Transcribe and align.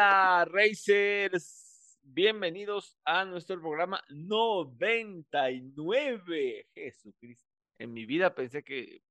Hola, 0.00 0.46
Racers. 0.46 1.98
Bienvenidos 2.02 2.96
a 3.04 3.26
nuestro 3.26 3.60
programa 3.60 4.02
99. 4.08 6.66
Jesucristo. 6.72 7.52
En 7.78 7.92
mi 7.92 8.06
vida 8.06 8.34
pensé 8.34 8.62
que 8.62 9.02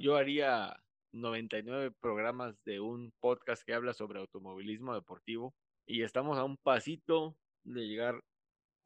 yo 0.00 0.16
haría 0.16 0.76
99 1.12 1.92
programas 2.00 2.60
de 2.64 2.80
un 2.80 3.12
podcast 3.20 3.62
que 3.62 3.74
habla 3.74 3.92
sobre 3.92 4.18
automovilismo 4.18 4.92
deportivo 4.92 5.54
y 5.86 6.02
estamos 6.02 6.36
a 6.36 6.42
un 6.42 6.56
pasito 6.56 7.36
de 7.62 7.86
llegar 7.86 8.24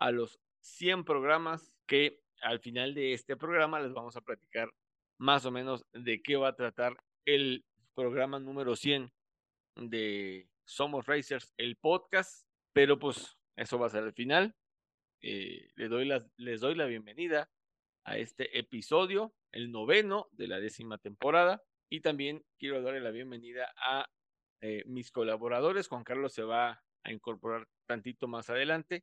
a 0.00 0.10
los 0.10 0.38
100 0.60 1.05
programas 1.05 1.72
que 1.86 2.20
al 2.42 2.60
final 2.60 2.92
de 2.92 3.14
este 3.14 3.38
programa 3.38 3.80
les 3.80 3.94
vamos 3.94 4.19
a 4.19 4.20
platicar 4.20 4.70
más 5.16 5.46
o 5.46 5.50
menos 5.50 5.86
de 5.94 6.20
qué 6.20 6.36
va 6.36 6.48
a 6.48 6.56
tratar 6.56 6.98
el 7.25 7.64
programa 7.94 8.38
número 8.38 8.77
100 8.77 9.10
de 9.77 10.50
Somos 10.70 11.06
Racers, 11.06 11.52
el 11.56 11.76
podcast, 11.76 12.46
pero 12.72 12.96
pues 12.96 13.36
eso 13.56 13.76
va 13.76 13.88
a 13.88 13.90
ser 13.90 14.04
el 14.04 14.12
final. 14.12 14.54
Eh, 15.20 15.68
les, 15.74 15.90
doy 15.90 16.04
la, 16.04 16.24
les 16.36 16.60
doy 16.60 16.76
la 16.76 16.86
bienvenida 16.86 17.50
a 18.04 18.18
este 18.18 18.56
episodio, 18.56 19.34
el 19.50 19.72
noveno 19.72 20.28
de 20.30 20.46
la 20.46 20.60
décima 20.60 20.98
temporada, 20.98 21.60
y 21.91 22.02
también 22.02 22.44
quiero 22.56 22.82
darle 22.82 23.00
la 23.00 23.10
bienvenida 23.10 23.74
a 23.78 24.08
eh, 24.60 24.84
mis 24.86 25.10
colaboradores. 25.10 25.88
Juan 25.88 26.04
Carlos 26.04 26.32
se 26.32 26.44
va 26.44 26.84
a 27.02 27.12
incorporar 27.12 27.66
tantito 27.86 28.28
más 28.28 28.48
adelante, 28.48 29.02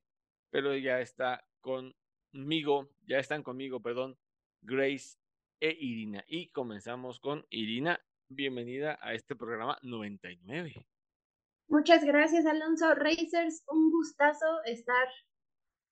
pero 0.49 0.73
ya 0.77 1.01
está 1.01 1.45
conmigo, 1.59 2.89
ya 3.01 3.19
están 3.19 3.43
conmigo, 3.43 3.81
perdón, 3.81 4.17
Grace 4.61 5.17
e 5.59 5.75
Irina. 5.77 6.23
Y 6.27 6.47
comenzamos 6.47 7.19
con 7.19 7.45
Irina. 7.49 7.99
Bienvenida 8.29 8.97
a 9.01 9.13
este 9.13 9.35
programa 9.35 9.77
99. 9.81 10.88
Muchas 11.69 12.03
gracias, 12.05 12.45
Alonso 12.45 12.93
Racers. 12.95 13.63
Un 13.67 13.91
gustazo 13.91 14.45
estar 14.65 15.07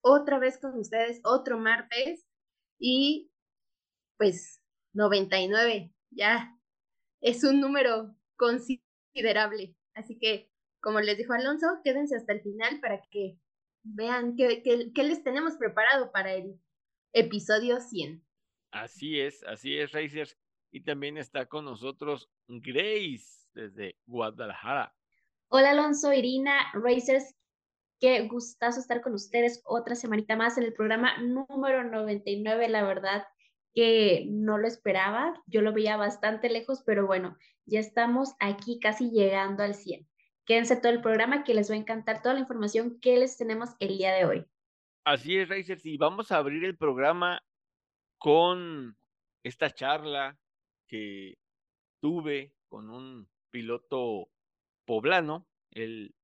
otra 0.02 0.40
vez 0.40 0.58
con 0.60 0.78
ustedes, 0.80 1.20
otro 1.24 1.58
martes. 1.58 2.26
Y 2.80 3.32
pues 4.18 4.62
99, 4.94 5.94
ya 6.12 6.58
es 7.22 7.44
un 7.44 7.60
número 7.60 8.16
considerable. 8.38 9.76
Así 9.94 10.18
que, 10.18 10.50
como 10.82 11.02
les 11.02 11.18
dijo 11.18 11.34
Alonso, 11.34 11.68
quédense 11.84 12.16
hasta 12.16 12.34
el 12.34 12.42
final 12.42 12.80
para 12.80 13.02
que 13.12 13.38
vean 13.84 14.36
qué, 14.36 14.92
les 14.96 15.24
tenemos 15.24 15.58
preparado 15.58 16.12
para 16.12 16.34
el 16.34 16.60
episodio 17.14 17.82
100. 17.82 18.26
Así 18.72 19.20
es, 19.20 19.44
así 19.44 19.78
es, 19.78 19.92
Racers. 19.92 20.38
Y 20.72 20.84
también 20.84 21.18
está 21.18 21.46
con 21.48 21.66
nosotros 21.66 22.30
Grace 22.48 23.48
desde 23.54 23.98
Guadalajara. 24.06 24.95
Hola 25.48 25.72
Alonso, 25.72 26.12
Irina, 26.12 26.72
Racers, 26.74 27.36
qué 28.00 28.28
gustazo 28.28 28.80
estar 28.80 29.02
con 29.02 29.14
ustedes 29.14 29.62
otra 29.66 29.96
semanita 29.96 30.36
más 30.36 30.58
en 30.58 30.64
el 30.64 30.74
programa 30.74 31.18
número 31.20 31.84
99, 31.84 32.68
la 32.68 32.84
verdad 32.84 33.26
que 33.74 34.26
no 34.28 34.58
lo 34.58 34.68
esperaba, 34.68 35.34
yo 35.46 35.62
lo 35.62 35.74
veía 35.74 35.98
bastante 35.98 36.50
lejos, 36.50 36.82
pero 36.86 37.06
bueno, 37.06 37.38
ya 37.66 37.80
estamos 37.80 38.34
aquí 38.40 38.80
casi 38.80 39.12
llegando 39.12 39.64
al 39.64 39.76
100. 39.76 40.08
Quédense 40.46 40.78
todo 40.78 40.92
el 40.92 41.02
programa 41.02 41.44
que 41.44 41.54
les 41.54 41.70
va 41.70 41.76
a 41.76 41.80
encantar 41.80 42.22
toda 42.22 42.36
la 42.36 42.42
información 42.42 43.00
que 43.00 43.18
les 43.18 43.38
tenemos 43.38 43.72
el 43.80 43.98
día 43.98 44.14
de 44.14 44.26
hoy. 44.26 44.46
Así 45.04 45.38
es, 45.38 45.50
Racers, 45.50 45.86
y 45.86 45.98
vamos 45.98 46.32
a 46.32 46.38
abrir 46.38 46.64
el 46.64 46.78
programa 46.78 47.44
con 48.18 48.98
esta 49.44 49.70
charla 49.70 50.38
que 50.88 51.38
tuve 52.00 52.54
con 52.68 52.90
un 52.90 53.28
piloto 53.52 54.30
poblano. 54.86 55.48
Él 55.72 56.16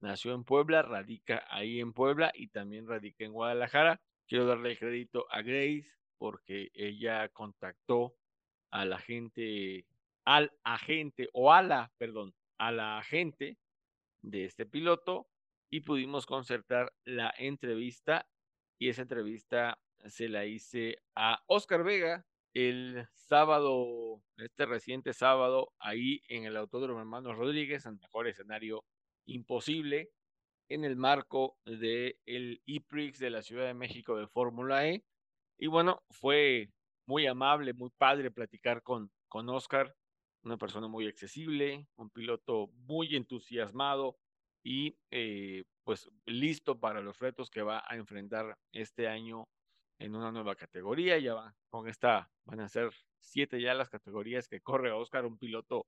nació 0.00 0.34
en 0.34 0.44
Puebla, 0.44 0.82
radica 0.82 1.44
ahí 1.48 1.80
en 1.80 1.92
Puebla 1.92 2.32
y 2.34 2.48
también 2.48 2.86
radica 2.86 3.24
en 3.24 3.32
Guadalajara. 3.32 4.00
Quiero 4.26 4.46
darle 4.46 4.72
el 4.72 4.78
crédito 4.78 5.26
a 5.30 5.42
Grace 5.42 5.90
porque 6.18 6.70
ella 6.74 7.28
contactó 7.28 8.16
a 8.70 8.84
la 8.84 8.98
gente, 8.98 9.86
al 10.24 10.52
agente 10.64 11.28
o 11.32 11.52
a 11.52 11.62
la, 11.62 11.92
perdón, 11.98 12.34
a 12.58 12.72
la 12.72 12.98
agente 12.98 13.58
de 14.22 14.44
este 14.44 14.66
piloto 14.66 15.28
y 15.70 15.80
pudimos 15.80 16.26
concertar 16.26 16.92
la 17.04 17.32
entrevista 17.38 18.28
y 18.78 18.88
esa 18.88 19.02
entrevista 19.02 19.78
se 20.06 20.28
la 20.28 20.44
hice 20.44 20.98
a 21.14 21.42
Oscar 21.46 21.84
Vega, 21.84 22.26
el 22.56 23.06
sábado, 23.12 24.22
este 24.38 24.64
reciente 24.64 25.12
sábado, 25.12 25.74
ahí 25.78 26.22
en 26.26 26.44
el 26.44 26.56
Autódromo 26.56 27.00
Hermanos 27.00 27.36
Rodríguez, 27.36 27.84
el 27.84 27.98
mejor 27.98 28.28
escenario 28.28 28.82
imposible, 29.26 30.08
en 30.70 30.84
el 30.84 30.96
marco 30.96 31.58
del 31.66 32.16
el 32.24 32.62
IPRIX 32.64 33.18
de 33.18 33.28
la 33.28 33.42
Ciudad 33.42 33.66
de 33.66 33.74
México 33.74 34.16
de 34.16 34.26
Fórmula 34.26 34.88
E. 34.88 35.04
Y 35.58 35.66
bueno, 35.66 36.02
fue 36.08 36.70
muy 37.06 37.26
amable, 37.26 37.74
muy 37.74 37.90
padre 37.90 38.30
platicar 38.30 38.82
con, 38.82 39.10
con 39.28 39.50
Oscar, 39.50 39.94
una 40.42 40.56
persona 40.56 40.88
muy 40.88 41.06
accesible, 41.08 41.86
un 41.96 42.08
piloto 42.08 42.68
muy 42.72 43.16
entusiasmado 43.16 44.16
y 44.64 44.96
eh, 45.10 45.64
pues 45.84 46.08
listo 46.24 46.80
para 46.80 47.02
los 47.02 47.18
retos 47.18 47.50
que 47.50 47.60
va 47.60 47.84
a 47.86 47.96
enfrentar 47.96 48.56
este 48.72 49.08
año 49.08 49.46
en 49.98 50.14
una 50.14 50.32
nueva 50.32 50.56
categoría. 50.56 51.18
Ya 51.18 51.34
va, 51.34 51.54
con 51.68 51.88
esta 51.88 52.30
van 52.44 52.60
a 52.60 52.68
ser 52.68 52.90
siete 53.18 53.60
ya 53.60 53.74
las 53.74 53.90
categorías 53.90 54.48
que 54.48 54.60
corre 54.60 54.92
Oscar, 54.92 55.26
un 55.26 55.38
piloto 55.38 55.86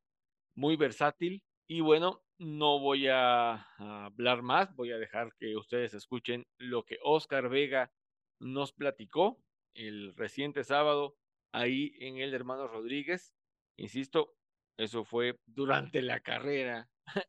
muy 0.54 0.76
versátil. 0.76 1.42
Y 1.66 1.80
bueno, 1.80 2.22
no 2.38 2.78
voy 2.80 3.08
a, 3.08 3.66
hablar 3.78 4.42
más, 4.42 4.74
voy 4.74 4.92
a 4.92 4.98
dejar 4.98 5.34
que 5.38 5.56
ustedes 5.56 5.92
escuchen 5.94 6.46
lo 6.56 6.84
que 6.84 6.98
Oscar 7.02 7.48
Vega 7.48 7.92
nos 8.40 8.72
platicó 8.72 9.38
el 9.74 10.14
reciente 10.16 10.64
sábado 10.64 11.16
ahí 11.52 11.94
en 11.98 12.18
el 12.18 12.32
hermano 12.32 12.68
Rodríguez. 12.68 13.34
Insisto, 13.76 14.34
eso 14.78 15.04
fue 15.04 15.38
durante 15.46 16.00
la 16.00 16.20
carrera. 16.20 16.88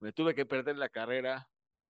Me 0.00 0.12
tuve 0.12 0.34
que 0.34 0.46
perder 0.46 0.76
la 0.76 0.88
carrera 0.88 1.48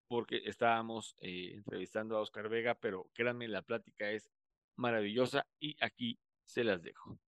porque 0.09 0.43
estábamos 0.47 1.15
eh, 1.21 1.53
entrevistando 1.55 2.17
a 2.17 2.21
Oscar 2.21 2.49
Vega, 2.49 2.75
pero 2.75 3.09
créanme, 3.15 3.47
la 3.47 3.63
plática 3.63 4.11
es 4.11 4.31
maravillosa 4.77 5.47
y 5.61 5.77
aquí 5.81 6.19
se 6.45 6.65
las 6.65 6.83
dejo. 6.83 7.19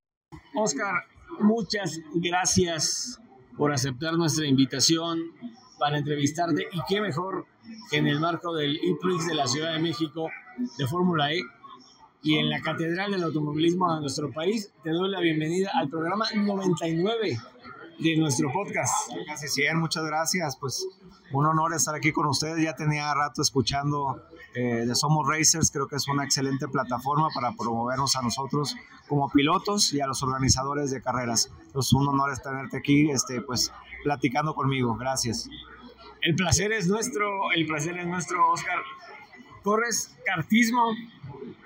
Oscar, 0.54 1.04
muchas 1.40 2.00
gracias 2.14 3.20
por 3.56 3.72
aceptar 3.72 4.14
nuestra 4.14 4.46
invitación 4.46 5.20
para 5.78 5.98
entrevistarte 5.98 6.66
y 6.72 6.80
qué 6.88 7.00
mejor 7.00 7.46
que 7.90 7.98
en 7.98 8.06
el 8.06 8.20
marco 8.20 8.54
del 8.54 8.76
IPRIX 8.76 9.26
de 9.28 9.34
la 9.34 9.46
Ciudad 9.46 9.72
de 9.72 9.80
México 9.80 10.30
de 10.78 10.86
Fórmula 10.86 11.32
E 11.32 11.40
y 12.22 12.38
en 12.38 12.50
la 12.50 12.60
Catedral 12.60 13.12
del 13.12 13.22
Automovilismo 13.22 13.94
de 13.94 14.00
nuestro 14.00 14.30
país. 14.30 14.72
Te 14.82 14.90
doy 14.90 15.10
la 15.10 15.20
bienvenida 15.20 15.70
al 15.74 15.88
programa 15.88 16.26
99 16.34 17.38
de 18.00 18.16
nuestro 18.16 18.50
podcast. 18.52 19.10
Casi 19.26 19.48
100, 19.48 19.78
muchas 19.78 20.04
gracias. 20.04 20.56
Pues 20.56 20.86
un 21.32 21.46
honor 21.46 21.74
estar 21.74 21.94
aquí 21.94 22.12
con 22.12 22.26
ustedes. 22.26 22.62
Ya 22.62 22.74
tenía 22.74 23.12
rato 23.14 23.42
escuchando 23.42 24.22
eh, 24.54 24.86
de 24.86 24.94
Somos 24.94 25.26
Racers. 25.28 25.70
Creo 25.70 25.86
que 25.86 25.96
es 25.96 26.08
una 26.08 26.24
excelente 26.24 26.66
plataforma 26.68 27.28
para 27.34 27.52
promovernos 27.52 28.16
a 28.16 28.22
nosotros 28.22 28.76
como 29.08 29.28
pilotos 29.30 29.92
y 29.92 30.00
a 30.00 30.06
los 30.06 30.22
organizadores 30.22 30.90
de 30.90 31.02
carreras. 31.02 31.50
Es 31.78 31.92
un 31.92 32.08
honor 32.08 32.36
tenerte 32.38 32.78
aquí, 32.78 33.10
este, 33.10 33.42
pues 33.42 33.72
platicando 34.02 34.54
conmigo. 34.54 34.96
Gracias. 34.96 35.48
El 36.22 36.34
placer 36.34 36.72
es 36.72 36.88
nuestro, 36.88 37.52
el 37.52 37.66
placer 37.66 37.98
es 37.98 38.06
nuestro, 38.06 38.50
Oscar. 38.50 38.78
Corres 39.62 40.16
kartismo, 40.24 40.90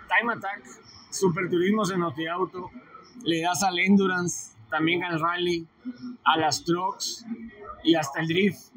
time 0.08 0.32
attack, 0.32 0.64
superturismos 1.10 1.92
en 1.92 2.02
auto, 2.02 2.70
le 3.22 3.40
das 3.40 3.62
al 3.62 3.78
endurance, 3.78 4.53
también 4.70 5.04
al 5.04 5.20
rally, 5.20 5.66
a 6.24 6.38
las 6.38 6.64
trucks 6.64 7.24
y 7.82 7.94
hasta 7.94 8.20
el 8.20 8.28
drift. 8.28 8.72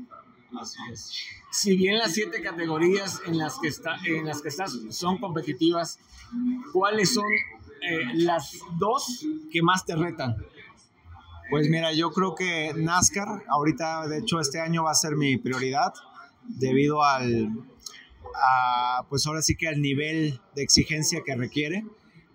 Si 1.51 1.75
bien 1.75 1.98
las 1.98 2.13
siete 2.13 2.42
categorías 2.42 3.22
en 3.25 3.38
las 3.38 3.57
que, 3.60 3.68
está, 3.68 3.98
en 4.06 4.25
las 4.25 4.42
que 4.42 4.50
estás 4.50 4.78
son 4.89 5.18
competitivas, 5.18 6.00
¿cuáles 6.74 7.13
son 7.13 7.25
eh, 7.81 8.06
las 8.13 8.60
dos 8.78 9.25
que 9.51 9.62
más 9.62 9.86
te 9.86 9.95
retan? 9.95 10.36
Pues 11.50 11.69
mira, 11.69 11.94
yo 11.94 12.12
creo 12.12 12.36
que 12.36 12.74
NASCAR, 12.75 13.44
ahorita 13.48 14.07
de 14.07 14.19
hecho 14.19 14.40
este 14.40 14.60
año 14.60 14.83
va 14.83 14.92
a 14.92 14.95
ser 14.95 15.16
mi 15.16 15.38
prioridad 15.38 15.94
debido 16.44 17.04
al, 17.04 17.50
a, 18.36 19.06
pues 19.10 19.25
ahora 19.28 19.42
sí 19.42 19.56
que 19.56 19.68
al 19.68 19.81
nivel 19.81 20.40
de 20.56 20.63
exigencia 20.63 21.22
que 21.25 21.36
requiere. 21.36 21.86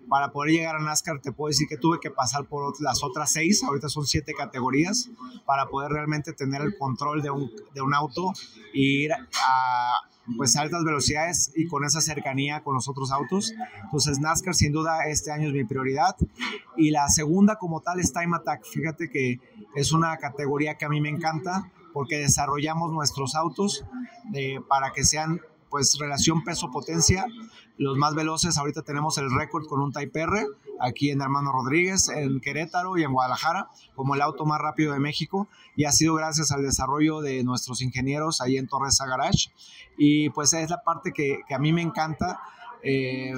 Para 0.08 0.32
poder 0.32 0.52
llegar 0.52 0.76
a 0.76 0.80
NASCAR 0.80 1.20
te 1.20 1.32
puedo 1.32 1.48
decir 1.48 1.66
que 1.68 1.76
tuve 1.76 1.98
que 2.00 2.10
pasar 2.10 2.44
por 2.46 2.80
las 2.80 3.02
otras 3.02 3.32
seis, 3.32 3.62
ahorita 3.62 3.88
son 3.88 4.06
siete 4.06 4.34
categorías, 4.34 5.10
para 5.46 5.66
poder 5.66 5.92
realmente 5.92 6.32
tener 6.32 6.62
el 6.62 6.76
control 6.76 7.22
de 7.22 7.30
un, 7.30 7.50
de 7.74 7.80
un 7.80 7.94
auto 7.94 8.32
e 8.74 8.80
ir 8.80 9.12
a 9.12 10.02
pues 10.36 10.56
altas 10.56 10.84
velocidades 10.84 11.52
y 11.56 11.66
con 11.66 11.84
esa 11.84 12.00
cercanía 12.00 12.62
con 12.62 12.74
los 12.74 12.88
otros 12.88 13.10
autos. 13.10 13.52
Entonces 13.84 14.20
NASCAR 14.20 14.54
sin 14.54 14.72
duda 14.72 15.06
este 15.06 15.30
año 15.30 15.48
es 15.48 15.54
mi 15.54 15.64
prioridad. 15.64 16.16
Y 16.76 16.90
la 16.90 17.08
segunda 17.08 17.56
como 17.56 17.80
tal 17.80 18.00
es 18.00 18.12
Time 18.12 18.36
Attack. 18.36 18.64
Fíjate 18.64 19.10
que 19.10 19.40
es 19.74 19.92
una 19.92 20.16
categoría 20.18 20.76
que 20.76 20.84
a 20.84 20.88
mí 20.88 21.00
me 21.00 21.08
encanta 21.08 21.70
porque 21.92 22.18
desarrollamos 22.18 22.92
nuestros 22.92 23.34
autos 23.34 23.84
para 24.68 24.92
que 24.92 25.04
sean 25.04 25.40
pues 25.72 25.98
relación 25.98 26.44
peso-potencia. 26.44 27.24
Los 27.78 27.96
más 27.96 28.14
veloces, 28.14 28.58
ahorita 28.58 28.82
tenemos 28.82 29.16
el 29.16 29.34
récord 29.34 29.66
con 29.66 29.80
un 29.80 29.90
Type 29.90 30.20
R, 30.20 30.46
aquí 30.78 31.10
en 31.10 31.22
Hermano 31.22 31.50
Rodríguez, 31.50 32.10
en 32.10 32.42
Querétaro 32.42 32.98
y 32.98 33.04
en 33.04 33.12
Guadalajara, 33.12 33.70
como 33.96 34.14
el 34.14 34.20
auto 34.20 34.44
más 34.44 34.60
rápido 34.60 34.92
de 34.92 34.98
México. 34.98 35.48
Y 35.74 35.84
ha 35.84 35.92
sido 35.92 36.14
gracias 36.14 36.52
al 36.52 36.62
desarrollo 36.62 37.22
de 37.22 37.42
nuestros 37.42 37.80
ingenieros 37.80 38.42
ahí 38.42 38.58
en 38.58 38.68
Torres 38.68 38.98
Garage. 38.98 39.50
Y 39.96 40.28
pues 40.28 40.52
es 40.52 40.68
la 40.68 40.82
parte 40.82 41.10
que, 41.10 41.40
que 41.48 41.54
a 41.54 41.58
mí 41.58 41.72
me 41.72 41.80
encanta. 41.80 42.38
Eh, 42.84 43.32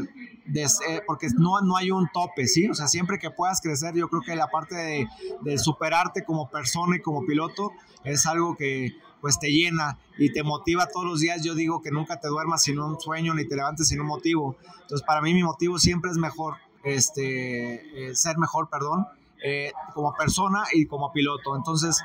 eh, 0.54 1.00
porque 1.06 1.28
no, 1.38 1.60
no 1.60 1.76
hay 1.76 1.92
un 1.92 2.08
tope, 2.12 2.48
¿sí? 2.48 2.68
O 2.68 2.74
sea, 2.74 2.88
siempre 2.88 3.20
que 3.20 3.30
puedas 3.30 3.60
crecer, 3.60 3.94
yo 3.94 4.08
creo 4.08 4.22
que 4.22 4.34
la 4.34 4.48
parte 4.48 4.74
de, 4.74 5.06
de 5.42 5.58
superarte 5.58 6.24
como 6.24 6.50
persona 6.50 6.96
y 6.96 7.00
como 7.00 7.24
piloto 7.24 7.70
es 8.02 8.26
algo 8.26 8.56
que, 8.56 8.94
pues 9.24 9.38
te 9.38 9.50
llena 9.50 9.96
y 10.18 10.34
te 10.34 10.42
motiva 10.42 10.86
todos 10.86 11.06
los 11.06 11.20
días. 11.20 11.42
Yo 11.42 11.54
digo 11.54 11.80
que 11.80 11.90
nunca 11.90 12.20
te 12.20 12.28
duermas 12.28 12.62
sin 12.62 12.78
un 12.78 13.00
sueño 13.00 13.32
ni 13.32 13.48
te 13.48 13.56
levantes 13.56 13.88
sin 13.88 13.98
un 13.98 14.06
motivo. 14.06 14.54
Entonces, 14.82 15.00
para 15.06 15.22
mí 15.22 15.32
mi 15.32 15.42
motivo 15.42 15.78
siempre 15.78 16.10
es 16.10 16.18
mejor, 16.18 16.56
este, 16.82 18.10
eh, 18.10 18.14
ser 18.14 18.36
mejor, 18.36 18.68
perdón, 18.68 19.06
eh, 19.42 19.72
como 19.94 20.14
persona 20.14 20.64
y 20.74 20.84
como 20.84 21.10
piloto. 21.10 21.56
Entonces, 21.56 22.04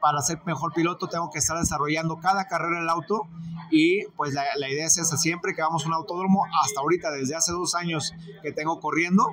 para 0.00 0.22
ser 0.22 0.38
mejor 0.46 0.72
piloto 0.72 1.08
tengo 1.08 1.30
que 1.32 1.40
estar 1.40 1.58
desarrollando 1.58 2.20
cada 2.20 2.46
carrera 2.46 2.78
del 2.78 2.88
auto 2.90 3.26
y 3.72 4.04
pues 4.16 4.32
la, 4.32 4.44
la, 4.56 4.70
idea 4.70 4.86
es 4.86 4.98
esa, 4.98 5.16
siempre 5.16 5.56
que 5.56 5.62
vamos 5.62 5.84
a 5.84 5.88
un 5.88 5.94
autódromo, 5.94 6.44
hasta 6.62 6.78
ahorita, 6.78 7.10
desde 7.10 7.34
hace 7.34 7.50
dos 7.50 7.74
años 7.74 8.14
que 8.40 8.52
tengo 8.52 8.78
corriendo, 8.78 9.26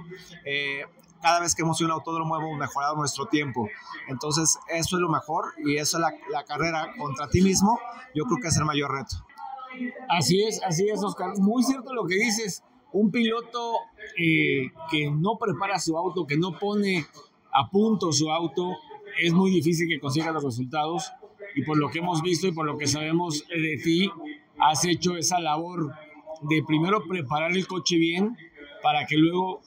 eh, 0.46 0.82
cada 1.22 1.40
vez 1.40 1.56
que 1.56 1.62
hemos 1.62 1.80
ido 1.80 1.90
a 1.90 1.94
un 1.94 2.00
autódromo 2.00 2.38
hemos 2.38 2.58
mejorado 2.58 2.96
nuestro 2.96 3.26
tiempo. 3.26 3.68
Entonces, 4.08 4.58
eso 4.68 4.96
es 4.96 5.02
lo 5.02 5.10
mejor 5.10 5.54
y 5.66 5.78
eso 5.78 5.98
es 5.98 6.02
la, 6.02 6.14
la 6.32 6.44
carrera 6.44 6.94
contra 6.98 7.28
ti 7.28 7.42
mismo, 7.42 7.80
yo 8.16 8.26
creo 8.26 8.38
que 8.42 8.48
es 8.48 8.58
el 8.58 8.66
mayor 8.66 8.92
reto. 8.92 9.26
Así 10.10 10.44
es, 10.44 10.62
así 10.64 10.90
es, 10.90 11.04
Oscar. 11.04 11.38
Muy 11.38 11.64
cierto 11.64 11.94
lo 11.94 12.06
que 12.06 12.16
dices. 12.16 12.64
Un 12.92 13.12
piloto 13.12 13.74
eh, 14.18 14.72
que 14.90 15.12
no 15.12 15.38
prepara 15.40 15.78
su 15.80 15.98
auto, 15.98 16.26
que 16.26 16.38
no 16.38 16.58
pone 16.58 17.06
a 17.52 17.70
punto 17.70 18.12
su 18.12 18.32
auto, 18.32 18.76
es 19.22 19.32
muy 19.32 19.52
difícil 19.52 19.88
que 19.88 20.00
consiga 20.00 20.32
los 20.32 20.44
resultados. 20.44 21.12
Y 21.56 21.64
por 21.64 21.78
lo 21.78 21.90
que 21.90 22.00
hemos 22.00 22.22
visto 22.22 22.48
y 22.48 22.52
por 22.52 22.66
lo 22.66 22.78
que 22.78 22.88
sabemos 22.88 23.46
de 23.48 23.80
ti, 23.84 24.10
has 24.60 24.86
hecho 24.86 25.16
esa 25.18 25.40
labor 25.40 25.94
de 26.42 26.64
primero 26.66 27.04
preparar 27.08 27.52
el 27.52 27.68
coche 27.68 27.98
bien 27.98 28.38
para 28.82 29.06
que 29.06 29.18
luego 29.18 29.62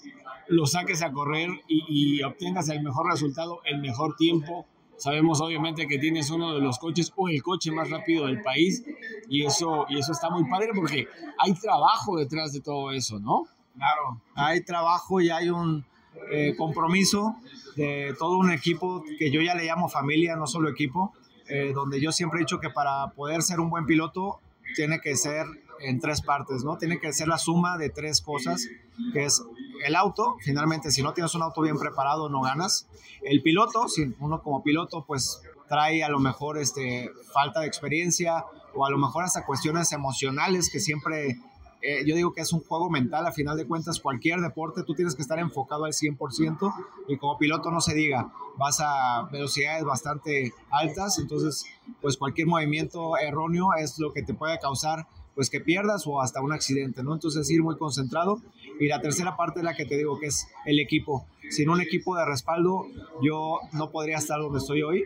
lo 0.48 0.66
saques 0.66 1.02
a 1.02 1.12
correr 1.12 1.50
y, 1.68 2.22
obtengas 2.22 2.68
el 2.68 2.82
mejor 2.82 3.10
resultado, 3.10 3.60
el 3.64 3.80
mejor 3.80 4.16
tiempo. 4.16 4.66
Sabemos 4.96 5.40
obviamente 5.40 5.88
que 5.88 5.98
tienes 5.98 6.30
uno 6.30 6.54
de 6.54 6.60
los 6.60 6.78
coches 6.78 7.12
o 7.16 7.28
el 7.28 7.42
coche 7.42 7.72
más 7.72 7.90
rápido 7.90 8.26
del 8.26 8.40
país 8.42 8.84
y 9.28 9.44
eso, 9.44 9.86
y 9.88 9.98
eso 9.98 10.12
está 10.12 10.30
muy 10.30 10.48
padre 10.48 10.70
porque 10.74 11.08
hay 11.38 11.54
trabajo 11.54 12.16
detrás 12.16 12.52
de 12.52 12.60
todo 12.60 12.92
eso, 12.92 13.18
¿no? 13.18 13.44
Claro, 13.74 14.20
hay 14.34 14.62
trabajo 14.62 15.20
y 15.20 15.30
hay 15.30 15.48
un 15.48 15.84
eh, 16.30 16.54
compromiso 16.56 17.36
de 17.74 18.14
todo 18.18 18.36
un 18.38 18.52
equipo 18.52 19.02
que 19.18 19.30
yo 19.30 19.40
ya 19.40 19.54
le 19.54 19.64
llamo 19.64 19.88
familia, 19.88 20.36
no 20.36 20.46
solo 20.46 20.68
equipo, 20.68 21.12
eh, 21.48 21.72
donde 21.74 22.00
yo 22.00 22.12
siempre 22.12 22.38
he 22.38 22.42
dicho 22.42 22.60
que 22.60 22.70
para 22.70 23.08
poder 23.08 23.42
ser 23.42 23.60
un 23.60 23.70
buen 23.70 23.86
piloto 23.86 24.40
tiene 24.74 25.00
que 25.00 25.16
ser 25.16 25.46
en 25.82 26.00
tres 26.00 26.22
partes, 26.22 26.64
¿no? 26.64 26.78
Tiene 26.78 26.98
que 26.98 27.12
ser 27.12 27.28
la 27.28 27.38
suma 27.38 27.78
de 27.78 27.90
tres 27.90 28.20
cosas, 28.20 28.68
que 29.12 29.24
es 29.24 29.42
el 29.84 29.96
auto, 29.96 30.36
finalmente 30.40 30.90
si 30.90 31.02
no 31.02 31.12
tienes 31.12 31.34
un 31.34 31.42
auto 31.42 31.60
bien 31.60 31.78
preparado 31.78 32.28
no 32.28 32.42
ganas. 32.42 32.86
El 33.22 33.42
piloto, 33.42 33.88
si 33.88 34.14
uno 34.20 34.42
como 34.42 34.62
piloto 34.62 35.04
pues 35.06 35.42
trae 35.68 36.04
a 36.04 36.08
lo 36.08 36.18
mejor 36.18 36.58
este, 36.58 37.10
falta 37.32 37.60
de 37.60 37.66
experiencia 37.66 38.44
o 38.74 38.84
a 38.86 38.90
lo 38.90 38.98
mejor 38.98 39.24
hasta 39.24 39.44
cuestiones 39.44 39.92
emocionales 39.92 40.70
que 40.70 40.80
siempre, 40.80 41.38
eh, 41.82 42.04
yo 42.06 42.14
digo 42.14 42.32
que 42.32 42.42
es 42.42 42.52
un 42.52 42.62
juego 42.62 42.90
mental, 42.90 43.26
a 43.26 43.32
final 43.32 43.56
de 43.56 43.66
cuentas 43.66 44.00
cualquier 44.00 44.40
deporte 44.40 44.82
tú 44.82 44.94
tienes 44.94 45.14
que 45.14 45.22
estar 45.22 45.38
enfocado 45.38 45.84
al 45.84 45.92
100% 45.92 46.74
y 47.08 47.16
como 47.16 47.38
piloto 47.38 47.70
no 47.70 47.80
se 47.80 47.94
diga, 47.94 48.30
vas 48.56 48.80
a 48.80 49.28
velocidades 49.32 49.84
bastante 49.84 50.52
altas, 50.70 51.18
entonces 51.18 51.64
pues 52.00 52.16
cualquier 52.16 52.48
movimiento 52.48 53.16
erróneo 53.16 53.74
es 53.74 53.98
lo 53.98 54.12
que 54.12 54.22
te 54.22 54.34
puede 54.34 54.58
causar 54.58 55.06
pues 55.34 55.50
que 55.50 55.60
pierdas 55.60 56.06
o 56.06 56.20
hasta 56.20 56.40
un 56.42 56.52
accidente, 56.52 57.02
¿no? 57.02 57.14
Entonces 57.14 57.50
ir 57.50 57.62
muy 57.62 57.76
concentrado. 57.76 58.40
Y 58.78 58.88
la 58.88 59.00
tercera 59.00 59.36
parte 59.36 59.60
es 59.60 59.64
la 59.64 59.74
que 59.74 59.86
te 59.86 59.96
digo, 59.96 60.18
que 60.18 60.26
es 60.26 60.48
el 60.66 60.80
equipo. 60.80 61.26
Sin 61.50 61.68
un 61.68 61.80
equipo 61.80 62.16
de 62.16 62.24
respaldo, 62.24 62.86
yo 63.22 63.60
no 63.72 63.90
podría 63.90 64.18
estar 64.18 64.40
donde 64.40 64.58
estoy 64.58 64.82
hoy. 64.82 65.04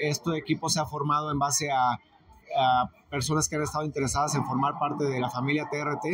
Este 0.00 0.36
equipo 0.36 0.68
se 0.68 0.80
ha 0.80 0.86
formado 0.86 1.30
en 1.30 1.38
base 1.38 1.70
a, 1.70 1.98
a 2.58 2.90
personas 3.10 3.48
que 3.48 3.56
han 3.56 3.62
estado 3.62 3.84
interesadas 3.84 4.34
en 4.34 4.44
formar 4.44 4.78
parte 4.78 5.04
de 5.04 5.20
la 5.20 5.30
familia 5.30 5.68
TRT. 5.70 6.06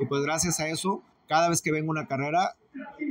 Y 0.00 0.06
pues 0.06 0.22
gracias 0.22 0.60
a 0.60 0.68
eso, 0.68 1.02
cada 1.28 1.48
vez 1.48 1.62
que 1.62 1.72
vengo 1.72 1.90
una 1.90 2.06
carrera, 2.06 2.54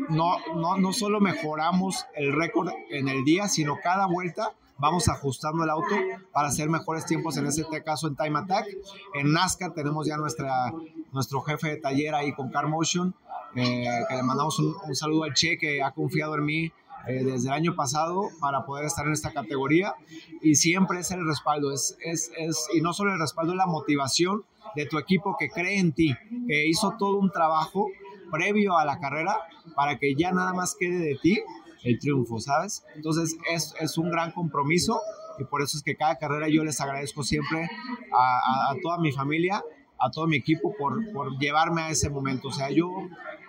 no, 0.10 0.38
no, 0.56 0.78
no 0.78 0.94
solo 0.94 1.19
mejoramos 1.19 2.06
el 2.16 2.34
récord 2.34 2.69
en 2.90 3.07
el 3.07 3.24
día, 3.24 3.48
sino 3.48 3.78
cada 3.81 4.06
vuelta 4.06 4.54
vamos 4.77 5.07
ajustando 5.07 5.63
el 5.63 5.69
auto 5.69 5.95
para 6.31 6.50
hacer 6.50 6.69
mejores 6.69 7.06
tiempos, 7.06 7.38
en 7.38 7.48
este 7.48 7.83
caso 7.83 8.07
en 8.07 8.16
Time 8.16 8.39
Attack. 8.39 8.68
En 9.13 9.31
NASCAR 9.31 9.74
tenemos 9.74 10.07
ya 10.07 10.18
nuestra, 10.18 10.74
nuestro 11.12 11.42
jefe 11.42 11.69
de 11.69 11.77
taller 11.77 12.16
ahí 12.16 12.33
con 12.33 12.50
Car 12.50 12.68
Motion, 12.68 13.13
eh, 13.56 13.86
que 14.10 14.16
le 14.16 14.24
mandamos 14.24 14.60
un, 14.60 14.75
saludo 14.95 15.24
al 15.24 15.33
Che 15.33 15.57
que 15.57 15.81
ha 15.81 15.92
confiado 15.92 16.35
en 16.35 16.45
mí 16.45 16.71
eh, 17.07 17.23
desde 17.23 17.47
el 17.47 17.54
año 17.54 17.76
pasado 17.76 18.30
para 18.40 18.66
poder 18.66 18.85
estar 18.85 19.06
en 19.06 19.14
esta 19.14 19.31
categoría 19.31 19.95
y 20.42 20.56
siempre 20.56 20.99
es 20.99 21.11
el 21.11 21.26
respaldo, 21.26 21.71
es, 21.71 21.95
es, 22.04 22.31
es, 22.38 22.68
y 22.73 22.81
no 22.81 22.94
solo 22.94 23.14
el 23.14 23.19
respaldo, 23.19 23.54
es 23.54 23.57
la 23.57 23.68
motivación 23.68 24.44
de 24.76 24.85
tu 24.85 24.97
equipo 24.97 25.38
que 25.38 25.49
cree 25.49 25.80
en 25.80 25.94
ti, 25.94 26.16
que 26.47 26.68
hizo 26.68 26.95
todo 26.97 27.18
un 27.18 27.31
trabajo 27.31 27.88
previo 28.31 28.78
a 28.78 28.83
la 28.85 28.99
carrera 28.99 29.38
para 29.76 29.97
que 29.97 30.16
ya 30.16 30.31
nada 30.31 30.54
más 30.54 30.76
quede 30.78 30.97
de 30.97 31.16
ti 31.21 31.42
el 31.85 31.99
triunfo, 31.99 32.39
¿sabes? 32.39 32.83
Entonces 32.95 33.37
es, 33.54 33.73
es 33.80 33.97
un 33.97 34.09
gran 34.09 34.31
compromiso 34.31 34.99
y 35.39 35.45
por 35.45 35.61
eso 35.61 35.77
es 35.77 35.83
que 35.83 35.95
cada 35.95 36.18
carrera 36.18 36.47
yo 36.49 36.63
les 36.63 36.81
agradezco 36.81 37.23
siempre 37.23 37.69
a, 38.11 38.71
a, 38.71 38.75
toda 38.81 38.97
mi 38.97 39.11
familia, 39.11 39.63
a 39.99 40.11
todo 40.11 40.27
mi 40.27 40.37
equipo 40.37 40.73
por, 40.77 41.11
por 41.13 41.37
llevarme 41.37 41.83
a 41.83 41.89
ese 41.89 42.09
momento. 42.09 42.49
O 42.49 42.51
sea, 42.51 42.69
yo 42.71 42.89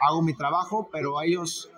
hago 0.00 0.22
mi 0.22 0.34
trabajo, 0.34 0.88
pero 0.92 1.20
ellos 1.22 1.70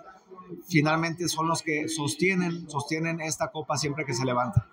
finalmente 0.67 1.27
son 1.29 1.47
los 1.47 1.61
que 1.61 1.87
sostienen, 1.87 2.69
sostienen 2.69 3.21
esta 3.21 3.51
copa 3.51 3.77
siempre 3.77 4.05
que 4.05 4.13
se 4.13 4.25
levanta. 4.25 4.67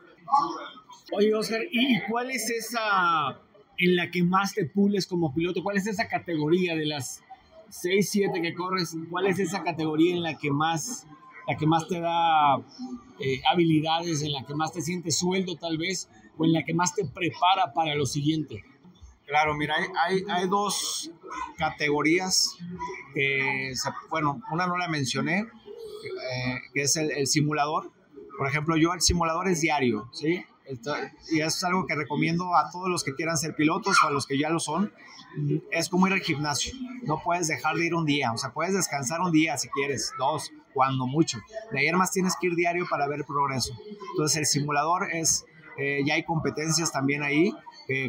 Oye, 1.13 1.35
Oscar, 1.35 1.61
¿y 1.71 2.01
cuál 2.11 2.31
es 2.31 2.51
esa 2.51 3.41
en 3.79 3.95
la 3.95 4.11
que 4.11 4.25
más 4.25 4.55
te 4.55 4.65
pules 4.65 5.07
como 5.07 5.33
piloto? 5.33 5.63
¿Cuál 5.63 5.77
es 5.77 5.87
esa 5.87 6.09
categoría 6.09 6.75
de 6.75 6.87
las 6.87 7.23
6, 7.69 8.09
7 8.11 8.43
que 8.43 8.55
corres? 8.55 8.97
¿Cuál 9.09 9.27
es 9.27 9.39
esa 9.39 9.63
categoría 9.63 10.15
en 10.15 10.23
la 10.23 10.37
que 10.37 10.51
más 10.51 11.07
la 11.47 11.57
que 11.57 11.67
más 11.67 11.87
te 11.87 12.01
da 12.01 12.57
eh, 13.19 13.41
habilidades, 13.51 14.23
en 14.23 14.33
la 14.33 14.45
que 14.45 14.55
más 14.55 14.73
te 14.73 14.83
sientes 14.83 15.19
sueldo 15.19 15.57
tal 15.57 15.79
vez, 15.79 16.09
o 16.37 16.45
en 16.45 16.53
la 16.53 16.65
que 16.65 16.75
más 16.75 16.95
te 16.95 17.05
prepara 17.05 17.73
para 17.73 17.95
lo 17.95 18.07
siguiente? 18.07 18.65
Claro, 19.27 19.55
mira, 19.55 19.75
hay, 20.05 20.49
dos 20.49 21.11
categorías 21.59 22.57
que, 23.13 23.73
bueno, 24.09 24.41
una 24.53 24.69
no 24.69 24.77
la 24.77 24.89
mencioné, 24.89 25.41
eh, 25.41 26.59
que 26.73 26.83
es 26.83 26.97
el, 26.97 27.27
simulador. 27.27 27.91
Por 28.39 28.49
ejemplo, 28.49 28.77
yo 28.77 28.93
el 28.93 29.01
simulador 29.01 29.49
es 29.49 29.61
diario, 29.61 30.09
¿sí? 30.13 30.45
y 31.31 31.41
es 31.41 31.63
algo 31.65 31.87
que 31.87 31.95
recomiendo 31.95 32.55
a 32.57 32.71
todos 32.71 32.89
los 32.89 33.05
que 33.05 33.15
quieran 33.15 33.37
ser 33.37 33.55
pilotos 33.55 33.97
o 34.03 34.07
a 34.07 34.11
los 34.11 34.27
que 34.27 34.39
ya 34.39 34.51
lo 34.51 34.61
son. 34.61 34.93
Es 35.71 35.89
como 35.89 36.07
ir 36.07 36.13
al 36.13 36.21
gimnasio. 36.21 36.75
No 37.03 37.21
puedes 37.23 37.49
dejar 37.49 37.77
de 37.77 37.87
ir 37.87 37.95
un 37.95 38.05
día. 38.05 38.33
O 38.33 38.39
sea, 38.39 38.53
puedes 38.53 38.75
descansar 38.75 39.21
un 39.21 39.33
día 39.33 39.57
si 39.59 39.69
quieres, 39.69 40.13
dos, 40.19 40.53
cuando 40.77 41.07
mucho. 41.07 41.39
De 41.73 41.81
ayer 41.81 41.97
más 41.97 42.13
tienes 42.13 42.35
que 42.39 42.49
ir 42.49 42.55
diario 42.55 42.87
para 42.89 43.09
ver 43.09 43.25
progreso. 43.25 43.73
Entonces 44.11 44.37
el 44.37 44.47
simulador 44.47 45.11
es, 45.11 45.47
eh, 45.79 46.03
ya 46.05 46.15
hay 46.15 46.25
competencias 46.25 46.93
también 46.93 47.23
ahí 47.23 47.51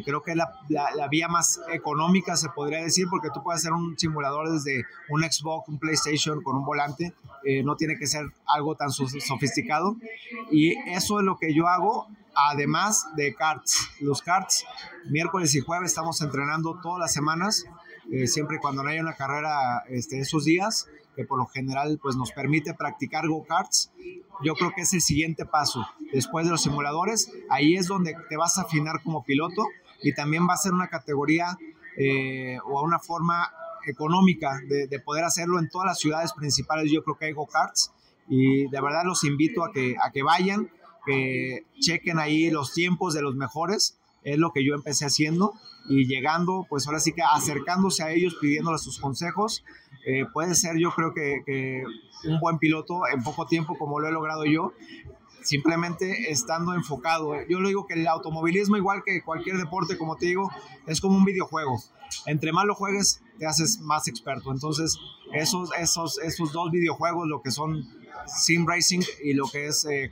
creo 0.04 0.24
que 0.24 0.32
es 0.32 0.36
la, 0.36 0.52
la, 0.68 1.06
vía 1.06 1.28
más 1.28 1.60
económica, 1.72 2.36
se 2.36 2.48
podría 2.48 2.82
decir, 2.82 3.06
porque 3.08 3.28
tú 3.32 3.44
puedes 3.44 3.60
hacer 3.60 3.72
un 3.72 3.96
simulador 3.96 4.50
desde 4.50 4.84
un 5.08 5.22
Xbox, 5.22 5.68
un 5.68 5.78
PlayStation 5.78 6.42
con 6.42 6.56
un 6.56 6.64
volante, 6.64 7.14
eh, 7.44 7.62
no 7.62 7.76
tiene 7.76 7.96
que 7.98 8.06
ser 8.06 8.26
algo 8.46 8.74
tan 8.74 8.90
sofisticado. 8.90 9.96
Y 10.50 10.76
eso 10.90 11.20
es 11.20 11.24
lo 11.24 11.38
que 11.38 11.54
yo 11.54 11.68
hago, 11.68 12.08
además 12.34 13.06
de 13.16 13.34
karts. 13.34 13.90
Los 14.00 14.22
karts, 14.22 14.64
miércoles 15.10 15.54
y 15.54 15.60
jueves 15.60 15.90
estamos 15.90 16.20
entrenando 16.20 16.78
todas 16.82 16.98
las 16.98 17.12
semanas, 17.12 17.64
eh, 18.10 18.26
siempre 18.26 18.58
cuando 18.58 18.82
no 18.82 18.90
haya 18.90 19.00
una 19.00 19.14
carrera 19.14 19.84
este, 19.88 20.18
esos 20.18 20.44
días 20.44 20.88
que 21.18 21.24
por 21.24 21.36
lo 21.36 21.46
general 21.46 21.98
pues 22.00 22.14
nos 22.14 22.30
permite 22.30 22.74
practicar 22.74 23.26
go-karts. 23.26 23.90
Yo 24.44 24.54
creo 24.54 24.70
que 24.72 24.82
es 24.82 24.92
el 24.92 25.00
siguiente 25.00 25.44
paso. 25.44 25.84
Después 26.12 26.46
de 26.46 26.52
los 26.52 26.62
simuladores, 26.62 27.32
ahí 27.50 27.74
es 27.74 27.88
donde 27.88 28.14
te 28.28 28.36
vas 28.36 28.56
a 28.56 28.62
afinar 28.62 29.02
como 29.02 29.24
piloto 29.24 29.66
y 30.00 30.14
también 30.14 30.46
va 30.48 30.54
a 30.54 30.58
ser 30.58 30.74
una 30.74 30.86
categoría 30.86 31.58
eh, 31.96 32.58
o 32.64 32.84
una 32.84 33.00
forma 33.00 33.50
económica 33.88 34.60
de, 34.68 34.86
de, 34.86 35.00
poder 35.00 35.24
hacerlo 35.24 35.58
en 35.58 35.68
todas 35.68 35.86
las 35.86 35.98
ciudades 35.98 36.32
principales. 36.34 36.92
Yo 36.92 37.02
creo 37.02 37.16
que 37.16 37.24
hay 37.24 37.32
go-karts 37.32 37.90
y 38.28 38.68
de 38.68 38.80
verdad 38.80 39.02
los 39.04 39.24
invito 39.24 39.64
a 39.64 39.72
que, 39.72 39.96
a 40.00 40.12
que 40.12 40.22
vayan, 40.22 40.70
que 41.04 41.66
chequen 41.80 42.20
ahí 42.20 42.48
los 42.48 42.72
tiempos 42.74 43.12
de 43.12 43.22
los 43.22 43.34
mejores. 43.34 43.98
Es 44.22 44.38
lo 44.38 44.52
que 44.52 44.64
yo 44.64 44.74
empecé 44.74 45.04
haciendo 45.04 45.52
y 45.88 46.06
llegando, 46.06 46.64
pues 46.68 46.86
ahora 46.86 47.00
sí 47.00 47.12
que 47.12 47.22
acercándose 47.22 48.04
a 48.04 48.12
ellos, 48.12 48.36
pidiéndoles 48.40 48.82
sus 48.82 49.00
consejos 49.00 49.64
eh, 50.10 50.24
puede 50.32 50.54
ser 50.54 50.78
yo 50.78 50.90
creo 50.90 51.12
que, 51.12 51.84
un 52.24 52.40
buen 52.40 52.58
piloto 52.58 53.06
en 53.12 53.22
poco 53.22 53.46
tiempo 53.46 53.76
como 53.76 54.00
lo 54.00 54.08
he 54.08 54.10
logrado 54.10 54.46
yo, 54.46 54.72
simplemente 55.42 56.30
estando 56.32 56.72
enfocado. 56.72 57.34
Yo 57.46 57.60
lo 57.60 57.68
digo 57.68 57.86
que 57.86 57.92
el 57.92 58.08
automovilismo, 58.08 58.78
igual 58.78 59.02
que 59.04 59.22
cualquier 59.22 59.58
deporte, 59.58 59.98
como 59.98 60.16
te 60.16 60.24
digo, 60.24 60.50
es 60.86 61.02
como 61.02 61.14
un 61.14 61.26
videojuego. 61.26 61.78
Entre 62.24 62.52
más 62.52 62.64
lo 62.64 62.74
juegues, 62.74 63.22
te 63.38 63.44
haces 63.44 63.80
más 63.80 64.08
experto. 64.08 64.50
Entonces, 64.50 64.96
esos, 65.34 65.70
esos, 65.78 66.18
esos 66.20 66.52
dos 66.52 66.70
videojuegos, 66.70 67.28
lo 67.28 67.42
que 67.42 67.50
son 67.50 67.86
sim 68.26 68.66
racing 68.66 69.02
y 69.22 69.34
lo 69.34 69.46
que 69.46 69.66
es 69.66 69.84
eh, 69.84 70.10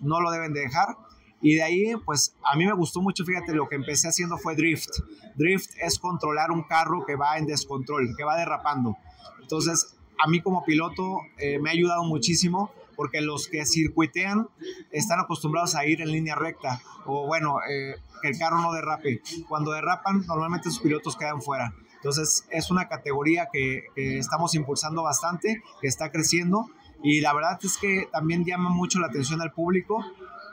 no 0.00 0.20
lo 0.20 0.30
deben 0.32 0.52
de 0.52 0.60
dejar. 0.60 0.98
Y 1.44 1.56
de 1.56 1.62
ahí, 1.62 1.92
pues 2.06 2.34
a 2.42 2.56
mí 2.56 2.64
me 2.64 2.72
gustó 2.72 3.02
mucho, 3.02 3.22
fíjate, 3.22 3.52
lo 3.52 3.68
que 3.68 3.76
empecé 3.76 4.08
haciendo 4.08 4.38
fue 4.38 4.56
drift. 4.56 4.88
Drift 5.34 5.72
es 5.78 5.98
controlar 5.98 6.50
un 6.50 6.62
carro 6.62 7.04
que 7.04 7.16
va 7.16 7.36
en 7.36 7.44
descontrol, 7.44 8.14
que 8.16 8.24
va 8.24 8.38
derrapando. 8.38 8.96
Entonces, 9.42 9.94
a 10.18 10.26
mí 10.26 10.40
como 10.40 10.64
piloto 10.64 11.18
eh, 11.36 11.58
me 11.58 11.68
ha 11.68 11.74
ayudado 11.74 12.02
muchísimo 12.04 12.72
porque 12.96 13.20
los 13.20 13.46
que 13.46 13.66
circuitean 13.66 14.48
están 14.90 15.20
acostumbrados 15.20 15.74
a 15.74 15.84
ir 15.84 16.00
en 16.00 16.12
línea 16.12 16.34
recta 16.34 16.80
o 17.04 17.26
bueno, 17.26 17.58
eh, 17.68 17.96
que 18.22 18.28
el 18.28 18.38
carro 18.38 18.62
no 18.62 18.72
derrape. 18.72 19.20
Cuando 19.46 19.72
derrapan, 19.72 20.24
normalmente 20.26 20.70
sus 20.70 20.80
pilotos 20.80 21.14
quedan 21.14 21.42
fuera. 21.42 21.74
Entonces, 21.96 22.46
es 22.52 22.70
una 22.70 22.88
categoría 22.88 23.50
que, 23.52 23.82
que 23.94 24.16
estamos 24.16 24.54
impulsando 24.54 25.02
bastante, 25.02 25.62
que 25.82 25.88
está 25.88 26.10
creciendo 26.10 26.70
y 27.02 27.20
la 27.20 27.34
verdad 27.34 27.58
es 27.62 27.76
que 27.76 28.08
también 28.10 28.46
llama 28.46 28.70
mucho 28.70 28.98
la 28.98 29.08
atención 29.08 29.42
al 29.42 29.52
público 29.52 30.02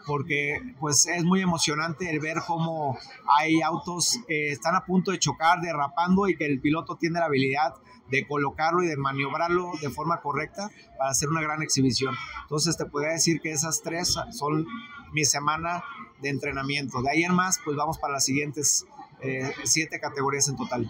porque 0.05 0.59
pues 0.79 1.07
es 1.07 1.23
muy 1.23 1.41
emocionante 1.41 2.09
el 2.09 2.19
ver 2.19 2.37
cómo 2.45 2.97
hay 3.37 3.61
autos 3.61 4.19
que 4.27 4.49
están 4.49 4.75
a 4.75 4.85
punto 4.85 5.11
de 5.11 5.19
chocar, 5.19 5.61
derrapando 5.61 6.27
y 6.27 6.35
que 6.35 6.45
el 6.45 6.59
piloto 6.59 6.95
tiene 6.95 7.19
la 7.19 7.25
habilidad 7.25 7.73
de 8.09 8.27
colocarlo 8.27 8.83
y 8.83 8.87
de 8.87 8.97
maniobrarlo 8.97 9.71
de 9.81 9.89
forma 9.89 10.19
correcta 10.21 10.69
para 10.97 11.11
hacer 11.11 11.29
una 11.29 11.41
gran 11.41 11.61
exhibición. 11.61 12.13
Entonces 12.43 12.77
te 12.77 12.85
podría 12.85 13.13
decir 13.13 13.39
que 13.41 13.51
esas 13.51 13.81
tres 13.81 14.15
son 14.31 14.67
mi 15.13 15.23
semana 15.25 15.83
de 16.21 16.29
entrenamiento. 16.29 17.01
De 17.01 17.09
ahí 17.09 17.23
en 17.23 17.33
más, 17.33 17.59
pues 17.63 17.77
vamos 17.77 17.97
para 17.97 18.13
las 18.15 18.25
siguientes 18.25 18.85
eh, 19.21 19.51
siete 19.63 19.99
categorías 19.99 20.47
en 20.49 20.57
total. 20.57 20.89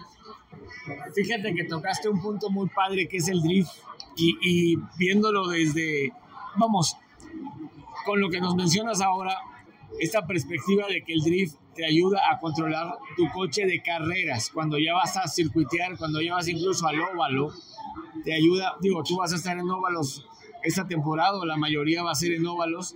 Fíjate 1.14 1.54
que 1.54 1.64
tocaste 1.64 2.08
un 2.08 2.20
punto 2.20 2.50
muy 2.50 2.68
padre 2.68 3.06
que 3.08 3.18
es 3.18 3.28
el 3.28 3.40
drift 3.40 3.70
y, 4.16 4.36
y 4.42 4.76
viéndolo 4.98 5.48
desde, 5.48 6.12
vamos, 6.56 6.96
con 8.04 8.20
lo 8.20 8.28
que 8.28 8.40
nos 8.40 8.54
mencionas 8.54 9.00
ahora, 9.00 9.36
esta 10.00 10.26
perspectiva 10.26 10.86
de 10.88 11.02
que 11.02 11.12
el 11.12 11.20
drift 11.20 11.56
te 11.74 11.86
ayuda 11.86 12.20
a 12.30 12.38
controlar 12.38 12.94
tu 13.16 13.28
coche 13.30 13.66
de 13.66 13.82
carreras, 13.82 14.50
cuando 14.52 14.78
ya 14.78 14.94
vas 14.94 15.16
a 15.16 15.26
circuitear, 15.26 15.96
cuando 15.96 16.20
ya 16.20 16.34
vas 16.34 16.48
incluso 16.48 16.86
al 16.86 17.00
óvalo, 17.00 17.52
te 18.24 18.34
ayuda, 18.34 18.76
digo, 18.80 19.02
tú 19.02 19.16
vas 19.16 19.32
a 19.32 19.36
estar 19.36 19.58
en 19.58 19.68
óvalos 19.68 20.26
esta 20.62 20.86
temporada, 20.86 21.44
la 21.44 21.56
mayoría 21.56 22.02
va 22.02 22.12
a 22.12 22.14
ser 22.14 22.32
en 22.32 22.46
óvalos, 22.46 22.94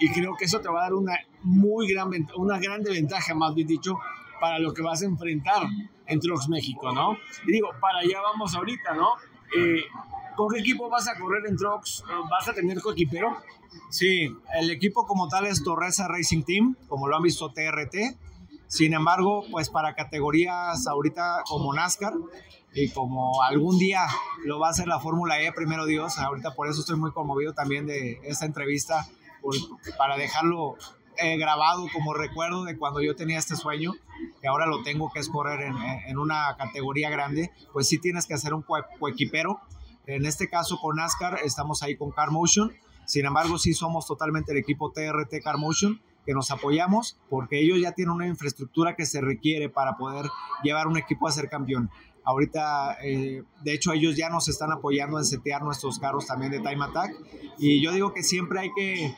y 0.00 0.10
creo 0.10 0.34
que 0.36 0.46
eso 0.46 0.60
te 0.60 0.68
va 0.68 0.80
a 0.80 0.82
dar 0.84 0.94
una 0.94 1.16
muy 1.42 1.86
gran, 1.92 2.10
una 2.36 2.58
grande 2.58 2.90
ventaja, 2.90 3.34
más 3.34 3.54
bien 3.54 3.68
dicho, 3.68 3.98
para 4.40 4.58
lo 4.58 4.74
que 4.74 4.82
vas 4.82 5.02
a 5.02 5.06
enfrentar 5.06 5.62
en 6.06 6.20
Trucks 6.20 6.48
México, 6.48 6.92
¿no? 6.92 7.16
Y 7.46 7.52
digo, 7.52 7.70
para 7.80 7.98
allá 7.98 8.20
vamos 8.20 8.54
ahorita, 8.54 8.94
¿no? 8.94 9.10
Eh, 9.56 9.84
¿Con 10.36 10.48
qué 10.52 10.60
equipo 10.60 10.88
vas 10.88 11.08
a 11.08 11.18
correr 11.18 11.46
en 11.46 11.56
Trucks? 11.56 12.04
¿Vas 12.30 12.48
a 12.48 12.54
tener 12.54 12.80
coequipero? 12.80 13.36
Sí, 13.90 14.28
el 14.58 14.70
equipo 14.70 15.06
como 15.06 15.28
tal 15.28 15.46
es 15.46 15.62
Torresa 15.62 16.08
Racing 16.08 16.42
Team, 16.42 16.76
como 16.88 17.08
lo 17.08 17.16
han 17.16 17.22
visto 17.22 17.50
TRT. 17.50 18.16
Sin 18.66 18.94
embargo, 18.94 19.44
pues 19.50 19.70
para 19.70 19.94
categorías 19.94 20.86
ahorita 20.86 21.42
como 21.46 21.72
NASCAR 21.72 22.14
y 22.72 22.90
como 22.90 23.42
algún 23.42 23.78
día 23.78 24.06
lo 24.44 24.58
va 24.58 24.68
a 24.68 24.70
hacer 24.70 24.88
la 24.88 24.98
Fórmula 24.98 25.40
E, 25.40 25.52
primero 25.52 25.86
Dios, 25.86 26.18
ahorita 26.18 26.54
por 26.54 26.68
eso 26.68 26.80
estoy 26.80 26.96
muy 26.96 27.12
conmovido 27.12 27.52
también 27.52 27.86
de 27.86 28.18
esta 28.24 28.46
entrevista, 28.46 29.06
para 29.98 30.16
dejarlo 30.16 30.76
eh, 31.18 31.36
grabado 31.36 31.86
como 31.92 32.14
recuerdo 32.14 32.64
de 32.64 32.76
cuando 32.76 33.00
yo 33.00 33.14
tenía 33.14 33.38
este 33.38 33.54
sueño, 33.54 33.92
que 34.40 34.48
ahora 34.48 34.66
lo 34.66 34.82
tengo, 34.82 35.12
que 35.12 35.20
es 35.20 35.28
correr 35.28 35.60
en, 35.62 35.76
en 36.08 36.18
una 36.18 36.56
categoría 36.56 37.10
grande, 37.10 37.52
pues 37.72 37.88
sí 37.88 37.98
tienes 37.98 38.26
que 38.26 38.34
hacer 38.34 38.54
un 38.54 38.64
coequipero. 38.98 39.60
En 40.06 40.26
este 40.26 40.48
caso 40.48 40.78
con 40.80 40.96
NASCAR 40.96 41.38
estamos 41.44 41.82
ahí 41.82 41.96
con 41.96 42.10
Car 42.10 42.30
Motion 42.30 42.72
sin 43.06 43.26
embargo, 43.26 43.58
sí 43.58 43.74
somos 43.74 44.06
totalmente 44.06 44.52
el 44.52 44.58
equipo 44.58 44.90
TRT 44.90 45.42
Car 45.42 45.58
Motion 45.58 46.00
que 46.24 46.32
nos 46.32 46.50
apoyamos 46.50 47.18
porque 47.28 47.60
ellos 47.60 47.78
ya 47.80 47.92
tienen 47.92 48.14
una 48.14 48.26
infraestructura 48.26 48.96
que 48.96 49.04
se 49.04 49.20
requiere 49.20 49.68
para 49.68 49.96
poder 49.96 50.26
llevar 50.62 50.86
un 50.86 50.96
equipo 50.96 51.28
a 51.28 51.32
ser 51.32 51.48
campeón. 51.50 51.90
Ahorita, 52.24 52.96
eh, 53.02 53.42
de 53.62 53.74
hecho, 53.74 53.92
ellos 53.92 54.16
ya 54.16 54.30
nos 54.30 54.48
están 54.48 54.72
apoyando 54.72 55.18
en 55.18 55.26
setear 55.26 55.62
nuestros 55.62 55.98
carros 55.98 56.26
también 56.26 56.50
de 56.52 56.60
Time 56.60 56.82
Attack. 56.82 57.14
Y 57.58 57.82
yo 57.82 57.92
digo 57.92 58.14
que 58.14 58.22
siempre 58.22 58.60
hay 58.60 58.72
que 58.74 59.14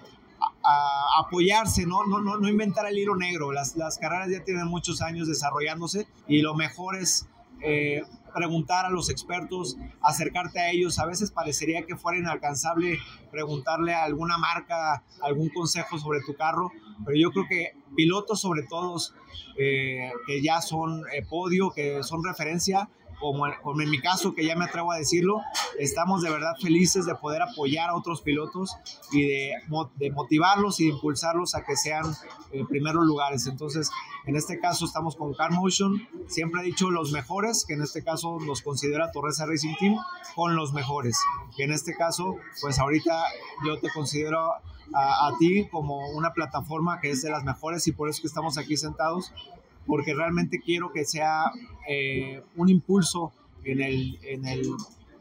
apoyarse, 1.21 1.87
¿no? 1.87 2.05
No, 2.07 2.21
¿no? 2.21 2.39
no 2.39 2.49
inventar 2.49 2.87
el 2.87 2.99
hilo 2.99 3.15
negro. 3.15 3.53
Las, 3.53 3.77
las 3.77 3.99
carreras 3.99 4.29
ya 4.29 4.43
tienen 4.43 4.67
muchos 4.67 5.01
años 5.01 5.29
desarrollándose 5.29 6.09
y 6.27 6.43
lo 6.43 6.57
mejor 6.57 6.97
es 6.97 7.29
eh, 7.63 8.03
preguntar 8.37 8.85
a 8.85 8.91
los 8.91 9.09
expertos, 9.09 9.79
acercarte 10.03 10.61
a 10.61 10.71
ellos. 10.71 10.99
A 10.99 11.07
veces 11.07 11.31
parecería 11.31 11.87
que 11.87 11.97
fuera 11.97 12.19
inalcanzable 12.19 12.99
preguntarle 13.31 13.95
a 13.95 14.05
alguna 14.05 14.37
marca 14.37 15.03
algún 15.23 15.49
consejo 15.49 15.99
sobre 15.99 16.21
tu 16.21 16.37
carro, 16.37 16.71
pero 17.05 17.17
yo 17.17 17.31
creo 17.31 17.47
que 17.49 17.73
pilotos 17.97 18.43
sobre 18.43 18.63
todo 18.65 19.01
eh, 19.59 20.13
que 20.27 20.43
ya 20.43 20.61
son 20.61 21.05
eh, 21.13 21.25
podio, 21.27 21.71
que 21.71 22.03
son 22.03 22.23
referencia, 22.23 22.91
como, 23.19 23.47
en 23.47 23.91
mi 23.91 24.01
caso, 24.01 24.35
que 24.35 24.45
ya 24.45 24.57
me 24.57 24.65
atrevo 24.65 24.93
a 24.93 24.99
decirlo, 24.99 25.41
estamos 25.79 26.23
de 26.23 26.31
verdad 26.31 26.55
felices 26.61 27.07
de 27.07 27.15
poder 27.15 27.43
apoyar 27.43 27.91
a 27.91 27.97
otros 27.97 28.23
pilotos 28.23 28.77
y 29.13 29.23
de, 29.23 29.53
de 29.97 30.11
motivarlos 30.11 30.81
y 30.81 30.85
de 30.85 30.91
impulsarlos 30.91 31.55
a 31.55 31.65
que 31.65 31.77
sean 31.77 32.05
eh, 32.53 32.65
primeros 32.69 33.05
lugares. 33.05 33.47
Entonces, 33.47 33.91
en 34.27 34.37
este 34.37 34.59
caso 34.59 34.85
estamos 34.85 35.17
con 35.17 35.35
Car 35.35 35.53
Motion, 35.53 36.07
siempre 36.27 36.63
he 36.63 36.65
dicho 36.65 36.91
los 36.91 37.13
mejores, 37.13 37.65
que 37.67 37.75
en 37.75 37.83
este 37.83 38.03
caso 38.03 38.39
los 38.41 38.63
considera 38.63 39.11
Torresa 39.13 39.47
Racing 39.47 39.75
Team, 39.79 39.97
con 40.35 40.57
los 40.57 40.73
mejores. 40.73 41.19
Que 41.57 41.65
en 41.65 41.73
este 41.73 41.95
caso, 41.95 42.37
pues 42.61 42.79
ahorita 42.79 43.25
yo 43.65 43.79
te 43.79 43.89
considero 43.91 44.53
a, 44.95 45.29
a, 45.29 45.37
ti 45.39 45.69
como 45.69 46.11
una 46.11 46.33
plataforma 46.33 47.01
que 47.01 47.11
es 47.11 47.23
de 47.23 47.31
las 47.31 47.45
mejores 47.45 47.87
y 47.89 47.93
por 47.93 48.09
eso 48.09 48.21
que 48.21 48.29
estamos 48.29 48.57
aquí 48.59 48.77
sentados 48.77 49.33
porque 49.87 50.15
realmente 50.15 50.61
quiero 50.61 50.93
que 50.93 51.05
sea 51.05 51.53
eh, 51.89 52.43
un 52.57 52.69
impulso 52.69 53.33
en 53.65 53.81
el, 53.81 54.19
en 54.23 54.47
el 54.47 54.63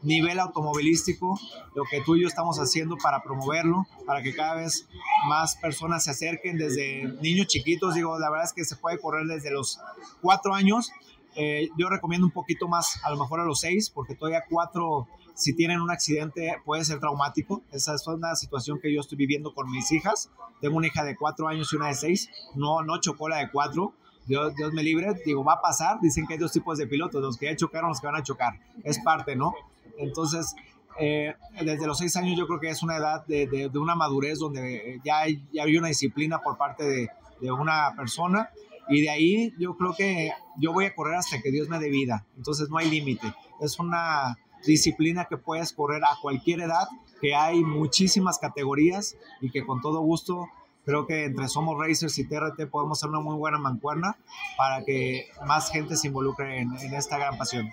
nivel 0.02 0.38
automovilístico, 0.38 1.38
lo 1.74 1.84
que 1.84 2.00
tú 2.00 2.16
y 2.16 2.22
yo 2.22 2.28
estamos 2.28 2.58
haciendo 2.58 2.96
para 2.96 3.22
promoverlo, 3.22 3.86
para 4.06 4.22
que 4.22 4.34
cada 4.34 4.54
vez 4.56 4.88
más 5.28 5.56
personas 5.56 6.04
se 6.04 6.10
acerquen 6.10 6.56
desde 6.56 7.04
niños 7.20 7.48
chiquitos. 7.48 7.94
Digo, 7.94 8.18
la 8.18 8.30
verdad 8.30 8.46
es 8.46 8.52
que 8.52 8.64
se 8.64 8.76
puede 8.76 8.98
correr 9.00 9.26
desde 9.26 9.50
los 9.50 9.80
cuatro 10.20 10.54
años. 10.54 10.90
Eh, 11.34 11.68
yo 11.76 11.88
recomiendo 11.88 12.26
un 12.26 12.32
poquito 12.32 12.68
más, 12.68 13.04
a 13.04 13.10
lo 13.10 13.16
mejor 13.16 13.40
a 13.40 13.44
los 13.44 13.60
seis, 13.60 13.90
porque 13.90 14.14
todavía 14.14 14.44
cuatro, 14.48 15.08
si 15.34 15.54
tienen 15.54 15.80
un 15.80 15.90
accidente, 15.90 16.54
puede 16.64 16.84
ser 16.84 17.00
traumático. 17.00 17.62
Esa 17.72 17.94
es 17.94 18.06
una 18.06 18.36
situación 18.36 18.78
que 18.80 18.94
yo 18.94 19.00
estoy 19.00 19.18
viviendo 19.18 19.54
con 19.54 19.70
mis 19.70 19.92
hijas. 19.92 20.30
Tengo 20.60 20.76
una 20.76 20.86
hija 20.86 21.04
de 21.04 21.16
cuatro 21.16 21.48
años 21.48 21.72
y 21.72 21.76
una 21.76 21.88
de 21.88 21.94
seis. 21.94 22.30
No, 22.54 22.82
no 22.82 23.00
chocó 23.00 23.28
la 23.28 23.38
de 23.38 23.50
cuatro 23.50 23.92
Dios, 24.26 24.54
Dios 24.54 24.72
me 24.72 24.82
libre, 24.82 25.14
digo, 25.24 25.44
va 25.44 25.54
a 25.54 25.60
pasar, 25.60 26.00
dicen 26.00 26.26
que 26.26 26.34
hay 26.34 26.38
dos 26.38 26.52
tipos 26.52 26.78
de 26.78 26.86
pilotos, 26.86 27.22
los 27.22 27.36
que 27.36 27.46
ya 27.46 27.56
chocaron, 27.56 27.90
los 27.90 28.00
que 28.00 28.06
van 28.06 28.16
a 28.16 28.22
chocar, 28.22 28.58
es 28.82 28.98
parte, 29.00 29.36
¿no? 29.36 29.54
Entonces, 29.98 30.54
eh, 30.98 31.34
desde 31.62 31.86
los 31.86 31.98
seis 31.98 32.16
años 32.16 32.38
yo 32.38 32.46
creo 32.46 32.58
que 32.58 32.70
es 32.70 32.82
una 32.82 32.96
edad 32.96 33.26
de, 33.26 33.46
de, 33.46 33.78
una 33.78 33.94
madurez 33.94 34.38
donde 34.38 35.00
ya 35.04 35.20
hay, 35.20 35.42
ya 35.52 35.64
hay 35.64 35.76
una 35.76 35.88
disciplina 35.88 36.40
por 36.40 36.56
parte 36.56 36.84
de, 36.84 37.08
de, 37.40 37.52
una 37.52 37.92
persona 37.94 38.50
Y 38.88 39.02
de 39.02 39.10
ahí 39.10 39.54
yo 39.58 39.76
creo 39.76 39.94
que 39.94 40.30
yo 40.58 40.72
voy 40.72 40.86
a 40.86 40.94
correr 40.94 41.16
hasta 41.16 41.40
que 41.42 41.50
Dios 41.50 41.68
me 41.68 41.78
dé 41.78 41.90
vida. 41.90 42.24
Entonces 42.36 42.70
no 42.70 42.78
hay 42.78 42.90
límite. 42.90 43.34
Es 43.60 43.78
una 43.78 44.38
disciplina 44.64 45.26
que 45.26 45.36
puedes 45.36 45.72
correr 45.72 46.02
a 46.04 46.16
cualquier 46.20 46.60
edad, 46.60 46.88
que 47.20 47.34
hay 47.34 47.62
muchísimas 47.62 48.38
categorías 48.38 49.16
y 49.40 49.50
que 49.50 49.64
con 49.66 49.80
todo 49.80 50.00
gusto 50.00 50.48
creo 50.86 51.04
que 51.04 51.24
entre 51.24 51.48
Somos 51.48 51.76
Racers 51.76 52.16
y 52.18 52.28
TRT 52.28 52.70
podemos 52.70 52.98
hacer 52.98 53.10
una 53.10 53.20
muy 53.20 53.36
buena 53.36 53.58
mancuerna 53.58 54.16
para 54.56 54.84
que 54.84 55.28
más 55.44 55.70
gente 55.70 55.96
se 55.96 56.06
involucre 56.06 56.60
en, 56.60 56.72
esta 56.94 57.18
gran 57.18 57.36
pasión. 57.36 57.68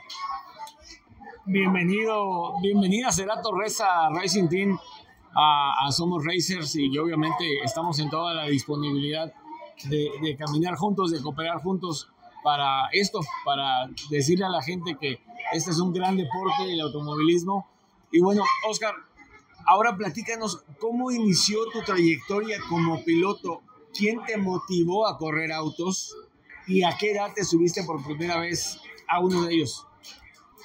Bienvenido, 1.46 2.60
bienvenida 2.62 3.12
Cerato 3.12 3.54
Reza 3.56 4.10
Racing 4.10 4.48
Team 4.50 4.80
a, 5.36 5.92
Somos 5.92 6.26
Racers 6.26 6.76
y 6.76 6.98
obviamente 6.98 7.46
estamos 7.64 8.00
en 8.00 8.10
toda 8.10 8.34
la 8.34 8.46
disponibilidad 8.46 9.32
de, 9.84 10.10
de 10.22 10.36
caminar 10.36 10.76
juntos, 10.76 11.12
de 11.12 11.22
cooperar 11.22 11.62
juntos 11.62 12.10
para 12.44 12.88
esto, 12.94 13.20
para 13.46 13.90
decirle 14.10 14.46
a 14.46 14.50
la 14.50 14.64
gente 14.64 14.98
que 15.00 15.20
este 15.54 15.70
es 15.70 15.80
un 15.80 15.94
gran 15.94 16.18
deporte, 16.18 16.64
el 16.64 16.82
automovilismo. 16.82 17.68
Y 18.12 18.22
bueno, 18.22 18.44
Oscar, 18.68 18.96
ahora 19.66 19.96
platícanos 19.96 20.64
cómo 20.80 21.12
inició 21.12 21.70
tu 21.72 21.82
trayectoria 21.82 22.60
como 22.70 23.04
piloto. 23.04 23.62
¿Quién 23.94 24.24
te 24.26 24.38
motivó 24.38 25.08
a 25.08 25.18
correr 25.18 25.52
autos 25.52 26.16
y 26.66 26.84
a 26.84 26.98
qué 26.98 27.12
edad 27.12 27.32
te 27.34 27.44
subiste 27.44 27.84
por 27.84 28.04
primera 28.04 28.40
vez 28.40 28.80
a 29.08 29.20
uno 29.20 29.44
de 29.44 29.54
ellos? 29.54 29.86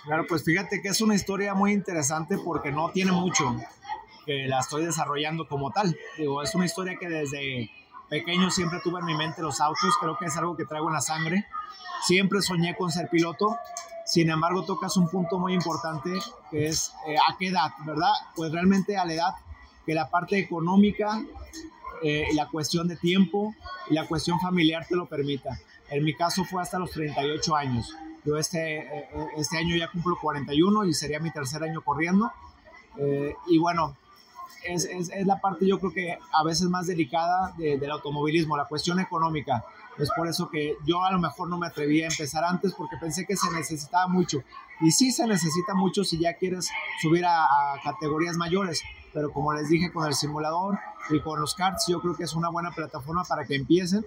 Claro, 0.05 0.25
pues 0.27 0.45
fíjate 0.45 0.81
que 0.81 0.89
es 0.89 1.01
una 1.01 1.15
historia 1.15 1.55
muy 1.55 1.73
interesante 1.73 2.39
porque 2.39 2.73
no 2.73 2.91
tiene 2.91 3.13
mucho 3.13 3.45
que 4.25 4.47
la 4.47 4.61
estoy 4.61 4.85
desarrollando 4.85 5.47
como 5.47 5.71
tal. 5.71 5.97
Digo, 6.17 6.43
es 6.43 6.55
una 6.55 6.65
historia 6.65 6.97
que 6.99 7.09
desde 7.09 7.71
pequeño 8.09 8.51
siempre 8.51 8.81
tuve 8.83 9.01
en 9.01 9.07
mi 9.07 9.15
mente 9.15 9.43
los 9.43 9.61
autos, 9.61 9.95
creo 10.01 10.17
que 10.17 10.27
es 10.27 10.37
algo 10.37 10.57
que 10.57 10.65
traigo 10.65 10.89
en 10.89 10.95
la 10.95 11.01
sangre. 11.01 11.47
Siempre 12.07 12.41
soñé 12.41 12.77
con 12.77 12.91
ser 12.91 13.09
piloto 13.11 13.59
sin 14.09 14.31
embargo, 14.31 14.65
tocas 14.65 14.97
un 14.97 15.07
punto 15.07 15.39
muy 15.39 15.53
importante 15.53 16.11
que 16.51 16.67
es 16.67 16.95
eh, 17.07 17.15
a 17.17 17.37
qué 17.37 17.49
edad, 17.49 17.73
¿verdad? 17.85 18.13
Pues 18.35 18.51
realmente 18.51 18.97
a 18.97 19.05
la 19.05 19.13
edad 19.13 19.35
que 19.85 19.93
la 19.93 20.09
parte 20.09 20.39
económica, 20.39 21.23
eh, 22.03 22.25
la 22.33 22.49
cuestión 22.49 22.89
de 22.89 22.97
tiempo 22.97 23.55
y 23.91 23.93
la 23.93 24.07
cuestión 24.07 24.41
familiar 24.41 24.87
te 24.89 24.97
lo 24.97 25.05
permita. 25.05 25.61
En 25.91 26.05
mi 26.05 26.15
caso 26.15 26.43
fue 26.47 26.63
hasta 26.63 26.79
los 26.79 26.91
38 26.93 27.55
años. 27.55 27.95
Yo 28.25 28.39
este, 28.39 28.79
eh, 28.79 29.09
este 29.37 29.59
año 29.59 29.77
ya 29.77 29.91
cumplo 29.91 30.17
41 30.19 30.87
y 30.87 30.95
sería 30.95 31.21
mi 31.21 31.31
tercer 31.31 31.63
año 31.63 31.83
corriendo. 31.83 32.33
y 33.47 33.59
bueno, 33.59 33.95
es, 34.65 34.87
es, 34.87 35.11
es, 35.11 35.27
la 35.27 35.39
parte 35.39 35.67
yo 35.67 35.79
creo 35.79 35.93
que 35.93 36.19
a 36.33 36.45
veces 36.45 36.69
más 36.69 36.87
delicada 36.87 37.55
del 37.59 37.91
automovilismo, 37.91 38.57
la 38.57 38.65
cuestión 38.65 39.01
económica. 39.01 39.67
Es 39.99 40.11
por 40.17 40.29
eso 40.29 40.49
que 40.49 40.77
yo 40.85 41.05
a 41.05 41.11
lo 41.11 41.19
mejor 41.19 41.49
no 41.49 41.59
me 41.59 41.67
atreví 41.67 42.03
a 42.03 42.07
empezar 42.07 42.45
antes 42.45 42.73
porque 42.75 42.97
pensé 43.01 43.27
que 43.27 43.37
se 43.37 43.51
necesitaba 43.51 44.07
mucho. 44.07 44.43
Y 44.81 44.93
sí 44.93 45.11
se 45.11 45.27
necesita 45.27 45.75
mucho 45.75 46.05
si 46.05 46.19
ya 46.19 46.35
quieres 46.35 46.71
subir 47.03 47.25
a, 47.27 47.47
categorías 47.83 48.37
mayores. 48.37 48.83
Pero 49.13 49.33
como 49.33 49.53
les 49.53 49.69
dije 49.69 49.91
con 49.93 50.07
el 50.07 50.15
simulador 50.15 50.79
y 51.11 51.21
con 51.21 51.41
los 51.41 51.55
karts, 51.55 51.87
yo 51.89 52.01
creo 52.01 52.15
que 52.15 52.25
es 52.25 52.35
una 52.35 52.49
buena 52.49 52.71
plataforma 52.71 53.25
para 53.25 53.45
que 53.45 53.57
empiecen. 53.57 54.07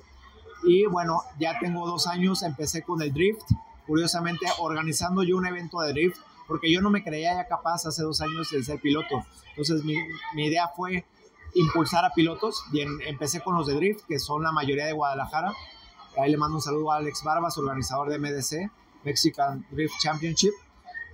Y 0.63 0.85
bueno, 0.85 1.23
ya 1.39 1.59
tengo 1.59 1.85
dos 1.87 2.07
años, 2.07 2.43
empecé 2.43 2.83
con 2.83 3.01
el 3.01 3.11
drift. 3.13 3.43
Curiosamente, 3.85 4.45
organizando 4.59 5.23
yo 5.23 5.35
un 5.35 5.45
evento 5.45 5.81
de 5.81 5.91
drift 5.91 6.19
porque 6.47 6.71
yo 6.71 6.81
no 6.81 6.89
me 6.89 7.01
creía 7.01 7.33
ya 7.33 7.47
capaz 7.47 7.85
hace 7.85 8.03
dos 8.03 8.19
años 8.19 8.49
de 8.51 8.61
ser 8.61 8.79
piloto. 8.79 9.25
Entonces 9.51 9.85
mi, 9.85 9.95
mi 10.33 10.47
idea 10.47 10.67
fue 10.75 11.05
impulsar 11.53 12.05
a 12.05 12.13
pilotos 12.13 12.63
y 12.71 12.81
empecé 12.81 13.41
con 13.41 13.55
los 13.55 13.67
de 13.67 13.75
drift, 13.75 14.05
que 14.05 14.19
son 14.19 14.43
la 14.43 14.51
mayoría 14.51 14.85
de 14.85 14.93
Guadalajara, 14.93 15.53
Ahí 16.17 16.31
le 16.31 16.37
mando 16.37 16.55
un 16.57 16.61
saludo 16.61 16.91
a 16.91 16.97
Alex 16.97 17.23
Barbas, 17.23 17.57
organizador 17.57 18.09
de 18.09 18.19
MDC, 18.19 18.71
Mexican 19.03 19.65
Drift 19.71 19.95
Championship, 19.99 20.53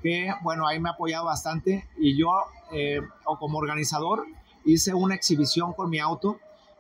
que 0.02 0.32
bueno, 0.42 0.68
ahí 0.68 0.80
me 0.80 0.90
ha 0.90 0.94
apoyado 0.94 1.26
bastante. 1.26 1.88
Y 1.98 2.18
yo 2.18 2.30
eh, 2.72 3.02
o 3.26 3.38
como 3.38 3.60
organizador 3.60 4.26
hice 4.66 4.94
una 4.94 5.16
exhibición 5.16 5.74
con 5.74 5.90
mi 5.90 6.00
auto 6.00 6.40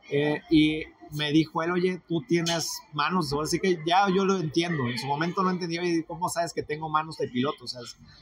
eh, 0.09 0.41
y 0.49 0.83
me 1.11 1.31
dijo 1.31 1.63
él, 1.63 1.71
oye, 1.71 2.01
tú 2.07 2.21
tienes 2.27 2.81
manos, 2.93 3.33
así 3.41 3.59
que 3.59 3.79
ya 3.85 4.07
yo 4.13 4.25
lo 4.25 4.37
entiendo, 4.37 4.87
en 4.87 4.97
su 4.97 5.07
momento 5.07 5.41
no 5.41 5.51
entendía, 5.51 5.81
y 5.85 6.03
¿cómo 6.03 6.27
sabes 6.27 6.53
que 6.53 6.63
tengo 6.63 6.89
manos 6.89 7.15
de 7.17 7.29
piloto? 7.29 7.63
O 7.63 7.67
sea, 7.67 7.79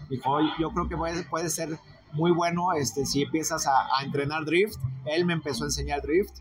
dijo, 0.08 0.38
yo 0.60 0.70
creo 0.70 0.88
que 0.88 0.96
puede, 0.96 1.24
puede 1.24 1.50
ser 1.50 1.80
muy 2.14 2.30
bueno 2.32 2.74
este, 2.74 3.08
si 3.08 3.24
empiezas 3.24 3.66
a, 3.66 3.88
a 3.98 4.04
entrenar 4.04 4.46
drift, 4.46 4.80
él 5.06 5.26
me 5.26 5.34
empezó 5.34 5.64
a 5.64 5.68
enseñar 5.68 6.04
drift 6.04 6.36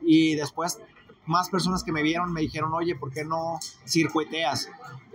y 0.00 0.36
después 0.36 0.78
más 1.28 1.50
personas 1.50 1.84
que 1.84 1.92
me 1.92 2.02
vieron 2.02 2.32
me 2.32 2.40
dijeron, 2.40 2.72
oye, 2.72 2.94
¿por 2.96 3.12
qué 3.12 3.24
no 3.24 3.60
circuiteas? 3.86 4.68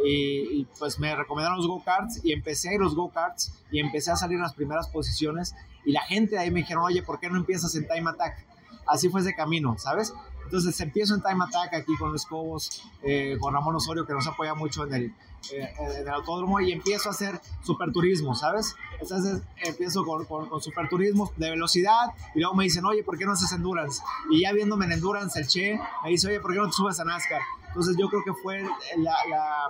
Y, 0.06 0.65
pues 0.78 0.99
me 0.99 1.15
recomendaron 1.15 1.58
los 1.58 1.67
go-karts 1.67 2.23
y 2.23 2.34
empecé 2.34 2.69
a 2.69 2.73
ir 2.73 2.80
los 2.80 2.95
go-karts 2.95 3.54
y 3.71 3.80
empecé 3.80 4.12
a 4.12 4.15
salir 4.15 4.36
en 4.36 4.43
las 4.43 4.54
primeras 4.54 4.88
posiciones 4.89 5.56
y 5.86 5.91
la 5.91 6.02
gente 6.02 6.36
de 6.36 6.41
ahí 6.41 6.52
me 6.52 6.62
dijeron, 6.62 6.84
oye, 6.84 7.02
¿por 7.04 7.19
qué 7.19 7.30
no 7.30 7.38
empiezas 7.38 7.76
en 7.76 7.88
Time 7.88 8.10
Attack? 8.10 8.45
Así 8.86 9.10
fue 9.10 9.21
ese 9.21 9.34
camino, 9.34 9.76
¿sabes? 9.78 10.13
Entonces 10.43 10.80
empiezo 10.82 11.15
en 11.15 11.21
Time 11.21 11.43
Attack 11.45 11.73
aquí 11.73 11.95
con 11.97 12.12
los 12.12 12.26
Cobos, 12.26 12.84
eh, 13.02 13.38
con 13.39 13.54
Ramón 13.54 13.76
Osorio 13.76 14.06
que 14.06 14.13
nos 14.13 14.28
apoya 14.28 14.54
mucho 14.54 14.86
en 14.86 14.93
el, 14.93 15.13
eh, 15.51 15.73
en 15.79 16.01
el 16.01 16.10
autódromo 16.10 16.60
y 16.62 16.71
empiezo 16.71 17.10
a 17.10 17.12
hacer 17.12 17.39
superturismo, 17.63 18.36
¿sabes? 18.36 18.75
Entonces 19.01 19.41
empiezo 19.58 20.06
con, 20.06 20.25
con, 20.25 20.47
con 20.47 20.62
superturismo 20.62 21.32
de 21.38 21.49
velocidad 21.49 22.12
y 22.34 22.39
luego 22.39 22.56
me 22.56 22.63
dicen, 22.63 22.86
oye, 22.86 23.03
¿por 23.03 23.17
qué 23.17 23.25
no 23.25 23.34
haces 23.34 23.51
endurance? 23.51 24.01
Y 24.32 24.41
ya 24.41 24.53
viéndome 24.53 24.86
en 24.86 24.93
endurance, 24.93 25.39
el 25.39 25.47
Che 25.47 25.79
me 26.03 26.10
dice, 26.10 26.27
oye, 26.27 26.39
¿por 26.39 26.53
qué 26.53 26.60
no 26.60 26.67
te 26.67 26.73
subes 26.73 26.99
a 26.99 27.03
NASCAR? 27.03 27.41
Entonces 27.67 27.95
yo 27.97 28.08
creo 28.08 28.23
que 28.23 28.34
fue 28.34 28.62
la, 28.97 29.15
la, 29.29 29.67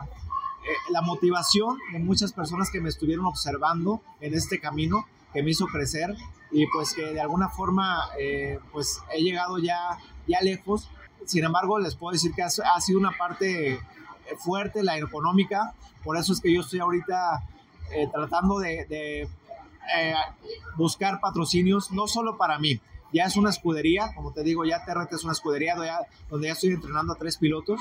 eh, 0.63 0.91
la 0.91 1.01
motivación 1.01 1.77
de 1.91 1.99
muchas 1.99 2.33
personas 2.33 2.69
que 2.69 2.81
me 2.81 2.89
estuvieron 2.89 3.25
observando 3.25 4.01
en 4.21 4.33
este 4.33 4.59
camino 4.59 5.07
que 5.33 5.41
me 5.41 5.51
hizo 5.51 5.65
crecer 5.65 6.15
y 6.51 6.67
pues 6.67 6.93
que 6.93 7.01
de 7.13 7.19
alguna 7.19 7.49
forma 7.49 8.09
eh, 8.19 8.59
pues 8.71 9.01
he 9.11 9.21
llegado 9.21 9.57
ya, 9.57 9.97
ya 10.27 10.41
lejos. 10.41 10.89
Sin 11.25 11.43
embargo, 11.43 11.79
les 11.79 11.95
puedo 11.95 12.11
decir 12.11 12.33
que 12.33 12.43
ha, 12.43 12.47
ha 12.47 12.81
sido 12.81 12.99
una 12.99 13.11
parte 13.17 13.79
fuerte, 14.37 14.83
la 14.83 14.97
económica. 14.97 15.73
Por 16.03 16.17
eso 16.17 16.33
es 16.33 16.41
que 16.41 16.53
yo 16.53 16.61
estoy 16.61 16.79
ahorita 16.79 17.43
eh, 17.91 18.07
tratando 18.11 18.59
de, 18.59 18.85
de 18.85 19.21
eh, 19.95 20.15
buscar 20.75 21.19
patrocinios, 21.19 21.91
no 21.91 22.07
solo 22.07 22.37
para 22.37 22.59
mí. 22.59 22.79
Ya 23.11 23.25
es 23.25 23.35
una 23.35 23.51
escudería, 23.51 24.11
como 24.15 24.33
te 24.33 24.43
digo, 24.43 24.65
ya 24.65 24.83
TRT 24.83 25.13
es 25.13 25.23
una 25.23 25.33
escudería 25.33 25.75
donde 25.75 25.87
ya, 25.87 25.99
donde 26.29 26.47
ya 26.47 26.53
estoy 26.53 26.71
entrenando 26.71 27.13
a 27.13 27.15
tres 27.15 27.37
pilotos. 27.37 27.79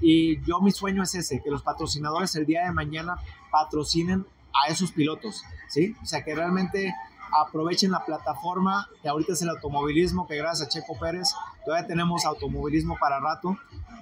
Y 0.00 0.40
yo 0.44 0.60
mi 0.60 0.70
sueño 0.70 1.02
es 1.02 1.14
ese, 1.14 1.40
que 1.42 1.50
los 1.50 1.62
patrocinadores 1.62 2.36
el 2.36 2.46
día 2.46 2.64
de 2.64 2.72
mañana 2.72 3.16
patrocinen 3.50 4.26
a 4.52 4.70
esos 4.70 4.92
pilotos, 4.92 5.42
¿sí? 5.68 5.96
O 6.02 6.06
sea, 6.06 6.22
que 6.22 6.34
realmente 6.34 6.94
aprovechen 7.32 7.90
la 7.90 8.04
plataforma 8.04 8.88
que 9.02 9.08
ahorita 9.08 9.32
es 9.32 9.42
el 9.42 9.50
automovilismo, 9.50 10.26
que 10.26 10.36
gracias 10.36 10.68
a 10.68 10.70
Checo 10.70 10.98
Pérez 10.98 11.34
todavía 11.64 11.86
tenemos 11.86 12.24
automovilismo 12.24 12.96
para 12.98 13.20
rato 13.20 13.56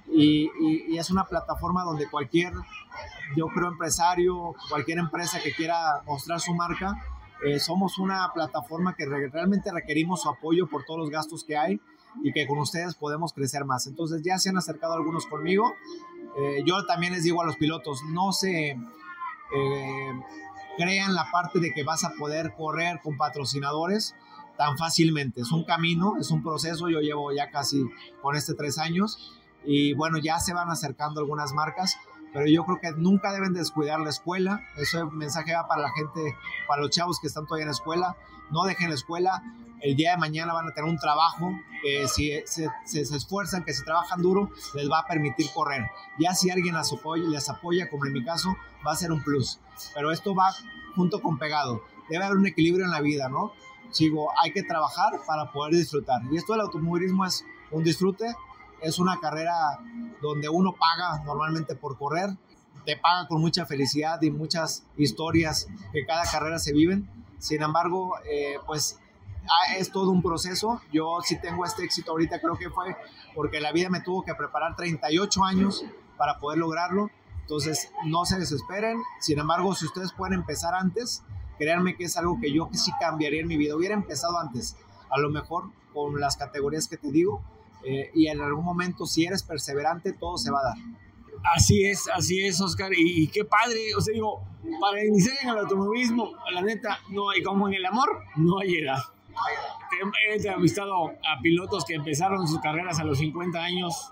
y, 0.08 0.50
y, 0.60 0.98
es 0.98 1.10
una 1.10 1.24
plataforma 1.24 1.82
donde 1.82 2.08
cualquier, 2.08 2.52
yo 3.36 3.48
creo, 3.48 3.68
empresario, 3.68 4.54
cualquier 4.68 4.98
empresa 4.98 5.40
que 5.42 5.52
quiera 5.52 6.02
mostrar 6.06 6.40
su 6.40 6.54
marca, 6.54 6.96
eh, 7.44 7.58
somos 7.60 7.98
una 7.98 8.32
plataforma 8.32 8.94
que 8.94 9.04
realmente 9.04 9.70
requerimos 9.70 10.22
su 10.22 10.28
apoyo 10.28 10.66
por 10.68 10.84
todos 10.84 11.00
los 11.00 11.10
gastos 11.10 11.44
que 11.44 11.56
hay 11.56 11.80
y 12.22 12.32
que 12.32 12.46
con 12.46 12.58
ustedes 12.58 12.94
podemos 12.94 13.32
crecer 13.32 13.64
más. 13.64 13.86
Entonces 13.86 14.22
ya 14.22 14.38
se 14.38 14.48
han 14.48 14.56
acercado 14.56 14.94
algunos 14.94 15.26
conmigo. 15.26 15.74
Eh, 16.38 16.62
yo 16.64 16.86
también 16.86 17.12
les 17.12 17.24
digo 17.24 17.42
a 17.42 17.46
los 17.46 17.56
pilotos, 17.56 18.02
no 18.10 18.32
se... 18.32 18.70
Eh, 19.54 20.12
crean 20.76 21.14
la 21.14 21.30
parte 21.30 21.60
de 21.60 21.72
que 21.72 21.84
vas 21.84 22.04
a 22.04 22.10
poder 22.18 22.54
correr 22.56 23.00
con 23.02 23.16
patrocinadores 23.16 24.14
tan 24.56 24.76
fácilmente. 24.78 25.40
Es 25.42 25.52
un 25.52 25.64
camino, 25.64 26.14
es 26.20 26.30
un 26.30 26.42
proceso. 26.42 26.88
Yo 26.88 27.00
llevo 27.00 27.32
ya 27.32 27.50
casi 27.50 27.84
con 28.22 28.36
este 28.36 28.54
tres 28.54 28.78
años 28.78 29.32
y 29.64 29.94
bueno, 29.94 30.18
ya 30.18 30.38
se 30.38 30.54
van 30.54 30.70
acercando 30.70 31.20
algunas 31.20 31.52
marcas, 31.52 31.96
pero 32.32 32.46
yo 32.46 32.64
creo 32.64 32.80
que 32.80 32.92
nunca 32.92 33.32
deben 33.32 33.52
descuidar 33.52 34.00
la 34.00 34.10
escuela. 34.10 34.60
Eso 34.76 35.10
mensaje 35.10 35.54
va 35.54 35.66
para 35.66 35.82
la 35.82 35.90
gente, 35.90 36.36
para 36.68 36.82
los 36.82 36.90
chavos 36.90 37.18
que 37.20 37.26
están 37.26 37.46
todavía 37.46 37.64
en 37.64 37.68
la 37.68 37.74
escuela. 37.74 38.16
No 38.50 38.64
dejen 38.64 38.88
la 38.88 38.94
escuela. 38.94 39.42
El 39.80 39.94
día 39.94 40.12
de 40.12 40.16
mañana 40.16 40.52
van 40.54 40.68
a 40.68 40.72
tener 40.72 40.88
un 40.88 40.98
trabajo 40.98 41.50
que 41.82 42.08
si 42.08 42.30
se, 42.46 42.68
se, 42.84 43.00
esfuerzan, 43.02 43.64
que 43.64 43.74
si 43.74 43.84
trabajan 43.84 44.22
duro, 44.22 44.50
les 44.74 44.90
va 44.90 45.00
a 45.00 45.06
permitir 45.06 45.46
correr. 45.54 45.86
Ya 46.18 46.34
si 46.34 46.50
alguien 46.50 46.74
las 46.74 46.92
apoya, 46.92 47.28
les 47.28 47.48
apoya, 47.48 47.90
como 47.90 48.06
en 48.06 48.12
mi 48.12 48.24
caso, 48.24 48.56
va 48.86 48.92
a 48.92 48.96
ser 48.96 49.12
un 49.12 49.22
plus. 49.22 49.60
Pero 49.94 50.10
esto 50.10 50.34
va 50.34 50.54
junto 50.94 51.20
con 51.20 51.38
pegado. 51.38 51.82
Debe 52.08 52.24
haber 52.24 52.38
un 52.38 52.46
equilibrio 52.46 52.84
en 52.84 52.90
la 52.90 53.00
vida, 53.00 53.28
¿no? 53.28 53.52
Sigo, 53.90 54.30
hay 54.42 54.52
que 54.52 54.62
trabajar 54.62 55.12
para 55.26 55.52
poder 55.52 55.74
disfrutar. 55.74 56.22
Y 56.30 56.36
esto 56.36 56.54
del 56.54 56.62
automovilismo 56.62 57.24
es 57.24 57.44
un 57.70 57.84
disfrute, 57.84 58.34
es 58.80 58.98
una 58.98 59.18
carrera 59.20 59.54
donde 60.22 60.48
uno 60.48 60.72
paga 60.72 61.22
normalmente 61.24 61.74
por 61.74 61.98
correr, 61.98 62.30
te 62.84 62.96
paga 62.96 63.26
con 63.28 63.40
mucha 63.40 63.66
felicidad 63.66 64.20
y 64.22 64.30
muchas 64.30 64.84
historias 64.96 65.68
que 65.92 66.06
cada 66.06 66.24
carrera 66.24 66.58
se 66.58 66.72
viven. 66.72 67.08
Sin 67.46 67.62
embargo, 67.62 68.16
eh, 68.28 68.56
pues 68.66 68.98
es 69.78 69.92
todo 69.92 70.10
un 70.10 70.20
proceso. 70.20 70.80
Yo 70.92 71.18
sí 71.22 71.40
tengo 71.40 71.64
este 71.64 71.84
éxito 71.84 72.10
ahorita, 72.10 72.40
creo 72.40 72.58
que 72.58 72.70
fue 72.70 72.96
porque 73.36 73.60
la 73.60 73.70
vida 73.70 73.88
me 73.88 74.00
tuvo 74.00 74.24
que 74.24 74.34
preparar 74.34 74.74
38 74.74 75.44
años 75.44 75.84
para 76.16 76.40
poder 76.40 76.58
lograrlo. 76.58 77.08
Entonces, 77.42 77.92
no 78.06 78.24
se 78.24 78.36
desesperen. 78.40 79.00
Sin 79.20 79.38
embargo, 79.38 79.76
si 79.76 79.86
ustedes 79.86 80.12
pueden 80.12 80.34
empezar 80.34 80.74
antes, 80.74 81.22
créanme 81.56 81.94
que 81.94 82.02
es 82.02 82.16
algo 82.16 82.40
que 82.40 82.52
yo 82.52 82.68
sí 82.72 82.90
cambiaría 82.98 83.42
en 83.42 83.46
mi 83.46 83.56
vida. 83.56 83.76
Hubiera 83.76 83.94
empezado 83.94 84.40
antes, 84.40 84.76
a 85.08 85.20
lo 85.20 85.30
mejor 85.30 85.70
con 85.94 86.18
las 86.18 86.36
categorías 86.36 86.88
que 86.88 86.96
te 86.96 87.12
digo, 87.12 87.42
eh, 87.84 88.10
y 88.12 88.26
en 88.26 88.40
algún 88.40 88.64
momento, 88.64 89.06
si 89.06 89.24
eres 89.24 89.44
perseverante, 89.44 90.12
todo 90.12 90.36
se 90.36 90.50
va 90.50 90.58
a 90.58 90.64
dar. 90.64 90.78
Así 91.54 91.84
es, 91.84 92.08
así 92.08 92.44
es, 92.44 92.60
Oscar. 92.60 92.90
Y, 92.96 93.28
qué 93.28 93.44
padre, 93.44 93.94
o 93.96 94.00
sea, 94.00 94.12
digo, 94.12 94.42
para 94.80 95.04
iniciar 95.04 95.36
en 95.42 95.50
el 95.50 95.58
automovilismo, 95.58 96.32
la 96.52 96.62
neta, 96.62 96.98
no 97.10 97.30
hay 97.30 97.42
como 97.42 97.68
en 97.68 97.74
el 97.74 97.86
amor, 97.86 98.22
no 98.36 98.58
hay 98.58 98.76
edad. 98.76 98.98
He 100.28 100.34
entrevistado 100.34 101.08
a 101.08 101.40
pilotos 101.40 101.84
que 101.84 101.94
empezaron 101.94 102.46
sus 102.48 102.60
carreras 102.60 102.98
a 102.98 103.04
los 103.04 103.18
50 103.18 103.58
años 103.62 104.10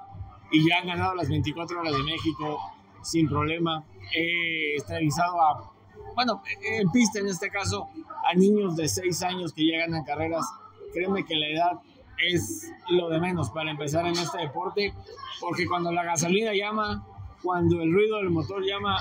y 0.50 0.68
ya 0.68 0.78
han 0.78 0.86
ganado 0.86 1.14
las 1.14 1.28
24 1.28 1.80
horas 1.80 1.92
de 1.92 2.02
México 2.02 2.60
sin 3.02 3.28
problema. 3.28 3.84
He 4.14 4.76
entrevistado 4.76 5.40
a, 5.40 5.72
bueno, 6.14 6.42
en 6.62 6.90
pista 6.90 7.18
en 7.18 7.26
este 7.26 7.50
caso, 7.50 7.88
a 8.30 8.34
niños 8.34 8.76
de 8.76 8.88
6 8.88 9.22
años 9.22 9.52
que 9.52 9.62
llegan 9.62 9.94
a 9.94 10.04
carreras. 10.04 10.46
Créeme 10.92 11.24
que 11.24 11.34
la 11.34 11.48
edad 11.48 11.80
es 12.18 12.70
lo 12.88 13.08
de 13.08 13.18
menos 13.18 13.50
para 13.50 13.70
empezar 13.70 14.06
en 14.06 14.12
este 14.12 14.38
deporte, 14.38 14.94
porque 15.40 15.66
cuando 15.66 15.90
la 15.90 16.04
gasolina 16.04 16.52
llama, 16.54 17.04
cuando 17.44 17.82
el 17.82 17.92
ruido 17.92 18.16
del 18.16 18.30
motor 18.30 18.64
llama, 18.64 18.96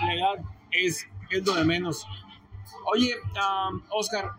la 0.00 0.14
edad 0.14 0.44
es, 0.70 1.08
es 1.30 1.44
lo 1.44 1.54
de 1.54 1.64
menos. 1.64 2.06
Oye, 2.92 3.14
Oscar, 3.90 4.32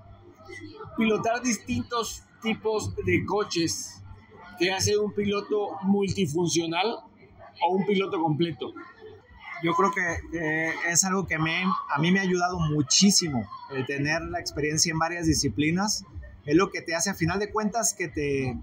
pilotar 0.95 1.41
distintos 1.41 2.23
tipos 2.41 2.95
de 2.95 3.25
coches 3.25 4.01
te 4.59 4.71
hace 4.71 4.97
un 4.97 5.13
piloto 5.13 5.77
multifuncional 5.83 6.99
o 7.61 7.73
un 7.73 7.85
piloto 7.85 8.21
completo? 8.21 8.73
Yo 9.63 9.73
creo 9.73 9.91
que 9.91 10.73
es 10.89 11.03
algo 11.03 11.25
que 11.25 11.37
me, 11.37 11.63
a 11.63 11.99
mí 11.99 12.11
me 12.11 12.19
ha 12.19 12.23
ayudado 12.23 12.59
muchísimo 12.59 13.47
el 13.71 13.85
tener 13.85 14.21
la 14.21 14.39
experiencia 14.39 14.91
en 14.91 14.99
varias 14.99 15.25
disciplinas. 15.25 16.05
Es 16.45 16.55
lo 16.55 16.69
que 16.69 16.81
te 16.81 16.95
hace, 16.95 17.09
a 17.09 17.13
final 17.13 17.39
de 17.39 17.51
cuentas, 17.51 17.93
que 17.93 18.07
te 18.07 18.57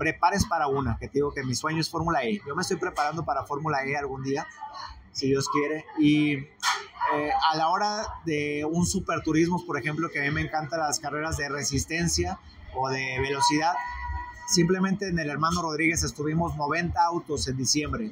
prepares 0.00 0.46
para 0.46 0.66
una, 0.66 0.96
que 0.98 1.08
te 1.08 1.18
digo 1.18 1.30
que 1.30 1.44
mi 1.44 1.54
sueño 1.54 1.78
es 1.78 1.90
Fórmula 1.90 2.24
E. 2.24 2.40
Yo 2.46 2.56
me 2.56 2.62
estoy 2.62 2.78
preparando 2.78 3.22
para 3.22 3.44
Fórmula 3.44 3.84
E 3.84 3.98
algún 3.98 4.22
día, 4.22 4.46
si 5.12 5.26
Dios 5.26 5.46
quiere. 5.50 5.84
Y 5.98 6.36
eh, 6.36 7.30
a 7.52 7.54
la 7.54 7.68
hora 7.68 8.06
de 8.24 8.64
un 8.64 8.86
superturismo, 8.86 9.62
por 9.66 9.78
ejemplo, 9.78 10.08
que 10.08 10.18
a 10.18 10.22
mí 10.22 10.30
me 10.30 10.40
encantan 10.40 10.80
las 10.80 11.00
carreras 11.00 11.36
de 11.36 11.50
resistencia 11.50 12.38
o 12.74 12.88
de 12.88 13.20
velocidad, 13.20 13.74
simplemente 14.48 15.06
en 15.06 15.18
el 15.18 15.28
hermano 15.28 15.60
Rodríguez 15.60 16.02
estuvimos 16.02 16.56
90 16.56 16.98
autos 17.04 17.46
en 17.48 17.58
diciembre. 17.58 18.10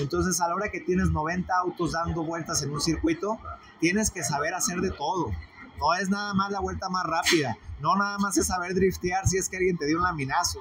Entonces, 0.00 0.40
a 0.40 0.48
la 0.48 0.56
hora 0.56 0.72
que 0.72 0.80
tienes 0.80 1.10
90 1.10 1.54
autos 1.56 1.92
dando 1.92 2.24
vueltas 2.24 2.64
en 2.64 2.72
un 2.72 2.80
circuito, 2.80 3.38
tienes 3.78 4.10
que 4.10 4.24
saber 4.24 4.54
hacer 4.54 4.80
de 4.80 4.90
todo. 4.90 5.30
No 5.78 5.94
es 5.94 6.10
nada 6.10 6.34
más 6.34 6.50
la 6.50 6.58
vuelta 6.58 6.88
más 6.88 7.04
rápida, 7.04 7.56
no 7.80 7.94
nada 7.94 8.18
más 8.18 8.36
es 8.36 8.48
saber 8.48 8.74
driftear 8.74 9.28
si 9.28 9.38
es 9.38 9.48
que 9.48 9.58
alguien 9.58 9.78
te 9.78 9.86
dio 9.86 9.98
un 9.98 10.02
laminazo 10.02 10.58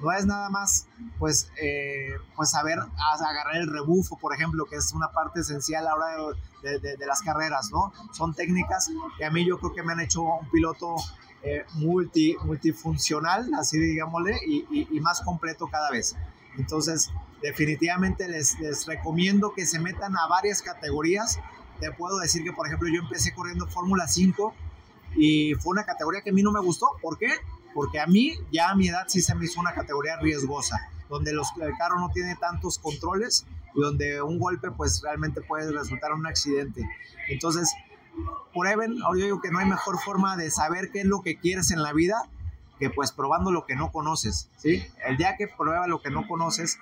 no 0.00 0.12
es 0.12 0.26
nada 0.26 0.48
más 0.48 0.86
pues, 1.18 1.50
eh, 1.60 2.14
pues 2.36 2.50
saber 2.50 2.78
agarrar 2.78 3.56
el 3.56 3.70
rebufo, 3.70 4.16
por 4.16 4.34
ejemplo, 4.34 4.64
que 4.66 4.76
es 4.76 4.92
una 4.92 5.08
parte 5.12 5.40
esencial 5.40 5.86
a 5.86 5.90
la 5.90 5.94
hora 5.94 6.36
de, 6.62 7.06
las 7.06 7.22
carreras, 7.22 7.70
¿no? 7.70 7.92
Son 8.12 8.34
técnicas 8.34 8.90
que 9.18 9.24
a 9.24 9.30
mí 9.30 9.46
yo 9.46 9.58
creo 9.58 9.74
que 9.74 9.82
me 9.82 9.92
han 9.92 10.00
hecho 10.00 10.22
un 10.22 10.48
piloto 10.50 10.96
eh, 11.42 11.64
multi, 11.74 12.36
multifuncional, 12.44 13.50
así 13.58 13.78
digámosle, 13.78 14.38
y, 14.46 15.00
más 15.00 15.20
completo 15.20 15.68
cada 15.68 15.90
vez. 15.90 16.16
Entonces, 16.56 17.10
definitivamente 17.42 18.28
les, 18.28 18.58
les 18.60 18.86
recomiendo 18.86 19.52
que 19.54 19.66
se 19.66 19.78
metan 19.78 20.16
a 20.16 20.26
varias 20.28 20.62
categorías. 20.62 21.38
Te 21.78 21.90
puedo 21.92 22.18
decir 22.18 22.44
que, 22.44 22.52
por 22.52 22.66
ejemplo, 22.66 22.88
yo 22.88 23.00
empecé 23.00 23.32
corriendo 23.32 23.66
Fórmula 23.66 24.06
5 24.06 24.54
y 25.16 25.54
fue 25.54 25.72
una 25.72 25.84
categoría 25.84 26.20
que 26.22 26.30
a 26.30 26.32
mí 26.32 26.42
no 26.42 26.52
me 26.52 26.60
gustó. 26.60 26.88
¿Por 27.00 27.18
qué? 27.18 27.28
Porque 27.74 28.00
a 28.00 28.06
mí 28.06 28.34
ya 28.52 28.70
a 28.70 28.74
mi 28.74 28.88
edad 28.88 29.04
sí 29.08 29.20
se 29.20 29.34
me 29.34 29.44
hizo 29.44 29.60
una 29.60 29.74
categoría 29.74 30.16
riesgosa, 30.18 30.78
donde 31.08 31.32
los, 31.32 31.48
el 31.60 31.76
carro 31.76 31.98
no 31.98 32.10
tiene 32.10 32.36
tantos 32.36 32.78
controles 32.78 33.46
y 33.74 33.80
donde 33.80 34.22
un 34.22 34.38
golpe 34.38 34.70
pues 34.70 35.02
realmente 35.02 35.40
puede 35.42 35.70
resultar 35.72 36.12
un 36.12 36.26
accidente. 36.26 36.88
Entonces, 37.28 37.72
prueben, 38.52 38.96
yo 38.96 39.24
digo 39.24 39.40
que 39.40 39.50
no 39.50 39.58
hay 39.58 39.66
mejor 39.66 39.98
forma 39.98 40.36
de 40.36 40.50
saber 40.50 40.90
qué 40.90 41.00
es 41.00 41.06
lo 41.06 41.22
que 41.22 41.38
quieres 41.38 41.70
en 41.70 41.82
la 41.82 41.92
vida 41.92 42.28
que 42.80 42.90
pues 42.90 43.12
probando 43.12 43.52
lo 43.52 43.66
que 43.66 43.76
no 43.76 43.92
conoces, 43.92 44.48
¿sí? 44.56 44.82
El 45.06 45.18
día 45.18 45.36
que 45.36 45.46
prueba 45.46 45.86
lo 45.86 46.00
que 46.00 46.10
no 46.10 46.26
conoces, 46.26 46.78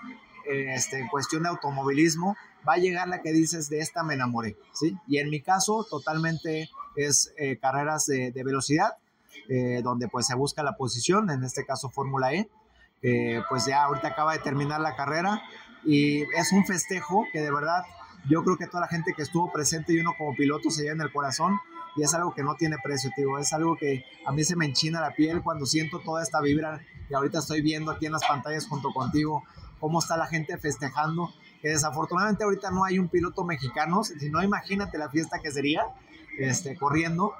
eh, 0.49 0.73
este, 0.75 1.01
en 1.01 1.09
cuestión 1.09 1.43
de 1.43 1.49
automovilismo, 1.49 2.37
va 2.67 2.75
a 2.75 2.79
llegar 2.79 3.09
la 3.09 3.21
que 3.21 3.33
dices, 3.33 3.69
de 3.69 3.81
esta 3.81 4.05
me 4.05 4.15
enamoré, 4.15 4.57
¿sí? 4.73 4.97
Y 5.09 5.19
en 5.19 5.29
mi 5.29 5.43
caso, 5.43 5.85
totalmente 5.91 6.71
es 6.95 7.33
eh, 7.37 7.59
carreras 7.59 8.07
de, 8.07 8.31
de 8.31 8.45
velocidad, 8.45 8.93
eh, 9.49 9.81
donde 9.83 10.09
pues 10.09 10.27
se 10.27 10.35
busca 10.35 10.63
la 10.63 10.77
posición, 10.77 11.31
en 11.31 11.45
este 11.45 11.65
caso 11.65 11.91
Fórmula 11.91 12.33
E, 12.33 12.49
pues 13.49 13.67
ya 13.67 13.85
ahorita 13.85 14.09
acaba 14.09 14.33
de 14.33 14.41
terminar 14.41 14.81
la 14.81 14.97
carrera. 14.97 15.43
Y 15.85 16.23
es 16.37 16.53
un 16.53 16.67
festejo 16.67 17.25
que 17.33 17.41
de 17.41 17.53
verdad 17.53 17.85
yo 18.29 18.43
creo 18.43 18.57
que 18.57 18.67
toda 18.67 18.81
la 18.81 18.89
gente 18.89 19.15
que 19.15 19.23
estuvo 19.23 19.53
presente 19.53 19.93
y 19.93 20.01
uno 20.01 20.13
como 20.19 20.35
piloto 20.35 20.71
se 20.71 20.83
lleva 20.83 20.95
en 20.95 21.01
el 21.03 21.13
corazón 21.13 21.59
y 21.97 22.03
es 22.03 22.15
algo 22.15 22.35
que 22.35 22.43
no 22.43 22.55
tiene 22.55 22.77
precio, 22.83 23.11
tío, 23.17 23.39
es 23.39 23.53
algo 23.53 23.77
que 23.77 24.05
a 24.27 24.33
mí 24.33 24.45
se 24.45 24.57
me 24.57 24.67
enchina 24.67 25.01
la 25.01 25.13
piel 25.15 25.43
cuando 25.43 25.67
siento 25.67 26.01
toda 26.01 26.23
esta 26.23 26.41
vibra 26.41 26.81
y 27.09 27.15
ahorita 27.15 27.39
estoy 27.39 27.63
viendo 27.63 27.91
aquí 27.91 28.07
en 28.07 28.13
las 28.13 28.25
pantallas 28.27 28.67
junto 28.67 28.91
contigo 28.93 29.43
cómo 29.81 29.99
está 29.99 30.17
la 30.17 30.27
gente 30.27 30.59
festejando, 30.59 31.33
que 31.63 31.69
desafortunadamente 31.69 32.45
ahorita 32.45 32.71
no 32.71 32.85
hay 32.85 32.99
un 32.99 33.09
piloto 33.09 33.45
mexicano, 33.45 34.05
si 34.05 34.31
no 34.31 34.43
imagínate 34.43 34.99
la 34.99 35.09
fiesta 35.09 35.39
que 35.41 35.51
sería 35.51 35.87
este, 36.39 36.77
corriendo, 36.77 37.33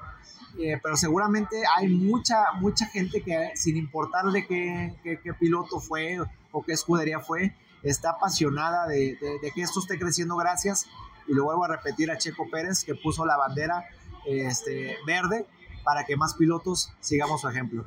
eh, 0.57 0.79
pero 0.81 0.97
seguramente 0.97 1.63
hay 1.77 1.87
mucha, 1.87 2.53
mucha 2.59 2.85
gente 2.87 3.21
que 3.21 3.51
sin 3.55 3.77
importarle 3.77 4.47
qué, 4.47 5.19
piloto 5.39 5.79
fue 5.79 6.17
o 6.51 6.63
qué 6.63 6.73
escudería 6.73 7.19
fue, 7.19 7.53
está 7.83 8.11
apasionada 8.11 8.87
de, 8.87 9.17
que 9.53 9.61
esto 9.61 9.79
esté 9.79 9.99
creciendo. 9.99 10.35
Gracias, 10.37 10.87
y 11.27 11.33
lo 11.33 11.45
vuelvo 11.45 11.65
a 11.65 11.67
repetir 11.67 12.09
a 12.11 12.17
Checo 12.17 12.49
Pérez, 12.49 12.83
que 12.83 12.95
puso 12.95 13.25
la 13.25 13.37
bandera 13.37 13.85
este, 14.25 14.97
verde 15.05 15.45
para 15.83 16.05
que 16.05 16.17
más 16.17 16.33
pilotos 16.33 16.91
sigamos 16.99 17.41
su 17.41 17.49
ejemplo. 17.49 17.85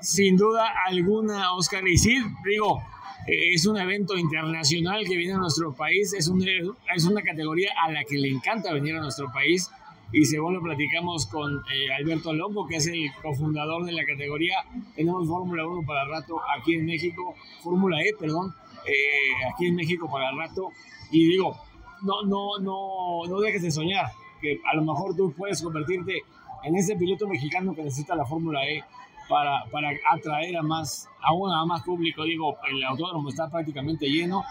Sin 0.00 0.36
duda 0.36 0.66
alguna, 0.86 1.52
Oscar, 1.54 1.86
y 1.86 1.96
sí, 1.96 2.18
digo, 2.44 2.82
es 3.26 3.66
un 3.66 3.76
evento 3.76 4.16
internacional 4.16 5.04
que 5.04 5.16
viene 5.16 5.34
a 5.34 5.38
nuestro 5.38 5.72
país, 5.72 6.12
es, 6.12 6.28
un, 6.28 6.42
es 6.42 7.04
una 7.04 7.22
categoría 7.22 7.70
a 7.84 7.90
la 7.90 8.04
que 8.04 8.18
le 8.18 8.28
encanta 8.28 8.72
venir 8.72 8.96
a 8.96 9.00
nuestro 9.00 9.30
país 9.32 9.70
y 10.12 10.24
según 10.26 10.54
lo 10.54 10.60
platicamos 10.60 11.26
con 11.26 11.62
eh, 11.72 11.92
Alberto 11.98 12.32
Longo, 12.32 12.66
que 12.66 12.76
es 12.76 12.86
el 12.86 13.10
cofundador 13.22 13.84
de 13.84 13.92
la 13.92 14.04
categoría, 14.04 14.56
tenemos 14.94 15.26
Fórmula 15.26 15.66
1 15.66 15.86
para 15.86 16.04
rato 16.04 16.40
aquí 16.58 16.74
en 16.74 16.84
México, 16.84 17.34
Fórmula 17.62 18.00
E, 18.02 18.14
perdón, 18.18 18.54
eh, 18.84 19.46
aquí 19.52 19.66
en 19.66 19.76
México 19.76 20.10
para 20.10 20.30
rato. 20.32 20.68
Y 21.10 21.26
digo, 21.26 21.56
no, 22.02 22.22
no, 22.22 22.58
no, 22.60 23.26
no 23.26 23.40
dejes 23.40 23.62
de 23.62 23.70
soñar, 23.70 24.06
que 24.40 24.60
a 24.70 24.76
lo 24.76 24.84
mejor 24.84 25.16
tú 25.16 25.32
puedes 25.36 25.62
convertirte 25.62 26.22
en 26.64 26.76
ese 26.76 26.96
piloto 26.96 27.26
mexicano 27.26 27.74
que 27.74 27.82
necesita 27.82 28.14
la 28.14 28.26
Fórmula 28.26 28.66
E 28.66 28.84
para, 29.28 29.64
para 29.70 29.90
atraer 30.10 30.56
a 30.56 30.62
más, 30.62 31.08
aún 31.22 31.50
a 31.52 31.64
más 31.64 31.82
público. 31.82 32.24
Digo, 32.24 32.56
el 32.70 32.84
autódromo 32.84 33.30
está 33.30 33.48
prácticamente 33.48 34.06
lleno, 34.06 34.44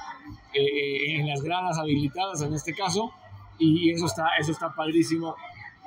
eh, 0.53 1.19
en 1.19 1.27
las 1.27 1.41
gradas 1.41 1.77
habilitadas 1.77 2.41
en 2.41 2.53
este 2.53 2.73
caso, 2.73 3.11
y 3.59 3.91
eso 3.91 4.07
está, 4.07 4.29
eso 4.39 4.51
está 4.51 4.73
padrísimo. 4.73 5.35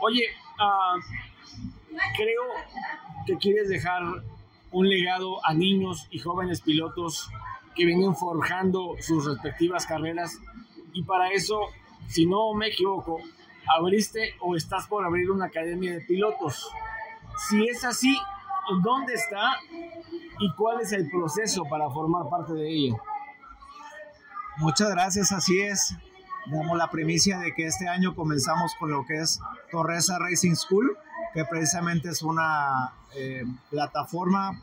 Oye, 0.00 0.24
ah, 0.58 0.96
creo 2.16 2.42
que 3.26 3.36
quieres 3.36 3.68
dejar 3.68 4.02
un 4.70 4.88
legado 4.88 5.44
a 5.46 5.54
niños 5.54 6.08
y 6.10 6.18
jóvenes 6.18 6.60
pilotos 6.60 7.30
que 7.74 7.84
vienen 7.84 8.14
forjando 8.14 8.96
sus 9.00 9.24
respectivas 9.26 9.86
carreras 9.86 10.38
y 10.92 11.02
para 11.04 11.30
eso, 11.30 11.60
si 12.08 12.26
no 12.26 12.54
me 12.54 12.68
equivoco, 12.68 13.20
abriste 13.76 14.34
o 14.40 14.56
estás 14.56 14.86
por 14.86 15.04
abrir 15.04 15.30
una 15.30 15.46
academia 15.46 15.92
de 15.92 16.00
pilotos. 16.00 16.68
Si 17.48 17.66
es 17.68 17.84
así, 17.84 18.16
¿dónde 18.82 19.14
está 19.14 19.56
y 20.38 20.52
cuál 20.54 20.80
es 20.80 20.92
el 20.92 21.08
proceso 21.08 21.64
para 21.64 21.88
formar 21.90 22.28
parte 22.28 22.52
de 22.52 22.68
ella? 22.68 22.96
Muchas 24.58 24.90
gracias, 24.90 25.32
así 25.32 25.60
es 25.60 25.96
damos 26.46 26.76
la 26.76 26.90
primicia 26.90 27.38
de 27.38 27.54
que 27.54 27.66
este 27.66 27.88
año 27.88 28.14
comenzamos 28.14 28.74
con 28.78 28.90
lo 28.90 29.04
que 29.04 29.16
es 29.16 29.40
Torresa 29.70 30.18
Racing 30.18 30.54
School, 30.54 30.96
que 31.32 31.44
precisamente 31.44 32.10
es 32.10 32.22
una 32.22 32.92
eh, 33.16 33.44
plataforma, 33.70 34.60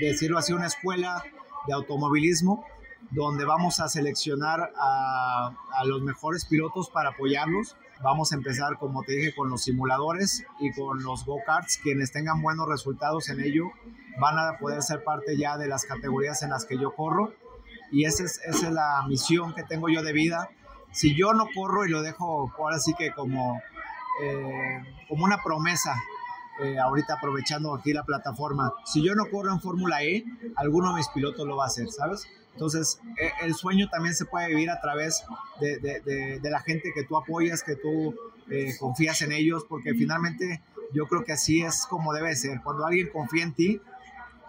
decirlo 0.00 0.38
así, 0.38 0.52
una 0.52 0.66
escuela 0.66 1.22
de 1.66 1.72
automovilismo, 1.72 2.64
donde 3.10 3.44
vamos 3.44 3.80
a 3.80 3.88
seleccionar 3.88 4.72
a, 4.76 5.52
a 5.72 5.84
los 5.84 6.02
mejores 6.02 6.44
pilotos 6.44 6.90
para 6.90 7.10
apoyarlos. 7.10 7.76
Vamos 8.02 8.32
a 8.32 8.36
empezar, 8.36 8.76
como 8.78 9.02
te 9.02 9.12
dije, 9.12 9.34
con 9.34 9.50
los 9.50 9.62
simuladores 9.62 10.44
y 10.60 10.72
con 10.72 11.02
los 11.02 11.24
go-karts. 11.24 11.78
Quienes 11.82 12.12
tengan 12.12 12.42
buenos 12.42 12.68
resultados 12.68 13.28
en 13.28 13.40
ello 13.40 13.64
van 14.20 14.38
a 14.38 14.58
poder 14.58 14.82
ser 14.82 15.02
parte 15.04 15.36
ya 15.36 15.56
de 15.56 15.68
las 15.68 15.84
categorías 15.84 16.42
en 16.42 16.50
las 16.50 16.64
que 16.64 16.78
yo 16.78 16.94
corro 16.94 17.32
y 17.90 18.04
esa 18.04 18.24
es, 18.24 18.40
esa 18.44 18.68
es 18.68 18.72
la 18.72 19.04
misión 19.08 19.54
que 19.54 19.62
tengo 19.62 19.88
yo 19.88 20.02
de 20.02 20.12
vida. 20.12 20.48
Si 20.98 21.14
yo 21.14 21.32
no 21.32 21.46
corro 21.54 21.86
y 21.86 21.90
lo 21.90 22.02
dejo 22.02 22.52
ahora 22.58 22.80
sí 22.80 22.92
que 22.98 23.12
como, 23.12 23.62
eh, 24.20 24.82
como 25.08 25.24
una 25.24 25.40
promesa, 25.44 25.94
eh, 26.60 26.76
ahorita 26.76 27.14
aprovechando 27.14 27.72
aquí 27.72 27.92
la 27.92 28.02
plataforma, 28.02 28.72
si 28.84 29.00
yo 29.00 29.14
no 29.14 29.26
corro 29.30 29.52
en 29.52 29.60
Fórmula 29.60 30.02
E, 30.02 30.24
alguno 30.56 30.88
de 30.88 30.96
mis 30.96 31.08
pilotos 31.10 31.46
lo 31.46 31.56
va 31.56 31.64
a 31.64 31.66
hacer, 31.68 31.88
¿sabes? 31.88 32.26
Entonces, 32.54 32.98
eh, 33.22 33.30
el 33.42 33.54
sueño 33.54 33.88
también 33.88 34.16
se 34.16 34.24
puede 34.24 34.48
vivir 34.48 34.70
a 34.70 34.80
través 34.80 35.24
de, 35.60 35.78
de, 35.78 36.00
de, 36.00 36.40
de 36.40 36.50
la 36.50 36.58
gente 36.62 36.90
que 36.92 37.04
tú 37.04 37.16
apoyas, 37.16 37.62
que 37.62 37.76
tú 37.76 38.16
eh, 38.50 38.74
confías 38.80 39.22
en 39.22 39.30
ellos, 39.30 39.64
porque 39.68 39.94
finalmente 39.94 40.60
yo 40.92 41.06
creo 41.06 41.24
que 41.24 41.32
así 41.32 41.62
es 41.62 41.86
como 41.88 42.12
debe 42.12 42.34
ser. 42.34 42.60
Cuando 42.64 42.84
alguien 42.84 43.08
confía 43.12 43.44
en 43.44 43.54
ti, 43.54 43.80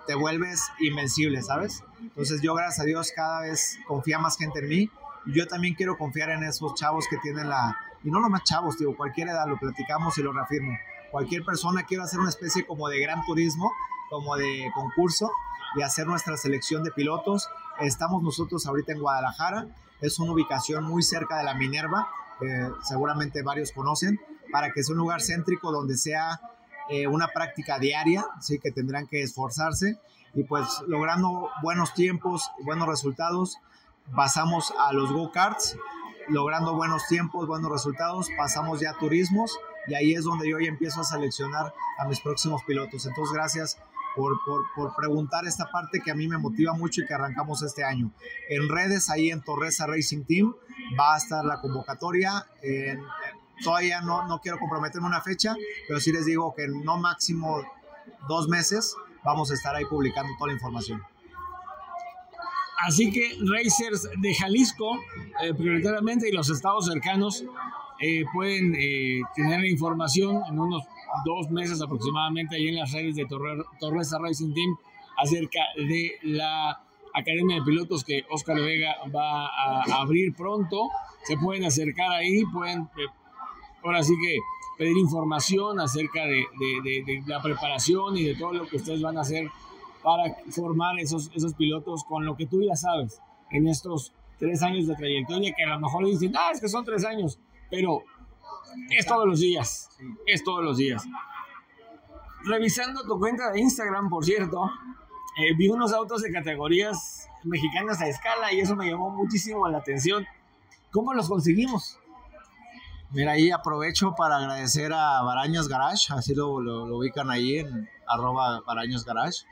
te 0.07 0.15
vuelves 0.15 0.63
invencible, 0.79 1.43
¿sabes? 1.43 1.83
Entonces 2.01 2.41
yo, 2.41 2.55
gracias 2.55 2.79
a 2.79 2.85
Dios, 2.85 3.11
cada 3.15 3.41
vez 3.41 3.77
confía 3.87 4.17
más 4.17 4.35
gente 4.35 4.57
en 4.57 4.67
mí. 4.67 4.89
Yo 5.33 5.47
también 5.47 5.75
quiero 5.75 5.97
confiar 5.97 6.29
en 6.31 6.43
esos 6.43 6.73
chavos 6.75 7.05
que 7.09 7.17
tienen 7.17 7.49
la... 7.49 7.77
Y 8.03 8.11
no 8.11 8.19
los 8.19 8.29
más 8.29 8.43
chavos, 8.43 8.77
digo, 8.77 8.95
cualquier 8.95 9.27
edad, 9.29 9.47
lo 9.47 9.57
platicamos 9.57 10.17
y 10.17 10.23
lo 10.23 10.31
reafirmo. 10.31 10.77
Cualquier 11.11 11.43
persona 11.43 11.83
quiere 11.83 12.03
hacer 12.03 12.19
una 12.19 12.29
especie 12.29 12.65
como 12.65 12.87
de 12.87 12.99
gran 13.01 13.23
turismo, 13.25 13.71
como 14.09 14.37
de 14.37 14.71
concurso 14.73 15.29
y 15.75 15.81
hacer 15.81 16.07
nuestra 16.07 16.37
selección 16.37 16.83
de 16.83 16.91
pilotos. 16.91 17.49
Estamos 17.79 18.23
nosotros 18.23 18.65
ahorita 18.65 18.93
en 18.93 19.01
Guadalajara. 19.01 19.67
Es 20.01 20.19
una 20.19 20.31
ubicación 20.31 20.83
muy 20.85 21.03
cerca 21.03 21.37
de 21.37 21.43
la 21.43 21.55
Minerva, 21.55 22.09
eh, 22.41 22.69
seguramente 22.83 23.41
varios 23.43 23.71
conocen, 23.71 24.19
para 24.51 24.71
que 24.71 24.81
sea 24.81 24.93
un 24.93 24.99
lugar 24.99 25.21
céntrico 25.21 25.71
donde 25.71 25.97
sea 25.97 26.39
eh, 26.89 27.05
una 27.07 27.27
práctica 27.27 27.77
diaria, 27.79 28.25
sí 28.39 28.59
que 28.59 28.71
tendrán 28.71 29.07
que 29.07 29.21
esforzarse 29.21 29.99
y 30.33 30.43
pues 30.43 30.65
logrando 30.87 31.49
buenos 31.61 31.93
tiempos, 31.93 32.49
buenos 32.63 32.87
resultados, 32.87 33.57
pasamos 34.15 34.73
a 34.79 34.93
los 34.93 35.11
go-karts, 35.11 35.77
logrando 36.27 36.75
buenos 36.75 37.07
tiempos, 37.07 37.47
buenos 37.47 37.71
resultados, 37.71 38.27
pasamos 38.37 38.79
ya 38.79 38.91
a 38.91 38.97
turismos 38.97 39.57
y 39.87 39.95
ahí 39.95 40.13
es 40.13 40.23
donde 40.23 40.49
yo 40.49 40.59
ya 40.59 40.67
empiezo 40.67 41.01
a 41.01 41.03
seleccionar 41.03 41.73
a 41.97 42.07
mis 42.07 42.19
próximos 42.19 42.63
pilotos. 42.63 43.05
Entonces, 43.05 43.33
gracias 43.33 43.77
por, 44.15 44.33
por, 44.45 44.63
por, 44.75 44.95
preguntar 44.95 45.45
esta 45.45 45.69
parte 45.71 46.01
que 46.03 46.11
a 46.11 46.15
mí 46.15 46.27
me 46.27 46.37
motiva 46.37 46.73
mucho 46.73 47.01
y 47.01 47.05
que 47.05 47.13
arrancamos 47.13 47.61
este 47.63 47.83
año. 47.83 48.11
En 48.49 48.69
redes, 48.69 49.09
ahí 49.09 49.31
en 49.31 49.41
Torresa 49.41 49.87
Racing 49.87 50.23
Team, 50.25 50.53
va 50.99 51.15
a 51.15 51.17
estar 51.17 51.45
la 51.45 51.59
convocatoria. 51.61 52.45
Todavía 53.63 54.01
no, 54.01 54.25
no 54.27 54.39
quiero 54.39 54.57
comprometerme 54.57 55.07
una 55.07 55.21
fecha, 55.21 55.55
pero 55.87 55.99
sí 55.99 56.11
les 56.11 56.25
digo 56.25 56.53
que 56.55 56.67
no 56.67 56.97
máximo 56.97 57.61
dos 58.27 58.47
meses 58.47 58.95
vamos 59.23 59.51
a 59.51 59.53
estar 59.53 59.75
ahí 59.75 59.85
publicando 59.85 60.31
toda 60.37 60.47
la 60.47 60.53
información. 60.53 61.03
Así 62.85 63.11
que 63.11 63.37
Racers 63.41 64.09
de 64.19 64.33
Jalisco, 64.33 64.97
eh, 65.43 65.53
prioritariamente, 65.53 66.29
y 66.29 66.31
los 66.31 66.49
estados 66.49 66.85
cercanos, 66.85 67.43
eh, 68.01 68.23
pueden 68.33 68.73
eh, 68.75 69.21
tener 69.35 69.65
información 69.65 70.41
en 70.49 70.57
unos 70.57 70.83
dos 71.25 71.49
meses 71.51 71.81
aproximadamente 71.81 72.55
ahí 72.55 72.69
en 72.69 72.77
las 72.77 72.91
redes 72.93 73.15
de 73.15 73.25
Torre, 73.25 73.61
Torresa 73.79 74.17
Racing 74.19 74.53
Team 74.53 74.77
acerca 75.17 75.59
de 75.75 76.13
la 76.23 76.81
Academia 77.13 77.57
de 77.57 77.63
Pilotos 77.63 78.03
que 78.05 78.23
Oscar 78.29 78.55
Vega 78.57 78.95
va 79.13 79.47
a, 79.47 80.01
abrir 80.01 80.33
pronto. 80.33 80.89
Se 81.23 81.37
pueden 81.37 81.65
acercar 81.65 82.11
ahí, 82.11 82.43
pueden 82.53 82.83
eh, 82.83 83.07
ahora 83.83 84.01
sí 84.01 84.13
que 84.21 84.37
pedir 84.77 84.97
información 84.97 85.79
acerca 85.81 86.25
de, 86.25 86.45
la 87.27 87.41
preparación 87.41 88.15
y 88.15 88.23
de 88.23 88.35
todo 88.35 88.53
lo 88.53 88.67
que 88.67 88.77
ustedes 88.77 89.01
van 89.01 89.17
a 89.17 89.21
hacer 89.21 89.49
para 90.03 90.35
formar 90.51 90.99
esos, 90.99 91.31
esos 91.35 91.53
pilotos 91.53 92.03
con 92.03 92.25
lo 92.25 92.35
que 92.35 92.45
tú 92.45 92.61
ya 92.61 92.75
sabes 92.75 93.21
en 93.51 93.67
estos 93.67 94.13
tres 94.37 94.61
años 94.63 94.87
de 94.87 94.95
trayectoria, 94.95 95.53
que 95.55 95.63
a 95.63 95.69
lo 95.69 95.79
mejor 95.79 96.05
dicen, 96.05 96.33
ah, 96.35 96.51
es 96.53 96.61
que 96.61 96.69
son 96.69 96.85
tres 96.85 97.03
años, 97.05 97.39
pero 97.69 98.03
es 98.89 99.05
todos 99.05 99.27
los 99.27 99.39
días, 99.39 99.89
es 100.25 100.43
todos 100.43 100.63
los 100.63 100.77
días. 100.77 101.03
Revisando 102.45 103.03
tu 103.03 103.19
cuenta 103.19 103.51
de 103.51 103.59
Instagram, 103.59 104.09
por 104.09 104.23
cierto, 104.23 104.71
eh, 105.37 105.53
vi 105.57 105.67
unos 105.67 105.91
autos 105.93 106.21
de 106.21 106.31
categorías 106.31 107.27
mexicanas 107.43 108.01
a 108.01 108.07
escala 108.07 108.53
y 108.53 108.61
eso 108.61 108.75
me 108.75 108.89
llamó 108.89 109.09
muchísimo 109.09 109.67
la 109.67 109.79
atención. 109.79 110.25
¿Cómo 110.91 111.13
los 111.13 111.27
conseguimos? 111.27 111.99
Mira, 113.11 113.33
ahí 113.33 113.51
aprovecho 113.51 114.13
para 114.15 114.37
agradecer 114.37 114.93
a 114.93 115.21
Baraños 115.23 115.67
Garage, 115.67 116.13
así 116.13 116.35
lo, 116.35 116.61
lo, 116.61 116.85
lo 116.85 116.97
ubican 116.97 117.29
ahí 117.29 117.57
en 117.57 117.89
arroba 118.07 118.61
Baraños 118.61 119.03
Garage. 119.03 119.45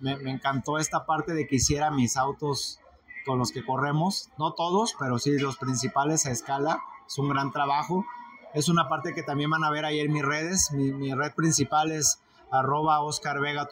Me, 0.00 0.12
encantó 0.30 0.78
esta 0.78 1.06
parte 1.06 1.32
de 1.34 1.46
que 1.46 1.56
hiciera 1.56 1.90
mis 1.90 2.16
autos 2.16 2.80
con 3.24 3.38
los 3.38 3.52
que 3.52 3.64
corremos, 3.64 4.30
no 4.38 4.52
todos, 4.52 4.94
pero 4.98 5.18
sí 5.18 5.38
los 5.38 5.56
principales 5.56 6.26
a 6.26 6.30
escala. 6.30 6.80
Es 7.06 7.18
un 7.18 7.28
gran 7.28 7.52
trabajo. 7.52 8.04
Es 8.52 8.68
una 8.68 8.88
parte 8.88 9.14
que 9.14 9.22
también 9.22 9.50
van 9.50 9.64
a 9.64 9.70
ver 9.70 9.84
ahí 9.84 10.00
en 10.00 10.12
mis 10.12 10.24
redes. 10.24 10.70
Mi, 10.72 11.12
red 11.14 11.32
principal 11.34 11.90
es 11.90 12.20
arroba 12.50 13.00
Oscar 13.00 13.40
Vega 13.40 13.68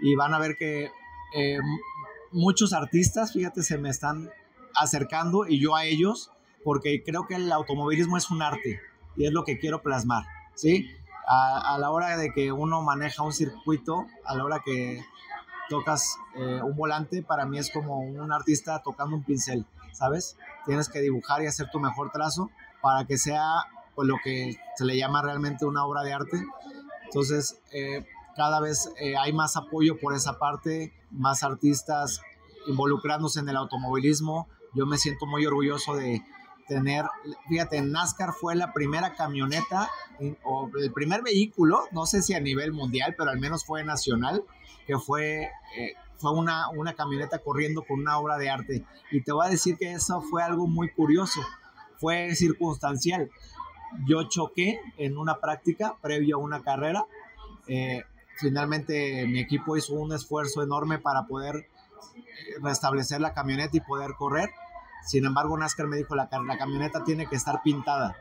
y 0.00 0.14
van 0.14 0.34
a 0.34 0.38
ver 0.38 0.56
que 0.56 0.90
eh, 1.34 1.58
muchos 2.30 2.72
artistas, 2.72 3.32
fíjate, 3.32 3.62
se 3.62 3.78
me 3.78 3.88
están 3.88 4.30
acercando 4.74 5.46
y 5.46 5.60
yo 5.60 5.74
a 5.74 5.84
ellos 5.84 6.30
porque 6.64 7.02
creo 7.04 7.26
que 7.26 7.36
el 7.36 7.50
automovilismo 7.52 8.16
es 8.16 8.30
un 8.30 8.42
arte 8.42 8.80
y 9.16 9.26
es 9.26 9.32
lo 9.32 9.44
que 9.44 9.58
quiero 9.58 9.82
plasmar, 9.82 10.24
¿sí? 10.54 10.90
A, 11.26 11.78
la 11.78 11.90
hora 11.90 12.16
de 12.16 12.32
que 12.32 12.52
uno 12.52 12.82
maneja 12.82 13.22
un 13.22 13.32
circuito, 13.32 14.06
a 14.24 14.34
la 14.34 14.44
hora 14.44 14.60
que 14.64 15.02
tocas 15.68 16.18
eh, 16.34 16.60
un 16.62 16.76
volante, 16.76 17.22
para 17.22 17.46
mí 17.46 17.58
es 17.58 17.70
como 17.70 18.00
un 18.00 18.32
artista 18.32 18.82
tocando 18.82 19.16
un 19.16 19.24
pincel, 19.24 19.64
¿sabes? 19.92 20.36
Tienes 20.66 20.88
que 20.88 21.00
dibujar 21.00 21.42
y 21.42 21.46
hacer 21.46 21.70
tu 21.70 21.80
mejor 21.80 22.10
trazo 22.10 22.50
para 22.82 23.06
que 23.06 23.16
sea 23.16 23.64
pues, 23.94 24.06
lo 24.06 24.16
que 24.22 24.56
se 24.76 24.84
le 24.84 24.96
llama 24.98 25.22
realmente 25.22 25.64
una 25.64 25.84
obra 25.84 26.02
de 26.02 26.12
arte. 26.12 26.44
Entonces, 27.04 27.58
eh, 27.72 28.06
cada 28.36 28.60
vez 28.60 28.90
eh, 29.00 29.16
hay 29.16 29.32
más 29.32 29.56
apoyo 29.56 29.98
por 29.98 30.14
esa 30.14 30.38
parte, 30.38 30.92
más 31.10 31.42
artistas 31.42 32.20
involucrándose 32.66 33.40
en 33.40 33.48
el 33.48 33.56
automovilismo. 33.56 34.48
Yo 34.74 34.86
me 34.86 34.98
siento 34.98 35.26
muy 35.26 35.46
orgulloso 35.46 35.94
de, 35.94 36.22
tener, 36.66 37.04
fíjate, 37.48 37.80
NASCAR 37.82 38.32
fue 38.32 38.54
la 38.54 38.72
primera 38.72 39.14
camioneta 39.14 39.88
o 40.44 40.70
el 40.80 40.92
primer 40.92 41.22
vehículo, 41.22 41.84
no 41.92 42.06
sé 42.06 42.22
si 42.22 42.34
a 42.34 42.40
nivel 42.40 42.72
mundial, 42.72 43.14
pero 43.16 43.30
al 43.30 43.38
menos 43.38 43.64
fue 43.64 43.84
nacional, 43.84 44.44
que 44.86 44.98
fue, 44.98 45.50
eh, 45.76 45.94
fue 46.18 46.32
una, 46.32 46.68
una 46.70 46.94
camioneta 46.94 47.38
corriendo 47.38 47.82
con 47.82 48.00
una 48.00 48.18
obra 48.18 48.38
de 48.38 48.50
arte. 48.50 48.84
Y 49.10 49.22
te 49.22 49.32
voy 49.32 49.46
a 49.46 49.50
decir 49.50 49.76
que 49.76 49.92
eso 49.92 50.22
fue 50.22 50.42
algo 50.42 50.66
muy 50.66 50.90
curioso, 50.90 51.40
fue 51.98 52.34
circunstancial. 52.34 53.30
Yo 54.06 54.24
choqué 54.28 54.80
en 54.96 55.18
una 55.18 55.40
práctica 55.40 55.96
previo 56.00 56.36
a 56.36 56.40
una 56.40 56.62
carrera. 56.62 57.04
Eh, 57.66 58.02
finalmente 58.38 59.26
mi 59.26 59.38
equipo 59.38 59.76
hizo 59.76 59.94
un 59.94 60.12
esfuerzo 60.12 60.62
enorme 60.62 60.98
para 60.98 61.26
poder 61.26 61.68
restablecer 62.60 63.20
la 63.20 63.32
camioneta 63.32 63.76
y 63.76 63.80
poder 63.80 64.14
correr 64.18 64.50
sin 65.04 65.24
embargo, 65.26 65.56
NASCAR 65.56 65.86
me 65.86 65.96
dijo, 65.96 66.14
la, 66.14 66.28
la 66.46 66.58
camioneta 66.58 67.04
tiene 67.04 67.26
que 67.26 67.36
estar 67.36 67.62
pintada. 67.62 68.16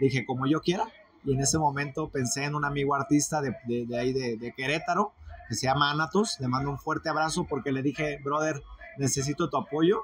Dije, 0.00 0.26
como 0.26 0.46
yo 0.46 0.60
quiera. 0.60 0.84
Y 1.24 1.32
en 1.32 1.40
ese 1.40 1.58
momento 1.58 2.10
pensé 2.10 2.44
en 2.44 2.54
un 2.54 2.64
amigo 2.64 2.94
artista 2.94 3.40
de, 3.40 3.56
de, 3.66 3.98
ahí 3.98 4.12
de, 4.12 4.36
de, 4.36 4.52
Querétaro, 4.52 5.12
que 5.48 5.54
se 5.54 5.66
llama 5.66 5.90
Anatos. 5.90 6.36
Le 6.40 6.48
mando 6.48 6.70
un 6.70 6.78
fuerte 6.78 7.08
abrazo 7.08 7.46
porque 7.48 7.72
le 7.72 7.82
dije, 7.82 8.18
brother, 8.22 8.62
necesito 8.98 9.48
tu 9.48 9.56
apoyo 9.56 10.02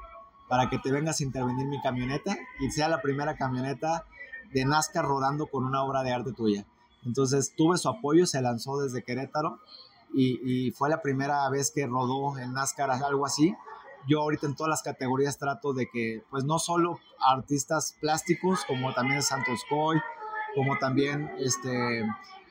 para 0.48 0.70
que 0.70 0.78
te 0.78 0.90
vengas 0.90 1.20
a 1.20 1.24
intervenir 1.24 1.66
mi 1.66 1.80
camioneta 1.82 2.36
y 2.60 2.70
sea 2.70 2.88
la 2.88 3.02
primera 3.02 3.36
camioneta 3.36 4.04
de 4.52 4.64
NASCAR 4.64 5.04
rodando 5.04 5.46
con 5.46 5.64
una 5.64 5.82
obra 5.82 6.02
de 6.02 6.12
arte 6.12 6.32
tuya. 6.32 6.64
Entonces 7.04 7.54
tuve 7.56 7.76
su 7.76 7.88
apoyo, 7.88 8.26
se 8.26 8.40
lanzó 8.40 8.80
desde 8.80 9.02
Querétaro 9.02 9.58
y, 10.14 10.40
y 10.42 10.70
fue 10.72 10.88
la 10.88 11.02
primera 11.02 11.48
vez 11.50 11.70
que 11.70 11.86
rodó 11.86 12.38
en 12.38 12.52
NASCAR 12.52 12.90
algo 12.90 13.26
así 13.26 13.54
yo 14.06 14.20
ahorita 14.20 14.46
en 14.46 14.54
todas 14.54 14.70
las 14.70 14.82
categorías 14.82 15.38
trato 15.38 15.72
de 15.72 15.88
que, 15.90 16.22
pues 16.30 16.44
no 16.44 16.58
solo 16.58 16.98
artistas 17.20 17.96
plásticos, 18.00 18.64
como 18.64 18.92
también 18.94 19.22
Santos 19.22 19.60
Coy, 19.68 20.00
como 20.54 20.78
también 20.78 21.30
este, 21.38 22.00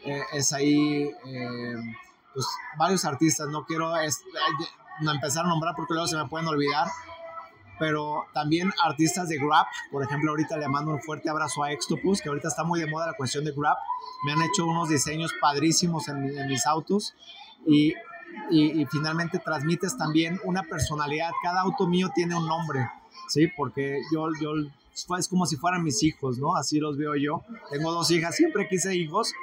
eh, 0.06 0.24
es 0.34 0.54
ahí, 0.54 1.04
eh, 1.26 1.76
pues 2.34 2.46
varios 2.78 3.06
artistas, 3.06 3.48
no 3.50 3.66
quiero 3.66 3.96
es, 3.98 4.24
no 5.02 5.12
empezar 5.12 5.46
a 5.46 5.50
nombrar 5.50 5.76
porque 5.76 5.94
luego 5.94 6.08
se 6.08 6.18
me 6.18 6.28
pueden 6.28 6.48
olvidar, 6.48 6.88
pero 7.80 8.26
también 8.34 8.72
artistas 8.84 9.30
de 9.30 9.38
Grab, 9.38 9.66
por 9.92 10.04
ejemplo, 10.04 10.32
ahorita 10.32 10.58
le 10.58 10.68
mando 10.68 10.92
un 10.92 11.02
fuerte 11.02 11.30
abrazo 11.30 11.64
a 11.64 11.72
Extopus, 11.72 12.22
que 12.22 12.30
ahorita 12.30 12.50
está 12.50 12.64
muy 12.64 12.80
de 12.80 12.88
moda 12.88 13.08
la 13.08 13.14
cuestión 13.14 13.46
de 13.46 13.52
Grab, 13.52 13.78
me 14.26 14.34
han 14.34 14.42
hecho 14.42 14.66
unos 14.66 14.90
diseños 14.90 15.32
padrísimos 15.40 16.08
en, 16.10 16.38
en 16.38 16.48
mis 16.48 16.66
autos 16.66 17.16
y 17.66 17.94
y, 18.50 18.82
y, 18.82 18.86
finalmente 18.86 19.40
transmites 19.40 19.98
también 19.98 20.40
una 20.44 20.64
personalidad. 20.64 21.32
Cada 21.44 21.62
auto 21.62 21.88
mío 21.88 22.10
tiene 22.14 22.36
un 22.36 22.48
nombre, 22.48 22.90
¿sí? 23.28 23.48
Porque 23.56 24.02
yo, 24.12 24.28
yo 24.42 24.54
es 25.18 25.28
como 25.28 25.46
si 25.46 25.56
fueran 25.56 25.84
mis 25.84 26.04
hijos, 26.04 26.38
¿no? 26.40 26.56
Así 26.56 26.80
los 26.80 26.98
veo 26.98 27.16
yo. 27.16 27.44
Tengo 27.72 27.92
dos 27.92 28.12
hijas, 28.12 28.36
siempre 28.36 28.68
quise 28.68 28.96
hijos, 28.96 29.34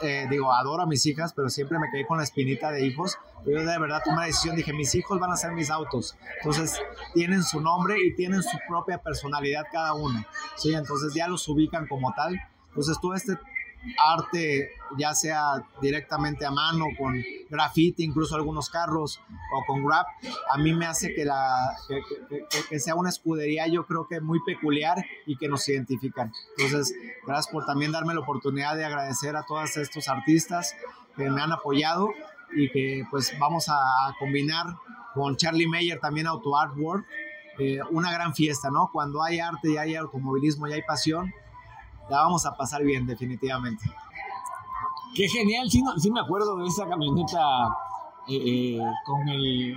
eh, 0.00 0.26
digo, 0.30 0.52
adoro 0.52 0.82
a 0.82 0.86
mis 0.86 1.04
hijas, 1.06 1.32
pero 1.32 1.48
siempre 1.48 1.78
me 1.78 1.90
quedé 1.90 2.06
con 2.06 2.18
la 2.18 2.24
espinita 2.24 2.70
de 2.70 2.86
hijos. 2.86 3.18
Yo 3.46 3.58
de 3.58 3.78
verdad 3.78 4.02
tomé 4.04 4.18
la 4.18 4.26
decisión, 4.26 4.56
dije, 4.56 4.72
mis 4.72 4.94
hijos 4.94 5.18
van 5.18 5.32
a 5.32 5.36
ser 5.36 5.52
mis 5.52 5.70
autos. 5.70 6.16
Entonces, 6.38 6.80
tienen 7.14 7.42
su 7.42 7.60
nombre 7.60 7.96
y 8.04 8.14
tienen 8.14 8.42
su 8.42 8.56
propia 8.68 8.98
personalidad 8.98 9.64
cada 9.72 9.94
uno. 9.94 10.24
¿sí? 10.56 10.74
Entonces, 10.74 11.14
ya 11.14 11.28
los 11.28 11.48
ubican 11.48 11.86
como 11.86 12.12
tal. 12.14 12.38
Entonces, 12.68 12.98
todo 13.00 13.14
este 13.14 13.38
arte, 14.16 14.70
ya 14.96 15.14
sea 15.14 15.64
directamente 15.80 16.44
a 16.44 16.50
mano, 16.50 16.86
con 16.98 17.14
graffiti, 17.48 18.04
incluso 18.04 18.34
algunos 18.36 18.70
carros, 18.70 19.20
o 19.54 19.64
con 19.66 19.88
rap, 19.88 20.06
a 20.52 20.58
mí 20.58 20.72
me 20.74 20.86
hace 20.86 21.14
que, 21.14 21.24
la, 21.24 21.74
que, 22.68 22.80
sea 22.80 22.94
una 22.94 23.08
escudería, 23.08 23.66
yo 23.66 23.86
creo 23.86 24.06
que 24.08 24.20
muy 24.20 24.40
peculiar 24.44 25.04
y 25.26 25.36
que 25.36 25.48
nos 25.48 25.68
identifican. 25.68 26.32
Entonces, 26.56 26.94
gracias 27.26 27.52
por 27.52 27.66
también 27.66 27.92
darme 27.92 28.14
la 28.14 28.20
oportunidad 28.20 28.76
de 28.76 28.84
agradecer 28.84 29.36
a 29.36 29.44
todos 29.44 29.76
estos 29.76 30.08
artistas 30.08 30.74
que 31.16 31.30
me 31.30 31.40
han 31.40 31.52
apoyado 31.52 32.10
y 32.54 32.70
que 32.70 33.04
pues 33.10 33.36
vamos 33.38 33.68
a, 33.68 33.74
combinar 34.18 34.66
con 35.14 35.36
Charlie 35.36 35.66
Mayer 35.66 35.98
también 36.00 36.26
Auto 36.26 36.56
Artwork, 36.56 37.04
eh, 37.58 37.78
una 37.90 38.12
gran 38.12 38.34
fiesta, 38.34 38.70
¿no? 38.70 38.90
Cuando 38.92 39.22
hay 39.22 39.40
arte 39.40 39.72
y 39.72 39.76
hay 39.76 39.96
automovilismo 39.96 40.68
y 40.68 40.72
hay 40.72 40.82
pasión, 40.82 41.32
la 42.08 42.22
vamos 42.22 42.46
a 42.46 42.56
pasar 42.56 42.82
bien, 42.82 43.06
definitivamente. 43.06 43.84
Qué 45.14 45.28
genial, 45.28 45.70
sí, 45.70 45.82
sí 45.98 46.10
me 46.10 46.20
acuerdo 46.20 46.56
de 46.58 46.66
esa 46.66 46.86
camioneta 46.86 47.40
eh, 48.28 48.76
eh, 48.76 48.80
con 49.04 49.28
el. 49.28 49.76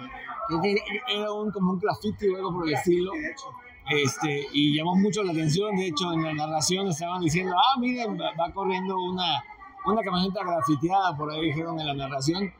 era 1.07 1.31
un, 1.31 1.51
como 1.51 1.71
un 1.71 1.79
graffiti 1.79 2.27
o 2.27 2.35
algo 2.37 2.53
por 2.53 2.67
el 2.67 2.73
estilo. 2.73 3.11
Este, 3.89 4.47
y 4.53 4.77
llamó 4.77 4.95
mucho 4.95 5.23
la 5.23 5.31
atención. 5.31 5.75
De 5.75 5.87
hecho, 5.87 6.11
en 6.13 6.23
la 6.23 6.33
narración 6.33 6.87
estaban 6.87 7.21
diciendo: 7.21 7.55
Ah, 7.57 7.79
miren, 7.79 8.17
va, 8.19 8.51
corriendo 8.53 8.95
una, 8.97 9.43
una 9.85 10.01
camioneta 10.01 10.43
grafiteada, 10.43 11.15
por 11.15 11.31
ahí 11.31 11.47
dijeron 11.47 11.79
en 11.79 11.87
la 11.87 11.93
narración. 11.93 12.53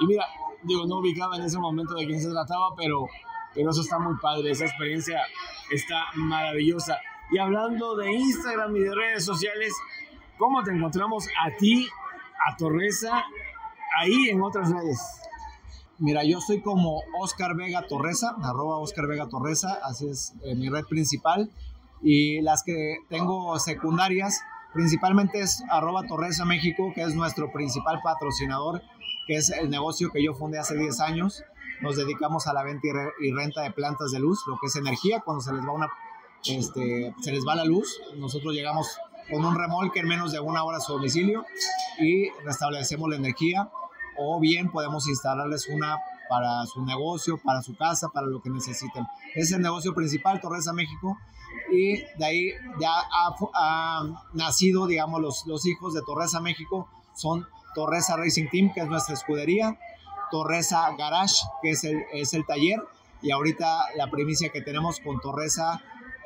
Y 0.00 0.06
mira, 0.06 0.26
digo, 0.62 0.86
no 0.86 0.98
ubicaba 0.98 1.36
en 1.36 1.42
ese 1.42 1.58
momento 1.58 1.94
de 1.94 2.06
quién 2.06 2.20
se 2.20 2.30
trataba, 2.30 2.74
pero, 2.76 3.06
pero 3.54 3.70
eso 3.70 3.80
está 3.80 3.98
muy 3.98 4.16
padre. 4.20 4.50
Esa 4.50 4.66
experiencia 4.66 5.20
está 5.70 6.04
maravillosa. 6.14 6.98
Y 7.30 7.38
hablando 7.38 7.94
de 7.94 8.10
Instagram 8.10 8.74
y 8.76 8.80
de 8.80 8.94
redes 8.94 9.24
sociales, 9.24 9.74
¿cómo 10.38 10.62
te 10.62 10.70
encontramos 10.70 11.26
a 11.44 11.54
ti, 11.58 11.86
a 12.48 12.56
Torreza, 12.56 13.22
ahí 14.00 14.30
en 14.30 14.40
otras 14.40 14.70
redes? 14.70 14.98
Mira, 15.98 16.24
yo 16.24 16.40
soy 16.40 16.62
como 16.62 17.02
Oscar 17.20 17.54
Vega 17.54 17.86
Torreza, 17.86 18.34
arroba 18.42 18.78
Oscar 18.78 19.06
Vega 19.06 19.28
Torreza, 19.28 19.78
así 19.84 20.08
es 20.08 20.32
eh, 20.42 20.54
mi 20.54 20.70
red 20.70 20.84
principal. 20.84 21.50
Y 22.02 22.40
las 22.40 22.62
que 22.62 22.96
tengo 23.10 23.58
secundarias, 23.58 24.40
principalmente 24.72 25.40
es 25.40 25.62
arroba 25.68 26.04
Torreza 26.04 26.46
México, 26.46 26.92
que 26.94 27.02
es 27.02 27.14
nuestro 27.14 27.52
principal 27.52 28.00
patrocinador, 28.02 28.80
que 29.26 29.34
es 29.34 29.50
el 29.50 29.68
negocio 29.68 30.10
que 30.10 30.24
yo 30.24 30.34
fundé 30.34 30.58
hace 30.58 30.78
10 30.78 31.00
años. 31.00 31.44
Nos 31.82 31.96
dedicamos 31.96 32.46
a 32.46 32.54
la 32.54 32.62
venta 32.62 32.88
y 33.20 33.32
renta 33.32 33.60
de 33.62 33.70
plantas 33.70 34.12
de 34.12 34.18
luz, 34.18 34.44
lo 34.46 34.56
que 34.58 34.68
es 34.68 34.76
energía, 34.76 35.20
cuando 35.20 35.42
se 35.42 35.52
les 35.52 35.66
va 35.66 35.72
una 35.72 35.90
este, 36.46 37.14
se 37.20 37.32
les 37.32 37.44
va 37.46 37.54
la 37.54 37.64
luz, 37.64 38.00
nosotros 38.16 38.54
llegamos 38.54 38.98
con 39.30 39.44
un 39.44 39.54
remolque 39.54 40.00
en 40.00 40.08
menos 40.08 40.32
de 40.32 40.40
una 40.40 40.64
hora 40.64 40.78
a 40.78 40.80
su 40.80 40.92
domicilio 40.92 41.44
y 41.98 42.30
restablecemos 42.44 43.08
la 43.08 43.16
energía. 43.16 43.70
O 44.16 44.40
bien 44.40 44.70
podemos 44.70 45.06
instalarles 45.08 45.68
una 45.68 45.96
para 46.28 46.66
su 46.66 46.84
negocio, 46.84 47.38
para 47.38 47.62
su 47.62 47.76
casa, 47.76 48.08
para 48.08 48.26
lo 48.26 48.42
que 48.42 48.50
necesiten. 48.50 49.06
Es 49.34 49.52
el 49.52 49.62
negocio 49.62 49.94
principal, 49.94 50.40
Torreza 50.40 50.72
México, 50.72 51.16
y 51.70 51.98
de 51.98 52.24
ahí 52.24 52.50
ya 52.80 52.92
ha, 53.54 54.02
nacido, 54.34 54.86
digamos, 54.86 55.20
los, 55.20 55.46
los 55.46 55.66
hijos 55.66 55.94
de 55.94 56.02
Torreza 56.02 56.40
México, 56.40 56.88
son 57.14 57.46
Torreza 57.74 58.16
Racing 58.16 58.48
Team, 58.50 58.72
que 58.72 58.80
es 58.80 58.88
nuestra 58.88 59.14
escudería, 59.14 59.78
Torreza 60.30 60.90
Garage, 60.96 61.36
que 61.62 61.70
es 61.70 61.84
el, 61.84 62.02
es 62.12 62.34
el 62.34 62.44
taller, 62.44 62.80
y 63.22 63.30
ahorita 63.30 63.86
la 63.96 64.10
primicia 64.10 64.50
que 64.50 64.60
tenemos 64.60 65.00
con 65.00 65.20
Torreza 65.20 65.80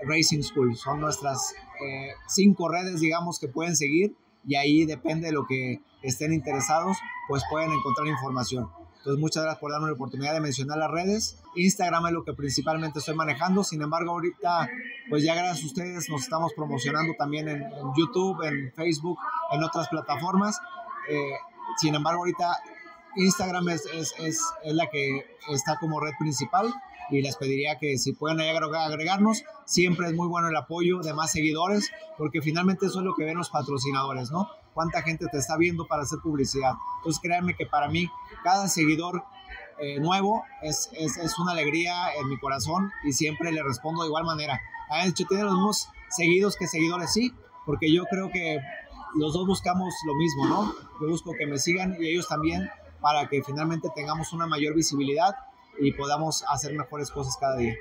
Racing 0.07 0.43
School. 0.43 0.77
Son 0.77 1.01
nuestras 1.01 1.55
eh, 1.85 2.13
cinco 2.29 2.69
redes, 2.69 3.01
digamos, 3.01 3.39
que 3.39 3.49
pueden 3.49 3.77
seguir 3.77 4.15
y 4.45 4.57
ahí 4.57 4.85
depende 4.85 5.29
de 5.29 5.33
lo 5.33 5.47
que 5.47 5.81
estén 6.03 6.33
interesados, 6.33 6.97
pues 7.29 7.43
pueden 7.51 7.71
encontrar 7.73 8.07
información. 8.09 8.69
Entonces, 8.99 9.21
muchas 9.21 9.43
gracias 9.43 9.61
por 9.61 9.73
darme 9.73 9.89
la 9.89 9.95
oportunidad 9.95 10.33
de 10.33 10.41
mencionar 10.41 10.79
las 10.79 10.91
redes. 10.91 11.43
Instagram 11.57 12.07
es 12.07 12.13
lo 12.13 12.25
que 12.25 12.35
principalmente 12.35 13.01
estoy 13.01 13.17
manejando. 13.17 13.65
Sin 13.65 13.83
embargo, 13.83 14.13
ahorita, 14.13 14.69
pues 15.09 15.25
ya 15.25 15.35
gracias 15.35 15.65
a 15.65 15.67
ustedes 15.67 16.09
nos 16.09 16.23
estamos 16.23 16.53
promocionando 16.55 17.13
también 17.19 17.49
en, 17.49 17.65
YouTube, 17.97 18.43
en 18.45 18.73
Facebook, 18.75 19.19
en 19.51 19.63
otras 19.65 19.89
plataformas. 19.89 20.61
Eh, 21.09 21.33
sin 21.79 21.97
embargo, 21.97 22.21
ahorita 22.21 22.59
Instagram 23.17 23.71
es, 23.71 23.87
es, 23.87 24.15
es, 24.21 24.41
es, 24.63 24.75
la 24.75 24.87
que 24.87 25.27
está 25.49 25.77
como 25.79 25.99
red 25.99 26.13
principal 26.21 26.73
y 27.13 27.23
les 27.23 27.37
pediría 27.37 27.79
que 27.79 27.99
si 27.99 28.13
pueden 28.13 28.41
agregarnos, 28.41 29.45
siempre 29.67 30.07
es 30.07 30.15
muy 30.15 30.29
bueno 30.29 30.49
el 30.49 30.57
apoyo 30.57 31.01
de 31.01 31.13
más 31.13 31.33
seguidores, 31.33 31.91
porque 32.17 32.41
finalmente 32.41 32.87
eso 32.87 33.01
es 33.01 33.05
lo 33.05 33.15
que 33.15 33.25
ven 33.25 33.37
los 33.37 33.51
patrocinadores, 33.51 34.31
¿no? 34.31 34.49
Cuánta 34.73 35.03
gente 35.03 35.27
te 35.31 35.39
está 35.39 35.57
viendo 35.57 35.87
para 35.87 36.03
hacer 36.03 36.21
publicidad. 36.21 36.73
Entonces 36.99 37.21
créanme 37.23 37.55
que 37.55 37.67
para 37.67 37.89
mí 37.89 38.09
cada 38.43 38.69
seguidor 38.69 39.23
eh, 39.79 40.01
nuevo 40.01 40.43
es, 40.63 40.89
es, 40.93 41.19
es, 41.19 41.39
una 41.39 41.53
alegría 41.53 42.15
en 42.19 42.29
mi 42.29 42.39
corazón 42.39 42.91
y 43.05 43.13
siempre 43.13 43.53
le 43.53 43.63
respondo 43.63 44.03
de 44.03 44.09
igual 44.09 44.25
manera. 44.25 44.59
¿Han 44.91 45.09
hecho 45.09 45.25
tiene 45.29 45.45
los 45.45 45.55
mismos 45.55 45.89
seguidos 46.09 46.57
que 46.57 46.67
seguidores? 46.67 47.13
Sí, 47.13 47.35
porque 47.67 47.93
yo 47.93 48.05
creo 48.05 48.31
que 48.31 48.59
los 49.15 49.35
dos 49.35 49.47
buscamos 49.47 49.93
lo 50.07 50.15
mismo, 50.15 50.47
¿no? 50.47 50.75
Yo 51.01 51.09
busco 51.09 51.33
que 51.39 51.47
me 51.47 51.59
sigan 51.59 51.97
y 52.01 52.09
ellos 52.09 52.29
también 52.29 52.71
para 53.01 53.29
que 53.29 53.43
finalmente 53.43 53.89
tengamos 53.95 54.33
una 54.33 54.47
mayor 54.47 54.75
visibilidad 54.75 55.35
y 55.81 55.93
podamos 55.93 56.45
hacer 56.49 56.75
mejores 56.75 57.11
cosas 57.11 57.37
cada 57.39 57.57
día. 57.57 57.75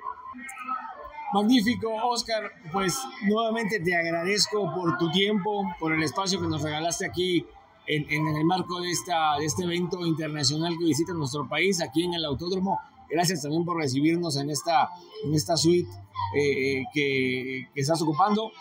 Magnífico, 1.34 1.90
Oscar. 2.10 2.52
Pues 2.74 2.98
nuevamente 3.24 3.80
te 3.80 3.96
agradezco 3.96 4.74
por 4.74 4.98
tu 4.98 5.10
tiempo, 5.12 5.64
por 5.80 5.94
el 5.94 6.04
espacio 6.04 6.42
que 6.42 6.48
nos 6.48 6.62
regalaste 6.62 7.06
aquí 7.06 7.46
en, 7.88 8.06
en, 8.12 8.36
el 8.36 8.44
marco 8.44 8.82
de, 8.82 8.92
esta, 8.92 9.38
de 9.38 9.46
este 9.46 9.64
evento 9.64 10.06
internacional 10.06 10.76
que 10.78 10.86
visita 10.86 11.14
nuestro 11.14 11.48
país, 11.48 11.82
aquí 11.82 12.04
en 12.04 12.14
el 12.16 12.26
Autódromo. 12.26 12.80
Gracias 13.10 13.42
también 13.42 13.64
por 13.64 13.78
recibirnos 13.78 14.36
en 14.38 14.50
esta, 14.50 14.90
en 15.26 15.34
esta 15.34 15.56
suite 15.56 15.90
eh, 16.36 16.80
eh, 16.80 16.84
que, 16.94 17.68
que, 17.74 17.82
estás 17.82 18.02
ocupando. 18.02 18.52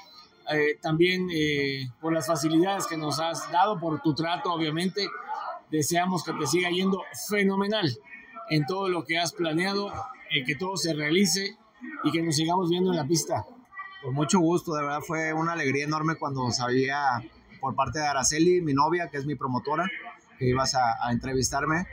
Eh, 0.52 0.78
también 0.80 1.28
por 2.00 2.12
las 2.12 2.26
facilidades 2.26 2.86
que 2.86 2.96
nos 2.96 3.20
has 3.20 3.50
dado, 3.52 3.78
por 3.78 4.00
tu 4.00 4.14
trato, 4.14 4.52
obviamente. 4.52 5.08
Deseamos 5.70 6.24
que 6.24 6.32
te 6.32 6.46
siga 6.46 6.70
yendo 6.70 7.02
fenomenal 7.28 7.88
en 8.50 8.66
todo 8.66 8.88
lo 8.88 9.04
que 9.04 9.18
has 9.18 9.32
planeado, 9.32 9.92
en 10.30 10.44
que 10.44 10.56
todo 10.56 10.76
se 10.76 10.92
realice 10.92 11.56
y 12.04 12.10
que 12.10 12.22
nos 12.22 12.36
sigamos 12.36 12.68
viendo 12.68 12.90
en 12.90 12.96
la 12.96 13.06
pista. 13.06 13.46
Con 14.02 14.14
mucho 14.14 14.40
gusto, 14.40 14.74
de 14.74 14.82
verdad 14.82 15.00
fue 15.00 15.32
una 15.32 15.52
alegría 15.52 15.84
enorme 15.84 16.16
cuando 16.16 16.50
sabía 16.50 17.22
por 17.60 17.74
parte 17.74 17.98
de 17.98 18.06
Araceli, 18.06 18.60
mi 18.60 18.74
novia, 18.74 19.08
que 19.08 19.18
es 19.18 19.26
mi 19.26 19.34
promotora, 19.34 19.88
que 20.38 20.48
ibas 20.48 20.74
a, 20.74 21.12
entrevistarme. 21.12 21.86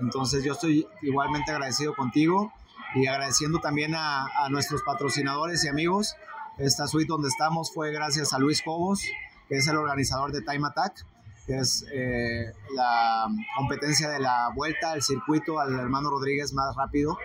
Entonces 0.00 0.42
yo 0.42 0.54
estoy 0.54 0.86
igualmente 1.02 1.52
agradecido 1.52 1.94
contigo 1.94 2.52
y 2.94 3.06
agradeciendo 3.06 3.58
también 3.60 3.94
a, 3.94 4.48
nuestros 4.50 4.82
patrocinadores 4.82 5.64
y 5.64 5.68
amigos. 5.68 6.16
Esta 6.58 6.86
suite 6.86 7.08
donde 7.08 7.28
estamos 7.28 7.72
fue 7.72 7.92
gracias 7.92 8.32
a 8.32 8.38
Luis 8.38 8.62
Cobos, 8.62 9.02
que 9.48 9.56
es 9.56 9.68
el 9.68 9.76
organizador 9.76 10.32
de 10.32 10.40
Time 10.40 10.66
Attack 10.66 11.04
que 11.50 11.56
es 11.56 11.84
eh, 11.92 12.52
la 12.76 13.26
competencia 13.56 14.08
de 14.08 14.20
la 14.20 14.52
vuelta 14.54 14.92
al 14.92 15.02
circuito 15.02 15.58
al 15.58 15.76
hermano 15.80 16.08
Rodríguez 16.08 16.52
más 16.52 16.76
rápido. 16.76 17.18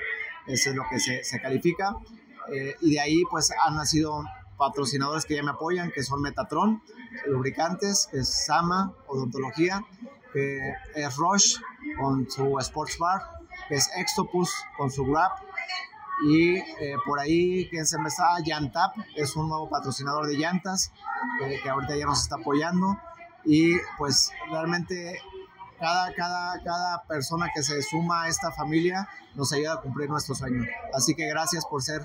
Eso 0.47 0.71
es 0.71 0.75
lo 0.75 0.83
que 0.89 0.99
se, 0.99 1.39
califica. 1.39 1.95
Eh, 2.51 2.75
y 2.81 2.93
de 2.93 2.99
ahí 2.99 3.23
pues 3.29 3.51
han 3.67 3.75
nacido 3.75 4.23
patrocinadores 4.57 5.25
que 5.25 5.35
ya 5.35 5.43
me 5.43 5.51
apoyan, 5.51 5.91
que 5.91 6.01
son 6.01 6.23
Metatron, 6.23 6.81
lubricantes, 7.27 8.07
que 8.11 8.17
es 8.17 8.45
Sama, 8.45 8.93
odontología, 9.05 9.85
que 10.33 10.73
es 10.95 11.15
Roche 11.17 11.59
con 12.01 12.27
su 12.27 12.57
Sports 12.57 12.97
Bar, 12.97 13.21
es 13.69 13.91
Extopus 13.95 14.51
con 14.75 14.89
su 14.89 15.05
Grab, 15.05 15.33
y 16.27 16.55
eh, 16.55 16.95
por 17.05 17.19
ahí, 17.19 17.69
que 17.69 17.85
se 17.85 17.99
me 17.99 18.07
está, 18.07 18.39
Yantap, 18.43 18.95
es 19.15 19.35
un 19.35 19.49
nuevo 19.49 19.69
patrocinador 19.69 20.25
de 20.25 20.35
llantas, 20.35 20.91
que 21.61 21.69
ahorita 21.69 21.95
ya 21.95 22.05
nos 22.05 22.21
está 22.21 22.37
apoyando 22.37 22.97
y 23.45 23.75
pues 23.97 24.31
realmente 24.49 25.21
cada, 25.79 26.13
cada, 26.13 26.63
cada 26.63 27.03
persona 27.03 27.49
que 27.53 27.61
se 27.63 27.81
suma 27.81 28.23
a 28.23 28.27
esta 28.29 28.51
familia 28.51 29.07
nos 29.35 29.51
ayuda 29.53 29.73
a 29.73 29.81
cumplir 29.81 30.09
nuestro 30.09 30.35
sueño. 30.35 30.63
Así 30.93 31.15
que 31.15 31.27
gracias 31.27 31.65
por 31.65 31.81
ser 31.81 32.01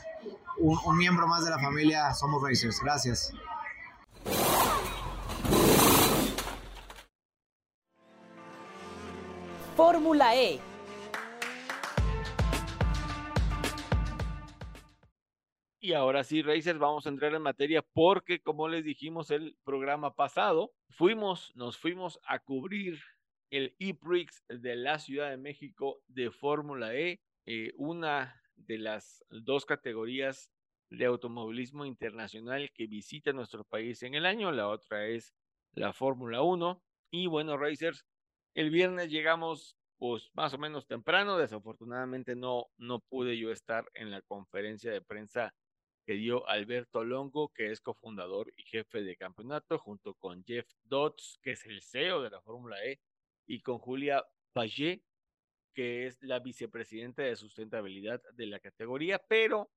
un, 0.58 0.78
un 0.84 0.96
miembro 0.96 1.26
más 1.26 1.44
de 1.44 1.50
la 1.50 1.58
familia 1.58 2.12
Somos 2.14 2.42
Racers. 2.42 2.80
Gracias. 2.82 3.32
Fórmula 9.76 10.34
E. 10.36 10.69
Y 15.90 15.92
ahora 15.92 16.22
sí, 16.22 16.40
Racers, 16.40 16.78
vamos 16.78 17.04
a 17.04 17.08
entrar 17.08 17.34
en 17.34 17.42
materia 17.42 17.82
porque, 17.82 18.40
como 18.40 18.68
les 18.68 18.84
dijimos 18.84 19.32
el 19.32 19.56
programa 19.64 20.14
pasado, 20.14 20.70
fuimos, 20.88 21.50
nos 21.56 21.78
fuimos 21.78 22.20
a 22.22 22.38
cubrir 22.38 23.00
el 23.50 23.74
E-Prix 23.80 24.44
de 24.46 24.76
la 24.76 25.00
Ciudad 25.00 25.30
de 25.30 25.36
México 25.36 26.00
de 26.06 26.30
Fórmula 26.30 26.94
E, 26.94 27.20
eh, 27.46 27.72
una 27.76 28.40
de 28.54 28.78
las 28.78 29.24
dos 29.30 29.66
categorías 29.66 30.52
de 30.90 31.06
automovilismo 31.06 31.84
internacional 31.84 32.70
que 32.72 32.86
visita 32.86 33.32
nuestro 33.32 33.64
país 33.64 34.04
en 34.04 34.14
el 34.14 34.26
año, 34.26 34.52
la 34.52 34.68
otra 34.68 35.08
es 35.08 35.34
la 35.72 35.92
Fórmula 35.92 36.40
1. 36.40 36.80
Y 37.10 37.26
bueno, 37.26 37.56
Racers, 37.56 38.06
el 38.54 38.70
viernes 38.70 39.10
llegamos 39.10 39.76
pues 39.98 40.30
más 40.34 40.54
o 40.54 40.58
menos 40.58 40.86
temprano, 40.86 41.36
desafortunadamente 41.36 42.36
no, 42.36 42.66
no 42.78 43.00
pude 43.00 43.36
yo 43.36 43.50
estar 43.50 43.90
en 43.94 44.12
la 44.12 44.22
conferencia 44.22 44.92
de 44.92 45.02
prensa 45.02 45.52
que 46.10 46.16
dio 46.16 46.44
Alberto 46.48 47.04
Longo, 47.04 47.50
que 47.50 47.70
es 47.70 47.80
cofundador 47.80 48.52
y 48.56 48.64
jefe 48.64 49.04
de 49.04 49.14
campeonato, 49.14 49.78
junto 49.78 50.14
con 50.14 50.42
Jeff 50.42 50.68
Dodds, 50.82 51.38
que 51.40 51.52
es 51.52 51.64
el 51.66 51.82
CEO 51.82 52.20
de 52.20 52.30
la 52.30 52.40
Fórmula 52.40 52.84
E, 52.84 52.98
y 53.46 53.60
con 53.60 53.78
Julia 53.78 54.26
Pagé, 54.52 55.04
que 55.72 56.08
es 56.08 56.20
la 56.20 56.40
vicepresidenta 56.40 57.22
de 57.22 57.36
sustentabilidad 57.36 58.20
de 58.32 58.46
la 58.46 58.58
categoría, 58.58 59.20
pero 59.28 59.70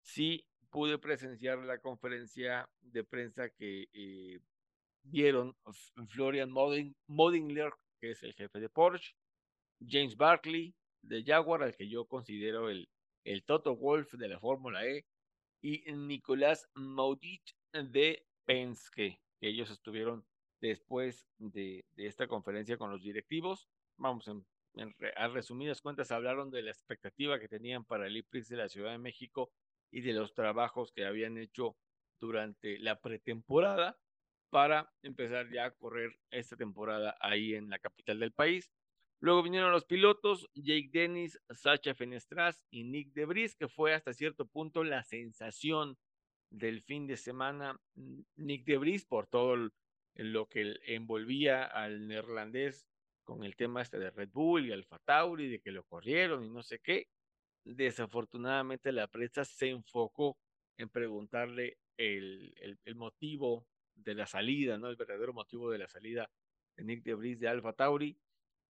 sí 0.00 0.44
pude 0.68 0.98
presenciar 0.98 1.58
la 1.58 1.78
conferencia 1.78 2.68
de 2.80 3.04
prensa 3.04 3.48
que 3.50 3.86
eh, 3.92 4.40
dieron 5.04 5.56
Florian 6.08 6.50
Modingler, 7.06 7.72
que 8.00 8.10
es 8.10 8.22
el 8.24 8.34
jefe 8.34 8.58
de 8.58 8.68
Porsche, 8.68 9.14
James 9.78 10.16
Barkley 10.16 10.74
de 11.02 11.22
Jaguar, 11.22 11.62
al 11.62 11.76
que 11.76 11.88
yo 11.88 12.06
considero 12.06 12.68
el, 12.68 12.88
el 13.22 13.44
Toto 13.44 13.76
Wolf 13.76 14.14
de 14.14 14.26
la 14.26 14.40
Fórmula 14.40 14.84
E, 14.84 15.06
y 15.62 15.84
Nicolás 15.92 16.68
Maudit 16.74 17.42
de 17.72 18.26
Penske, 18.44 19.20
que 19.40 19.48
ellos 19.48 19.70
estuvieron 19.70 20.26
después 20.60 21.26
de, 21.38 21.84
esta 21.96 22.26
conferencia 22.26 22.76
con 22.76 22.90
los 22.90 23.02
directivos. 23.02 23.68
Vamos, 23.96 24.28
en, 24.28 24.44
a 25.16 25.28
resumidas 25.28 25.80
cuentas, 25.80 26.10
hablaron 26.10 26.50
de 26.50 26.62
la 26.62 26.70
expectativa 26.70 27.38
que 27.38 27.48
tenían 27.48 27.84
para 27.84 28.06
el 28.08 28.16
IPRIX 28.16 28.48
de 28.48 28.56
la 28.56 28.68
Ciudad 28.68 28.90
de 28.90 28.98
México 28.98 29.52
y 29.90 30.00
de 30.00 30.12
los 30.12 30.34
trabajos 30.34 30.92
que 30.92 31.06
habían 31.06 31.38
hecho 31.38 31.76
durante 32.20 32.78
la 32.78 33.00
pretemporada 33.00 33.98
para 34.50 34.92
empezar 35.02 35.50
ya 35.50 35.66
a 35.66 35.70
correr 35.70 36.18
esta 36.30 36.56
temporada 36.56 37.16
ahí 37.20 37.54
en 37.54 37.70
la 37.70 37.78
capital 37.78 38.18
del 38.18 38.32
país. 38.32 38.70
Luego 39.22 39.44
vinieron 39.44 39.70
los 39.70 39.84
pilotos, 39.84 40.50
Jake 40.52 40.90
Dennis, 40.92 41.40
Sacha 41.50 41.94
Fenestras 41.94 42.66
y 42.72 42.82
Nick 42.82 43.12
Debris, 43.12 43.54
que 43.54 43.68
fue 43.68 43.94
hasta 43.94 44.12
cierto 44.12 44.46
punto 44.46 44.82
la 44.82 45.04
sensación 45.04 45.96
del 46.50 46.82
fin 46.82 47.06
de 47.06 47.16
semana. 47.16 47.80
Nick 48.34 48.64
Debris, 48.64 49.04
por 49.04 49.28
todo 49.28 49.70
lo 50.16 50.48
que 50.48 50.74
envolvía 50.86 51.62
al 51.62 52.08
neerlandés 52.08 52.88
con 53.22 53.44
el 53.44 53.54
tema 53.54 53.82
este 53.82 54.00
de 54.00 54.10
Red 54.10 54.30
Bull 54.32 54.66
y 54.66 54.72
Alfa 54.72 54.98
Tauri, 54.98 55.48
de 55.48 55.60
que 55.60 55.70
lo 55.70 55.84
corrieron 55.84 56.44
y 56.44 56.50
no 56.50 56.64
sé 56.64 56.80
qué. 56.80 57.06
Desafortunadamente 57.64 58.90
la 58.90 59.06
prensa 59.06 59.44
se 59.44 59.68
enfocó 59.68 60.36
en 60.76 60.88
preguntarle 60.88 61.78
el, 61.96 62.52
el, 62.84 62.94
motivo 62.96 63.68
de 63.94 64.16
la 64.16 64.26
salida, 64.26 64.78
¿no? 64.78 64.88
El 64.88 64.96
verdadero 64.96 65.32
motivo 65.32 65.70
de 65.70 65.78
la 65.78 65.86
salida 65.86 66.28
de 66.76 66.82
Nick 66.82 67.04
Debris 67.04 67.38
de 67.38 67.46
Alfa 67.46 67.72
Tauri 67.72 68.18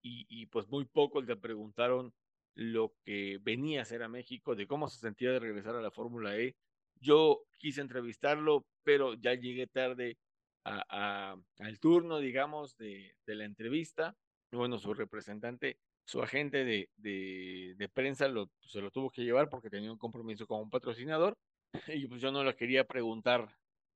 y, 0.02 0.46
pues 0.46 0.68
muy 0.68 0.84
pocos 0.84 1.24
le 1.26 1.36
preguntaron 1.36 2.12
lo 2.54 2.94
que 3.04 3.38
venía 3.42 3.80
a 3.80 3.82
hacer 3.82 4.02
a 4.02 4.08
México, 4.08 4.54
de 4.54 4.66
cómo 4.66 4.88
se 4.88 5.00
sentía 5.00 5.30
de 5.32 5.38
regresar 5.38 5.76
a 5.76 5.82
la 5.82 5.90
Fórmula 5.90 6.36
E. 6.36 6.56
Yo 7.00 7.44
quise 7.58 7.80
entrevistarlo, 7.80 8.66
pero 8.82 9.14
ya 9.14 9.34
llegué 9.34 9.66
tarde 9.66 10.18
al 10.64 11.78
turno, 11.80 12.18
digamos, 12.18 12.76
de, 12.76 13.14
la 13.26 13.44
entrevista. 13.44 14.16
Bueno, 14.50 14.78
su 14.78 14.92
representante, 14.92 15.78
su 16.04 16.22
agente 16.22 16.64
de, 16.64 17.90
prensa 17.94 18.28
se 18.60 18.80
lo 18.80 18.90
tuvo 18.90 19.10
que 19.10 19.24
llevar 19.24 19.48
porque 19.48 19.70
tenía 19.70 19.90
un 19.90 19.98
compromiso 19.98 20.46
con 20.46 20.60
un 20.60 20.70
patrocinador. 20.70 21.36
Y 21.88 22.06
pues 22.06 22.20
yo 22.20 22.30
no 22.30 22.44
le 22.44 22.54
quería 22.54 22.84
preguntar 22.86 23.48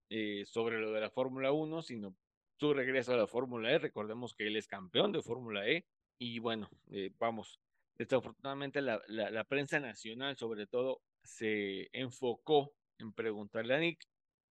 eh, 0.09 0.45
sobre 0.47 0.81
lo 0.81 0.93
de 0.93 1.01
la 1.03 1.11
Fórmula 1.11 1.53
1, 1.53 1.83
sino 1.83 2.17
su 2.59 2.73
regreso 2.73 3.13
a 3.13 3.19
la 3.19 3.27
Fórmula 3.27 3.71
E. 3.71 3.79
Recordemos 3.79 4.35
que 4.35 4.47
él 4.47 4.57
es 4.57 4.67
campeón 4.67 5.13
de 5.13 5.21
Fórmula 5.21 5.69
E 5.69 5.85
y 6.19 6.39
bueno, 6.39 6.69
eh, 6.91 7.11
vamos, 7.19 7.61
desafortunadamente 7.97 8.81
la, 8.81 9.01
la, 9.09 9.45
prensa 9.45 9.81
nacional 9.81 10.37
sobre 10.37 10.67
todo 10.67 11.01
se 11.23 11.89
enfocó 11.93 12.73
en 12.99 13.12
preguntarle 13.12 13.75
a 13.75 13.79
Nick 13.79 14.05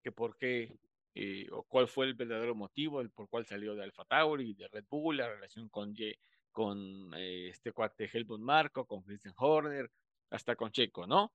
que 0.04 0.12
por 0.12 0.38
qué 0.38 0.78
eh, 1.16 1.48
o 1.52 1.64
cuál 1.64 1.88
fue 1.88 2.06
el 2.06 2.14
verdadero 2.14 2.56
motivo, 2.56 3.02
el 3.02 3.10
por 3.10 3.30
cuál 3.30 3.46
salió 3.46 3.76
de 3.76 3.84
Alfa 3.84 4.06
Tauri, 4.06 4.54
de 4.54 4.68
Red 4.68 4.86
Bull, 4.90 5.18
la 5.18 5.30
relación 5.30 5.70
con, 5.70 5.96
con 6.52 7.14
eh, 7.16 7.50
este 7.50 7.72
cuate 7.72 8.10
Helmut 8.12 8.42
Marco, 8.42 8.86
con 8.86 9.02
Christian 9.02 9.34
Horner, 9.38 9.90
hasta 10.30 10.56
con 10.56 10.72
Checo, 10.72 11.08
¿no? 11.08 11.32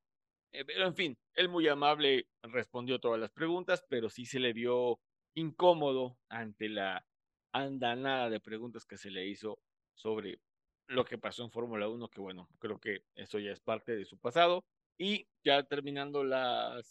pero 0.67 0.85
en 0.85 0.97
fin, 0.97 1.17
él 1.35 1.49
muy 1.49 1.69
amable 1.69 2.27
respondió 2.43 2.99
todas 2.99 3.21
las 3.21 3.31
preguntas, 3.31 3.85
pero 3.89 4.11
sí 4.11 4.27
se 4.27 4.41
le 4.41 4.53
vio 4.53 4.99
incómodo 5.35 6.19
ante 6.29 6.69
la 6.69 7.07
andanada 7.53 8.29
de 8.31 8.41
preguntas 8.41 8.85
que 8.85 8.97
se 8.97 9.13
le 9.13 9.27
hizo 9.29 9.61
sobre 10.01 10.41
lo 10.87 11.05
que 11.05 11.19
pasó 11.19 11.45
en 11.45 11.51
Fórmula 11.51 11.89
1, 11.89 12.09
que 12.09 12.21
bueno, 12.21 12.49
creo 12.59 12.81
que 12.81 13.05
eso 13.15 13.39
ya 13.39 13.53
es 13.53 13.61
parte 13.61 13.97
de 13.97 14.05
su 14.05 14.19
pasado. 14.19 14.65
Y 14.99 15.29
ya 15.45 15.63
terminando 15.63 16.25
la 16.25 16.83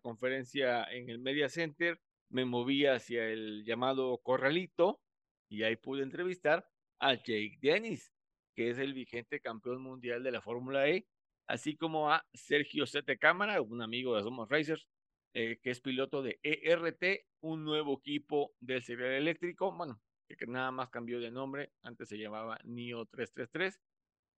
conferencia 0.00 0.84
en 0.84 1.10
el 1.10 1.18
Media 1.18 1.48
Center, 1.48 2.00
me 2.28 2.44
moví 2.44 2.86
hacia 2.86 3.28
el 3.28 3.64
llamado 3.64 4.18
Corralito 4.18 5.00
y 5.48 5.62
ahí 5.62 5.76
pude 5.76 6.02
entrevistar 6.02 6.68
a 6.98 7.14
Jake 7.14 7.58
Dennis, 7.60 8.12
que 8.54 8.70
es 8.70 8.78
el 8.78 8.94
vigente 8.94 9.40
campeón 9.40 9.82
mundial 9.82 10.22
de 10.22 10.32
la 10.32 10.40
Fórmula 10.40 10.88
E, 10.88 11.06
así 11.46 11.76
como 11.76 12.10
a 12.10 12.26
Sergio 12.32 12.86
Sete 12.86 13.18
Cámara, 13.18 13.60
un 13.60 13.82
amigo 13.82 14.16
de 14.16 14.22
Somos 14.22 14.48
Racers, 14.48 14.88
eh, 15.34 15.58
que 15.62 15.70
es 15.70 15.80
piloto 15.80 16.22
de 16.22 16.40
ERT, 16.42 17.26
un 17.40 17.64
nuevo 17.64 17.98
equipo 17.98 18.54
del 18.60 18.82
serial 18.82 19.12
eléctrico. 19.12 19.70
Bueno, 19.72 20.00
que 20.34 20.46
nada 20.46 20.70
más 20.72 20.88
cambió 20.90 21.20
de 21.20 21.30
nombre, 21.30 21.70
antes 21.82 22.08
se 22.08 22.18
llamaba 22.18 22.58
NIO 22.64 23.06
333 23.06 23.80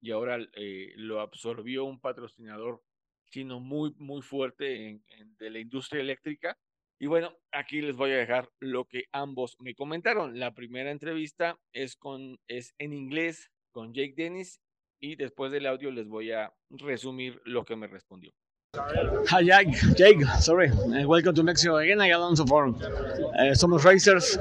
y 0.00 0.10
ahora 0.10 0.38
eh, 0.54 0.92
lo 0.96 1.20
absorbió 1.20 1.84
un 1.84 2.00
patrocinador 2.00 2.82
chino 3.30 3.60
muy, 3.60 3.94
muy 3.98 4.22
fuerte 4.22 5.00
de 5.38 5.50
la 5.50 5.58
industria 5.58 6.00
eléctrica. 6.00 6.58
Y 7.00 7.06
bueno, 7.06 7.36
aquí 7.52 7.80
les 7.80 7.96
voy 7.96 8.10
a 8.10 8.16
dejar 8.16 8.50
lo 8.58 8.84
que 8.86 9.04
ambos 9.12 9.56
me 9.60 9.74
comentaron. 9.74 10.38
La 10.38 10.54
primera 10.54 10.90
entrevista 10.90 11.58
es, 11.72 11.96
con, 11.96 12.38
es 12.48 12.74
en 12.78 12.92
inglés 12.92 13.50
con 13.70 13.94
Jake 13.94 14.14
Dennis 14.16 14.60
y 15.00 15.16
después 15.16 15.52
del 15.52 15.66
audio 15.66 15.90
les 15.90 16.08
voy 16.08 16.32
a 16.32 16.52
resumir 16.70 17.40
lo 17.44 17.64
que 17.64 17.76
me 17.76 17.86
respondió. 17.86 18.32
Hi, 18.76 19.42
Jake. 19.42 19.96
Jake, 19.96 20.22
sorry. 20.40 20.68
Uh, 20.68 21.08
welcome 21.08 21.34
to 21.34 21.42
Mexico 21.42 21.78
again. 21.78 22.02
I 22.02 22.08
Alonso 22.08 22.44
for 22.44 22.66
uh, 22.66 23.54
Somos 23.56 23.82
Racers. 23.82 24.36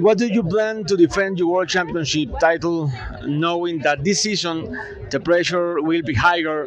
What 0.00 0.18
do 0.18 0.26
you 0.26 0.42
plan 0.42 0.82
to 0.86 0.96
defend 0.96 1.38
your 1.38 1.52
World 1.52 1.68
Championship 1.68 2.28
title, 2.40 2.90
knowing 3.24 3.78
that 3.82 4.02
this 4.02 4.20
season 4.22 4.76
the 5.12 5.20
pressure 5.20 5.80
will 5.80 6.02
be 6.02 6.12
higher 6.12 6.66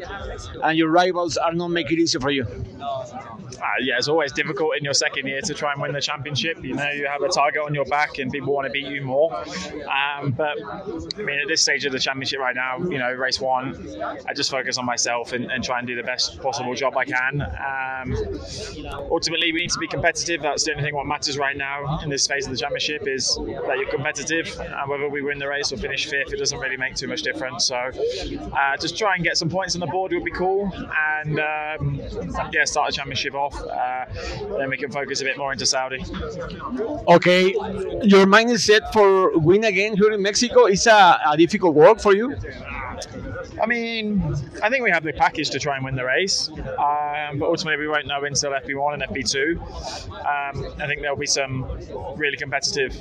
and 0.64 0.78
your 0.78 0.90
rivals 0.90 1.36
are 1.36 1.52
not 1.52 1.68
making 1.68 2.00
it 2.00 2.04
easy 2.04 2.18
for 2.18 2.32
you? 2.32 2.46
uh, 3.62 3.66
yeah, 3.82 3.98
it's 3.98 4.08
always 4.08 4.32
difficult 4.32 4.78
in 4.78 4.84
your 4.84 4.94
second 4.94 5.28
year 5.28 5.42
to 5.42 5.54
try 5.54 5.72
and 5.74 5.82
win 5.82 5.92
the 5.92 6.02
championship. 6.02 6.64
You 6.64 6.76
know, 6.76 6.90
you 6.90 7.08
have 7.08 7.22
a 7.22 7.30
target 7.30 7.62
on 7.64 7.74
your 7.74 7.86
back 7.86 8.18
and 8.18 8.32
people 8.32 8.54
want 8.54 8.66
to 8.66 8.72
beat 8.72 8.88
you 8.88 9.02
more. 9.02 9.36
Um, 9.36 10.32
but 10.32 10.56
I 10.64 11.22
mean, 11.22 11.40
at 11.40 11.48
this 11.48 11.62
stage 11.62 11.86
of 11.86 11.92
the 11.92 12.00
championship 12.00 12.40
right 12.40 12.56
now, 12.56 12.78
you 12.78 12.98
know, 12.98 13.12
race 13.12 13.40
one, 13.40 13.76
I 14.28 14.34
just 14.34 14.52
focus 14.52 14.78
on 14.78 14.86
myself 14.86 15.34
and, 15.34 15.52
and 15.52 15.64
try 15.64 15.80
and 15.80 15.88
do 15.88 15.96
the 15.96 16.04
best 16.04 16.40
possible 16.42 16.69
job 16.76 16.98
I 16.98 17.06
can. 17.06 17.42
Um, 17.42 18.16
ultimately, 19.12 19.52
we 19.52 19.62
need 19.62 19.72
to 19.72 19.80
be 19.80 19.88
competitive. 19.88 20.42
That's 20.42 20.64
the 20.64 20.72
only 20.72 20.84
thing 20.84 20.96
what 20.96 21.06
matters 21.06 21.38
right 21.38 21.56
now 21.58 22.00
in 22.00 22.10
this 22.10 22.28
phase 22.28 22.46
of 22.46 22.52
the 22.52 22.58
championship 22.58 23.08
is 23.08 23.36
that 23.36 23.78
you're 23.78 23.90
competitive. 23.90 24.60
And 24.60 24.90
whether 24.90 25.10
we 25.10 25.22
win 25.22 25.40
the 25.40 25.48
race 25.48 25.72
or 25.72 25.78
finish 25.78 26.08
fifth, 26.08 26.34
it 26.34 26.38
doesn't 26.38 26.60
really 26.60 26.78
make 26.78 26.96
too 26.96 27.08
much 27.08 27.22
difference. 27.22 27.66
So 27.66 27.76
uh, 27.76 28.78
just 28.80 28.98
try 28.98 29.16
and 29.16 29.24
get 29.24 29.38
some 29.38 29.50
points 29.50 29.76
on 29.76 29.82
the 29.82 29.88
board 29.88 30.12
would 30.12 30.24
be 30.24 30.32
cool. 30.32 30.72
And 31.22 31.40
um, 31.40 32.02
yeah, 32.52 32.66
start 32.66 32.90
the 32.90 32.94
championship 32.94 33.36
off 33.36 33.56
uh, 33.56 34.06
then 34.58 34.70
we 34.70 34.78
can 34.78 34.92
focus 34.92 35.22
a 35.22 35.24
bit 35.24 35.38
more 35.38 35.52
into 35.52 35.66
Saudi. 35.66 36.04
Okay, 37.08 37.54
your 38.04 38.26
mind 38.26 38.52
is 38.52 38.64
set 38.64 38.92
for 38.94 39.38
win 39.38 39.64
again 39.64 39.96
here 39.96 40.12
in 40.12 40.22
Mexico. 40.22 40.66
Is 40.66 40.88
a, 40.88 41.20
a 41.28 41.38
difficult 41.38 41.76
work 41.76 42.00
for 42.00 42.16
you? 42.16 42.36
I 43.62 43.66
mean, 43.66 44.22
I 44.62 44.70
think 44.70 44.84
we 44.84 44.92
have 44.92 45.04
the 45.04 45.14
package 45.14 45.50
to 45.52 45.60
try 45.60 45.76
and 45.76 45.86
win 45.86 45.96
the 45.96 46.06
race. 46.06 46.50
Uh, 46.50 47.09
um, 47.20 47.40
but 47.40 47.48
ultimately 47.48 47.86
we 47.86 47.88
won't 47.88 48.08
know 48.08 48.24
until 48.24 48.52
FP1 48.52 48.94
and 48.94 49.04
FP2. 49.04 49.58
Um, 50.12 50.74
I 50.82 50.88
think 50.88 51.02
there'll 51.02 51.18
be 51.18 51.26
some 51.26 51.66
really 52.16 52.38
competitive 52.38 52.96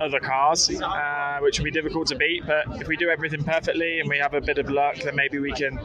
other 0.00 0.20
cars, 0.20 0.70
uh, 0.70 1.38
which 1.40 1.58
will 1.58 1.64
be 1.64 1.70
difficult 1.70 2.08
to 2.08 2.16
beat. 2.16 2.46
But 2.46 2.80
if 2.80 2.88
we 2.88 2.96
do 2.96 3.08
everything 3.08 3.44
perfectly 3.44 4.00
and 4.00 4.08
we 4.08 4.18
have 4.18 4.34
a 4.34 4.40
bit 4.40 4.58
of 4.58 4.70
luck, 4.70 4.96
then 4.96 5.16
maybe 5.16 5.38
we 5.38 5.52
can 5.52 5.78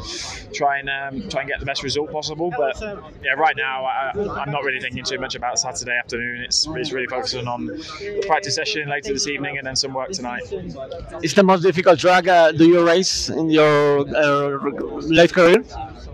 try 0.54 0.80
and 0.80 0.90
um, 0.90 1.30
try 1.30 1.42
and 1.42 1.50
get 1.50 1.60
the 1.60 1.66
best 1.66 1.84
result 1.84 2.12
possible. 2.12 2.52
But 2.56 2.80
yeah, 3.24 3.34
right 3.38 3.56
now 3.56 3.86
I, 3.86 4.12
am 4.44 4.52
not 4.52 4.64
really 4.64 4.80
thinking 4.80 5.04
too 5.04 5.20
much 5.20 5.36
about 5.36 5.60
Saturday 5.60 5.98
afternoon. 5.98 6.42
It's, 6.42 6.68
it's 6.68 6.92
really 6.92 7.08
focusing 7.08 7.48
on 7.48 7.68
the 7.68 8.24
practice 8.28 8.56
session 8.56 8.90
later 8.90 9.14
this 9.14 9.28
evening 9.28 9.58
and 9.58 9.66
then 9.66 9.76
some 9.76 9.94
work 9.94 10.12
tonight. 10.12 10.44
Is 11.24 11.34
the 11.34 11.44
most 11.44 11.62
difficult 11.62 12.00
track 12.00 12.28
uh, 12.28 12.52
do 12.52 12.68
you 12.68 12.86
race 12.86 13.30
in 13.30 13.50
your 13.50 14.08
uh, 14.16 14.60
life 15.08 15.34
career? 15.34 15.64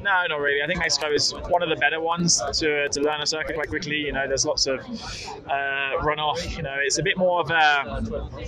No, 0.05 0.23
not 0.29 0.39
really. 0.39 0.61
I 0.61 0.67
think 0.67 0.79
Mexico 0.79 1.11
is 1.15 1.33
one 1.49 1.63
of 1.63 1.69
the 1.69 1.75
better 1.75 1.99
ones 1.99 2.41
to, 2.53 2.89
to 2.89 3.01
learn 3.01 3.21
a 3.21 3.25
circuit 3.25 3.55
quite 3.55 3.69
quickly. 3.69 3.97
You 3.97 4.11
know, 4.11 4.27
there's 4.27 4.45
lots 4.45 4.67
of 4.67 4.79
uh, 4.79 6.03
runoff. 6.03 6.55
You 6.55 6.63
know, 6.63 6.75
it's 6.83 6.99
a 6.99 7.03
bit 7.03 7.17
more 7.17 7.39
of 7.41 7.49
a 7.49 8.03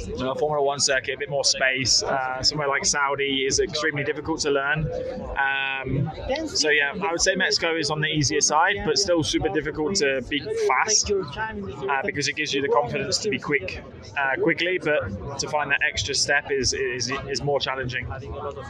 you 0.06 0.18
know, 0.18 0.36
Formula 0.36 0.64
One 0.64 0.80
circuit, 0.80 1.16
a 1.16 1.18
bit 1.18 1.30
more 1.30 1.44
space. 1.44 2.04
Uh, 2.04 2.44
somewhere 2.44 2.68
like 2.68 2.86
Saudi 2.86 3.46
is 3.48 3.60
extremely 3.60 4.04
difficult 4.04 4.40
to 4.42 4.52
learn. 4.52 4.80
Um, 5.38 6.12
so 6.48 6.70
yeah, 6.70 6.94
I 6.94 7.12
would 7.12 7.22
say 7.22 7.36
Mexico 7.36 7.76
is 7.76 7.90
on 7.90 8.02
the 8.02 8.08
easier 8.08 8.42
side, 8.42 8.76
but 8.86 8.98
still 8.98 9.24
super 9.24 9.50
difficult 9.50 9.96
to 9.96 10.22
be 10.30 10.40
fast 10.68 11.12
uh, 11.12 12.02
because 12.06 12.28
it 12.28 12.36
gives 12.36 12.54
you 12.54 12.62
the 12.62 12.70
confidence 12.70 13.18
to 13.20 13.30
be 13.30 13.40
quick 13.40 13.84
uh, 14.18 14.42
quickly, 14.42 14.78
but 14.78 15.40
to 15.40 15.48
find 15.50 15.72
that 15.72 15.80
extra 15.88 16.14
step 16.14 16.52
is, 16.52 16.74
is, 16.74 17.12
is 17.30 17.42
more 17.44 17.60
challenging. 17.60 18.08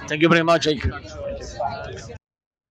Thank 0.08 0.22
you 0.22 0.30
very 0.30 0.44
much, 0.44 0.64
Jake. 0.64 0.86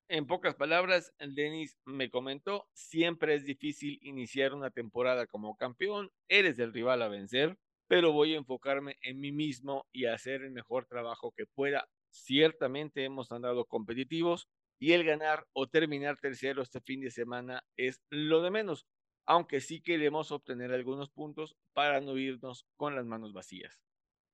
En 0.09 0.27
pocas 0.29 0.55
palabras, 0.55 1.13
Denis 1.19 1.77
me 1.85 2.11
comentó, 2.11 2.69
siempre 2.73 3.35
es 3.35 3.45
difícil 3.45 3.99
iniciar 4.03 4.55
una 4.55 4.71
temporada 4.71 5.27
como 5.27 5.57
campeón, 5.57 6.13
eres 6.29 6.61
el 6.61 6.73
rival 6.73 7.03
a 7.03 7.09
vencer, 7.09 7.59
pero 7.89 8.13
voy 8.13 8.35
a 8.35 8.39
enfocarme 8.39 8.97
en 9.03 9.19
mí 9.19 9.33
mismo 9.33 9.87
y 9.93 10.07
hacer 10.07 10.43
el 10.43 10.53
mejor 10.53 10.87
trabajo 10.87 11.33
que 11.33 11.47
pueda. 11.47 11.89
Ciertamente 12.11 13.03
hemos 13.05 13.33
andado 13.33 13.65
competitivos 13.67 14.49
y 14.79 14.93
el 14.93 15.03
ganar 15.03 15.45
o 15.53 15.67
terminar 15.67 16.19
tercero 16.19 16.63
este 16.63 16.81
fin 16.81 17.01
de 17.01 17.11
semana 17.11 17.65
es 17.77 18.01
lo 18.09 18.43
de 18.43 18.53
menos, 18.53 18.87
aunque 19.27 19.61
sí 19.61 19.81
queremos 19.83 20.31
obtener 20.31 20.73
algunos 20.73 21.11
puntos 21.11 21.57
para 21.73 22.01
no 22.01 22.17
irnos 22.17 22.65
con 22.77 22.95
las 22.95 23.07
manos 23.07 23.33
vacías. 23.33 23.83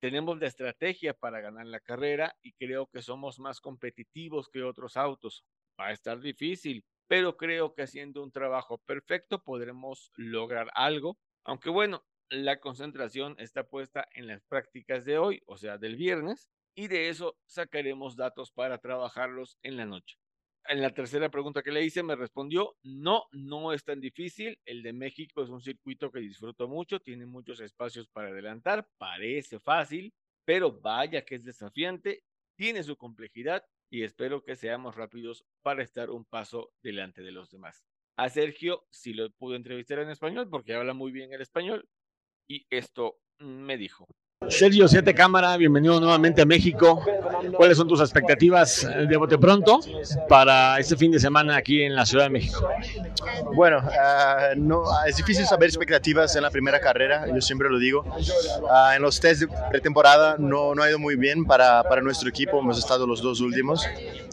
Tenemos 0.01 0.39
la 0.41 0.49
estrategia 0.49 1.15
para 1.15 1.41
ganar 1.41 1.67
la 1.67 1.81
carrera 1.81 2.37
y 2.43 2.53
creo 2.55 2.89
que 2.89 3.03
somos 3.03 3.39
más 3.39 3.61
competitivos 3.61 4.49
que 4.49 4.65
otros 4.65 4.97
autos. 4.97 5.45
Va 5.79 5.89
a 5.89 5.93
estar 5.93 6.21
difícil, 6.21 6.85
pero 7.07 7.37
creo 7.37 7.75
que 7.75 7.83
haciendo 7.83 8.23
un 8.23 8.33
trabajo 8.33 8.79
perfecto 8.79 9.43
podremos 9.43 10.13
lograr 10.17 10.71
algo. 10.75 11.19
Aunque 11.45 11.71
bueno, 11.71 12.05
la 12.31 12.61
concentración 12.61 13.35
está 13.39 13.65
puesta 13.65 14.09
en 14.15 14.27
las 14.27 14.43
prácticas 14.45 15.05
de 15.05 15.19
hoy, 15.19 15.43
o 15.47 15.57
sea, 15.57 15.79
del 15.79 15.97
viernes, 15.97 16.51
y 16.75 16.89
de 16.89 17.09
eso 17.09 17.37
sacaremos 17.47 18.17
datos 18.17 18.53
para 18.53 18.79
trabajarlos 18.79 19.59
en 19.63 19.77
la 19.77 19.87
noche. 19.87 20.17
En 20.69 20.81
la 20.81 20.91
tercera 20.95 21.29
pregunta 21.29 21.63
que 21.63 21.73
le 21.73 21.85
hice 21.85 22.03
me 22.03 22.15
respondió, 22.17 22.77
no, 22.83 23.25
no 23.33 23.73
es 23.73 23.85
tan 23.85 24.01
difícil. 24.01 24.59
El 24.65 24.83
de 24.83 24.93
México 24.93 25.43
es 25.43 25.51
un 25.51 25.61
circuito 25.61 26.11
que 26.13 26.21
disfruto 26.21 26.69
mucho, 26.69 27.01
tiene 27.01 27.27
muchos 27.27 27.61
espacios 27.61 28.09
para 28.09 28.29
adelantar, 28.29 28.89
parece 28.97 29.59
fácil, 29.59 30.15
pero 30.45 30.81
vaya 30.81 31.25
que 31.25 31.35
es 31.35 31.45
desafiante, 31.45 32.23
tiene 32.57 32.83
su 32.85 32.97
complejidad 32.97 33.65
y 33.93 34.05
espero 34.05 34.43
que 34.43 34.57
seamos 34.57 34.97
rápidos 34.97 35.45
para 35.61 35.83
estar 35.83 36.09
un 36.09 36.25
paso 36.25 36.73
delante 36.83 37.21
de 37.21 37.31
los 37.31 37.51
demás. 37.51 37.85
A 38.17 38.31
Sergio 38.31 38.87
sí 38.91 39.13
lo 39.13 39.31
pude 39.33 39.57
entrevistar 39.57 39.99
en 39.99 40.09
español 40.09 40.49
porque 40.49 40.75
habla 40.75 40.95
muy 40.95 41.13
bien 41.13 41.35
el 41.35 41.43
español 41.43 41.91
y 42.49 42.67
esto 42.71 43.21
me 43.39 43.77
dijo. 43.77 44.07
Sergio 44.49 44.89
Siete 44.89 45.15
Cámara, 45.15 45.57
bienvenido 45.57 46.01
nuevamente 46.01 46.43
a 46.43 46.47
México. 46.47 47.03
¿Cuáles 47.57 47.77
son 47.77 47.89
tus 47.89 48.01
expectativas 48.01 48.87
de 49.09 49.17
bote 49.17 49.39
pronto 49.39 49.81
para 50.29 50.79
este 50.79 50.97
fin 50.97 51.11
de 51.11 51.19
semana 51.19 51.57
aquí 51.57 51.83
en 51.83 51.95
la 51.95 52.07
Ciudad 52.07 52.25
de 52.25 52.31
México? 52.31 52.69
Bueno, 53.55 53.79
uh, 53.79 54.57
no, 54.57 54.85
es 55.07 55.17
difícil 55.17 55.47
saber 55.47 55.69
expectativas 55.69 56.35
en 56.37 56.43
la 56.43 56.51
primera 56.51 56.81
carrera, 56.81 57.27
yo 57.27 57.41
siempre 57.41 57.69
lo 57.69 57.79
digo. 57.79 58.05
Uh, 58.63 58.93
en 58.97 59.03
los 59.03 59.21
test 59.21 59.43
de 59.43 59.49
pretemporada 59.71 60.37
no, 60.39 60.75
no 60.75 60.83
ha 60.83 60.89
ido 60.89 60.99
muy 60.99 61.17
bien 61.17 61.45
para, 61.45 61.83
para 61.85 62.01
nuestro 62.03 62.29
equipo, 62.29 62.59
hemos 62.59 62.79
estado 62.79 63.07
los 63.07 63.23
dos 63.23 63.41
últimos. 63.41 63.87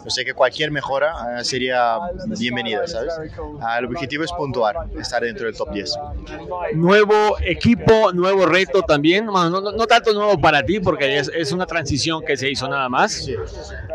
Yo 0.03 0.09
sé 0.09 0.23
que 0.23 0.33
cualquier 0.33 0.71
mejora 0.71 1.13
uh, 1.39 1.43
sería 1.43 1.97
bienvenida, 2.37 2.87
¿sabes? 2.87 3.13
el 3.77 3.85
objetivo 3.85 4.23
es 4.23 4.31
puntuar, 4.33 4.75
estar 4.99 5.23
dentro 5.23 5.45
del 5.45 5.55
top 5.55 5.71
10. 5.71 5.93
Nuevo 6.73 7.37
equipo, 7.41 8.11
nuevo 8.13 8.45
reto 8.45 8.81
también, 8.83 9.25
no, 9.25 9.49
no, 9.49 9.61
no 9.61 9.87
tanto 9.87 10.08
nuevo 10.13 10.39
para 10.39 10.63
ti 10.63 10.79
porque 10.79 11.17
es, 11.17 11.51
una 11.51 11.65
transición 11.65 12.23
que 12.25 12.37
se 12.37 12.49
hizo 12.49 12.67
nada 12.67 12.89
más. 12.89 13.27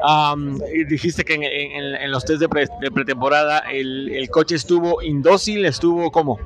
Um, 0.06 0.58
dijiste 0.88 1.24
que 1.24 1.34
en, 1.34 2.10
los 2.10 2.24
test 2.24 2.40
de, 2.40 2.48
pre, 2.48 2.66
pretemporada 2.92 3.58
el, 3.60 4.10
el, 4.10 4.28
coche 4.30 4.56
estuvo 4.56 5.02
indócil, 5.02 5.64
estuvo 5.64 6.10
como... 6.10 6.38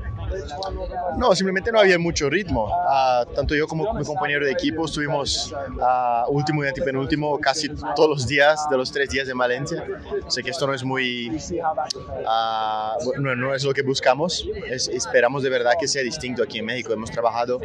No, 1.16 1.35
simplemente 1.35 1.72
no 1.72 1.81
había 1.81 1.99
mucho 1.99 2.29
ritmo. 2.31 2.66
Uh, 2.66 3.24
tanto 3.35 3.55
yo 3.55 3.66
como 3.66 3.93
mi 3.95 4.05
compañero 4.05 4.45
de 4.45 4.53
equipo 4.53 4.85
estuvimos 4.85 5.53
uh, 5.53 6.31
último 6.31 6.64
y 6.64 6.68
antepenúltimo 6.68 7.39
casi 7.39 7.68
todos 7.68 8.09
los 8.09 8.26
días 8.26 8.68
de 8.70 8.76
los 8.76 8.93
tres 8.93 9.11
días 9.11 9.26
de 9.26 9.35
Valencia. 9.35 9.85
Sé 10.29 10.43
que 10.43 10.51
esto 10.51 10.66
no 10.66 10.74
es 10.74 10.85
muy... 10.85 11.31
Uh, 11.31 13.20
no, 13.20 13.55
es 13.55 13.64
lo 13.64 13.72
que 13.72 13.83
buscamos. 13.83 14.47
Es, 14.66 14.89
esperamos 14.89 15.43
de 15.43 15.51
verdad 15.51 15.72
que 15.79 15.89
sea 15.89 16.03
distinto 16.03 16.43
aquí 16.43 16.59
en 16.59 16.66
México. 16.66 16.93
Hemos 16.93 17.11
trabajado 17.11 17.61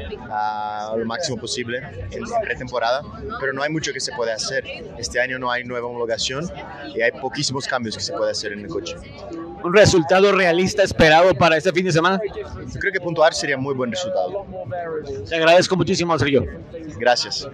lo 0.96 1.06
máximo 1.06 1.38
posible 1.38 1.80
en, 2.12 2.24
en 2.24 2.42
pretemporada, 2.42 3.02
pero 3.40 3.54
no 3.54 3.64
hay 3.64 3.70
mucho 3.70 3.92
que 3.94 4.00
se 4.00 4.12
puede 4.14 4.32
hacer. 4.32 4.66
Este 4.98 5.20
año 5.20 5.40
no 5.40 5.52
hay 5.52 5.64
nueva 5.64 5.88
homologación 5.88 6.50
y 6.96 7.02
hay 7.02 7.12
poquísimos 7.12 7.68
cambios 7.68 7.98
que 7.98 8.04
se 8.04 8.14
puede 8.14 8.32
hacer 8.32 8.54
en 8.54 8.60
el 8.62 8.68
coche. 8.68 8.96
¿Un 9.64 9.74
resultado 9.74 10.32
realista 10.34 10.84
esperado 10.84 11.34
para 11.34 11.56
este 11.56 11.72
fin 11.72 11.86
de 11.86 11.92
semana? 11.94 12.20
Yo 12.36 12.80
creo 12.80 12.92
que 12.92 13.00
puntuar 13.00 13.34
sería 13.34 13.58
muy 13.58 13.74
buen 13.74 13.92
resultado. 13.92 14.46
Te 15.30 15.36
agradezco 15.36 15.78
muchísimo, 15.78 16.20
Sergio. 16.20 16.44
Gracias. 17.00 17.48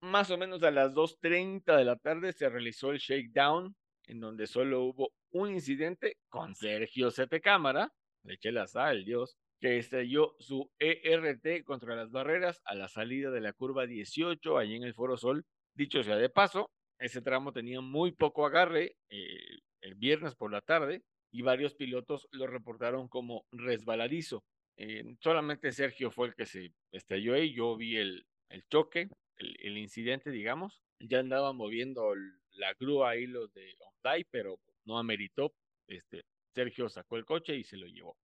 Más 0.00 0.30
o 0.30 0.38
menos 0.38 0.62
a 0.62 0.70
las 0.70 0.94
2.30 0.94 1.76
de 1.76 1.84
la 1.84 1.96
tarde 1.96 2.32
se 2.32 2.48
realizó 2.48 2.90
el 2.90 2.98
shakedown, 2.98 3.76
en 4.06 4.20
donde 4.20 4.46
solo 4.46 4.84
hubo 4.84 5.10
un 5.30 5.52
incidente 5.52 6.16
con 6.30 6.54
Sergio 6.54 7.10
Sete 7.10 7.42
Cámara, 7.42 7.92
le 8.24 8.34
eché 8.34 8.50
la 8.50 8.66
sal, 8.66 9.04
Dios, 9.04 9.36
que 9.60 9.78
estrelló 9.78 10.36
su 10.38 10.70
ERT 10.78 11.64
contra 11.64 11.96
las 11.96 12.10
barreras 12.10 12.62
a 12.64 12.74
la 12.74 12.88
salida 12.88 13.30
de 13.30 13.42
la 13.42 13.52
curva 13.52 13.86
18, 13.86 14.56
allí 14.56 14.76
en 14.76 14.84
el 14.84 14.94
Foro 14.94 15.18
Sol. 15.18 15.44
Dicho 15.74 16.02
sea 16.02 16.16
de 16.16 16.30
paso, 16.30 16.70
ese 16.98 17.20
tramo 17.20 17.52
tenía 17.52 17.82
muy 17.82 18.12
poco 18.12 18.46
agarre 18.46 18.96
eh, 19.10 19.58
el 19.82 19.96
viernes 19.96 20.34
por 20.34 20.50
la 20.50 20.62
tarde 20.62 21.02
y 21.36 21.42
varios 21.42 21.74
pilotos 21.74 22.26
lo 22.32 22.46
reportaron 22.46 23.08
como 23.08 23.44
resbaladizo. 23.52 24.42
Eh, 24.78 25.04
solamente 25.20 25.70
Sergio 25.70 26.10
fue 26.10 26.28
el 26.28 26.34
que 26.34 26.46
se 26.46 26.72
estrelló 26.92 27.34
ahí, 27.34 27.52
yo 27.52 27.76
vi 27.76 27.98
el, 27.98 28.26
el 28.48 28.66
choque, 28.68 29.10
el, 29.36 29.56
el, 29.60 29.76
incidente, 29.76 30.30
digamos. 30.30 30.82
Ya 30.98 31.18
andaba 31.18 31.52
moviendo 31.52 32.14
la 32.52 32.72
grúa 32.80 33.10
ahí 33.10 33.26
los 33.26 33.52
de 33.52 33.74
Hyundai, 33.74 34.24
pero 34.30 34.58
no 34.86 34.98
ameritó. 34.98 35.52
Este, 35.86 36.24
Sergio 36.54 36.88
sacó 36.88 37.18
el 37.18 37.26
coche 37.26 37.54
y 37.54 37.64
se 37.64 37.76
lo 37.76 37.86
llevó. 37.86 38.16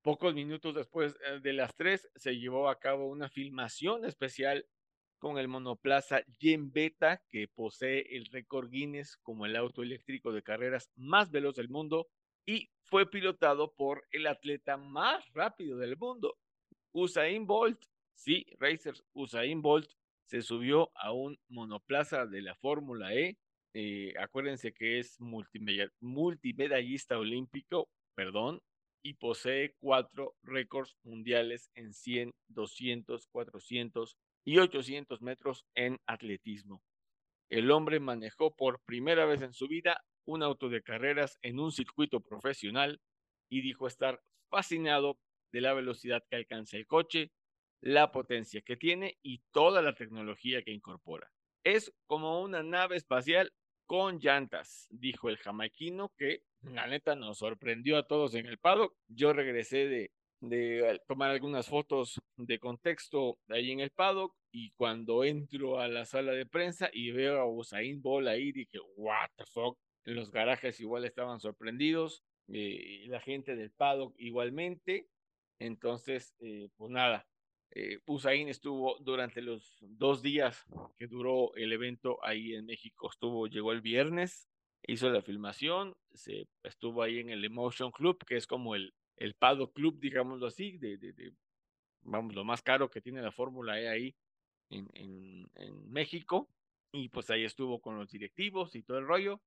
Pocos 0.00 0.32
minutos 0.32 0.74
después 0.74 1.14
de 1.42 1.52
las 1.52 1.76
tres 1.76 2.08
se 2.14 2.38
llevó 2.38 2.70
a 2.70 2.78
cabo 2.78 3.10
una 3.10 3.28
filmación 3.28 4.06
especial 4.06 4.64
con 5.18 5.36
el 5.36 5.48
monoplaza 5.48 6.22
Yen 6.40 6.72
Beta, 6.72 7.22
que 7.28 7.46
posee 7.46 8.16
el 8.16 8.24
récord 8.24 8.70
Guinness 8.70 9.18
como 9.18 9.44
el 9.44 9.54
auto 9.54 9.82
eléctrico 9.82 10.32
de 10.32 10.42
carreras 10.42 10.90
más 10.96 11.30
veloz 11.30 11.54
del 11.56 11.68
mundo 11.68 12.08
y 12.46 12.70
fue 12.82 13.08
pilotado 13.10 13.72
por 13.72 14.04
el 14.10 14.26
atleta 14.26 14.76
más 14.76 15.24
rápido 15.32 15.78
del 15.78 15.96
mundo, 15.96 16.36
Usain 16.92 17.46
Bolt. 17.46 17.80
Sí, 18.14 18.46
Racers, 18.58 19.02
Usain 19.14 19.62
Bolt 19.62 19.90
se 20.26 20.42
subió 20.42 20.90
a 20.94 21.12
un 21.12 21.38
monoplaza 21.48 22.26
de 22.26 22.42
la 22.42 22.54
Fórmula 22.54 23.14
E. 23.14 23.38
Eh, 23.74 24.14
acuérdense 24.18 24.72
que 24.72 24.98
es 24.98 25.18
multimedallista 26.00 27.18
olímpico, 27.18 27.88
perdón, 28.14 28.60
y 29.02 29.14
posee 29.14 29.74
cuatro 29.80 30.36
récords 30.42 30.96
mundiales 31.02 31.70
en 31.74 31.92
100, 31.92 32.32
200, 32.48 33.26
400 33.26 34.16
y 34.44 34.58
800 34.58 35.22
metros 35.22 35.64
en 35.74 35.98
atletismo. 36.06 36.82
El 37.50 37.70
hombre 37.70 38.00
manejó 38.00 38.54
por 38.54 38.80
primera 38.84 39.26
vez 39.26 39.42
en 39.42 39.52
su 39.52 39.68
vida 39.68 40.02
un 40.24 40.42
auto 40.42 40.68
de 40.68 40.82
carreras 40.82 41.38
en 41.42 41.58
un 41.58 41.72
circuito 41.72 42.20
profesional 42.20 43.00
y 43.48 43.60
dijo 43.60 43.86
estar 43.86 44.22
fascinado 44.48 45.18
de 45.52 45.60
la 45.60 45.74
velocidad 45.74 46.24
que 46.28 46.36
alcanza 46.36 46.76
el 46.76 46.86
coche, 46.86 47.30
la 47.80 48.12
potencia 48.12 48.62
que 48.62 48.76
tiene 48.76 49.18
y 49.22 49.42
toda 49.50 49.82
la 49.82 49.94
tecnología 49.94 50.62
que 50.62 50.72
incorpora. 50.72 51.30
Es 51.64 51.92
como 52.06 52.42
una 52.42 52.62
nave 52.62 52.96
espacial 52.96 53.52
con 53.86 54.18
llantas, 54.18 54.86
dijo 54.90 55.28
el 55.28 55.36
jamaiquino 55.36 56.12
que 56.16 56.42
la 56.62 56.86
neta 56.86 57.14
nos 57.14 57.38
sorprendió 57.38 57.98
a 57.98 58.06
todos 58.06 58.34
en 58.34 58.46
el 58.46 58.58
paddock. 58.58 58.94
Yo 59.08 59.32
regresé 59.32 60.10
de, 60.40 61.00
tomar 61.06 61.30
algunas 61.30 61.68
fotos 61.68 62.20
de 62.36 62.58
contexto 62.58 63.38
ahí 63.48 63.70
en 63.70 63.80
el 63.80 63.90
paddock 63.90 64.34
y 64.50 64.70
cuando 64.72 65.24
entro 65.24 65.78
a 65.78 65.88
la 65.88 66.04
sala 66.04 66.32
de 66.32 66.46
prensa 66.46 66.88
y 66.92 67.10
veo 67.10 67.40
a 67.40 67.46
Usain 67.46 68.00
Bolt 68.00 68.28
ahí, 68.28 68.52
dije, 68.52 68.78
what 68.96 69.28
the 69.36 69.44
fuck. 69.44 69.78
Los 70.04 70.30
garajes 70.30 70.80
igual 70.80 71.04
estaban 71.04 71.40
sorprendidos, 71.40 72.24
eh, 72.48 73.04
la 73.08 73.20
gente 73.20 73.54
del 73.56 73.70
paddock 73.70 74.14
igualmente. 74.18 75.08
Entonces, 75.58 76.34
eh, 76.40 76.68
pues 76.76 76.90
nada, 76.90 77.26
eh, 77.70 78.00
Usain 78.06 78.48
estuvo 78.48 78.98
durante 78.98 79.40
los 79.40 79.78
dos 79.80 80.22
días 80.22 80.66
que 80.98 81.06
duró 81.06 81.54
el 81.54 81.72
evento 81.72 82.18
ahí 82.24 82.54
en 82.54 82.66
México. 82.66 83.08
Estuvo, 83.10 83.46
llegó 83.46 83.72
el 83.72 83.80
viernes, 83.80 84.48
hizo 84.86 85.08
la 85.08 85.22
filmación, 85.22 85.94
se 86.12 86.48
estuvo 86.64 87.02
ahí 87.02 87.20
en 87.20 87.30
el 87.30 87.44
Emotion 87.44 87.92
Club, 87.92 88.18
que 88.26 88.36
es 88.36 88.46
como 88.46 88.74
el, 88.74 88.92
el 89.16 89.34
Paddock 89.34 89.72
Club, 89.72 90.00
digámoslo 90.00 90.48
así, 90.48 90.78
de, 90.78 90.98
de, 90.98 91.32
vamos, 92.02 92.34
lo 92.34 92.44
más 92.44 92.60
caro 92.60 92.90
que 92.90 93.00
tiene 93.00 93.22
la 93.22 93.30
Fórmula 93.30 93.80
E 93.80 93.88
ahí 93.88 94.16
en, 94.68 94.88
en, 94.94 95.48
en 95.54 95.92
México. 95.92 96.48
Y 96.94 97.08
pues 97.08 97.30
ahí 97.30 97.44
estuvo 97.44 97.80
con 97.80 97.96
los 97.96 98.10
directivos 98.10 98.74
y 98.74 98.82
todo 98.82 98.98
el 98.98 99.06
rollo, 99.06 99.40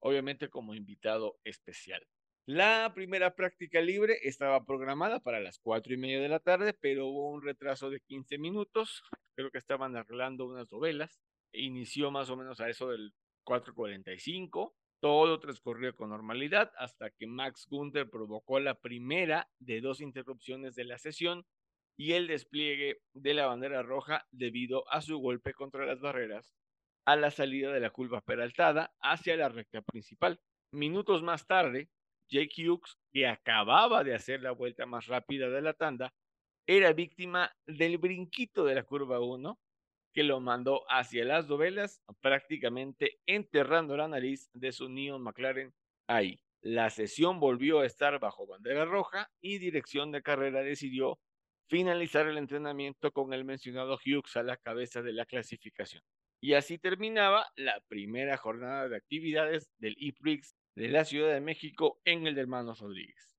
obviamente 0.00 0.48
como 0.48 0.74
invitado 0.74 1.38
especial. 1.44 2.06
La 2.46 2.90
primera 2.94 3.36
práctica 3.36 3.80
libre 3.80 4.18
estaba 4.22 4.64
programada 4.64 5.20
para 5.20 5.40
las 5.40 5.58
cuatro 5.58 5.94
y 5.94 5.98
media 5.98 6.20
de 6.20 6.28
la 6.28 6.40
tarde, 6.40 6.74
pero 6.74 7.06
hubo 7.06 7.30
un 7.30 7.42
retraso 7.42 7.90
de 7.90 8.00
15 8.00 8.38
minutos. 8.38 9.02
Creo 9.36 9.50
que 9.50 9.58
estaban 9.58 9.96
arreglando 9.96 10.46
unas 10.46 10.70
novelas. 10.72 11.20
Inició 11.52 12.10
más 12.10 12.28
o 12.30 12.36
menos 12.36 12.60
a 12.60 12.68
eso 12.68 12.88
del 12.88 13.12
4.45. 13.44 14.72
Todo 15.00 15.38
transcurrió 15.38 15.94
con 15.94 16.10
normalidad 16.10 16.72
hasta 16.76 17.10
que 17.10 17.26
Max 17.26 17.66
Gunther 17.70 18.10
provocó 18.10 18.58
la 18.58 18.74
primera 18.74 19.48
de 19.58 19.80
dos 19.80 20.00
interrupciones 20.00 20.74
de 20.74 20.84
la 20.84 20.98
sesión 20.98 21.46
y 21.96 22.14
el 22.14 22.26
despliegue 22.26 23.00
de 23.12 23.34
la 23.34 23.46
bandera 23.46 23.82
roja 23.82 24.26
debido 24.30 24.90
a 24.90 25.02
su 25.02 25.18
golpe 25.18 25.52
contra 25.54 25.86
las 25.86 26.00
barreras 26.00 26.54
a 27.10 27.16
la 27.16 27.32
salida 27.32 27.72
de 27.72 27.80
la 27.80 27.90
curva 27.90 28.20
peraltada 28.20 28.94
hacia 29.00 29.36
la 29.36 29.48
recta 29.48 29.82
principal. 29.82 30.40
Minutos 30.70 31.24
más 31.24 31.44
tarde, 31.44 31.88
Jake 32.28 32.68
Hughes, 32.68 32.98
que 33.12 33.26
acababa 33.26 34.04
de 34.04 34.14
hacer 34.14 34.42
la 34.42 34.52
vuelta 34.52 34.86
más 34.86 35.06
rápida 35.08 35.48
de 35.48 35.60
la 35.60 35.72
tanda, 35.72 36.14
era 36.68 36.92
víctima 36.92 37.52
del 37.66 37.98
brinquito 37.98 38.64
de 38.64 38.76
la 38.76 38.84
curva 38.84 39.18
1 39.18 39.58
que 40.12 40.22
lo 40.22 40.38
mandó 40.38 40.84
hacia 40.88 41.24
las 41.24 41.48
dovelas, 41.48 42.00
prácticamente 42.20 43.18
enterrando 43.26 43.96
la 43.96 44.06
nariz 44.06 44.48
de 44.52 44.70
su 44.70 44.88
Neon 44.88 45.22
McLaren 45.22 45.74
ahí. 46.06 46.40
La 46.60 46.90
sesión 46.90 47.40
volvió 47.40 47.80
a 47.80 47.86
estar 47.86 48.20
bajo 48.20 48.46
bandera 48.46 48.84
roja 48.84 49.32
y 49.40 49.58
dirección 49.58 50.12
de 50.12 50.22
carrera 50.22 50.62
decidió 50.62 51.18
finalizar 51.68 52.28
el 52.28 52.38
entrenamiento 52.38 53.10
con 53.12 53.32
el 53.32 53.44
mencionado 53.44 53.94
Hughes 53.96 54.36
a 54.36 54.44
la 54.44 54.56
cabeza 54.56 55.02
de 55.02 55.12
la 55.12 55.26
clasificación. 55.26 56.02
Y 56.40 56.54
así 56.54 56.78
terminaba 56.78 57.46
la 57.56 57.80
primera 57.88 58.36
jornada 58.36 58.88
de 58.88 58.96
actividades 58.96 59.70
del 59.78 59.96
E-Prix 60.00 60.56
de 60.74 60.88
la 60.88 61.04
Ciudad 61.04 61.32
de 61.34 61.40
México 61.40 62.00
en 62.04 62.26
el 62.26 62.34
de 62.34 62.40
Hermanos 62.40 62.80
Rodríguez. 62.80 63.30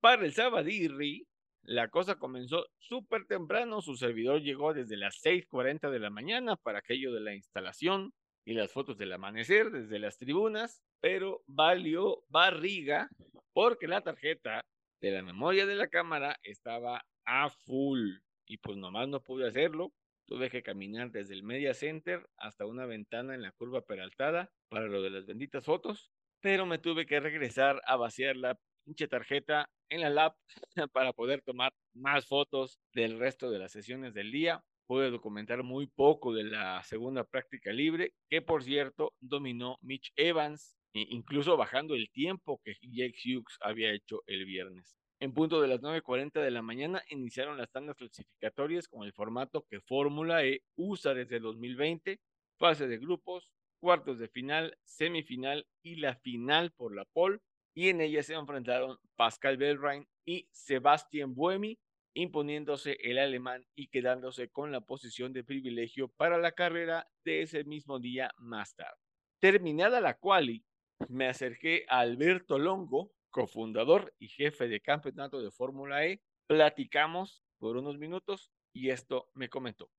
Para 0.00 0.24
el 0.24 0.32
Sabadirri, 0.32 1.26
la 1.62 1.88
cosa 1.88 2.14
comenzó 2.14 2.66
súper 2.78 3.26
temprano. 3.26 3.82
Su 3.82 3.96
servidor 3.96 4.40
llegó 4.40 4.72
desde 4.72 4.96
las 4.96 5.16
6:40 5.20 5.90
de 5.90 5.98
la 5.98 6.10
mañana 6.10 6.56
para 6.56 6.78
aquello 6.78 7.12
de 7.12 7.20
la 7.20 7.34
instalación 7.34 8.12
y 8.44 8.54
las 8.54 8.72
fotos 8.72 8.96
del 8.96 9.12
amanecer 9.12 9.70
desde 9.70 9.98
las 9.98 10.16
tribunas, 10.16 10.82
pero 11.00 11.42
valió 11.46 12.22
barriga 12.28 13.08
porque 13.52 13.88
la 13.88 14.00
tarjeta 14.02 14.64
de 15.00 15.10
la 15.10 15.22
memoria 15.22 15.66
de 15.66 15.74
la 15.74 15.88
cámara 15.88 16.38
estaba 16.42 17.04
a 17.24 17.50
full 17.50 18.18
y 18.46 18.58
pues 18.58 18.76
nomás 18.76 19.08
no 19.08 19.20
pude 19.20 19.48
hacerlo. 19.48 19.92
Tuve 20.26 20.50
que 20.50 20.62
caminar 20.62 21.10
desde 21.10 21.34
el 21.34 21.42
Media 21.42 21.72
Center 21.72 22.28
hasta 22.36 22.66
una 22.66 22.84
ventana 22.86 23.34
en 23.34 23.42
la 23.42 23.52
curva 23.52 23.86
peraltada 23.86 24.50
para 24.68 24.86
lo 24.86 25.02
de 25.02 25.10
las 25.10 25.26
benditas 25.26 25.64
fotos 25.64 26.10
pero 26.40 26.66
me 26.66 26.78
tuve 26.78 27.06
que 27.06 27.20
regresar 27.20 27.82
a 27.86 27.96
vaciar 27.96 28.36
la 28.36 28.56
pinche 28.84 29.08
tarjeta 29.08 29.68
en 29.88 30.00
la 30.00 30.10
lab 30.10 30.36
para 30.92 31.12
poder 31.12 31.42
tomar 31.42 31.72
más 31.94 32.26
fotos 32.26 32.80
del 32.94 33.18
resto 33.18 33.50
de 33.50 33.58
las 33.58 33.72
sesiones 33.72 34.14
del 34.14 34.30
día. 34.30 34.62
Pude 34.86 35.10
documentar 35.10 35.64
muy 35.64 35.88
poco 35.88 36.32
de 36.32 36.44
la 36.44 36.82
segunda 36.84 37.24
práctica 37.24 37.72
libre, 37.72 38.12
que 38.30 38.42
por 38.42 38.62
cierto 38.62 39.14
dominó 39.18 39.78
Mitch 39.82 40.12
Evans, 40.14 40.76
incluso 40.92 41.56
bajando 41.56 41.96
el 41.96 42.10
tiempo 42.12 42.60
que 42.62 42.74
Jake 42.80 43.18
Hughes 43.24 43.58
había 43.60 43.92
hecho 43.92 44.22
el 44.26 44.44
viernes. 44.44 44.96
En 45.18 45.32
punto 45.32 45.62
de 45.62 45.68
las 45.68 45.80
9.40 45.80 46.42
de 46.42 46.50
la 46.50 46.60
mañana 46.60 47.02
iniciaron 47.08 47.56
las 47.56 47.70
tandas 47.70 47.96
clasificatorias 47.96 48.86
con 48.86 49.06
el 49.06 49.14
formato 49.14 49.64
que 49.70 49.80
Fórmula 49.80 50.44
E 50.44 50.62
usa 50.76 51.14
desde 51.14 51.40
2020, 51.40 52.20
fase 52.58 52.86
de 52.86 52.98
grupos, 52.98 53.50
cuartos 53.80 54.18
de 54.18 54.28
final, 54.28 54.76
semifinal 54.84 55.66
y 55.82 55.96
la 55.96 56.16
final 56.16 56.70
por 56.72 56.94
la 56.94 57.06
pole. 57.06 57.38
Y 57.74 57.88
en 57.88 58.02
ella 58.02 58.22
se 58.22 58.34
enfrentaron 58.34 58.98
Pascal 59.16 59.56
Belrain 59.56 60.06
y 60.26 60.48
Sebastián 60.50 61.34
Buemi, 61.34 61.78
imponiéndose 62.14 62.98
el 63.02 63.18
alemán 63.18 63.66
y 63.74 63.88
quedándose 63.88 64.50
con 64.50 64.70
la 64.70 64.82
posición 64.82 65.32
de 65.32 65.44
privilegio 65.44 66.08
para 66.08 66.36
la 66.36 66.52
carrera 66.52 67.06
de 67.24 67.42
ese 67.42 67.64
mismo 67.64 67.98
día 67.98 68.30
más 68.36 68.74
tarde. 68.74 68.98
Terminada 69.40 70.00
la 70.00 70.18
quali, 70.18 70.64
me 71.08 71.28
acerqué 71.28 71.84
a 71.88 72.00
Alberto 72.00 72.58
Longo, 72.58 73.12
cofundador 73.36 74.14
y 74.18 74.28
jefe 74.28 74.66
de 74.66 74.80
campeonato 74.80 75.42
de 75.42 75.50
Fórmula 75.50 76.06
E. 76.06 76.22
Platicamos 76.46 77.44
por 77.58 77.76
unos 77.76 77.98
minutos 77.98 78.50
y 78.72 78.88
esto 78.88 79.28
me 79.34 79.50
comentó. 79.50 79.90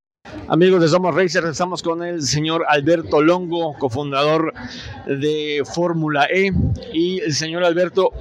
Amigos 0.49 0.81
de 0.81 0.87
Somos 0.87 1.13
Racers, 1.13 1.47
estamos 1.47 1.83
con 1.83 2.03
el 2.03 2.21
señor 2.21 2.65
Alberto 2.69 3.21
Longo, 3.21 3.73
cofundador 3.77 4.53
de 5.05 5.63
Fórmula 5.73 6.27
E. 6.31 6.51
Y 6.93 7.19
el 7.19 7.33
señor 7.33 7.63
Alberto, 7.63 8.11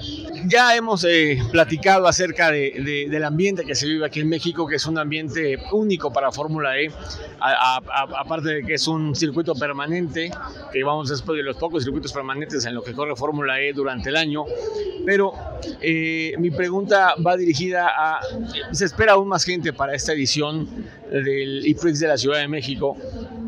ya 0.47 0.75
hemos 0.75 1.05
eh, 1.05 1.39
platicado 1.53 2.09
acerca 2.09 2.51
de, 2.51 3.07
del 3.09 3.25
ambiente 3.25 3.65
que 3.65 3.75
se 3.75 3.87
vive 3.87 4.07
aquí 4.07 4.21
en 4.21 4.29
México, 4.29 4.67
que 4.67 4.77
es 4.77 4.87
un 4.87 4.99
ambiente 4.99 5.59
único 5.73 6.13
para 6.13 6.33
Fórmula 6.33 6.79
E, 6.81 6.91
aparte 7.39 8.49
de 8.49 8.63
que 8.65 8.75
es 8.75 8.89
un 8.89 9.15
circuito 9.15 9.55
permanente, 9.55 10.31
que 10.73 10.83
vamos 10.83 11.09
después 11.09 11.37
de 11.37 11.45
los 11.45 11.57
pocos 11.57 11.85
circuitos 11.85 12.13
permanentes 12.13 12.65
en 12.67 12.75
los 12.75 12.85
que 12.85 12.93
corre 12.93 13.15
Fórmula 13.15 13.61
E 13.61 13.73
durante 13.73 14.09
el 14.09 14.17
año. 14.17 14.45
Pero 15.05 15.33
eh, 15.81 16.35
mi 16.39 16.51
pregunta 16.51 17.15
va 17.25 17.37
dirigida 17.37 17.89
a, 17.89 18.21
se 18.73 18.85
espera 18.85 19.13
aún 19.13 19.29
más 19.29 19.45
gente 19.45 19.73
para 19.73 19.95
esta 19.95 20.13
edición 20.13 20.69
del 21.11 21.67
IPRIX 21.67 22.01
de 22.01 22.09
la 22.09 22.17
Ciudad 22.17 22.39
de 22.39 22.49
México 22.49 22.97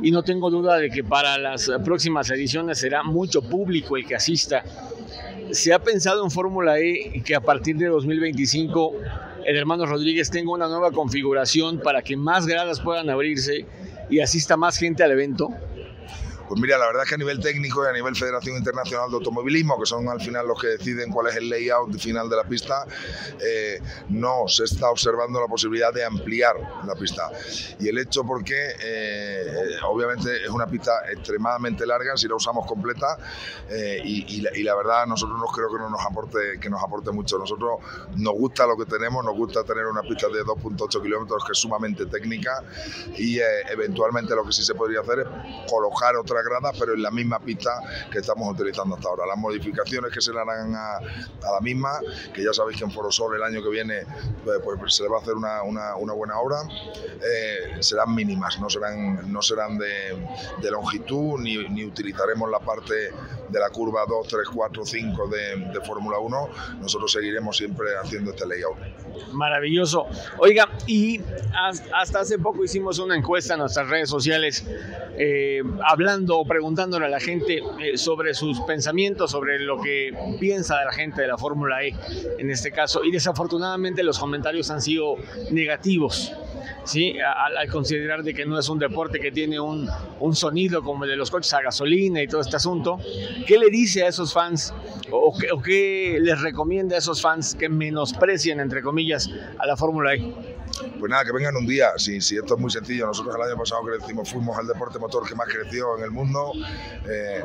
y 0.02 0.10
no 0.10 0.22
tengo 0.22 0.50
duda 0.50 0.76
de 0.76 0.90
que 0.90 1.02
para 1.02 1.38
las 1.38 1.70
próximas 1.84 2.30
ediciones 2.30 2.78
será 2.78 3.02
mucho 3.02 3.42
público 3.42 3.96
el 3.96 4.06
que 4.06 4.14
asista. 4.14 4.64
Se 5.50 5.72
ha 5.72 5.78
pensado 5.78 6.24
en 6.24 6.30
Fórmula 6.30 6.78
E 6.78 7.22
que 7.24 7.34
a 7.34 7.40
partir 7.40 7.76
de 7.76 7.86
2025 7.86 8.92
el 9.44 9.56
hermano 9.56 9.86
Rodríguez 9.86 10.30
tenga 10.30 10.52
una 10.52 10.68
nueva 10.68 10.92
configuración 10.92 11.80
para 11.80 12.02
que 12.02 12.16
más 12.16 12.46
gradas 12.46 12.80
puedan 12.80 13.08
abrirse 13.08 13.64
y 14.10 14.20
asista 14.20 14.56
más 14.56 14.76
gente 14.78 15.02
al 15.02 15.12
evento. 15.12 15.48
Pues 16.48 16.58
mira, 16.62 16.78
la 16.78 16.86
verdad 16.86 17.02
es 17.02 17.10
que 17.10 17.14
a 17.16 17.18
nivel 17.18 17.40
técnico 17.40 17.84
y 17.84 17.88
a 17.88 17.92
nivel 17.92 18.16
Federación 18.16 18.56
Internacional 18.56 19.10
de 19.10 19.16
Automovilismo, 19.16 19.78
que 19.78 19.84
son 19.84 20.08
al 20.08 20.18
final 20.18 20.48
los 20.48 20.58
que 20.58 20.68
deciden 20.68 21.10
cuál 21.10 21.26
es 21.26 21.36
el 21.36 21.50
layout 21.50 21.98
final 21.98 22.26
de 22.30 22.36
la 22.36 22.44
pista, 22.44 22.86
eh, 23.38 23.82
no 24.08 24.48
se 24.48 24.64
está 24.64 24.88
observando 24.90 25.42
la 25.42 25.46
posibilidad 25.46 25.92
de 25.92 26.06
ampliar 26.06 26.56
la 26.86 26.94
pista. 26.94 27.30
Y 27.78 27.88
el 27.88 27.98
hecho 27.98 28.24
porque 28.24 28.70
eh, 28.82 29.76
obviamente 29.86 30.42
es 30.42 30.48
una 30.48 30.66
pista 30.66 30.92
extremadamente 31.12 31.86
larga 31.86 32.16
si 32.16 32.26
la 32.26 32.36
usamos 32.36 32.66
completa 32.66 33.18
eh, 33.68 34.00
y, 34.02 34.40
la, 34.62 34.74
verdad 34.74 35.06
nosotros 35.06 35.38
no 35.38 35.46
creo 35.46 35.68
que 35.70 35.78
no 35.78 35.90
nos 35.90 36.00
aporte 36.04 36.58
que 36.58 36.70
nos 36.70 36.82
aporte 36.82 37.10
mucho. 37.10 37.36
Nosotros 37.36 37.80
nos 38.16 38.34
gusta 38.34 38.66
lo 38.66 38.74
que 38.74 38.86
tenemos, 38.86 39.22
nos 39.22 39.36
gusta 39.36 39.64
tener 39.64 39.84
una 39.84 40.00
pista 40.00 40.28
de 40.28 40.42
2.8 40.44 41.02
kilómetros 41.02 41.44
que 41.44 41.52
es 41.52 41.58
sumamente 41.58 42.06
técnica 42.06 42.62
y 43.18 43.38
eventualmente 43.70 44.34
lo 44.34 44.44
que 44.44 44.52
sí 44.52 44.64
se 44.64 44.74
podría 44.74 45.00
hacer 45.00 45.20
es 45.20 45.26
colocar 45.70 46.16
otra 46.16 46.37
grada, 46.42 46.72
pero 46.78 46.94
en 46.94 47.02
la 47.02 47.10
misma 47.10 47.38
pista 47.38 47.70
que 48.10 48.18
estamos 48.18 48.52
utilizando 48.52 48.96
hasta 48.96 49.08
ahora. 49.08 49.26
Las 49.26 49.38
modificaciones 49.38 50.12
que 50.12 50.20
se 50.20 50.32
le 50.32 50.40
harán 50.40 50.74
a, 50.74 51.00
la 51.00 51.60
misma, 51.60 52.00
que 52.32 52.42
ya 52.42 52.52
sabéis 52.52 52.78
que 52.78 52.84
en 52.84 52.90
Forosol 52.90 53.36
el 53.36 53.42
año 53.42 53.62
que 53.62 53.70
viene 53.70 54.02
pues, 54.44 54.58
pues, 54.78 54.94
se 54.94 55.02
le 55.02 55.08
va 55.08 55.18
a 55.18 55.20
hacer 55.20 55.34
una, 55.34 55.62
una, 55.62 56.12
buena 56.12 56.38
obra, 56.38 56.56
eh, 56.66 57.82
serán 57.82 58.14
mínimas, 58.14 58.58
no 58.60 58.68
serán, 58.68 59.30
no 59.32 59.42
serán 59.42 59.78
de, 59.78 60.16
de 60.60 60.70
longitud, 60.70 61.38
ni, 61.40 61.56
ni, 61.68 61.84
utilizaremos 61.84 62.50
la 62.50 62.58
parte 62.58 63.12
de 63.48 63.60
la 63.60 63.70
curva 63.70 64.04
2, 64.06 64.28
3, 64.28 64.48
4, 64.52 64.84
5 64.84 65.28
de, 65.28 65.56
de 65.72 65.80
Fórmula 65.86 66.18
1, 66.18 66.48
nosotros 66.80 67.12
seguiremos 67.12 67.56
siempre 67.56 67.96
haciendo 68.02 68.30
este 68.32 68.46
layout. 68.46 68.78
Maravilloso. 69.32 70.06
Oiga, 70.38 70.68
y 70.86 71.20
hasta 71.94 72.20
hace 72.20 72.38
poco 72.38 72.64
hicimos 72.64 72.98
una 72.98 73.16
encuesta 73.16 73.54
en 73.54 73.60
nuestras 73.60 73.88
redes 73.88 74.08
sociales 74.08 74.64
eh, 75.16 75.62
hablando 75.84 76.27
o 76.36 76.44
preguntándole 76.44 77.06
a 77.06 77.08
la 77.08 77.20
gente 77.20 77.62
eh, 77.80 77.96
sobre 77.96 78.34
sus 78.34 78.60
pensamientos, 78.60 79.30
sobre 79.30 79.58
lo 79.58 79.80
que 79.80 80.12
piensa 80.38 80.78
de 80.78 80.84
la 80.84 80.92
gente 80.92 81.22
de 81.22 81.28
la 81.28 81.38
Fórmula 81.38 81.84
E 81.84 81.94
en 82.38 82.50
este 82.50 82.70
caso. 82.70 83.04
Y 83.04 83.10
desafortunadamente 83.10 84.02
los 84.02 84.18
comentarios 84.18 84.70
han 84.70 84.82
sido 84.82 85.16
negativos. 85.50 86.32
¿Sí? 86.84 87.16
Al, 87.20 87.68
considerar 87.70 88.22
de 88.22 88.34
que 88.34 88.46
no 88.46 88.58
es 88.58 88.68
un 88.68 88.78
deporte 88.78 89.20
que 89.20 89.30
tiene 89.30 89.60
un, 89.60 89.88
un, 90.20 90.34
sonido 90.34 90.82
como 90.82 91.04
el 91.04 91.10
de 91.10 91.16
los 91.16 91.30
coches 91.30 91.52
a 91.54 91.62
gasolina 91.62 92.22
y 92.22 92.28
todo 92.28 92.40
este 92.40 92.56
asunto, 92.56 92.98
¿qué 93.46 93.58
le 93.58 93.70
dice 93.70 94.04
a 94.04 94.08
esos 94.08 94.32
fans 94.32 94.72
o, 95.10 95.36
qué, 95.38 95.50
o 95.52 95.60
qué 95.60 96.18
les 96.20 96.40
recomienda 96.40 96.96
a 96.96 96.98
esos 96.98 97.20
fans 97.20 97.54
que 97.54 97.68
menosprecien, 97.68 98.60
entre 98.60 98.82
comillas, 98.82 99.30
a 99.58 99.66
la 99.66 99.76
Fórmula 99.76 100.14
E? 100.14 100.58
Pues 100.98 101.10
nada, 101.10 101.24
que 101.24 101.32
vengan 101.32 101.56
un 101.56 101.66
día. 101.66 101.90
Si, 101.96 102.20
si 102.20 102.36
esto 102.36 102.54
es 102.54 102.60
muy 102.60 102.70
sencillo, 102.70 103.06
nosotros 103.06 103.34
el 103.34 103.42
año 103.42 103.56
pasado 103.56 103.82
crecimos, 103.82 104.30
fuimos 104.30 104.58
el 104.58 104.66
deporte 104.66 104.98
motor 104.98 105.26
que 105.28 105.34
más 105.34 105.48
creció 105.48 105.96
en 105.96 106.04
el 106.04 106.10
mundo, 106.10 106.52
eh, 107.08 107.42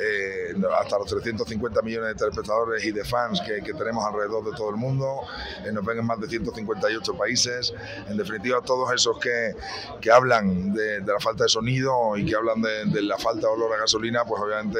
eh, 0.00 0.54
hasta 0.80 0.98
los 0.98 1.06
350 1.08 1.82
millones 1.82 2.08
de 2.08 2.14
telespectadores 2.14 2.84
y 2.84 2.92
de 2.92 3.04
fans 3.04 3.40
que, 3.40 3.62
que 3.62 3.74
tenemos 3.74 4.04
alrededor 4.04 4.44
de 4.44 4.56
todo 4.56 4.70
el 4.70 4.76
mundo. 4.76 5.20
Eh, 5.64 5.72
nos 5.72 5.84
ven 5.84 5.98
en 5.98 6.06
más 6.06 6.20
de 6.20 6.28
158 6.28 7.14
países. 7.14 7.74
En 8.08 8.16
definitiva, 8.16 8.61
todos 8.62 8.92
esos 8.92 9.18
que, 9.18 9.54
que 10.00 10.10
hablan 10.10 10.72
de, 10.72 11.00
la 11.00 11.20
falta 11.20 11.44
de 11.44 11.48
sonido 11.48 12.16
y 12.16 12.24
que 12.24 12.34
hablan 12.34 12.62
de, 12.62 13.02
la 13.02 13.18
falta 13.18 13.48
de 13.48 13.52
olor 13.52 13.72
a 13.74 13.80
gasolina, 13.80 14.24
pues 14.24 14.40
obviamente 14.42 14.78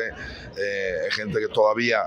es 1.06 1.14
gente 1.14 1.40
que 1.40 1.48
todavía 1.48 2.02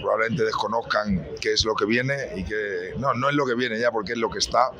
probablemente 0.00 0.44
desconozcan 0.44 1.28
qué 1.40 1.52
es 1.52 1.64
lo 1.64 1.74
que 1.74 1.84
viene 1.84 2.32
y 2.36 2.44
que 2.44 2.94
no, 2.98 3.14
no 3.14 3.28
es 3.28 3.34
lo 3.34 3.46
que 3.46 3.54
viene 3.54 3.78
ya 3.78 3.90
porque 3.90 4.12
es 4.12 4.18
lo 4.18 4.30
que 4.30 4.38
está 4.38 4.70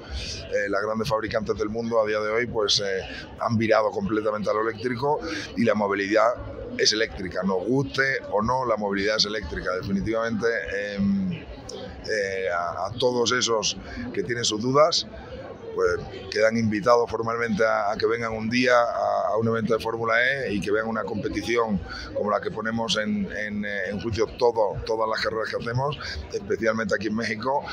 eh, 0.52 0.68
las 0.68 0.82
grandes 0.82 1.08
fabricantes 1.08 1.56
del 1.56 1.68
mundo 1.68 2.00
a 2.00 2.06
día 2.06 2.20
de 2.20 2.30
hoy 2.30 2.46
pues 2.46 2.80
eh, 2.80 3.02
han 3.40 3.56
virado 3.56 3.90
completamente 3.90 4.50
a 4.50 4.52
lo 4.52 4.68
eléctrico 4.68 5.20
y 5.56 5.64
la 5.64 5.74
movilidad 5.74 6.28
es 6.76 6.92
eléctrica, 6.92 7.42
nos 7.42 7.66
guste 7.66 8.18
o 8.30 8.42
no, 8.42 8.64
la 8.64 8.76
movilidad 8.76 9.16
es 9.16 9.26
eléctrica. 9.26 9.74
Definitivamente 9.74 10.46
em, 10.94 11.32
eh, 11.32 12.48
a 12.50 12.90
todos 12.98 13.32
esos 13.32 13.76
que 14.12 14.22
tienen 14.22 14.44
sus 14.44 14.62
dudas, 14.62 15.06
pues 15.74 16.00
quedan 16.30 16.56
invitados 16.56 17.10
formalmente 17.10 17.64
a, 17.64 17.92
a 17.92 17.96
que 17.96 18.06
vengan 18.06 18.32
un 18.32 18.48
día 18.48 18.74
a, 18.74 19.32
a, 19.32 19.36
un 19.36 19.48
evento 19.48 19.74
de 19.74 19.80
Fórmula 19.80 20.14
E 20.22 20.54
y 20.54 20.60
que 20.60 20.70
vean 20.70 20.86
una 20.86 21.04
competición 21.04 21.80
como 22.14 22.30
la 22.30 22.40
que 22.40 22.50
ponemos 22.50 22.96
en, 22.96 23.28
en, 23.32 23.64
en, 23.64 24.00
juicio 24.00 24.26
todo, 24.38 24.76
todas 24.86 25.08
las 25.08 25.20
carreras 25.20 25.48
que 25.50 25.56
hacemos, 25.56 25.98
especialmente 26.32 26.94
aquí 26.94 27.08
en 27.08 27.16
México. 27.16 27.64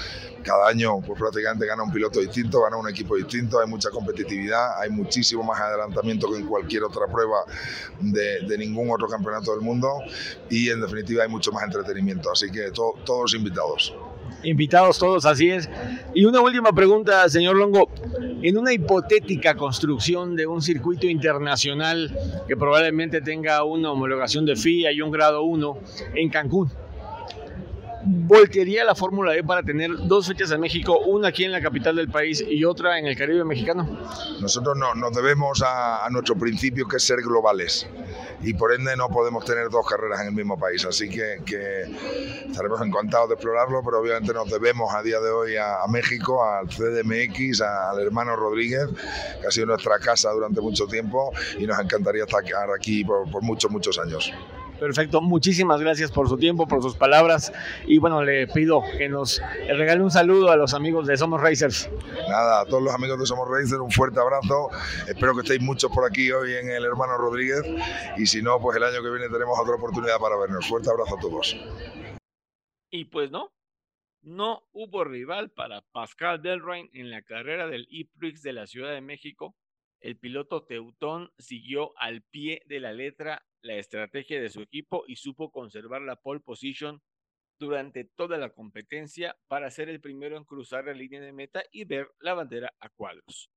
Cada 0.43 0.67
año 0.69 1.01
pues 1.01 1.19
prácticamente 1.19 1.65
gana 1.65 1.83
un 1.83 1.91
piloto 1.91 2.19
distinto, 2.19 2.61
gana 2.61 2.77
un 2.77 2.87
equipo 2.89 3.15
distinto, 3.15 3.59
hay 3.59 3.67
mucha 3.67 3.89
competitividad, 3.89 4.79
hay 4.81 4.89
muchísimo 4.89 5.43
más 5.43 5.59
adelantamiento 5.59 6.31
que 6.31 6.39
en 6.39 6.47
cualquier 6.47 6.83
otra 6.83 7.07
prueba 7.07 7.43
de, 7.99 8.41
de 8.47 8.57
ningún 8.57 8.89
otro 8.91 9.07
campeonato 9.07 9.51
del 9.51 9.61
mundo 9.61 9.99
y 10.49 10.69
en 10.69 10.81
definitiva 10.81 11.23
hay 11.23 11.29
mucho 11.29 11.51
más 11.51 11.63
entretenimiento, 11.63 12.31
así 12.31 12.49
que 12.49 12.71
to, 12.71 12.95
todos 13.03 13.33
invitados 13.33 13.93
invitados 14.43 14.99
todos, 14.99 15.25
así 15.25 15.49
es. 15.49 15.69
Y 16.13 16.25
una 16.25 16.41
última 16.41 16.71
pregunta, 16.73 17.27
señor 17.29 17.55
Longo. 17.55 17.89
En 18.41 18.57
una 18.57 18.71
hipotética 18.73 19.55
construcción 19.55 20.35
de 20.35 20.45
un 20.45 20.61
circuito 20.61 21.07
internacional 21.07 22.15
que 22.47 22.55
probablemente 22.55 23.21
tenga 23.21 23.63
una 23.63 23.91
homologación 23.91 24.45
de 24.45 24.55
FIA 24.55 24.91
y 24.91 25.01
un 25.01 25.11
grado 25.11 25.43
1 25.43 25.77
en 26.15 26.29
Cancún, 26.29 26.69
voltearía 28.03 28.83
la 28.83 28.95
Fórmula 28.95 29.35
E 29.35 29.43
para 29.43 29.63
tener 29.63 29.91
dos 30.07 30.27
fechas 30.27 30.51
en 30.51 30.59
México, 30.59 30.99
una 30.99 31.29
aquí 31.29 31.43
en 31.43 31.51
la 31.51 31.61
capital 31.61 31.95
del 31.95 32.09
país 32.09 32.43
y 32.47 32.63
otra 32.63 32.99
en 32.99 33.07
el 33.07 33.17
Caribe 33.17 33.43
mexicano? 33.43 33.87
Nosotros 34.39 34.77
no, 34.77 34.93
nos 34.95 35.13
debemos 35.13 35.61
a, 35.61 36.05
a 36.05 36.09
nuestro 36.09 36.35
principio 36.35 36.87
que 36.87 36.97
es 36.97 37.03
ser 37.03 37.21
globales 37.21 37.87
y 38.41 38.53
por 38.53 38.73
ende 38.73 38.95
no 38.95 39.09
podemos 39.09 39.43
tener 39.45 39.69
dos 39.69 39.85
carreras 39.87 40.21
en 40.21 40.27
el 40.27 40.33
mismo 40.33 40.57
país. 40.57 40.85
Así 40.85 41.09
que, 41.09 41.41
que 41.45 41.83
estaremos 42.47 42.81
encantados 42.81 43.29
de 43.29 43.35
explorarlo, 43.35 43.81
pero 43.83 43.99
obviamente 43.99 44.33
nos 44.33 44.49
debemos 44.49 44.93
a 44.93 45.01
día 45.01 45.19
de 45.19 45.29
hoy 45.29 45.55
a, 45.55 45.83
a 45.83 45.87
México, 45.87 46.43
al 46.43 46.67
CDMX, 46.67 47.61
a, 47.61 47.91
al 47.91 47.99
hermano 47.99 48.35
Rodríguez, 48.35 48.87
que 49.41 49.47
ha 49.47 49.51
sido 49.51 49.67
nuestra 49.67 49.99
casa 49.99 50.31
durante 50.31 50.61
mucho 50.61 50.85
tiempo 50.87 51.31
y 51.57 51.65
nos 51.65 51.79
encantaría 51.79 52.23
estar 52.23 52.43
aquí 52.75 53.03
por, 53.03 53.29
por 53.29 53.41
muchos, 53.41 53.71
muchos 53.71 53.97
años. 53.99 54.31
Perfecto, 54.79 55.21
muchísimas 55.21 55.81
gracias 55.81 56.11
por 56.11 56.29
su 56.29 56.37
tiempo, 56.37 56.67
por 56.67 56.81
sus 56.81 56.95
palabras 56.95 57.51
y 57.85 57.97
bueno, 57.97 58.23
le 58.23 58.47
pido 58.47 58.81
que 58.97 59.09
nos 59.09 59.41
regale 59.67 60.01
un 60.03 60.11
saludo 60.11 60.51
a 60.51 60.55
los 60.55 60.73
amigos 60.73 61.07
de 61.07 61.17
Somos 61.17 61.41
Racers. 61.41 61.89
Nada, 62.29 62.61
a 62.61 62.65
todos 62.65 62.83
los 62.83 62.93
amigos 62.93 63.19
de 63.19 63.25
Somos 63.25 63.49
Racers, 63.49 63.81
un 63.81 63.91
fuerte 63.91 64.19
abrazo. 64.19 64.69
Espero 65.07 65.33
que 65.33 65.41
estéis 65.41 65.61
muchos 65.61 65.91
por 65.91 66.05
aquí 66.05 66.31
hoy 66.31 66.53
en 66.53 66.69
el 66.69 66.85
hermano 66.85 67.17
Rodríguez 67.17 67.63
y 68.17 68.25
si 68.25 68.41
no, 68.41 68.59
pues 68.59 68.77
el 68.77 68.83
año 68.83 69.01
que 69.01 69.09
viene 69.09 69.29
tenemos 69.29 69.57
otra 69.59 69.75
oportunidad 69.75 70.19
para 70.19 70.37
vernos. 70.37 70.67
Fuerte 70.67 70.89
abrazo 70.89 71.15
a 71.15 71.19
todos. 71.19 71.57
Y 72.89 73.05
pues 73.05 73.31
no, 73.31 73.51
no 74.21 74.63
hubo 74.73 75.03
rival 75.03 75.49
para 75.51 75.81
Pascal 75.91 76.41
Delrain 76.41 76.89
en 76.93 77.09
la 77.09 77.21
carrera 77.21 77.67
del 77.67 77.87
E-Prix 77.91 78.41
de 78.41 78.53
la 78.53 78.67
Ciudad 78.67 78.93
de 78.93 79.01
México. 79.01 79.55
El 79.99 80.17
piloto 80.17 80.63
Teutón 80.63 81.31
siguió 81.37 81.97
al 81.97 82.21
pie 82.21 82.61
de 82.65 82.79
la 82.79 82.93
letra 82.93 83.45
la 83.61 83.75
estrategia 83.75 84.39
de 84.39 84.49
su 84.49 84.61
equipo 84.61 85.03
y 85.07 85.15
supo 85.15 85.51
conservar 85.51 86.01
la 86.01 86.15
pole 86.15 86.39
position 86.39 87.01
durante 87.59 88.03
toda 88.03 88.37
la 88.37 88.51
competencia 88.51 89.35
para 89.47 89.71
ser 89.71 89.89
el 89.89 89.99
primero 89.99 90.37
en 90.37 90.45
cruzar 90.45 90.85
la 90.85 90.93
línea 90.93 91.19
de 91.21 91.33
meta 91.33 91.63
y 91.71 91.85
ver 91.85 92.11
la 92.19 92.35
bandera 92.35 92.73
a 92.79 92.89
cuadros. 92.89 93.49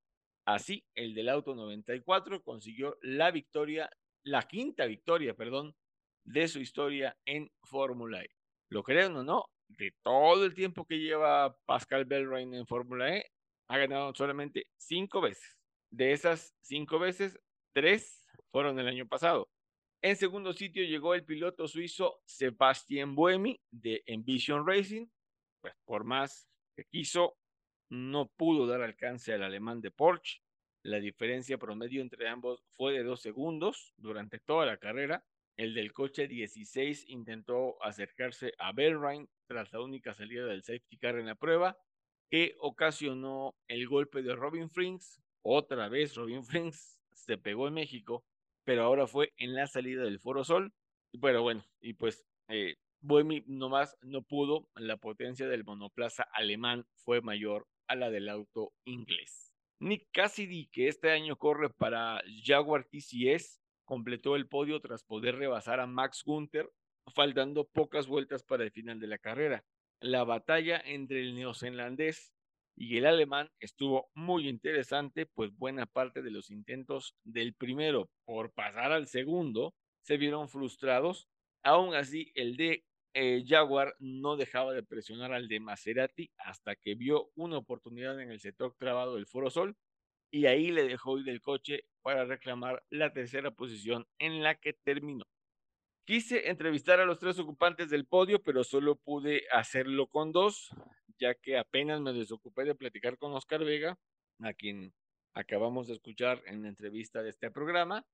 Así, 0.47 0.85
el 0.95 1.15
del 1.15 1.29
auto 1.29 1.55
94 1.55 2.43
consiguió 2.43 2.97
la 3.03 3.31
victoria, 3.31 3.91
la 4.25 4.43
quinta 4.43 4.87
victoria, 4.87 5.35
perdón, 5.35 5.77
de 6.25 6.49
su 6.49 6.61
historia 6.61 7.17
en 7.27 7.51
Fórmula 7.63 8.23
E. 8.23 8.31
Lo 8.71 8.83
crean 8.83 9.17
o 9.17 9.23
no, 9.23 9.45
de 9.69 9.93
todo 10.03 10.45
el 10.45 10.55
tiempo 10.55 10.87
que 10.87 10.99
lleva 10.99 11.57
Pascal 11.67 12.05
Belrain 12.07 12.55
en 12.55 12.67
Fórmula 12.67 13.17
E, 13.17 13.31
ha 13.69 13.79
ganado 13.79 14.15
solamente 14.15 14.67
cinco 14.77 15.21
veces. 15.21 15.60
De 15.91 16.13
esas 16.13 16.55
cinco 16.61 16.99
veces, 16.99 17.39
tres 17.73 18.27
fueron 18.51 18.79
el 18.79 18.89
año 18.89 19.07
pasado. 19.07 19.49
En 20.03 20.17
segundo 20.17 20.53
sitio 20.53 20.83
llegó 20.85 21.15
el 21.15 21.25
piloto 21.25 21.69
suizo 21.69 22.23
Sebastián 22.25 23.15
Buemi 23.15 23.61
de 23.71 24.03
Envision 24.07 24.67
Racing. 24.67 25.07
Pues 25.61 25.75
por 25.85 26.05
más 26.05 26.49
que 26.75 26.85
quiso, 26.85 27.37
no 27.91 28.29
pudo 28.37 28.67
dar 28.67 28.83
alcance 28.83 29.35
al 29.35 29.43
alemán 29.43 29.81
de 29.81 29.91
Porsche. 29.91 30.41
La 30.83 31.01
diferencia 31.01 31.59
promedio 31.59 32.01
entre 32.01 32.29
ambos 32.29 32.65
fue 32.71 32.95
de 32.95 33.03
dos 33.03 33.21
segundos 33.21 33.93
durante 33.99 34.39
toda 34.39 34.65
la 34.65 34.79
carrera. 34.79 35.25
El 35.59 35.75
del 35.75 35.93
coche 35.93 36.27
16 36.27 37.05
intentó 37.09 37.83
acercarse 37.83 38.55
a 38.59 38.73
Belrain 38.73 39.29
tras 39.47 39.71
la 39.73 39.83
única 39.83 40.15
salida 40.15 40.47
del 40.47 40.63
safety 40.63 40.97
car 40.97 41.19
en 41.19 41.27
la 41.27 41.35
prueba, 41.35 41.77
que 42.31 42.55
ocasionó 42.61 43.55
el 43.69 43.87
golpe 43.87 44.23
de 44.23 44.35
Robin 44.35 44.71
Frings. 44.71 45.21
Otra 45.43 45.89
vez 45.89 46.15
Robin 46.15 46.45
Frings 46.45 47.01
se 47.13 47.39
pegó 47.39 47.69
en 47.69 47.75
México 47.75 48.25
pero 48.65 48.85
ahora 48.85 49.07
fue 49.07 49.33
en 49.37 49.55
la 49.55 49.67
salida 49.67 50.05
del 50.05 50.21
Foro 50.21 50.45
Sol. 50.45 50.73
Pero 51.21 51.43
bueno, 51.43 51.65
y 51.81 51.95
pues 51.95 52.25
eh, 52.49 52.77
Buemi 53.01 53.43
nomás 53.47 53.97
no 54.01 54.23
pudo, 54.23 54.69
la 54.77 54.97
potencia 54.97 55.49
del 55.49 55.65
monoplaza 55.65 56.23
alemán 56.33 56.87
fue 56.95 57.21
mayor 57.21 57.67
a 57.89 57.97
la 57.97 58.11
del 58.11 58.29
auto 58.29 58.73
inglés. 58.85 59.53
Nick 59.81 60.09
Cassidy, 60.13 60.69
que 60.69 60.89
este 60.89 61.11
año 61.11 61.37
corre 61.37 61.71
para 61.71 62.23
Jaguar 62.45 62.85
TCS, 62.85 63.61
completó 63.85 64.37
el 64.37 64.47
podio 64.47 64.79
tras 64.81 65.03
poder 65.03 65.37
rebasar 65.37 65.81
a 65.81 65.87
Max 65.87 66.23
Gunther, 66.25 66.71
faltando 67.13 67.67
pocas 67.67 68.07
vueltas 68.07 68.45
para 68.45 68.63
el 68.63 68.71
final 68.71 69.01
de 69.01 69.09
la 69.09 69.19
carrera. 69.19 69.65
La 69.99 70.23
batalla 70.23 70.81
entre 70.85 71.23
el 71.23 71.35
neozelandés 71.35 72.33
y 72.81 72.97
el 72.97 73.05
alemán 73.05 73.51
estuvo 73.61 74.09
muy 74.15 74.49
interesante, 74.49 75.27
pues 75.27 75.55
buena 75.55 75.85
parte 75.85 76.23
de 76.23 76.31
los 76.31 76.51
intentos 76.51 77.15
del 77.25 77.53
primero 77.53 78.09
por 78.25 78.55
pasar 78.55 78.91
al 78.91 79.07
segundo 79.07 79.75
se 80.01 80.17
vieron 80.17 80.49
frustrados. 80.49 81.29
Aún 81.63 81.95
así, 81.95 82.33
el 82.35 82.57
de 82.57 82.87
eh, 83.13 83.45
Jaguar 83.47 83.95
no 83.99 84.39
dejaba 84.39 84.73
de 84.73 84.83
presionar 84.83 85.35
al 85.35 85.47
de 85.47 85.61
Maserati 85.61 86.31
hasta 86.39 86.75
que 86.75 86.95
vio 86.95 87.31
una 87.35 87.59
oportunidad 87.59 88.19
en 88.19 88.31
el 88.31 88.41
sector 88.41 88.75
trabado 88.79 89.17
del 89.17 89.27
Foro 89.27 89.51
Sol 89.51 89.77
y 90.31 90.47
ahí 90.47 90.71
le 90.71 90.85
dejó 90.85 91.19
ir 91.19 91.27
del 91.27 91.43
coche 91.43 91.85
para 92.01 92.25
reclamar 92.25 92.83
la 92.89 93.13
tercera 93.13 93.51
posición 93.51 94.07
en 94.19 94.43
la 94.43 94.55
que 94.55 94.73
terminó. 94.73 95.27
Quise 96.07 96.49
entrevistar 96.49 96.99
a 96.99 97.05
los 97.05 97.19
tres 97.19 97.39
ocupantes 97.39 97.91
del 97.91 98.07
podio, 98.07 98.43
pero 98.43 98.65
solo 98.65 98.97
pude 98.97 99.43
hacerlo 99.53 100.07
con 100.07 100.33
dos 100.33 100.75
ya 101.21 101.35
que 101.35 101.59
apenas 101.59 102.01
me 102.01 102.13
desocupé 102.13 102.65
de 102.65 102.75
platicar 102.75 103.19
con 103.19 103.33
Oscar 103.35 103.65
Vega, 103.65 103.99
a 104.41 104.55
quien 104.55 104.95
acabamos 105.35 105.87
de 105.87 105.95
escuchar 105.95 106.43
en 106.47 106.63
la 106.63 106.69
entrevista 106.69 107.23
de 107.23 107.31
este 107.31 107.51
programa. 107.51 108.07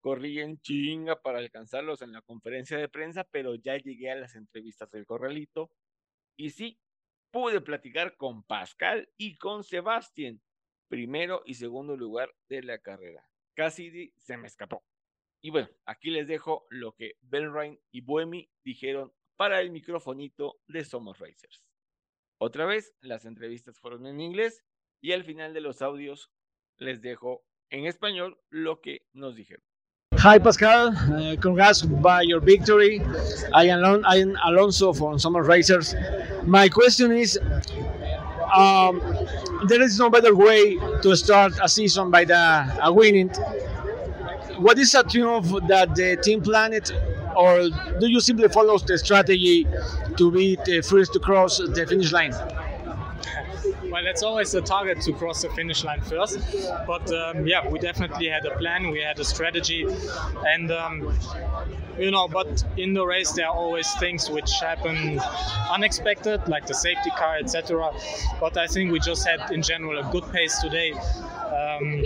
Corrí 0.00 0.40
en 0.40 0.60
chinga 0.60 1.20
para 1.20 1.38
alcanzarlos 1.38 2.02
en 2.02 2.12
la 2.12 2.22
conferencia 2.22 2.78
de 2.78 2.88
prensa, 2.88 3.24
pero 3.24 3.54
ya 3.54 3.76
llegué 3.76 4.10
a 4.10 4.16
las 4.16 4.34
entrevistas 4.34 4.90
del 4.90 5.06
Corralito. 5.06 5.70
Y 6.36 6.50
sí, 6.50 6.78
pude 7.30 7.60
platicar 7.60 8.16
con 8.16 8.42
Pascal 8.44 9.08
y 9.16 9.36
con 9.36 9.64
Sebastián, 9.64 10.40
primero 10.88 11.42
y 11.44 11.54
segundo 11.54 11.96
lugar 11.96 12.32
de 12.48 12.62
la 12.62 12.78
carrera. 12.78 13.28
Casi 13.54 14.12
se 14.16 14.36
me 14.36 14.46
escapó. 14.46 14.84
Y 15.40 15.50
bueno, 15.50 15.68
aquí 15.84 16.10
les 16.10 16.26
dejo 16.28 16.66
lo 16.70 16.92
que 16.92 17.16
Ben 17.20 17.52
Ryan 17.52 17.78
y 17.90 18.00
Buemi 18.00 18.48
dijeron 18.64 19.12
para 19.36 19.60
el 19.60 19.70
microfonito 19.70 20.60
de 20.68 20.84
Somos 20.84 21.18
Racers. 21.18 21.64
Otra 22.44 22.66
vez, 22.66 22.92
las 23.02 23.24
entrevistas 23.24 23.78
fueron 23.78 24.04
en 24.04 24.20
inglés 24.20 24.64
y 25.00 25.12
al 25.12 25.22
final 25.22 25.54
de 25.54 25.60
los 25.60 25.80
audios 25.80 26.32
les 26.76 27.00
dejo 27.00 27.44
en 27.70 27.86
español 27.86 28.36
lo 28.50 28.80
que 28.80 29.02
nos 29.12 29.36
dijeron. 29.36 29.62
Hi 30.16 30.40
Pascal, 30.40 30.88
uh, 30.88 31.40
congrats 31.40 31.84
by 31.84 32.26
your 32.26 32.40
victory. 32.40 33.00
I 33.54 33.70
am, 33.70 34.34
Alonso 34.44 34.92
from 34.92 35.20
Summer 35.20 35.44
Racers. 35.44 35.94
My 36.44 36.68
question 36.68 37.12
is, 37.12 37.38
um, 38.52 39.00
there 39.68 39.80
is 39.80 39.96
no 40.00 40.10
better 40.10 40.34
way 40.34 40.80
to 41.02 41.14
start 41.14 41.52
a 41.62 41.68
season 41.68 42.10
by 42.10 42.24
the 42.24 42.34
uh, 42.34 42.92
winning. 42.92 43.30
What 44.58 44.80
is 44.80 44.92
a 44.96 45.04
triumph 45.04 45.46
that 45.68 45.94
the 45.94 46.16
team 46.20 46.42
planned, 46.42 46.90
or 47.36 47.68
do 48.00 48.06
you 48.08 48.20
simply 48.20 48.48
follow 48.48 48.78
the 48.78 48.98
strategy 48.98 49.66
to 50.16 50.30
be 50.30 50.56
the 50.64 50.82
first 50.82 51.12
to 51.14 51.20
cross 51.20 51.58
the 51.58 51.86
finish 51.88 52.12
line? 52.12 52.32
Well, 53.92 54.06
it's 54.06 54.22
always 54.22 54.50
the 54.52 54.62
target 54.62 55.02
to 55.02 55.12
cross 55.12 55.42
the 55.42 55.50
finish 55.50 55.84
line 55.84 56.00
first. 56.00 56.38
But 56.86 57.12
um, 57.12 57.46
yeah, 57.46 57.68
we 57.68 57.78
definitely 57.78 58.26
had 58.28 58.44
a 58.46 58.56
plan, 58.56 58.90
we 58.90 59.00
had 59.00 59.18
a 59.18 59.24
strategy, 59.24 59.86
and 60.46 60.72
um, 60.72 61.18
you 61.98 62.10
know, 62.10 62.26
but 62.26 62.64
in 62.78 62.94
the 62.94 63.04
race 63.04 63.32
there 63.32 63.46
are 63.46 63.54
always 63.54 63.92
things 63.96 64.30
which 64.30 64.50
happen 64.60 65.20
unexpected, 65.70 66.48
like 66.48 66.66
the 66.66 66.74
safety 66.74 67.10
car, 67.10 67.36
etc. 67.36 67.92
But 68.40 68.56
I 68.56 68.66
think 68.66 68.92
we 68.92 68.98
just 68.98 69.26
had 69.28 69.50
in 69.50 69.62
general 69.62 69.98
a 69.98 70.10
good 70.10 70.24
pace 70.32 70.58
today. 70.60 70.94
Um, 71.52 72.02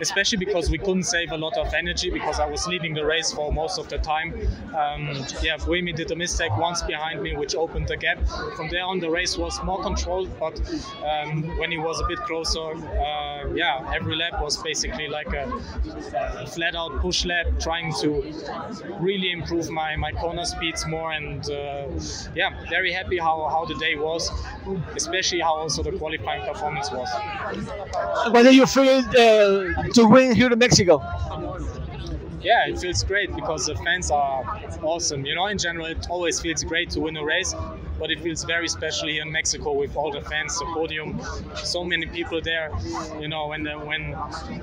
especially 0.00 0.38
because 0.38 0.70
we 0.70 0.78
couldn't 0.78 1.02
save 1.02 1.32
a 1.32 1.36
lot 1.36 1.56
of 1.56 1.74
energy 1.74 2.10
because 2.10 2.38
I 2.38 2.46
was 2.46 2.66
leading 2.66 2.94
the 2.94 3.04
race 3.04 3.32
for 3.32 3.52
most 3.52 3.78
of 3.78 3.88
the 3.88 3.98
time. 3.98 4.32
Um, 4.68 5.08
yeah, 5.42 5.56
Wemi 5.66 5.94
did 5.94 6.10
a 6.10 6.16
mistake 6.16 6.56
once 6.56 6.82
behind 6.82 7.22
me, 7.22 7.36
which 7.36 7.54
opened 7.54 7.88
the 7.88 7.96
gap. 7.96 8.18
From 8.56 8.68
there 8.70 8.84
on, 8.84 9.00
the 9.00 9.10
race 9.10 9.36
was 9.36 9.62
more 9.64 9.82
controlled, 9.82 10.30
but 10.38 10.60
um, 11.04 11.42
when 11.58 11.70
he 11.70 11.78
was 11.78 12.00
a 12.00 12.06
bit 12.06 12.18
closer, 12.20 12.60
uh, 12.60 13.52
yeah, 13.54 13.92
every 13.94 14.16
lap 14.16 14.40
was 14.40 14.62
basically 14.62 15.08
like 15.08 15.32
a, 15.32 15.50
a 16.38 16.46
flat 16.46 16.74
out 16.74 17.00
push 17.00 17.24
lap, 17.24 17.46
trying 17.60 17.92
to 18.00 18.22
really 19.00 19.32
improve 19.32 19.68
my, 19.70 19.96
my 19.96 20.12
corner 20.12 20.44
speeds 20.44 20.86
more. 20.86 21.12
And 21.12 21.48
uh, 21.50 21.88
yeah, 22.34 22.64
very 22.70 22.92
happy 22.92 23.18
how, 23.18 23.48
how 23.50 23.64
the 23.64 23.74
day 23.74 23.96
was, 23.96 24.30
especially 24.96 25.40
how 25.40 25.54
also 25.54 25.82
the 25.82 25.92
qualifying 25.92 26.46
performance 26.46 26.90
was. 26.90 27.08
What 28.30 28.42
do 28.42 28.54
you 28.54 28.66
feel 28.66 28.98
uh, 28.98 29.82
to 29.94 30.06
win 30.08 30.34
here 30.34 30.50
in 30.52 30.58
Mexico? 30.58 31.02
yeah, 32.42 32.66
it 32.68 32.78
feels 32.78 33.02
great 33.04 33.34
because 33.34 33.66
the 33.66 33.74
fans 33.76 34.10
are 34.10 34.44
awesome. 34.82 35.24
You 35.24 35.34
know, 35.34 35.46
in 35.46 35.56
general, 35.56 35.86
it 35.86 36.06
always 36.10 36.40
feels 36.40 36.62
great 36.62 36.90
to 36.90 37.00
win 37.00 37.16
a 37.16 37.24
race, 37.24 37.54
but 37.98 38.10
it 38.10 38.20
feels 38.20 38.44
very 38.44 38.68
special 38.68 39.08
here 39.08 39.22
in 39.22 39.32
Mexico 39.32 39.72
with 39.72 39.96
all 39.96 40.12
the 40.12 40.20
fans, 40.20 40.58
the 40.58 40.66
podium, 40.74 41.20
so 41.54 41.82
many 41.84 42.04
people 42.06 42.42
there. 42.42 42.70
You 43.18 43.28
know, 43.28 43.46
when 43.46 43.62
the, 43.62 43.78
when 43.78 44.10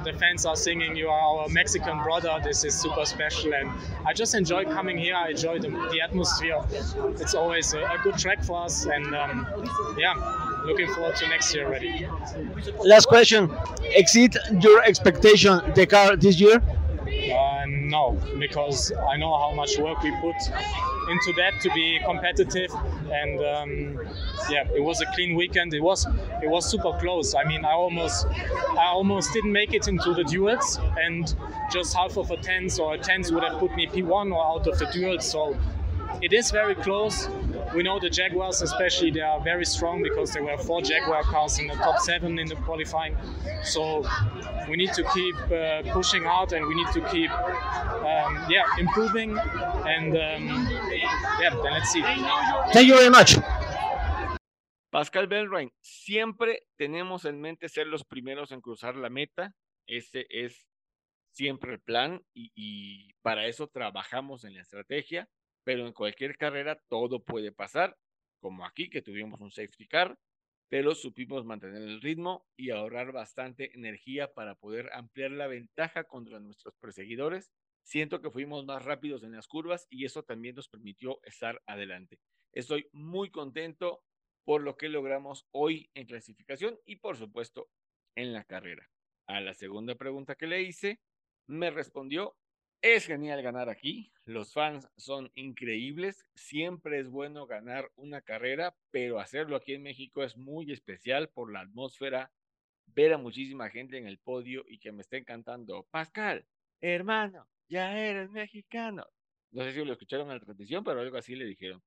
the 0.04 0.14
fans 0.14 0.46
are 0.46 0.56
singing, 0.56 0.96
"You 0.96 1.10
are 1.10 1.40
our 1.40 1.50
Mexican 1.50 2.04
brother," 2.04 2.40
this 2.44 2.64
is 2.64 2.80
super 2.80 3.06
special, 3.06 3.54
and 3.54 3.72
I 4.06 4.14
just 4.14 4.36
enjoy 4.36 4.66
coming 4.66 4.98
here. 5.00 5.16
I 5.16 5.30
enjoy 5.30 5.58
the, 5.58 5.70
the 5.70 6.02
atmosphere. 6.02 6.62
It's 7.20 7.34
always 7.34 7.74
a, 7.74 7.80
a 7.84 7.98
good 8.04 8.18
track 8.18 8.44
for 8.44 8.64
us, 8.64 8.86
and 8.86 9.16
um, 9.16 9.48
yeah, 9.98 10.14
looking 10.66 10.88
forward 10.94 11.16
to 11.18 11.28
next 11.28 11.54
year 11.54 11.66
already. 11.68 12.08
Last 12.84 13.08
question: 13.08 13.52
Exceed 13.96 14.38
your 14.60 14.84
expectation 14.84 15.62
the 15.76 15.86
car 15.86 16.16
this 16.16 16.40
year? 16.40 16.62
Uh, 17.12 17.66
no, 17.68 18.18
because 18.40 18.92
I 19.10 19.18
know 19.18 19.38
how 19.38 19.54
much 19.54 19.78
work 19.78 20.02
we 20.02 20.12
put 20.22 20.36
into 21.10 21.34
that 21.34 21.60
to 21.62 21.70
be 21.72 22.00
competitive, 22.06 22.72
and 23.12 23.40
um, 23.40 24.10
yeah, 24.50 24.64
it 24.74 24.84
was 24.84 25.02
a 25.02 25.06
clean 25.14 25.36
weekend. 25.36 25.74
It 25.74 25.82
was 25.82 26.06
it 26.42 26.50
was 26.50 26.70
super 26.70 26.94
close. 27.00 27.36
I 27.36 27.44
mean, 27.44 27.66
I 27.66 27.72
almost 27.72 28.28
I 28.28 28.88
almost 28.88 29.34
didn't 29.34 29.52
make 29.52 29.74
it 29.74 29.88
into 29.88 30.14
the 30.14 30.24
duels, 30.24 30.80
and 31.00 31.34
just 31.72 31.96
half 31.96 32.18
of 32.18 32.32
a 32.32 32.38
tenth 32.38 32.80
or 32.80 32.94
a 32.94 32.98
tenth 32.98 33.32
would 33.32 33.44
have 33.44 33.60
put 33.60 33.76
me 33.76 33.88
P1 33.88 34.32
or 34.34 34.44
out 34.46 34.68
of 34.68 34.78
the 34.80 34.86
duels. 34.86 35.26
So 35.30 35.58
it 36.22 36.34
is 36.34 36.52
very 36.52 36.76
close. 36.76 37.28
We 37.74 37.84
know 37.84 38.00
the 38.00 38.10
Jaguars, 38.10 38.62
especially, 38.62 39.12
they 39.12 39.22
are 39.22 39.40
very 39.40 39.66
strong 39.66 40.04
because 40.04 40.34
there 40.34 40.44
were 40.44 40.58
four 40.58 40.82
Jaguar 40.82 41.24
cars 41.24 41.58
in 41.58 41.68
the 41.68 41.76
top 41.76 42.00
seven 42.00 42.38
in 42.38 42.48
the 42.48 42.56
qualifying. 42.56 43.16
So 43.64 44.06
we 44.70 44.76
need 44.76 44.94
to 44.94 45.04
keep 45.14 45.36
uh, 45.52 45.82
pushing 45.94 46.24
hard 46.24 46.52
and 46.52 46.68
we 46.68 46.76
need 46.76 46.92
to 46.94 47.02
keep, 47.10 47.32
um, 47.32 48.46
yeah, 48.50 48.66
improving. 48.78 49.38
And 49.38 50.12
um, 50.14 50.68
yeah, 51.42 51.56
then 51.64 51.72
let's 51.72 51.92
see. 51.92 52.02
Thank 52.74 52.88
you 52.88 52.96
very 52.96 53.10
much. 53.10 53.38
Pascal 54.92 55.28
Belrain, 55.28 55.72
siempre 55.80 56.64
tenemos 56.78 57.24
en 57.24 57.40
mente 57.40 57.70
ser 57.70 57.88
los 57.88 58.04
primeros 58.04 58.52
en 58.52 58.60
cruzar 58.60 58.98
la 58.98 59.10
meta. 59.10 59.54
Ese 59.88 60.26
es 60.30 60.68
siempre 61.32 61.72
el 61.72 61.80
plan 61.80 62.22
y, 62.34 62.52
y 62.54 63.14
para 63.22 63.48
eso 63.48 63.68
trabajamos 63.68 64.44
en 64.44 64.56
la 64.56 64.62
estrategia 64.62 65.30
pero 65.64 65.88
en 65.88 65.94
cualquier 65.94 66.38
carrera 66.38 66.82
todo 66.90 67.24
puede 67.24 67.52
pasar, 67.52 67.98
como 68.40 68.66
aquí 68.66 68.90
que 68.90 69.02
tuvimos 69.02 69.40
un 69.42 69.52
safety 69.52 69.88
car, 69.88 70.18
pero 70.70 70.96
supimos 70.96 71.46
mantener 71.46 71.82
el 71.82 72.02
ritmo 72.02 72.48
y 72.56 72.70
ahorrar 72.70 73.12
bastante 73.12 73.76
energía 73.76 74.34
para 74.34 74.56
poder 74.56 74.90
ampliar 74.94 75.32
la 75.32 75.48
ventaja 75.48 76.06
contra 76.06 76.40
nuestros 76.40 76.76
perseguidores. 76.78 77.52
Siento 77.84 78.22
que 78.22 78.32
fuimos 78.32 78.66
más 78.66 78.86
rápidos 78.86 79.24
en 79.24 79.34
las 79.34 79.48
curvas 79.48 79.86
y 79.90 80.06
eso 80.06 80.24
también 80.24 80.56
nos 80.56 80.70
permitió 80.70 81.20
estar 81.24 81.62
adelante. 81.66 82.20
Estoy 82.54 82.88
muy 82.94 83.32
contento 83.32 84.04
por 84.46 84.62
lo 84.62 84.78
que 84.78 84.90
logramos 84.90 85.46
hoy 85.52 85.90
en 85.94 86.08
clasificación 86.08 86.80
y 86.86 86.98
por 86.98 87.18
supuesto 87.18 87.70
en 88.16 88.34
la 88.34 88.44
carrera. 88.46 88.90
A 89.28 89.42
la 89.42 89.54
segunda 89.54 89.96
pregunta 89.96 90.36
que 90.36 90.48
le 90.48 90.62
hice, 90.62 91.02
me 91.48 91.70
respondió 91.70 92.38
es 92.82 93.06
genial 93.06 93.42
ganar 93.44 93.70
aquí, 93.70 94.12
los 94.26 94.54
fans 94.54 94.90
son 94.98 95.32
increíbles, 95.36 96.26
siempre 96.34 97.00
es 97.00 97.10
bueno 97.10 97.46
ganar 97.46 97.92
una 97.96 98.22
carrera, 98.22 98.76
pero 98.90 99.20
hacerlo 99.20 99.56
aquí 99.56 99.74
en 99.74 99.84
México 99.84 100.24
es 100.24 100.36
muy 100.36 100.72
especial 100.72 101.30
por 101.30 101.52
la 101.52 101.62
atmósfera, 101.62 102.32
ver 102.88 103.14
a 103.14 103.18
muchísima 103.18 103.70
gente 103.70 103.98
en 103.98 104.08
el 104.08 104.18
podio 104.18 104.64
y 104.68 104.80
que 104.80 104.92
me 104.92 105.02
estén 105.02 105.24
cantando, 105.24 105.88
Pascal, 105.92 106.48
hermano, 106.80 107.48
ya 107.70 107.98
eres 107.98 108.32
mexicano. 108.32 109.06
No 109.52 109.64
sé 109.64 109.74
si 109.74 109.86
lo 109.86 109.94
escucharon 109.94 110.28
en 110.28 110.36
la 110.36 110.40
transmisión, 110.40 110.84
pero 110.84 111.02
algo 111.02 111.18
así 111.18 111.36
le 111.36 111.46
dijeron. 111.46 111.84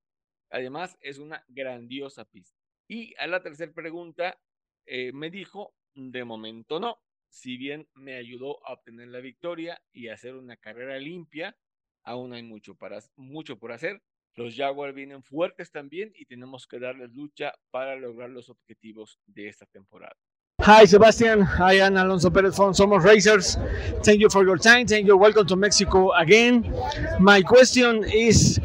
Además, 0.51 0.97
es 1.01 1.19
una 1.19 1.45
grandiosa 1.49 2.25
pista. 2.25 2.59
Y 2.87 3.15
a 3.17 3.27
la 3.27 3.43
tercera 3.43 3.73
pregunta, 3.73 4.39
eh, 4.87 5.13
me 5.13 5.31
dijo, 5.31 5.75
de 5.95 6.25
momento 6.25 6.79
no, 6.79 7.04
si 7.35 7.57
bien 7.57 7.89
me 7.95 8.15
ayudó 8.15 8.65
a 8.65 8.75
obtener 8.75 9.09
la 9.09 9.19
victoria 9.19 9.83
y 9.93 10.09
hacer 10.09 10.37
una 10.37 10.57
carrera 10.57 10.99
limpia, 10.99 11.57
aún 12.05 12.33
hay 12.33 12.45
mucho, 12.45 12.77
para, 12.77 13.01
mucho 13.17 13.59
por 13.59 13.73
hacer. 13.73 14.01
Los 14.37 14.55
Jaguars 14.55 14.95
vienen 14.95 15.25
fuertes 15.25 15.73
también 15.73 16.13
y 16.15 16.27
tenemos 16.27 16.69
que 16.69 16.79
darles 16.79 17.11
lucha 17.13 17.53
para 17.73 17.97
lograr 17.97 18.31
los 18.31 18.51
objetivos 18.51 19.19
de 19.27 19.49
esta 19.49 19.67
temporada. 19.67 20.15
Hi, 20.61 20.87
Sebastian. 20.87 21.41
I 21.59 21.81
am 21.81 21.97
Alonso 21.97 22.31
Perez 22.31 22.55
from 22.55 22.73
Somos 22.73 23.03
Racers. 23.03 23.59
Thank 24.05 24.21
you 24.21 24.31
for 24.31 24.45
your 24.45 24.57
time. 24.57 24.87
Thank 24.87 25.07
you. 25.09 25.17
Welcome 25.17 25.47
to 25.49 25.57
Mexico 25.57 26.13
again. 26.13 26.73
My 27.19 27.43
question 27.43 28.05
is 28.05 28.61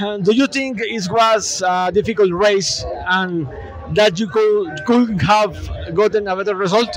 uh, 0.00 0.18
Do 0.18 0.32
you 0.32 0.48
think 0.48 0.80
it 0.80 1.08
was 1.10 1.62
a 1.64 1.92
difficult 1.92 2.32
race 2.32 2.84
and 3.08 3.46
that 3.94 4.18
you 4.18 4.28
could 4.28 5.22
have 5.22 5.94
gotten 5.94 6.26
a 6.26 6.34
better 6.34 6.56
result? 6.56 6.90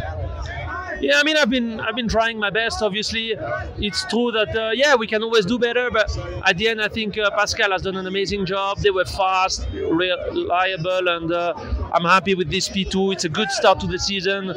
Yeah, 1.04 1.20
I 1.20 1.24
mean, 1.24 1.36
I've 1.36 1.49
been 1.49 1.82
I've 1.82 1.97
been 1.97 2.08
trying 2.08 2.39
my 2.39 2.49
best. 2.49 2.82
Obviously, 2.82 3.36
it's 3.78 4.06
true 4.06 4.32
that 4.32 4.56
uh, 4.56 4.72
yeah, 4.74 4.95
we 4.95 5.06
can 5.06 5.22
always 5.22 5.45
do 5.45 5.60
better. 5.60 5.91
But 5.91 6.18
at 6.47 6.58
the 6.58 6.70
end, 6.70 6.82
I 6.82 6.88
think 6.88 7.18
uh, 7.18 7.30
Pascal 7.32 7.72
has 7.72 7.82
done 7.82 7.97
an 7.97 8.08
amazing 8.08 8.45
job. 8.45 8.78
They 8.78 8.89
were 8.89 9.04
fast, 9.04 9.68
reliable, 9.74 11.10
and 11.10 11.30
uh, 11.34 11.54
I'm 11.91 12.06
happy 12.06 12.36
with 12.36 12.49
this 12.49 12.70
P2. 12.70 13.12
It's 13.12 13.26
a 13.26 13.30
good 13.30 13.51
start 13.51 13.82
to 13.82 13.88
the 13.88 13.99
season. 13.99 14.56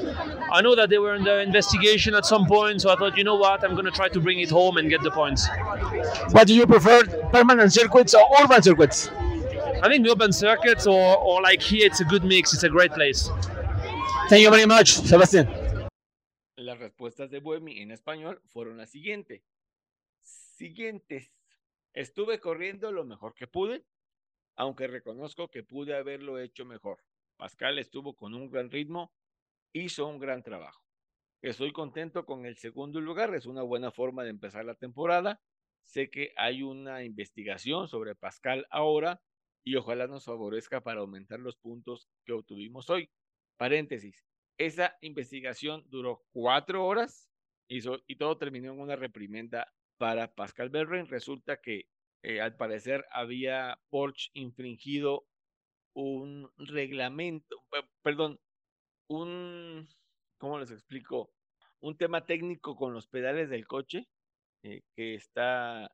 I 0.53 0.61
know 0.61 0.76
that 0.76 0.88
they 0.88 0.99
were 0.99 1.14
under 1.14 1.40
investigation 1.40 2.14
at 2.14 2.24
some 2.24 2.47
point, 2.47 2.80
so 2.82 2.90
I 2.90 2.94
thought, 2.94 3.18
you 3.18 3.24
know 3.24 3.34
what, 3.34 3.64
I'm 3.64 3.72
going 3.72 3.86
to 3.86 3.90
try 3.90 4.09
to 4.09 4.20
bring 4.20 4.38
it 4.38 4.51
home 4.51 4.76
and 4.76 4.88
get 4.88 5.03
the 5.03 5.11
points. 5.11 5.49
What 6.30 6.47
do 6.47 6.55
you 6.55 6.64
prefer, 6.64 7.03
permanent 7.32 7.72
circuits 7.72 8.14
or 8.14 8.24
urban 8.40 8.62
circuits? 8.62 9.09
I 9.82 9.88
think 9.88 10.07
urban 10.07 10.32
circuits 10.32 10.86
or, 10.86 11.18
or 11.18 11.42
like 11.42 11.61
here, 11.61 11.86
it's 11.86 11.99
a 11.99 12.05
good 12.05 12.22
mix. 12.22 12.55
It's 12.55 12.62
a 12.62 12.68
great 12.68 12.92
place. 12.92 13.28
Thank 14.28 14.42
you 14.42 14.51
very 14.51 14.66
much, 14.66 14.94
Sebastian. 14.94 15.65
Las 16.66 16.80
respuestas 16.80 17.30
de 17.30 17.38
Buemi 17.38 17.80
en 17.80 17.92
español 17.92 18.42
fueron 18.46 18.76
las 18.76 18.90
siguientes. 18.90 19.48
Siguientes. 20.20 21.32
Estuve 21.92 22.40
corriendo 22.40 22.90
lo 22.90 23.04
mejor 23.04 23.34
que 23.36 23.46
pude, 23.46 23.84
aunque 24.56 24.88
reconozco 24.88 25.46
que 25.46 25.62
pude 25.62 25.94
haberlo 25.94 26.40
hecho 26.40 26.64
mejor. 26.64 27.04
Pascal 27.36 27.78
estuvo 27.78 28.16
con 28.16 28.34
un 28.34 28.50
gran 28.50 28.68
ritmo, 28.68 29.12
hizo 29.72 30.08
un 30.08 30.18
gran 30.18 30.42
trabajo. 30.42 30.82
Estoy 31.40 31.72
contento 31.72 32.26
con 32.26 32.46
el 32.46 32.56
segundo 32.56 33.00
lugar, 33.00 33.32
es 33.36 33.46
una 33.46 33.62
buena 33.62 33.92
forma 33.92 34.24
de 34.24 34.30
empezar 34.30 34.64
la 34.64 34.74
temporada. 34.74 35.40
Sé 35.84 36.10
que 36.10 36.32
hay 36.36 36.64
una 36.64 37.04
investigación 37.04 37.86
sobre 37.86 38.16
Pascal 38.16 38.66
ahora 38.70 39.22
y 39.62 39.76
ojalá 39.76 40.08
nos 40.08 40.24
favorezca 40.24 40.80
para 40.80 40.98
aumentar 40.98 41.38
los 41.38 41.54
puntos 41.54 42.08
que 42.24 42.32
obtuvimos 42.32 42.90
hoy. 42.90 43.08
Paréntesis, 43.56 44.25
esa 44.59 44.96
investigación 45.00 45.84
duró 45.88 46.24
cuatro 46.32 46.86
horas 46.86 47.28
y, 47.68 47.80
todo 48.16 48.38
terminó 48.38 48.72
en 48.72 48.80
una 48.80 48.96
reprimenda 48.96 49.72
para 49.98 50.32
Pascal 50.34 50.70
Berren. 50.70 51.09
Resulta 51.09 51.61
que 51.61 51.88
eh, 52.22 52.40
al 52.40 52.57
parecer 52.57 53.04
había 53.11 53.78
Porsche 53.90 54.30
infringido 54.34 55.26
un 55.94 56.50
reglamento, 56.57 57.62
perdón, 58.02 58.38
un, 59.09 59.88
¿cómo 60.38 60.59
les 60.59 60.70
explico? 60.70 61.32
Un 61.80 61.96
tema 61.96 62.26
técnico 62.26 62.76
con 62.76 62.92
los 62.92 63.07
pedales 63.07 63.48
del 63.48 63.66
coche 63.66 64.07
eh, 64.62 64.82
que, 64.94 65.14
está, 65.14 65.90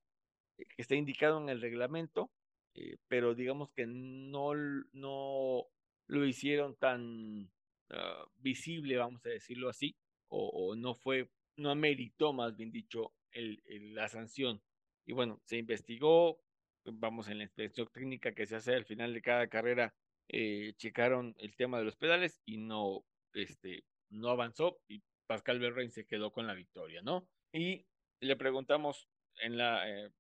que 0.57 0.83
está 0.83 0.95
indicado 0.95 1.41
en 1.41 1.49
el 1.49 1.61
reglamento, 1.61 2.31
eh, 2.75 2.97
pero 3.09 3.35
digamos 3.35 3.71
que 3.73 3.87
no, 3.87 4.55
no 4.93 5.67
lo 6.07 6.27
hicieron 6.27 6.75
tan 6.77 7.51
ah, 7.93 8.25
visible, 8.37 8.97
vamos 8.97 9.25
a 9.27 9.31
decirlo 9.31 9.69
así, 9.69 9.97
o, 10.29 10.75
no 10.77 10.95
fue, 10.95 11.29
no 11.57 11.71
ameritó 11.71 12.33
más 12.33 12.57
bien 12.57 12.71
dicho 12.73 13.13
el, 13.33 13.63
la 13.95 14.09
sanción. 14.09 14.63
Y 15.05 15.13
bueno, 15.13 15.41
se 15.45 15.59
investigó, 15.59 16.41
vamos 16.85 17.29
en 17.29 17.39
la 17.39 17.45
inspección 17.45 17.89
técnica 17.93 18.35
que 18.35 18.47
se 18.47 18.57
hace 18.57 18.75
al 18.75 18.85
final 18.85 19.13
de 19.13 19.23
cada 19.23 19.49
carrera, 19.49 19.95
eh, 20.29 20.73
checaron 20.77 21.35
el 21.39 21.55
tema 21.57 21.79
de 21.79 21.85
los 21.85 21.97
pedales 21.97 22.41
y 22.47 22.57
no, 22.59 23.05
este, 23.35 23.85
no 24.11 24.31
avanzó 24.31 24.81
y 24.89 25.03
Pascal 25.27 25.59
Berrein 25.59 25.91
se 25.91 26.07
quedó 26.07 26.33
con 26.33 26.47
la 26.47 26.55
victoria, 26.55 27.03
¿no? 27.03 27.29
Y 27.53 27.87
le 28.21 28.37
preguntamos 28.37 29.09
en 29.41 29.57
la, 29.57 29.89
eh, 29.89 30.11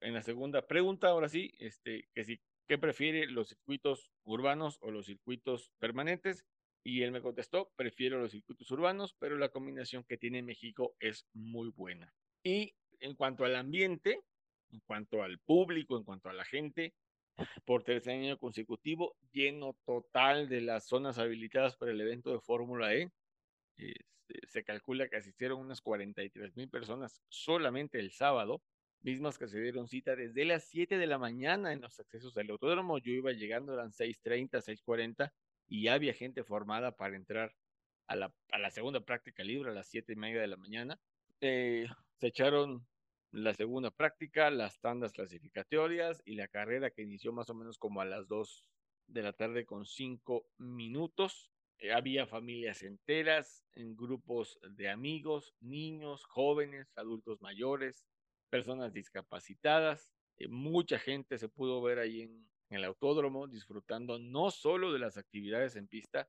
en 0.00 0.14
la 0.14 0.22
segunda 0.22 0.66
pregunta, 0.66 1.08
ahora 1.08 1.28
sí, 1.28 1.52
este, 1.58 2.08
que 2.14 2.24
si, 2.24 2.40
¿qué 2.66 2.78
prefiere 2.78 3.26
los 3.26 3.48
circuitos 3.48 4.10
urbanos 4.24 4.78
o 4.80 4.90
los 4.90 5.06
circuitos 5.06 5.72
permanentes? 5.78 6.44
Y 6.82 7.02
él 7.02 7.12
me 7.12 7.20
contestó, 7.20 7.70
prefiero 7.76 8.18
los 8.18 8.32
circuitos 8.32 8.70
urbanos, 8.70 9.14
pero 9.18 9.36
la 9.36 9.50
combinación 9.50 10.04
que 10.04 10.16
tiene 10.16 10.42
México 10.42 10.94
es 10.98 11.26
muy 11.34 11.68
buena. 11.68 12.12
Y 12.42 12.74
en 13.00 13.14
cuanto 13.14 13.44
al 13.44 13.56
ambiente, 13.56 14.22
en 14.70 14.80
cuanto 14.80 15.22
al 15.22 15.38
público, 15.38 15.96
en 15.96 16.04
cuanto 16.04 16.30
a 16.30 16.32
la 16.32 16.44
gente, 16.44 16.94
por 17.64 17.82
tercer 17.82 18.14
año 18.14 18.38
consecutivo, 18.38 19.16
lleno 19.32 19.76
total 19.84 20.48
de 20.48 20.60
las 20.60 20.86
zonas 20.86 21.18
habilitadas 21.18 21.76
para 21.76 21.92
el 21.92 22.00
evento 22.00 22.32
de 22.32 22.40
Fórmula 22.40 22.94
E. 22.94 23.10
Este, 23.76 24.46
se 24.46 24.64
calcula 24.64 25.08
que 25.08 25.16
asistieron 25.16 25.60
unas 25.60 25.80
43 25.80 26.56
mil 26.56 26.68
personas 26.68 27.22
solamente 27.28 27.98
el 27.98 28.10
sábado, 28.10 28.62
mismas 29.02 29.38
que 29.38 29.48
se 29.48 29.60
dieron 29.60 29.88
cita 29.88 30.14
desde 30.16 30.44
las 30.44 30.64
7 30.64 30.98
de 30.98 31.06
la 31.06 31.18
mañana 31.18 31.72
en 31.72 31.80
los 31.80 31.98
accesos 31.98 32.34
del 32.34 32.50
autódromo. 32.50 32.98
Yo 32.98 33.12
iba 33.12 33.32
llegando, 33.32 33.72
eran 33.72 33.92
6.30, 33.92 34.62
6.40 34.62 35.32
y 35.70 35.86
había 35.86 36.12
gente 36.12 36.42
formada 36.42 36.96
para 36.96 37.16
entrar 37.16 37.54
a 38.08 38.16
la, 38.16 38.34
a 38.50 38.58
la 38.58 38.70
segunda 38.70 39.00
práctica 39.00 39.44
libre 39.44 39.70
a 39.70 39.74
las 39.74 39.86
7 39.86 40.12
y 40.12 40.16
media 40.16 40.40
de 40.40 40.48
la 40.48 40.56
mañana. 40.56 41.00
Eh, 41.40 41.86
se 42.18 42.26
echaron 42.26 42.86
la 43.30 43.54
segunda 43.54 43.92
práctica, 43.92 44.50
las 44.50 44.80
tandas 44.80 45.12
clasificatorias 45.12 46.20
y 46.24 46.34
la 46.34 46.48
carrera 46.48 46.90
que 46.90 47.02
inició 47.02 47.32
más 47.32 47.48
o 47.50 47.54
menos 47.54 47.78
como 47.78 48.00
a 48.00 48.04
las 48.04 48.26
2 48.26 48.66
de 49.06 49.22
la 49.22 49.32
tarde 49.32 49.64
con 49.64 49.86
5 49.86 50.44
minutos. 50.58 51.52
Eh, 51.78 51.92
había 51.92 52.26
familias 52.26 52.82
enteras, 52.82 53.64
en 53.74 53.96
grupos 53.96 54.58
de 54.72 54.90
amigos, 54.90 55.54
niños, 55.60 56.24
jóvenes, 56.24 56.92
adultos 56.96 57.40
mayores, 57.40 58.04
personas 58.50 58.92
discapacitadas. 58.92 60.12
Eh, 60.36 60.48
mucha 60.48 60.98
gente 60.98 61.38
se 61.38 61.48
pudo 61.48 61.80
ver 61.80 62.00
ahí 62.00 62.22
en, 62.22 62.50
en 62.70 62.78
el 62.78 62.84
autódromo 62.84 63.46
disfrutando 63.46 64.18
no 64.18 64.50
solo 64.50 64.92
de 64.92 64.98
las 64.98 65.18
actividades 65.18 65.76
en 65.76 65.88
pista, 65.88 66.28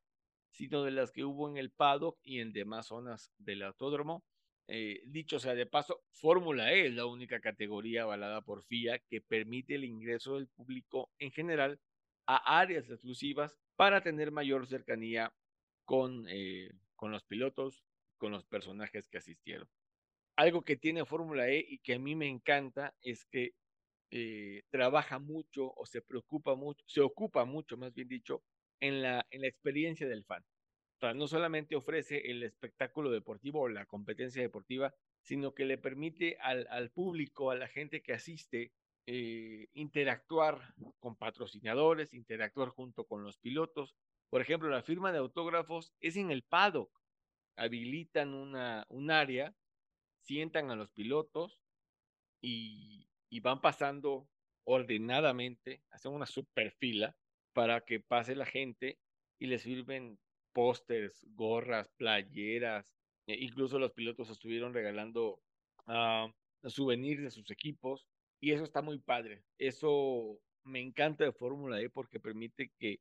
sino 0.49 0.83
de 0.83 0.91
las 0.91 1.11
que 1.11 1.23
hubo 1.23 1.49
en 1.49 1.57
el 1.57 1.71
paddock 1.71 2.19
y 2.23 2.39
en 2.39 2.51
demás 2.51 2.87
zonas 2.87 3.31
del 3.37 3.63
autódromo 3.63 4.25
eh, 4.73 5.01
dicho 5.05 5.37
sea 5.37 5.53
de 5.53 5.65
paso, 5.65 6.01
Fórmula 6.11 6.71
E 6.71 6.87
es 6.87 6.93
la 6.93 7.05
única 7.05 7.41
categoría 7.41 8.03
avalada 8.03 8.39
por 8.39 8.63
FIA 8.63 8.99
que 8.99 9.19
permite 9.19 9.75
el 9.75 9.83
ingreso 9.83 10.35
del 10.35 10.47
público 10.47 11.11
en 11.19 11.31
general 11.31 11.77
a 12.25 12.59
áreas 12.59 12.89
exclusivas 12.89 13.57
para 13.75 14.01
tener 14.01 14.31
mayor 14.31 14.65
cercanía 14.67 15.33
con, 15.83 16.25
eh, 16.29 16.71
con 16.95 17.11
los 17.11 17.23
pilotos, 17.23 17.83
con 18.17 18.31
los 18.31 18.45
personajes 18.45 19.09
que 19.09 19.17
asistieron. 19.17 19.67
Algo 20.37 20.61
que 20.61 20.77
tiene 20.77 21.03
Fórmula 21.03 21.49
E 21.49 21.65
y 21.67 21.79
que 21.79 21.95
a 21.95 21.99
mí 21.99 22.15
me 22.15 22.29
encanta 22.29 22.95
es 23.01 23.25
que 23.25 23.53
eh, 24.11 24.63
trabaja 24.69 25.19
mucho 25.19 25.73
o 25.75 25.85
se 25.85 26.01
preocupa 26.01 26.55
mucho, 26.55 26.83
se 26.87 27.01
ocupa 27.01 27.45
mucho, 27.45 27.77
más 27.77 27.93
bien 27.93 28.07
dicho, 28.07 28.43
en 28.79 29.01
la, 29.01 29.25
en 29.31 29.41
la 29.41 29.47
experiencia 29.47 30.07
del 30.07 30.23
fan 30.25 30.43
no 31.15 31.27
solamente 31.27 31.75
ofrece 31.75 32.29
el 32.29 32.43
espectáculo 32.43 33.09
deportivo 33.09 33.61
o 33.61 33.69
la 33.69 33.85
competencia 33.85 34.41
deportiva, 34.41 34.93
sino 35.23 35.53
que 35.53 35.65
le 35.65 35.77
permite 35.77 36.37
al, 36.39 36.91
público, 36.91 37.51
a 37.51 37.55
la 37.55 37.67
gente 37.67 38.01
que 38.01 38.13
asiste, 38.13 38.71
eh, 39.07 39.67
interactuar 39.73 40.75
con 40.99 41.15
patrocinadores, 41.15 42.13
interactuar 42.13 42.69
junto 42.69 43.05
con 43.05 43.23
los 43.23 43.37
pilotos. 43.37 43.95
Por 44.29 44.41
ejemplo, 44.41 44.69
la 44.69 44.83
firma 44.83 45.11
de 45.11 45.17
autógrafos 45.17 45.91
es 45.99 46.17
en 46.17 46.29
el 46.29 46.43
paddock. 46.43 46.91
Habilitan 47.55 48.33
una, 48.33 48.85
un 48.89 49.09
área, 49.09 49.55
sientan 50.21 50.69
a 50.69 50.75
los 50.75 50.91
pilotos 50.91 51.59
y, 52.41 53.07
y 53.31 53.39
van 53.39 53.61
pasando 53.61 54.27
ordenadamente, 54.65 55.81
hacen 55.89 56.11
una 56.11 56.25
super 56.27 56.71
fila 56.73 57.15
para 57.53 57.81
que 57.81 57.99
pase 57.99 58.35
la 58.35 58.45
gente 58.45 58.99
y 59.39 59.47
les 59.47 59.63
sirven 59.63 60.19
pósters, 60.53 61.25
gorras, 61.33 61.89
playeras, 61.97 62.93
e 63.25 63.35
incluso 63.35 63.79
los 63.79 63.93
pilotos 63.93 64.29
estuvieron 64.29 64.73
regalando 64.73 65.41
uh, 65.87 66.69
souvenirs 66.69 67.23
de 67.23 67.31
sus 67.31 67.49
equipos 67.49 68.05
y 68.41 68.51
eso 68.51 68.65
está 68.65 68.81
muy 68.81 68.99
padre. 68.99 69.43
Eso 69.57 70.39
me 70.63 70.81
encanta 70.81 71.23
de 71.23 71.31
Fórmula 71.31 71.81
E 71.81 71.89
porque 71.89 72.19
permite 72.19 72.71
que 72.77 72.99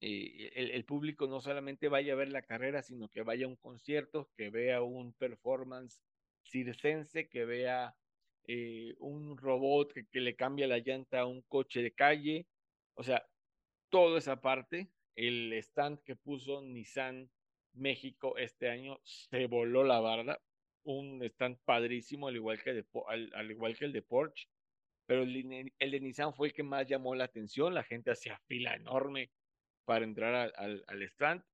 eh, 0.00 0.52
el, 0.56 0.70
el, 0.72 0.84
público 0.84 1.28
no 1.28 1.40
solamente 1.40 1.88
vaya 1.88 2.14
a 2.14 2.16
ver 2.16 2.30
la 2.30 2.42
carrera, 2.42 2.82
sino 2.82 3.08
que 3.08 3.22
vaya 3.22 3.46
a 3.46 3.48
un 3.48 3.56
concierto, 3.56 4.30
que 4.36 4.50
vea 4.50 4.82
un 4.82 5.12
performance 5.12 6.00
circense, 6.42 7.28
que 7.28 7.44
vea 7.44 7.94
eh, 8.52 8.96
un 8.98 9.36
robot 9.38 9.92
que, 10.10 10.20
le 10.20 10.34
cambia 10.34 10.66
la 10.66 10.78
llanta 10.78 11.20
a 11.20 11.26
un 11.26 11.42
coche 11.42 11.82
de 11.82 11.92
calle. 11.92 12.48
O 12.94 13.04
sea, 13.04 13.24
toda 13.90 14.18
esa 14.18 14.40
parte 14.40 14.90
el 15.14 15.52
stand 15.52 16.02
que 16.02 16.16
puso 16.16 16.60
Nissan 16.60 17.30
México 17.74 18.36
este 18.38 18.68
año 18.68 18.98
se 19.04 19.46
voló 19.46 19.84
la 19.84 20.00
barda. 20.00 20.40
Un 20.82 21.22
stand 21.22 21.58
padrísimo, 21.64 22.26
al 22.26 22.36
igual 22.36 22.60
que, 22.60 22.84
al, 23.06 23.50
igual 23.52 23.76
que 23.76 23.84
el 23.84 23.92
de 23.92 24.02
Porsche. 24.02 24.48
Pero 25.06 25.22
el, 25.22 25.72
el, 25.78 25.90
de 25.92 26.00
Nissan 26.00 26.34
fue 26.34 26.48
el 26.48 26.52
que 26.52 26.64
más 26.64 26.88
llamó 26.88 27.14
la 27.14 27.24
atención. 27.24 27.72
La 27.72 27.84
gente 27.84 28.10
hacía 28.10 28.36
fila 28.48 28.74
enorme 28.74 29.30
para 29.84 30.04
entrar 30.04 30.34
al, 30.56 30.84
al 30.88 31.02
stand. 31.02 31.44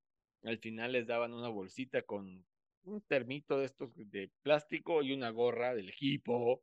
Al 0.45 0.59
final 0.59 0.93
les 0.93 1.07
daban 1.07 1.35
una 1.35 1.49
bolsita 1.49 2.01
con 2.03 2.47
un 2.85 3.03
termito 3.03 3.59
de 3.59 3.67
estos 3.67 3.91
de 3.97 4.31
plástico 4.43 5.03
y 5.03 5.13
una 5.13 5.29
gorra 5.29 5.75
del 5.75 5.91
equipo. 5.91 6.63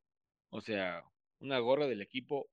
O 0.53 0.61
sea, 0.61 1.03
una 1.39 1.57
gorra 1.57 1.87
del 1.87 2.01
equipo 2.01 2.47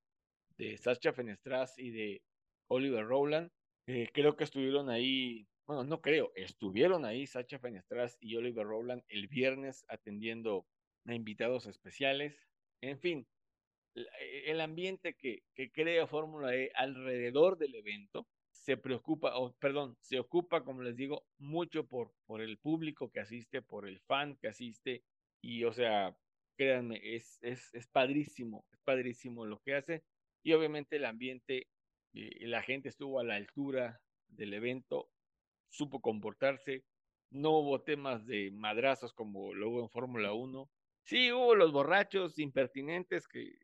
de 0.57 0.79
Sascha 0.79 1.13
Fenestras 1.13 1.79
y 1.79 1.91
de 1.91 2.23
Oliver 2.67 3.05
Rowland 3.05 3.51
eh, 3.87 4.09
creo 4.15 4.37
que 4.37 4.45
estuvieron 4.45 4.89
ahí, 4.89 5.47
bueno, 5.67 5.85
no 5.85 6.01
creo, 6.01 6.33
estuvieron 6.35 7.05
ahí 7.05 7.27
Sacha 7.27 7.59
Fenestras 7.59 8.17
y 8.19 8.37
Oliver 8.37 8.65
Rowland 8.65 9.03
el 9.09 9.29
viernes 9.29 9.85
atendiendo 9.89 10.67
a 11.05 11.15
invitados 11.15 11.67
especiales. 11.67 12.49
En 12.81 12.99
fin, 12.99 13.27
eh, 13.95 14.45
el 14.47 14.63
ambiente 14.63 15.15
que, 15.15 15.43
que 15.55 15.71
crea 15.71 16.07
Fórmula 16.07 16.57
E 16.57 16.71
alrededor 16.75 17.59
del 17.59 17.75
evento 17.75 18.27
se 18.51 18.79
preocupa, 18.79 19.37
o 19.37 19.53
perdón, 19.59 19.99
se 20.01 20.19
ocupa, 20.19 20.65
como 20.65 20.81
les 20.81 20.97
digo, 20.97 21.27
mucho 21.37 21.87
por, 21.87 22.15
por 22.25 22.41
el 22.41 22.57
público 22.57 23.11
que 23.11 23.21
asiste, 23.21 23.61
por 23.61 23.87
el 23.87 24.01
fan 24.01 24.37
que 24.37 24.49
asiste, 24.49 25.05
y 25.43 25.65
o 25.65 25.73
sea, 25.75 26.17
créanme, 26.61 27.01
es, 27.03 27.39
es, 27.41 27.75
es 27.75 27.87
padrísimo, 27.87 28.67
es 28.71 28.83
padrísimo 28.83 29.47
lo 29.47 29.61
que 29.61 29.77
hace, 29.77 30.05
y 30.43 30.53
obviamente 30.53 30.97
el 30.97 31.07
ambiente 31.07 31.69
y 32.13 32.45
la 32.45 32.61
gente 32.61 32.91
estuvo 32.91 33.19
a 33.19 33.25
la 33.25 33.37
altura 33.37 34.03
del 34.29 34.53
evento, 34.53 35.09
supo 35.71 36.03
comportarse, 36.03 36.85
no 37.31 37.53
hubo 37.53 37.81
temas 37.81 38.27
de 38.27 38.51
madrazos 38.51 39.15
como 39.15 39.55
luego 39.55 39.81
en 39.81 39.89
Fórmula 39.89 40.35
1. 40.35 40.71
Sí, 41.03 41.33
hubo 41.33 41.55
los 41.55 41.73
borrachos 41.73 42.39
impertinentes 42.39 43.27
que, 43.27 43.57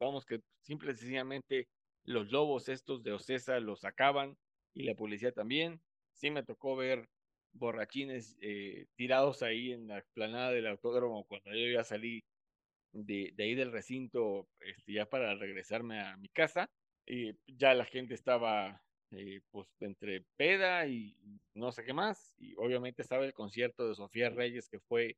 vamos, 0.00 0.26
que 0.26 0.40
simple 0.60 0.90
y 0.90 0.96
sencillamente 0.96 1.68
los 2.02 2.32
lobos 2.32 2.68
estos 2.68 3.04
de 3.04 3.12
Ocesa 3.12 3.60
los 3.60 3.82
sacaban 3.82 4.36
y 4.74 4.82
la 4.82 4.96
policía 4.96 5.30
también. 5.30 5.80
Sí 6.14 6.32
me 6.32 6.42
tocó 6.42 6.74
ver 6.74 7.08
borrachines 7.52 8.36
eh, 8.40 8.86
tirados 8.96 9.44
ahí 9.44 9.70
en 9.70 9.86
la 9.86 9.98
explanada 9.98 10.50
del 10.50 10.66
autódromo 10.66 11.24
cuando 11.28 11.54
yo 11.54 11.70
ya 11.72 11.84
salí 11.84 12.24
de, 12.92 13.34
ahí 13.38 13.54
del 13.54 13.72
recinto 13.72 14.48
este, 14.60 14.92
ya 14.92 15.06
para 15.06 15.34
regresarme 15.34 16.00
a 16.00 16.16
mi 16.16 16.28
casa. 16.28 16.70
Y 17.06 17.34
ya 17.46 17.74
la 17.74 17.84
gente 17.84 18.14
estaba 18.14 18.82
eh, 19.12 19.40
pues 19.50 19.68
entre 19.80 20.24
peda 20.36 20.86
y 20.86 21.16
no 21.54 21.72
sé 21.72 21.84
qué 21.84 21.92
más. 21.92 22.34
Y 22.38 22.54
obviamente 22.56 23.02
estaba 23.02 23.24
el 23.24 23.34
concierto 23.34 23.88
de 23.88 23.94
Sofía 23.94 24.30
Reyes, 24.30 24.68
que 24.68 24.80
fue 24.80 25.16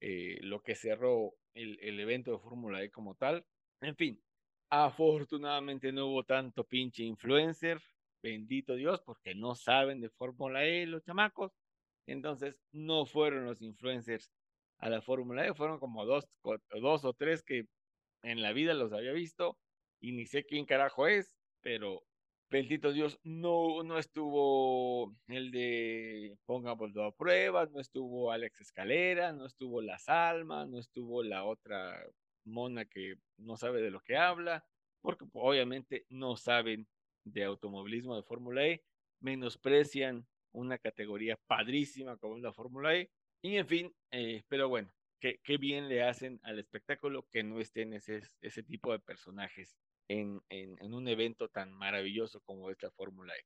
eh, 0.00 0.38
lo 0.42 0.62
que 0.62 0.74
cerró 0.74 1.34
el, 1.54 1.78
el 1.80 1.98
evento 2.00 2.32
de 2.32 2.38
Fórmula 2.38 2.82
E 2.82 2.90
como 2.90 3.14
tal. 3.14 3.44
En 3.80 3.96
fin, 3.96 4.22
afortunadamente 4.70 5.92
no 5.92 6.06
hubo 6.06 6.24
tanto 6.24 6.64
pinche 6.64 7.02
influencer, 7.02 7.80
bendito 8.22 8.74
Dios, 8.74 9.02
porque 9.02 9.34
no 9.34 9.54
saben 9.54 10.00
de 10.00 10.10
Fórmula 10.10 10.64
E 10.64 10.86
los 10.86 11.02
chamacos. 11.02 11.52
Entonces 12.06 12.56
no 12.72 13.06
fueron 13.06 13.44
los 13.44 13.62
influencers 13.62 14.30
a 14.82 14.90
la 14.90 15.00
Fórmula 15.00 15.46
E, 15.46 15.54
fueron 15.54 15.78
como 15.78 16.04
dos, 16.04 16.28
dos 16.80 17.04
o 17.04 17.12
tres 17.14 17.42
que 17.42 17.66
en 18.22 18.42
la 18.42 18.52
vida 18.52 18.74
los 18.74 18.92
había 18.92 19.12
visto 19.12 19.56
y 20.00 20.12
ni 20.12 20.26
sé 20.26 20.44
quién 20.44 20.66
carajo 20.66 21.06
es, 21.06 21.36
pero 21.60 22.02
bendito 22.50 22.92
Dios, 22.92 23.20
no, 23.22 23.84
no 23.84 23.96
estuvo 23.96 25.14
el 25.28 25.52
de 25.52 26.36
Pongamos 26.46 26.90
a 26.96 27.12
prueba, 27.12 27.66
no 27.66 27.80
estuvo 27.80 28.32
Alex 28.32 28.60
Escalera, 28.60 29.32
no 29.32 29.46
estuvo 29.46 29.80
La 29.80 29.98
Salma, 29.98 30.66
no 30.66 30.80
estuvo 30.80 31.22
la 31.22 31.44
otra 31.44 32.04
mona 32.44 32.84
que 32.84 33.14
no 33.36 33.56
sabe 33.56 33.80
de 33.82 33.92
lo 33.92 34.00
que 34.00 34.16
habla, 34.16 34.66
porque 35.00 35.24
obviamente 35.34 36.06
no 36.08 36.36
saben 36.36 36.88
de 37.24 37.44
automovilismo 37.44 38.16
de 38.16 38.24
Fórmula 38.24 38.66
E, 38.66 38.82
menosprecian 39.20 40.26
una 40.50 40.76
categoría 40.78 41.38
padrísima 41.46 42.16
como 42.16 42.36
es 42.36 42.42
la 42.42 42.52
Fórmula 42.52 42.96
E, 42.96 43.12
y 43.42 43.56
en 43.56 43.66
fin, 43.66 43.94
eh, 44.10 44.42
pero 44.48 44.68
bueno, 44.68 44.90
qué, 45.20 45.56
bien 45.58 45.88
le 45.88 46.02
hacen 46.02 46.40
al 46.42 46.58
espectáculo 46.58 47.26
que 47.30 47.42
no 47.42 47.60
estén 47.60 47.92
ese, 47.92 48.22
ese 48.40 48.62
tipo 48.62 48.92
de 48.92 48.98
personajes 48.98 49.76
en, 50.08 50.40
en, 50.48 50.94
un 50.94 51.08
evento 51.08 51.48
tan 51.48 51.72
maravilloso 51.72 52.40
como 52.40 52.70
esta 52.70 52.90
Fórmula 52.90 53.34
E. 53.34 53.44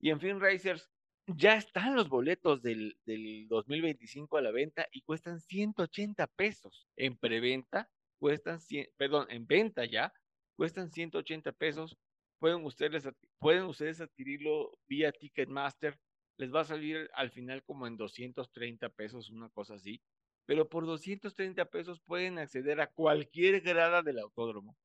Y 0.00 0.10
en 0.10 0.20
fin, 0.20 0.40
Racers, 0.40 0.88
ya 1.26 1.56
están 1.56 1.96
los 1.96 2.08
boletos 2.08 2.62
del, 2.62 2.96
del 3.04 3.46
2025 3.48 4.36
a 4.36 4.42
la 4.42 4.52
venta 4.52 4.86
y 4.92 5.02
cuestan 5.02 5.40
180 5.40 6.26
pesos. 6.28 6.86
En 6.96 7.16
preventa 7.16 7.90
cuestan, 8.18 8.58
perdón, 8.96 9.26
en 9.30 9.46
venta 9.46 9.84
ya, 9.84 10.12
cuestan 10.56 10.90
180 10.90 11.52
pesos. 11.52 11.96
Pueden 12.38 12.64
ustedes, 12.64 13.08
pueden 13.38 13.64
ustedes 13.64 14.00
adquirirlo 14.00 14.78
vía 14.86 15.12
Ticketmaster. 15.12 15.98
Les 16.38 16.54
va 16.54 16.60
a 16.60 16.64
salir 16.64 17.10
al 17.14 17.30
final 17.30 17.62
como 17.64 17.86
en 17.86 17.96
230 17.96 18.88
pesos, 18.90 19.30
una 19.30 19.48
cosa 19.50 19.74
así. 19.74 20.02
Pero 20.46 20.68
por 20.68 20.86
230 20.86 21.64
pesos 21.66 22.00
pueden 22.00 22.38
acceder 22.38 22.80
a 22.80 22.86
cualquier 22.86 23.60
grada 23.60 24.02
del 24.02 24.18
autódromo 24.20 24.76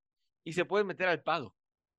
y 0.43 0.53
se 0.53 0.65
pueden 0.65 0.87
meter 0.87 1.07
al 1.07 1.21
pado. 1.21 1.55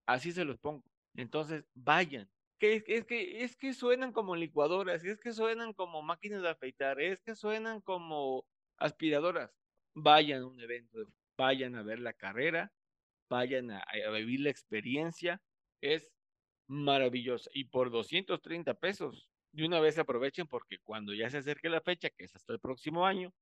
Así 0.07 0.33
se 0.33 0.45
los 0.45 0.59
pongo. 0.59 0.85
Entonces, 1.15 1.65
vayan. 1.75 2.29
Que 2.59 2.77
es, 2.87 3.05
que, 3.05 3.43
es 3.43 3.57
que 3.57 3.75
suenan 3.75 4.13
como 4.13 4.37
licuadoras, 4.37 5.05
es 5.05 5.19
que 5.19 5.33
suenan 5.33 5.73
como 5.73 6.01
máquinas 6.03 6.43
de 6.43 6.51
afeitar, 6.51 7.01
es 7.01 7.21
que 7.21 7.35
suenan 7.35 7.81
como 7.81 8.47
aspiradoras. 8.77 9.53
Vayan 9.95 10.43
a 10.43 10.47
un 10.47 10.61
evento, 10.61 10.99
vayan 11.37 11.75
a 11.75 11.83
ver 11.83 11.99
la 11.99 12.13
carrera, 12.13 12.73
vayan 13.29 13.73
a, 13.73 13.85
vivir 14.13 14.41
la 14.41 14.51
experiencia. 14.51 15.43
Es 15.81 16.13
maravillosa. 16.69 17.51
Y 17.53 17.65
por 17.65 17.91
230 17.91 18.75
pesos, 18.75 19.29
de 19.53 19.67
una 19.67 19.81
vez 19.81 19.99
aprovechen 19.99 20.47
porque 20.47 20.79
cuando 20.83 21.15
ya 21.15 21.31
se 21.31 21.39
acerque 21.39 21.69
la 21.69 21.81
fecha, 21.81 22.11
que 22.11 22.25
es 22.25 22.35
hasta 22.35 22.53
el 22.53 22.61
próximo 22.61 23.07
año, 23.07 23.33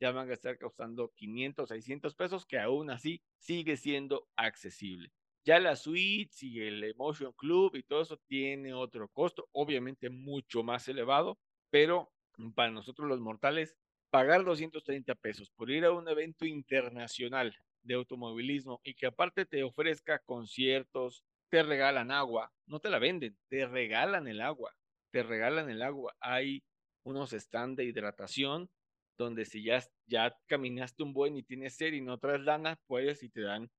ya 0.00 0.12
van 0.12 0.30
a 0.30 0.34
estar 0.34 0.58
costando 0.58 1.12
500, 1.14 1.68
600 1.68 2.14
pesos, 2.14 2.46
que 2.46 2.58
aún 2.58 2.90
así 2.90 3.22
sigue 3.38 3.76
siendo 3.76 4.28
accesible. 4.36 5.12
Ya 5.44 5.58
la 5.58 5.76
suite 5.76 6.34
y 6.42 6.60
el 6.60 6.82
Emotion 6.84 7.32
Club 7.32 7.76
y 7.76 7.82
todo 7.82 8.02
eso 8.02 8.18
tiene 8.26 8.74
otro 8.74 9.08
costo, 9.08 9.48
obviamente 9.52 10.10
mucho 10.10 10.62
más 10.62 10.88
elevado, 10.88 11.38
pero 11.70 12.12
para 12.54 12.70
nosotros 12.70 13.08
los 13.08 13.20
mortales, 13.20 13.76
pagar 14.10 14.44
230 14.44 15.14
pesos 15.14 15.50
por 15.50 15.70
ir 15.70 15.84
a 15.84 15.92
un 15.92 16.08
evento 16.08 16.46
internacional 16.46 17.54
de 17.82 17.94
automovilismo 17.94 18.80
y 18.84 18.94
que 18.94 19.06
aparte 19.06 19.46
te 19.46 19.62
ofrezca 19.62 20.18
conciertos, 20.18 21.24
te 21.48 21.62
regalan 21.62 22.10
agua, 22.10 22.52
no 22.66 22.80
te 22.80 22.90
la 22.90 22.98
venden, 22.98 23.36
te 23.48 23.66
regalan 23.66 24.28
el 24.28 24.40
agua, 24.40 24.74
te 25.10 25.22
regalan 25.22 25.70
el 25.70 25.82
agua. 25.82 26.14
Hay 26.20 26.64
unos 27.04 27.30
stands 27.30 27.76
de 27.76 27.84
hidratación 27.84 28.70
donde 29.18 29.44
si 29.44 29.62
ya, 29.62 29.82
ya 30.06 30.36
caminaste 30.46 31.02
un 31.02 31.12
buen 31.12 31.36
y 31.36 31.42
tienes 31.42 31.76
sed 31.76 31.92
y 31.92 32.00
no 32.00 32.18
traes 32.18 32.40
lana, 32.40 32.80
puedes 32.86 33.22
y 33.22 33.28
te 33.28 33.42
dan 33.42 33.70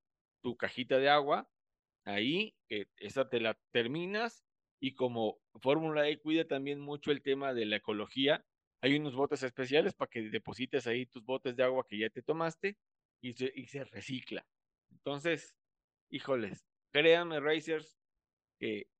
tu 0.43 0.55
cajita 0.55 0.99
de 0.99 1.09
agua, 1.09 1.49
ahí 2.05 2.55
eh, 2.69 2.85
esa 2.97 3.29
te 3.29 3.39
la 3.39 3.57
terminas 3.71 4.43
y 4.79 4.93
como 4.95 5.39
Fórmula 5.61 6.07
E 6.09 6.19
cuida 6.19 6.45
también 6.45 6.79
mucho 6.79 7.11
el 7.11 7.21
tema 7.21 7.53
de 7.53 7.65
la 7.65 7.77
ecología, 7.77 8.45
hay 8.81 8.95
unos 8.95 9.15
botes 9.15 9.43
especiales 9.43 9.93
para 9.93 10.09
que 10.09 10.29
deposites 10.29 10.87
ahí 10.87 11.05
tus 11.05 11.23
botes 11.23 11.55
de 11.55 11.63
agua 11.63 11.85
que 11.87 11.99
ya 11.99 12.09
te 12.09 12.23
tomaste 12.23 12.77
y 13.21 13.33
se, 13.33 13.51
y 13.55 13.67
se 13.67 13.83
recicla. 13.83 14.45
Entonces, 14.91 15.55
híjoles, 16.09 16.67
créanme, 16.91 17.39
racers, 17.39 17.99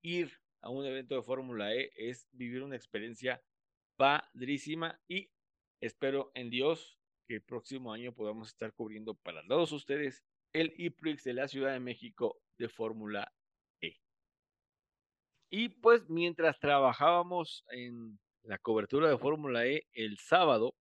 ir 0.02 0.41
a 0.62 0.70
un 0.70 0.86
evento 0.86 1.14
de 1.14 1.22
Fórmula 1.22 1.74
E 1.74 1.92
es 1.96 2.26
vivir 2.32 2.62
una 2.62 2.76
experiencia 2.76 3.42
padrísima 3.96 4.98
y 5.08 5.30
Espero 5.82 6.30
en 6.34 6.48
Dios 6.48 6.96
que 7.26 7.34
el 7.34 7.42
próximo 7.42 7.92
año 7.92 8.14
podamos 8.14 8.46
estar 8.46 8.72
cubriendo 8.72 9.14
para 9.14 9.44
todos 9.48 9.72
ustedes 9.72 10.22
el 10.52 10.72
IPRIX 10.76 11.24
de 11.24 11.34
la 11.34 11.48
Ciudad 11.48 11.72
de 11.72 11.80
México 11.80 12.40
de 12.56 12.68
Fórmula 12.68 13.34
E. 13.80 13.96
Y 15.50 15.70
pues 15.70 16.08
mientras 16.08 16.60
trabajábamos 16.60 17.64
en 17.70 18.20
la 18.44 18.58
cobertura 18.58 19.08
de 19.08 19.18
Fórmula 19.18 19.66
E 19.66 19.88
el 19.92 20.18
sábado, 20.18 20.76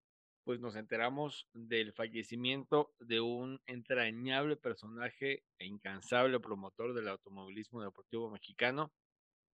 pues 0.43 0.59
nos 0.59 0.75
enteramos 0.75 1.47
del 1.53 1.93
fallecimiento 1.93 2.93
de 2.99 3.21
un 3.21 3.61
entrañable 3.67 4.57
personaje 4.57 5.45
e 5.59 5.65
incansable 5.65 6.41
promotor 6.41 6.93
del 6.93 7.07
automovilismo 7.07 7.81
deportivo 7.81 8.29
mexicano, 8.29 8.91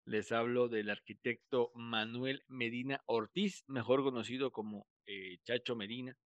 les 0.07 0.33
hablo 0.33 0.69
del 0.69 0.91
arquitecto 0.91 1.71
Manuel 1.75 2.45
Medina 2.49 3.03
Ortiz, 3.07 3.65
mejor 3.67 4.03
conocido 4.03 4.51
como 4.51 4.87
eh, 5.07 5.39
Chacho 5.45 5.77
Medina. 5.77 6.17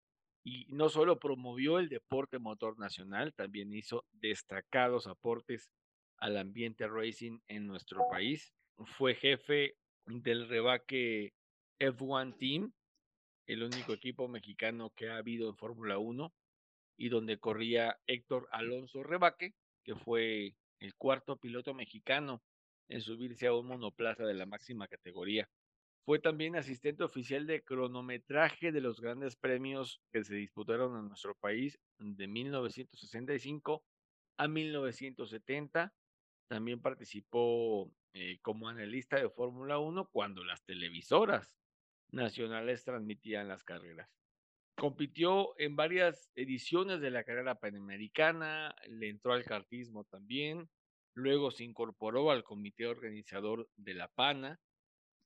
Y 0.45 0.67
no 0.71 0.89
solo 0.89 1.19
promovió 1.19 1.79
el 1.79 1.89
deporte 1.89 2.39
motor 2.39 2.79
nacional, 2.79 3.35
también 3.35 3.73
hizo 3.73 4.07
destacados 4.13 5.07
aportes 5.07 5.71
al 6.17 6.37
ambiente 6.37 6.89
racing 6.89 7.39
en 7.49 7.67
nuestro 7.67 8.01
país. 8.11 8.53
Fue 8.97 9.15
jefe 9.15 9.77
del 10.07 10.49
rebaque 10.49 11.35
F1 11.79 12.37
Team, 12.39 12.73
el 13.47 13.63
único 13.63 13.93
equipo 13.93 14.27
mexicano 14.27 14.91
que 14.97 15.11
ha 15.11 15.19
habido 15.19 15.49
en 15.49 15.57
Fórmula 15.57 15.99
1, 15.99 16.33
y 16.97 17.09
donde 17.11 17.39
corría 17.39 17.99
Héctor 18.07 18.49
Alonso 18.51 19.03
Rebaque, 19.03 19.55
que 19.85 19.95
fue 19.95 20.57
el 20.81 20.95
cuarto 20.97 21.37
piloto 21.37 21.75
mexicano 21.75 22.43
en 22.89 23.01
subirse 23.01 23.47
a 23.47 23.55
un 23.55 23.67
monoplaza 23.67 24.25
de 24.25 24.35
la 24.35 24.47
máxima 24.47 24.89
categoría. 24.89 25.49
Fue 26.05 26.19
también 26.19 26.57
asistente 26.57 27.05
oficial 27.05 27.47
de 27.47 27.63
cronometraje 27.63 28.73
de 28.73 28.81
los 28.81 29.01
grandes 29.01 29.37
premios 29.37 30.01
que 30.11 30.25
se 30.25 30.35
disputaron 30.37 30.99
en 30.99 31.09
nuestro 31.09 31.35
país 31.35 31.79
de 31.99 32.27
1965 32.27 33.85
a 34.39 34.49
1970. 34.49 35.93
También 36.49 36.81
participó 36.81 37.93
eh, 38.15 38.39
como 38.41 38.69
analista 38.69 39.21
de 39.21 39.29
Fórmula 39.29 39.79
1 39.79 40.09
cuando 40.11 40.45
las 40.45 40.65
televisoras 40.65 41.53
nacionales 42.11 42.85
transmitían 42.85 43.49
las 43.49 43.63
carreras. 43.63 44.09
Compitió 44.77 45.59
en 45.59 45.77
varias 45.77 46.31
ediciones 46.35 47.01
de 47.01 47.11
la 47.11 47.25
carrera 47.25 47.57
panamericana, 47.57 48.75
le 48.89 49.11
entró 49.11 49.35
al 49.35 49.45
cartismo 49.45 50.05
también, 50.05 50.71
Luego 51.15 51.51
se 51.51 51.65
incorporó 51.65 52.31
al 52.31 52.45
comité 52.45 52.87
organizador 52.87 53.69
de 53.77 53.95
La 53.95 54.09
Pana, 54.09 54.61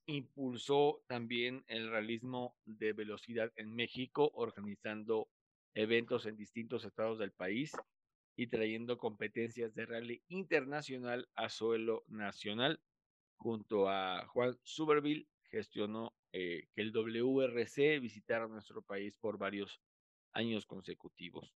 impulsó 0.05 1.03
también 1.07 1.63
el 1.67 1.89
realismo 1.89 2.55
de 2.65 2.93
velocidad 2.93 3.51
en 3.55 3.73
México, 3.73 4.31
organizando 4.33 5.29
eventos 5.73 6.25
en 6.25 6.35
distintos 6.35 6.83
estados 6.85 7.19
del 7.19 7.31
país 7.31 7.71
y 8.35 8.47
trayendo 8.47 8.97
competencias 8.97 9.73
de 9.75 9.85
rally 9.85 10.23
internacional 10.27 11.29
a 11.35 11.49
suelo 11.49 12.03
nacional. 12.07 12.81
Junto 13.37 13.89
a 13.89 14.25
Juan 14.27 14.57
Suberville, 14.63 15.27
gestionó 15.43 16.15
eh, 16.31 16.67
que 16.73 16.81
el 16.81 16.91
WRC 16.91 17.99
visitara 17.99 18.47
nuestro 18.47 18.81
país 18.81 19.17
por 19.17 19.37
varios 19.37 19.79
años 20.33 20.65
consecutivos. 20.65 21.53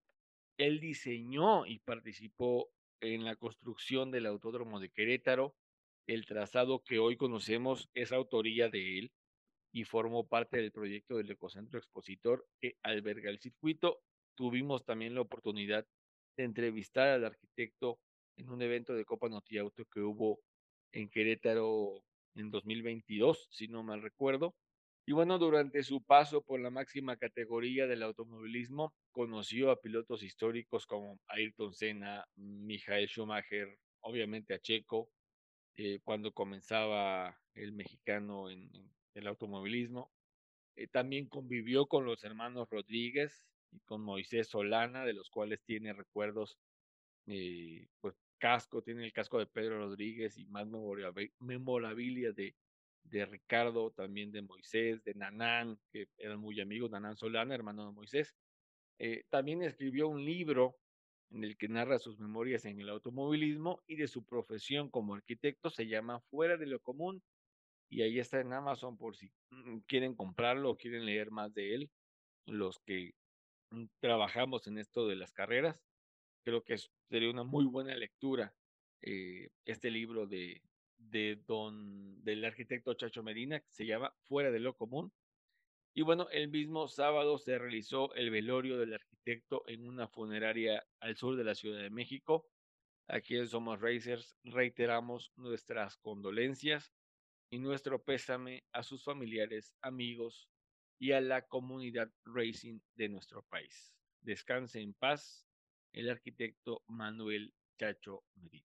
Él 0.58 0.80
diseñó 0.80 1.66
y 1.66 1.80
participó 1.80 2.70
en 3.02 3.24
la 3.26 3.36
construcción 3.36 4.12
del 4.12 4.26
Autódromo 4.26 4.80
de 4.80 4.90
Querétaro. 4.90 5.56
El 6.08 6.26
trazado 6.26 6.84
que 6.84 7.00
hoy 7.00 7.18
conocemos 7.18 7.90
es 7.94 8.12
autoría 8.12 8.70
de 8.70 9.00
él. 9.00 9.12
y 9.74 9.84
formó 9.84 10.28
parte 10.28 10.58
del 10.58 10.72
proyecto 10.72 11.18
del 11.18 11.30
Ecocentro 11.30 11.78
Expositor 11.78 12.48
que 12.60 12.78
alberga 12.84 13.30
el 13.30 13.40
circuito. 13.40 14.02
Tuvimos 14.36 14.86
también 14.86 15.14
la 15.14 15.22
oportunidad 15.22 15.86
de 16.38 16.46
entrevistar 16.46 17.10
al 17.10 17.26
arquitecto 17.26 18.00
en 18.38 18.50
un 18.50 18.62
evento 18.62 18.94
de 18.94 19.06
Copa 19.06 19.30
Noti 19.30 19.58
Auto 19.58 19.86
que 19.86 20.00
hubo 20.00 20.40
en 20.94 21.10
Querétaro 21.10 22.04
en 22.36 22.50
2022, 22.50 23.48
si 23.52 23.68
no 23.68 23.84
mal 23.84 24.02
recuerdo. 24.02 24.56
Y 25.10 25.14
bueno, 25.14 25.38
durante 25.38 25.84
su 25.84 26.04
paso 26.04 26.42
por 26.42 26.60
la 26.60 26.70
máxima 26.70 27.16
categoría 27.16 27.88
del 27.88 28.04
automovilismo, 28.04 28.94
conoció 29.12 29.72
a 29.72 29.80
pilotos 29.80 30.22
históricos 30.22 30.86
como 30.86 31.18
Ayrton 31.28 31.74
Senna, 31.74 32.28
Michael 32.36 33.08
Schumacher, 33.08 33.80
obviamente 34.02 34.54
a 34.54 34.60
Checo, 34.60 35.10
eh, 35.78 36.02
cuando 36.04 36.34
comenzaba 36.34 37.40
el 37.54 37.72
mexicano 37.72 38.50
en, 38.50 38.70
el 39.14 39.28
automovilismo. 39.28 40.12
Eh, 40.76 40.88
también 40.88 41.30
convivió 41.30 41.86
con 41.86 42.04
los 42.04 42.26
hermanos 42.26 42.68
Rodríguez 42.70 43.46
y 43.72 43.80
con 43.80 44.02
Moisés 44.02 44.50
Solana, 44.50 45.06
de 45.06 45.14
los 45.14 45.30
cuales 45.30 45.64
tiene 45.64 45.94
recuerdos, 45.94 46.58
eh, 47.28 47.88
pues 48.02 48.14
casco, 48.40 48.82
tiene 48.82 49.06
el 49.06 49.14
casco 49.14 49.40
de 49.40 49.48
Pedro 49.48 49.78
Rodríguez 49.78 50.38
y 50.38 50.48
más 50.48 50.68
memorabilia 51.40 52.34
de, 52.34 52.56
de 53.10 53.26
Ricardo, 53.26 53.92
también 53.92 54.32
de 54.32 54.42
Moisés, 54.42 55.04
de 55.04 55.14
Nanán, 55.14 55.80
que 55.92 56.10
eran 56.18 56.40
muy 56.40 56.60
amigos, 56.60 56.92
Nanán 56.92 57.18
Solana, 57.18 57.56
hermano 57.56 57.86
de 57.86 57.92
Moisés. 57.94 58.36
Eh, 59.00 59.24
también 59.30 59.62
escribió 59.62 60.08
un 60.08 60.24
libro 60.24 60.78
en 61.30 61.44
el 61.44 61.58
que 61.58 61.68
narra 61.68 62.00
sus 62.00 62.20
memorias 62.20 62.66
en 62.66 62.80
el 62.80 62.90
automovilismo 62.90 63.84
y 63.88 63.96
de 63.96 64.08
su 64.08 64.26
profesión 64.26 64.90
como 64.90 65.16
arquitecto, 65.16 65.70
se 65.70 65.88
llama 65.88 66.22
Fuera 66.30 66.58
de 66.58 66.68
lo 66.68 66.80
Común, 66.80 67.22
y 67.90 68.02
ahí 68.02 68.20
está 68.20 68.40
en 68.40 68.54
Amazon 68.54 68.98
por 68.98 69.16
si 69.16 69.32
mm, 69.50 69.80
quieren 69.88 70.16
comprarlo 70.16 70.72
o 70.72 70.78
quieren 70.78 71.06
leer 71.06 71.32
más 71.32 71.54
de 71.54 71.76
él, 71.76 71.92
los 72.46 72.80
que 72.80 73.14
mm, 73.72 73.86
trabajamos 74.00 74.68
en 74.68 74.78
esto 74.78 75.08
de 75.08 75.16
las 75.16 75.32
carreras, 75.32 75.80
creo 76.44 76.64
que 76.64 76.78
sería 77.10 77.30
una 77.30 77.44
muy 77.44 77.66
buena 77.66 77.96
lectura 77.96 78.54
eh, 79.02 79.50
este 79.66 79.92
libro 79.92 80.26
de, 80.26 80.62
de 80.98 81.42
don, 81.48 82.24
del 82.24 82.46
arquitecto 82.46 82.94
Chacho 82.94 83.24
Medina, 83.24 83.60
que 83.60 83.72
se 83.72 83.86
llama 83.86 84.14
Fuera 84.24 84.52
de 84.52 84.60
lo 84.60 84.76
Común. 84.76 85.12
Y 85.94 86.04
bueno, 86.04 86.28
el 86.30 86.50
mismo 86.50 86.88
sábado 86.88 87.38
se 87.38 87.58
realizó 87.58 88.14
el 88.14 88.30
velorio 88.30 88.78
del 88.78 88.94
arquitecto 88.94 89.64
en 89.68 89.88
una 89.88 90.08
funeraria 90.08 90.86
al 91.00 91.16
sur 91.16 91.36
de 91.36 91.44
la 91.44 91.56
Ciudad 91.56 91.82
de 91.82 91.90
México. 91.90 92.48
Aquí 93.08 93.36
en 93.36 93.48
Somos 93.48 93.80
Racers 93.82 94.38
reiteramos 94.44 95.32
nuestras 95.38 95.98
condolencias 95.98 96.94
y 97.50 97.60
nuestro 97.60 98.04
pésame 98.04 98.66
a 98.74 98.84
sus 98.84 99.04
familiares, 99.04 99.74
amigos 99.82 100.50
y 101.00 101.14
a 101.14 101.22
la 101.22 101.48
comunidad 101.48 102.12
racing 102.26 102.80
de 102.96 103.10
nuestro 103.10 103.44
país. 103.44 103.94
Descanse 104.22 104.82
en 104.82 104.94
paz 104.94 105.48
el 105.94 106.10
arquitecto 106.10 106.84
Manuel 106.88 107.54
Chacho 107.78 108.24
Medina. 108.36 108.67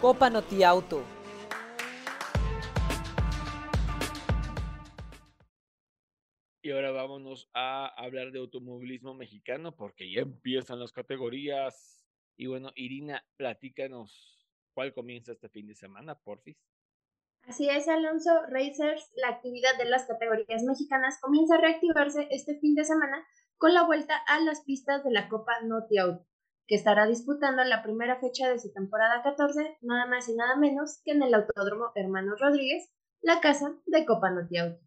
Copa 0.00 0.30
Noti 0.30 0.62
Auto. 0.62 1.04
Y 6.62 6.70
ahora 6.70 6.90
vámonos 6.90 7.50
a 7.52 7.88
hablar 8.02 8.32
de 8.32 8.38
automovilismo 8.38 9.12
mexicano 9.12 9.76
porque 9.76 10.10
ya 10.10 10.22
empiezan 10.22 10.80
las 10.80 10.92
categorías. 10.92 12.02
Y 12.38 12.46
bueno, 12.46 12.70
Irina, 12.76 13.22
platícanos 13.36 14.48
cuál 14.72 14.94
comienza 14.94 15.32
este 15.32 15.50
fin 15.50 15.66
de 15.66 15.74
semana, 15.74 16.14
porfis. 16.14 16.56
Así 17.42 17.68
es, 17.68 17.86
Alonso 17.86 18.30
Racers, 18.48 19.12
la 19.16 19.28
actividad 19.28 19.76
de 19.76 19.84
las 19.84 20.06
categorías 20.06 20.62
mexicanas 20.62 21.20
comienza 21.20 21.56
a 21.56 21.60
reactivarse 21.60 22.26
este 22.30 22.58
fin 22.58 22.74
de 22.74 22.86
semana 22.86 23.22
con 23.58 23.74
la 23.74 23.84
vuelta 23.84 24.16
a 24.26 24.40
las 24.40 24.62
pistas 24.62 25.04
de 25.04 25.10
la 25.10 25.28
Copa 25.28 25.60
Noti 25.60 25.98
Auto 25.98 26.29
que 26.70 26.76
estará 26.76 27.04
disputando 27.08 27.64
la 27.64 27.82
primera 27.82 28.20
fecha 28.20 28.48
de 28.48 28.60
su 28.60 28.72
temporada 28.72 29.24
14, 29.24 29.78
nada 29.80 30.06
más 30.06 30.28
y 30.28 30.36
nada 30.36 30.54
menos 30.54 31.00
que 31.04 31.10
en 31.10 31.24
el 31.24 31.34
Autódromo 31.34 31.90
Hermanos 31.96 32.38
Rodríguez, 32.40 32.88
la 33.22 33.40
casa 33.40 33.74
de 33.86 34.06
Copa 34.06 34.28
Auto. 34.28 34.78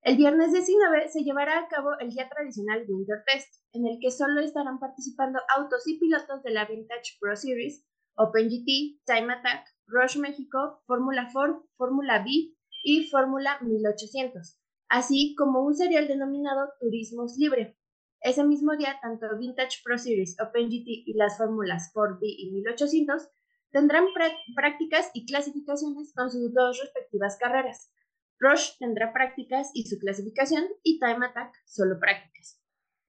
El 0.00 0.16
viernes 0.16 0.50
19 0.50 1.10
se 1.10 1.22
llevará 1.22 1.58
a 1.58 1.68
cabo 1.68 1.90
el 2.00 2.10
ya 2.10 2.26
tradicional 2.30 2.86
Winter 2.88 3.22
Test, 3.30 3.52
en 3.74 3.86
el 3.86 3.98
que 4.00 4.10
solo 4.10 4.40
estarán 4.40 4.78
participando 4.78 5.40
autos 5.54 5.86
y 5.86 5.98
pilotos 5.98 6.42
de 6.42 6.52
la 6.52 6.64
Vintage 6.64 7.18
Pro 7.20 7.36
Series, 7.36 7.84
OpenGT, 8.14 9.04
Time 9.04 9.34
Attack, 9.34 9.66
Rush 9.88 10.16
México, 10.16 10.82
Fórmula 10.86 11.28
Ford, 11.28 11.56
Fórmula 11.76 12.24
V 12.24 12.56
y 12.82 13.08
Fórmula 13.10 13.58
1800, 13.60 14.58
así 14.88 15.34
como 15.36 15.66
un 15.66 15.74
serial 15.74 16.08
denominado 16.08 16.72
Turismos 16.80 17.36
Libre, 17.36 17.76
ese 18.22 18.44
mismo 18.44 18.76
día, 18.76 18.98
tanto 19.00 19.26
Vintage 19.38 19.78
Pro 19.82 19.96
Series, 19.96 20.36
OpenGT 20.40 20.86
y 21.06 21.14
las 21.14 21.38
fórmulas 21.38 21.90
4B 21.94 22.18
y 22.22 22.50
1800 22.52 23.28
tendrán 23.70 24.06
prácticas 24.54 25.10
y 25.14 25.26
clasificaciones 25.26 26.12
con 26.14 26.30
sus 26.30 26.52
dos 26.52 26.80
respectivas 26.80 27.38
carreras. 27.38 27.92
Rush 28.38 28.78
tendrá 28.78 29.12
prácticas 29.12 29.70
y 29.74 29.84
su 29.84 29.98
clasificación 29.98 30.64
y 30.82 30.98
Time 30.98 31.26
Attack 31.26 31.54
solo 31.66 31.98
prácticas. 31.98 32.60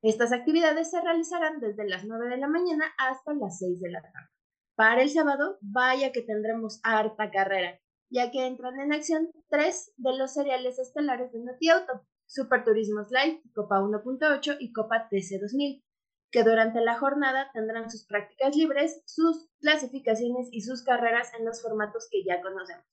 Estas 0.01 0.31
actividades 0.31 0.89
se 0.89 1.01
realizarán 1.01 1.59
desde 1.59 1.87
las 1.87 2.05
9 2.05 2.29
de 2.29 2.37
la 2.37 2.47
mañana 2.47 2.85
hasta 2.97 3.33
las 3.33 3.59
6 3.59 3.79
de 3.79 3.91
la 3.91 4.01
tarde. 4.01 4.29
Para 4.75 5.01
el 5.01 5.09
sábado, 5.09 5.57
vaya 5.61 6.11
que 6.11 6.21
tendremos 6.21 6.79
harta 6.83 7.29
carrera, 7.31 7.79
ya 8.09 8.31
que 8.31 8.45
entran 8.45 8.79
en 8.79 8.93
acción 8.93 9.29
tres 9.49 9.93
de 9.97 10.17
los 10.17 10.33
seriales 10.33 10.79
estelares 10.79 11.31
de 11.31 11.39
Noti 11.39 11.69
Auto, 11.69 12.05
Super 12.31 12.63
Turismo 12.63 13.05
Live, 13.09 13.41
Copa 13.53 13.81
1.8 13.81 14.55
y 14.61 14.71
Copa 14.71 15.09
TC 15.09 15.41
2000, 15.41 15.83
que 16.31 16.43
durante 16.45 16.79
la 16.79 16.97
jornada 16.97 17.51
tendrán 17.51 17.91
sus 17.91 18.05
prácticas 18.05 18.55
libres, 18.55 19.03
sus 19.05 19.49
clasificaciones 19.59 20.47
y 20.49 20.61
sus 20.61 20.81
carreras 20.81 21.33
en 21.37 21.43
los 21.43 21.61
formatos 21.61 22.07
que 22.09 22.23
ya 22.23 22.41
conocemos. 22.41 22.85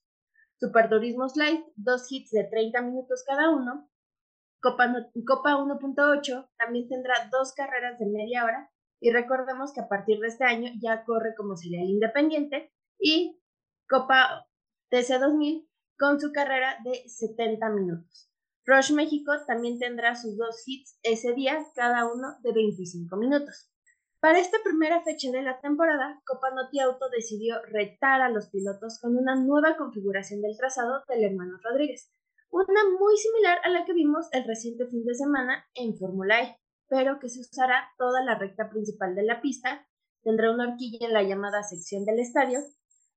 Super 0.57 0.89
Turismo 0.89 1.29
Live, 1.37 1.65
dos 1.77 2.11
hits 2.11 2.33
de 2.33 2.49
30 2.51 2.83
minutos 2.83 3.23
cada 3.25 3.51
uno. 3.51 3.89
Copa, 4.61 4.93
Copa 5.25 5.55
1.8 5.55 6.51
también 6.57 6.89
tendrá 6.89 7.29
dos 7.31 7.53
carreras 7.53 7.97
de 8.01 8.07
media 8.07 8.45
hora 8.45 8.73
y 8.99 9.13
recordemos 9.13 9.73
que 9.73 9.83
a 9.83 9.89
partir 9.89 10.19
de 10.19 10.27
este 10.27 10.47
año 10.47 10.73
ya 10.83 11.05
corre 11.05 11.37
como 11.37 11.55
serial 11.55 11.89
independiente 11.89 12.73
y 12.99 13.41
Copa 13.89 14.49
TC 14.89 15.21
2000 15.21 15.71
con 15.97 16.19
su 16.19 16.33
carrera 16.33 16.77
de 16.83 17.09
70 17.09 17.69
minutos. 17.71 18.28
Rush 18.69 18.93
México 18.93 19.33
también 19.47 19.79
tendrá 19.79 20.15
sus 20.15 20.37
dos 20.37 20.63
hits 20.67 20.99
ese 21.03 21.33
día, 21.33 21.65
cada 21.75 22.05
uno 22.05 22.37
de 22.43 22.53
25 22.53 23.17
minutos. 23.17 23.73
Para 24.21 24.41
esta 24.41 24.59
primera 24.63 25.03
fecha 25.03 25.31
de 25.31 25.41
la 25.41 25.59
temporada, 25.59 26.21
Copa 26.27 26.51
Noti 26.51 26.79
Auto 26.81 27.09
decidió 27.09 27.63
retar 27.63 28.21
a 28.21 28.29
los 28.29 28.51
pilotos 28.51 28.99
con 29.01 29.17
una 29.17 29.37
nueva 29.37 29.79
configuración 29.79 30.43
del 30.43 30.59
trazado 30.59 31.03
del 31.09 31.25
hermano 31.25 31.57
Rodríguez, 31.63 32.13
una 32.51 32.83
muy 33.01 33.17
similar 33.17 33.59
a 33.65 33.71
la 33.71 33.87
que 33.87 33.95
vimos 33.95 34.29
el 34.33 34.45
reciente 34.45 34.87
fin 34.87 35.03
de 35.07 35.15
semana 35.15 35.65
en 35.75 35.97
Fórmula 35.97 36.43
E, 36.43 36.61
pero 36.91 37.19
que 37.21 37.31
se 37.31 37.41
usará 37.41 37.89
toda 37.97 38.23
la 38.23 38.39
recta 38.39 38.69
principal 38.69 39.15
de 39.15 39.23
la 39.23 39.41
pista, 39.41 39.89
tendrá 40.23 40.53
una 40.53 40.73
horquilla 40.73 41.07
en 41.07 41.15
la 41.15 41.23
llamada 41.23 41.63
sección 41.63 42.05
del 42.05 42.19
estadio 42.19 42.61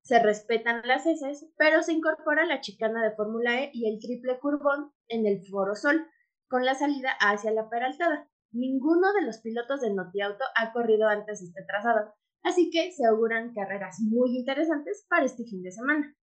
se 0.04 0.20
respetan 0.20 0.82
las 0.86 1.06
heces, 1.06 1.48
pero 1.58 1.84
se 1.84 1.94
incorpora 1.94 2.46
la 2.46 2.62
chicana 2.62 3.04
de 3.04 3.16
Fórmula 3.16 3.62
E 3.62 3.72
y 3.74 3.88
el 3.88 4.00
triple 4.00 4.40
curvón 4.40 4.92
en 5.08 5.26
el 5.26 5.46
Foro 5.46 5.76
Sol, 5.76 6.08
con 6.50 6.66
la 6.66 6.76
salida 6.76 7.12
hacia 7.20 7.52
la 7.52 7.70
peraltada. 7.70 8.28
Ninguno 8.52 9.14
de 9.14 9.22
los 9.22 9.40
pilotos 9.40 9.82
de 9.82 9.94
Notiauto 9.94 10.44
ha 10.56 10.74
corrido 10.74 11.08
antes 11.08 11.42
este 11.42 11.64
trazado, 11.66 12.14
así 12.44 12.70
que 12.72 12.92
se 12.92 13.06
auguran 13.06 13.54
carreras 13.54 14.00
muy 14.02 14.38
interesantes 14.38 15.06
para 15.10 15.26
este 15.26 15.46
fin 15.46 15.64
de 15.64 15.72
semana. 15.72 16.16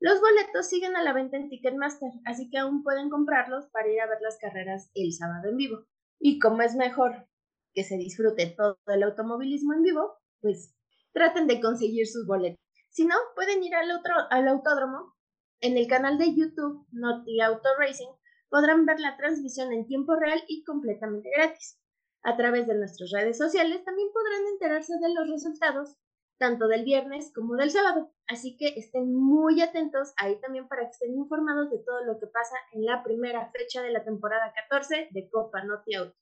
Los 0.00 0.20
boletos 0.20 0.68
siguen 0.68 0.96
a 0.96 1.02
la 1.02 1.12
venta 1.12 1.36
en 1.36 1.48
Ticketmaster, 1.48 2.10
así 2.24 2.48
que 2.50 2.58
aún 2.58 2.82
pueden 2.82 3.10
comprarlos 3.10 3.66
para 3.70 3.88
ir 3.88 4.00
a 4.00 4.06
ver 4.06 4.18
las 4.22 4.38
carreras 4.38 4.90
el 4.94 5.12
sábado 5.12 5.50
en 5.50 5.56
vivo. 5.56 5.84
Y 6.18 6.38
como 6.38 6.62
es 6.62 6.74
mejor 6.76 7.26
que 7.74 7.84
se 7.84 7.96
disfrute 7.96 8.54
todo 8.56 8.78
el 8.86 9.02
automovilismo 9.02 9.74
en 9.74 9.82
vivo, 9.82 10.14
pues 10.40 10.74
traten 11.12 11.46
de 11.46 11.60
conseguir 11.60 12.06
sus 12.06 12.26
boletos. 12.26 12.63
Si 12.94 13.04
no, 13.04 13.16
pueden 13.34 13.60
ir 13.64 13.74
al, 13.74 13.90
otro, 13.90 14.14
al 14.30 14.46
autódromo. 14.46 15.16
En 15.60 15.76
el 15.76 15.88
canal 15.88 16.16
de 16.16 16.32
YouTube 16.32 16.86
Noti 16.92 17.40
Auto 17.40 17.68
Racing 17.76 18.12
podrán 18.48 18.86
ver 18.86 19.00
la 19.00 19.16
transmisión 19.16 19.72
en 19.72 19.88
tiempo 19.88 20.14
real 20.14 20.40
y 20.46 20.62
completamente 20.62 21.28
gratis. 21.36 21.80
A 22.22 22.36
través 22.36 22.68
de 22.68 22.76
nuestras 22.76 23.10
redes 23.10 23.36
sociales 23.36 23.84
también 23.84 24.08
podrán 24.14 24.46
enterarse 24.46 24.92
de 25.00 25.12
los 25.12 25.28
resultados, 25.28 25.96
tanto 26.38 26.68
del 26.68 26.84
viernes 26.84 27.32
como 27.34 27.56
del 27.56 27.72
sábado. 27.72 28.12
Así 28.28 28.56
que 28.56 28.68
estén 28.78 29.12
muy 29.12 29.60
atentos 29.60 30.12
ahí 30.16 30.40
también 30.40 30.68
para 30.68 30.82
que 30.82 30.90
estén 30.90 31.16
informados 31.16 31.72
de 31.72 31.78
todo 31.84 32.04
lo 32.04 32.20
que 32.20 32.28
pasa 32.28 32.54
en 32.74 32.84
la 32.84 33.02
primera 33.02 33.50
fecha 33.50 33.82
de 33.82 33.90
la 33.90 34.04
temporada 34.04 34.52
14 34.68 35.08
de 35.10 35.28
Copa 35.30 35.64
Noti 35.64 35.96
Auto. 35.96 36.16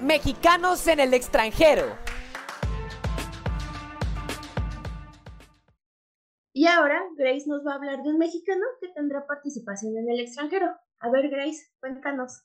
Mexicanos 0.00 0.86
en 0.86 1.00
el 1.00 1.14
extranjero. 1.14 1.98
Y 6.56 6.68
ahora 6.68 7.02
Grace 7.16 7.48
nos 7.48 7.66
va 7.66 7.72
a 7.72 7.74
hablar 7.74 8.04
de 8.04 8.10
un 8.10 8.18
mexicano 8.18 8.64
que 8.80 8.86
tendrá 8.90 9.26
participación 9.26 9.98
en 9.98 10.08
el 10.08 10.20
extranjero. 10.20 10.72
A 11.00 11.10
ver, 11.10 11.28
Grace, 11.28 11.66
cuéntanos. 11.80 12.44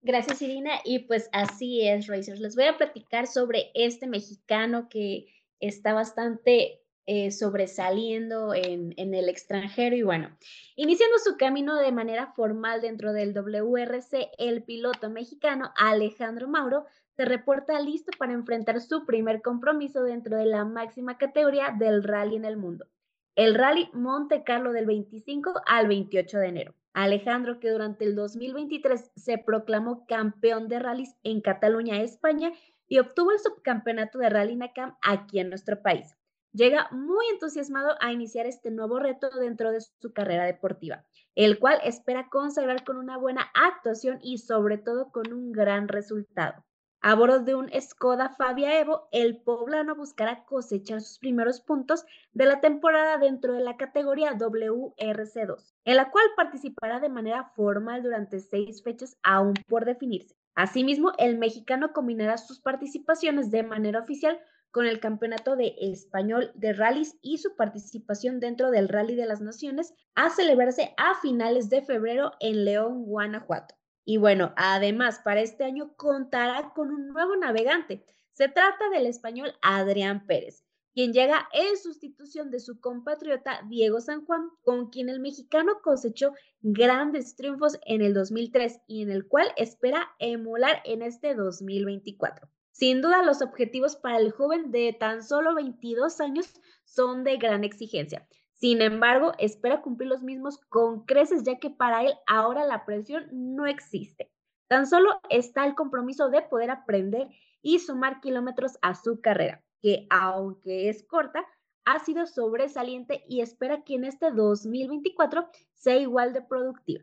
Gracias, 0.00 0.40
Irina. 0.40 0.80
Y 0.82 1.00
pues 1.00 1.28
así 1.34 1.86
es, 1.86 2.06
Racers. 2.06 2.40
Les 2.40 2.56
voy 2.56 2.64
a 2.64 2.78
platicar 2.78 3.26
sobre 3.26 3.70
este 3.74 4.06
mexicano 4.06 4.88
que 4.88 5.26
está 5.60 5.92
bastante 5.92 6.80
eh, 7.04 7.30
sobresaliendo 7.32 8.54
en, 8.54 8.94
en, 8.96 9.12
el 9.12 9.28
extranjero. 9.28 9.94
Y 9.94 10.02
bueno, 10.02 10.34
iniciando 10.74 11.18
su 11.18 11.36
camino 11.36 11.76
de 11.76 11.92
manera 11.92 12.32
formal 12.32 12.80
dentro 12.80 13.12
del 13.12 13.34
WRC, 13.34 14.30
el 14.38 14.64
piloto 14.64 15.10
mexicano 15.10 15.70
Alejandro 15.76 16.48
Mauro 16.48 16.86
se 17.14 17.26
reporta 17.26 17.78
listo 17.78 18.10
para 18.18 18.32
enfrentar 18.32 18.80
su 18.80 19.04
primer 19.04 19.42
compromiso 19.42 20.02
dentro 20.02 20.38
de 20.38 20.46
la 20.46 20.64
máxima 20.64 21.18
categoría 21.18 21.76
del 21.78 22.02
rally 22.02 22.36
en 22.36 22.46
el 22.46 22.56
mundo 22.56 22.86
el 23.34 23.54
Rally 23.54 23.88
Monte 23.94 24.44
Carlo 24.44 24.72
del 24.72 24.86
25 24.86 25.54
al 25.66 25.88
28 25.88 26.38
de 26.38 26.46
enero. 26.48 26.74
Alejandro, 26.92 27.58
que 27.58 27.70
durante 27.70 28.04
el 28.04 28.14
2023 28.14 29.12
se 29.16 29.38
proclamó 29.38 30.06
campeón 30.06 30.68
de 30.68 30.78
rallies 30.78 31.16
en 31.22 31.40
Cataluña, 31.40 32.02
España, 32.02 32.52
y 32.86 32.98
obtuvo 32.98 33.32
el 33.32 33.38
subcampeonato 33.38 34.18
de 34.18 34.28
Rally 34.28 34.56
NACAM 34.56 34.96
aquí 35.00 35.38
en 35.38 35.48
nuestro 35.48 35.80
país. 35.80 36.14
Llega 36.52 36.88
muy 36.90 37.24
entusiasmado 37.32 37.96
a 38.00 38.12
iniciar 38.12 38.44
este 38.44 38.70
nuevo 38.70 38.98
reto 38.98 39.30
dentro 39.30 39.70
de 39.72 39.80
su 39.80 40.12
carrera 40.12 40.44
deportiva, 40.44 41.06
el 41.34 41.58
cual 41.58 41.78
espera 41.82 42.28
consagrar 42.28 42.84
con 42.84 42.98
una 42.98 43.16
buena 43.16 43.50
actuación 43.54 44.18
y 44.20 44.36
sobre 44.36 44.76
todo 44.76 45.10
con 45.10 45.32
un 45.32 45.52
gran 45.52 45.88
resultado. 45.88 46.62
A 47.04 47.16
bordo 47.16 47.40
de 47.40 47.56
un 47.56 47.68
Skoda 47.80 48.28
Fabia 48.28 48.78
Evo, 48.78 49.08
el 49.10 49.42
poblano 49.42 49.96
buscará 49.96 50.44
cosechar 50.44 51.00
sus 51.00 51.18
primeros 51.18 51.60
puntos 51.60 52.04
de 52.32 52.46
la 52.46 52.60
temporada 52.60 53.18
dentro 53.18 53.54
de 53.54 53.60
la 53.60 53.76
categoría 53.76 54.38
WRC2, 54.38 55.74
en 55.84 55.96
la 55.96 56.12
cual 56.12 56.24
participará 56.36 57.00
de 57.00 57.08
manera 57.08 57.50
formal 57.56 58.04
durante 58.04 58.38
seis 58.38 58.84
fechas 58.84 59.18
aún 59.24 59.54
por 59.66 59.84
definirse. 59.84 60.36
Asimismo, 60.54 61.10
el 61.18 61.38
mexicano 61.38 61.92
combinará 61.92 62.38
sus 62.38 62.60
participaciones 62.60 63.50
de 63.50 63.64
manera 63.64 63.98
oficial 63.98 64.38
con 64.70 64.86
el 64.86 65.00
Campeonato 65.00 65.56
de 65.56 65.74
Español 65.80 66.52
de 66.54 66.72
Rallys 66.72 67.18
y 67.20 67.38
su 67.38 67.56
participación 67.56 68.38
dentro 68.38 68.70
del 68.70 68.88
Rally 68.88 69.16
de 69.16 69.26
las 69.26 69.40
Naciones 69.40 69.92
a 70.14 70.30
celebrarse 70.30 70.94
a 70.96 71.16
finales 71.20 71.68
de 71.68 71.82
febrero 71.82 72.30
en 72.38 72.64
León, 72.64 73.06
Guanajuato. 73.06 73.74
Y 74.04 74.16
bueno, 74.16 74.52
además, 74.56 75.20
para 75.24 75.40
este 75.40 75.64
año 75.64 75.94
contará 75.96 76.72
con 76.74 76.90
un 76.90 77.08
nuevo 77.08 77.36
navegante. 77.36 78.04
Se 78.32 78.48
trata 78.48 78.88
del 78.90 79.06
español 79.06 79.52
Adrián 79.62 80.26
Pérez, 80.26 80.64
quien 80.94 81.12
llega 81.12 81.48
en 81.52 81.76
sustitución 81.76 82.50
de 82.50 82.60
su 82.60 82.80
compatriota 82.80 83.60
Diego 83.68 84.00
San 84.00 84.24
Juan, 84.26 84.50
con 84.62 84.90
quien 84.90 85.08
el 85.08 85.20
mexicano 85.20 85.80
cosechó 85.82 86.32
grandes 86.60 87.36
triunfos 87.36 87.78
en 87.86 88.02
el 88.02 88.14
2003 88.14 88.80
y 88.86 89.02
en 89.02 89.10
el 89.10 89.26
cual 89.28 89.48
espera 89.56 90.10
emular 90.18 90.82
en 90.84 91.02
este 91.02 91.34
2024. 91.34 92.48
Sin 92.72 93.02
duda, 93.02 93.22
los 93.22 93.42
objetivos 93.42 93.96
para 93.96 94.18
el 94.18 94.32
joven 94.32 94.70
de 94.70 94.96
tan 94.98 95.22
solo 95.22 95.54
22 95.54 96.20
años 96.20 96.60
son 96.84 97.22
de 97.22 97.36
gran 97.36 97.64
exigencia. 97.64 98.26
Sin 98.62 98.80
embargo, 98.80 99.32
espera 99.38 99.82
cumplir 99.82 100.08
los 100.08 100.22
mismos 100.22 100.56
con 100.68 101.04
creces, 101.04 101.42
ya 101.42 101.58
que 101.58 101.68
para 101.68 102.04
él 102.04 102.14
ahora 102.28 102.64
la 102.64 102.84
presión 102.84 103.26
no 103.32 103.66
existe. 103.66 104.30
Tan 104.68 104.86
solo 104.86 105.20
está 105.30 105.66
el 105.66 105.74
compromiso 105.74 106.28
de 106.28 106.42
poder 106.42 106.70
aprender 106.70 107.26
y 107.60 107.80
sumar 107.80 108.20
kilómetros 108.20 108.78
a 108.80 108.94
su 108.94 109.20
carrera, 109.20 109.64
que 109.80 110.06
aunque 110.10 110.88
es 110.88 111.02
corta, 111.02 111.44
ha 111.84 111.98
sido 112.04 112.24
sobresaliente 112.28 113.24
y 113.26 113.40
espera 113.40 113.82
que 113.82 113.96
en 113.96 114.04
este 114.04 114.30
2024 114.30 115.48
sea 115.74 115.96
igual 115.96 116.32
de 116.32 116.42
productiva. 116.42 117.02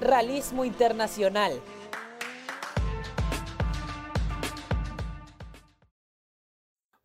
Realismo 0.00 0.64
Internacional 0.64 1.52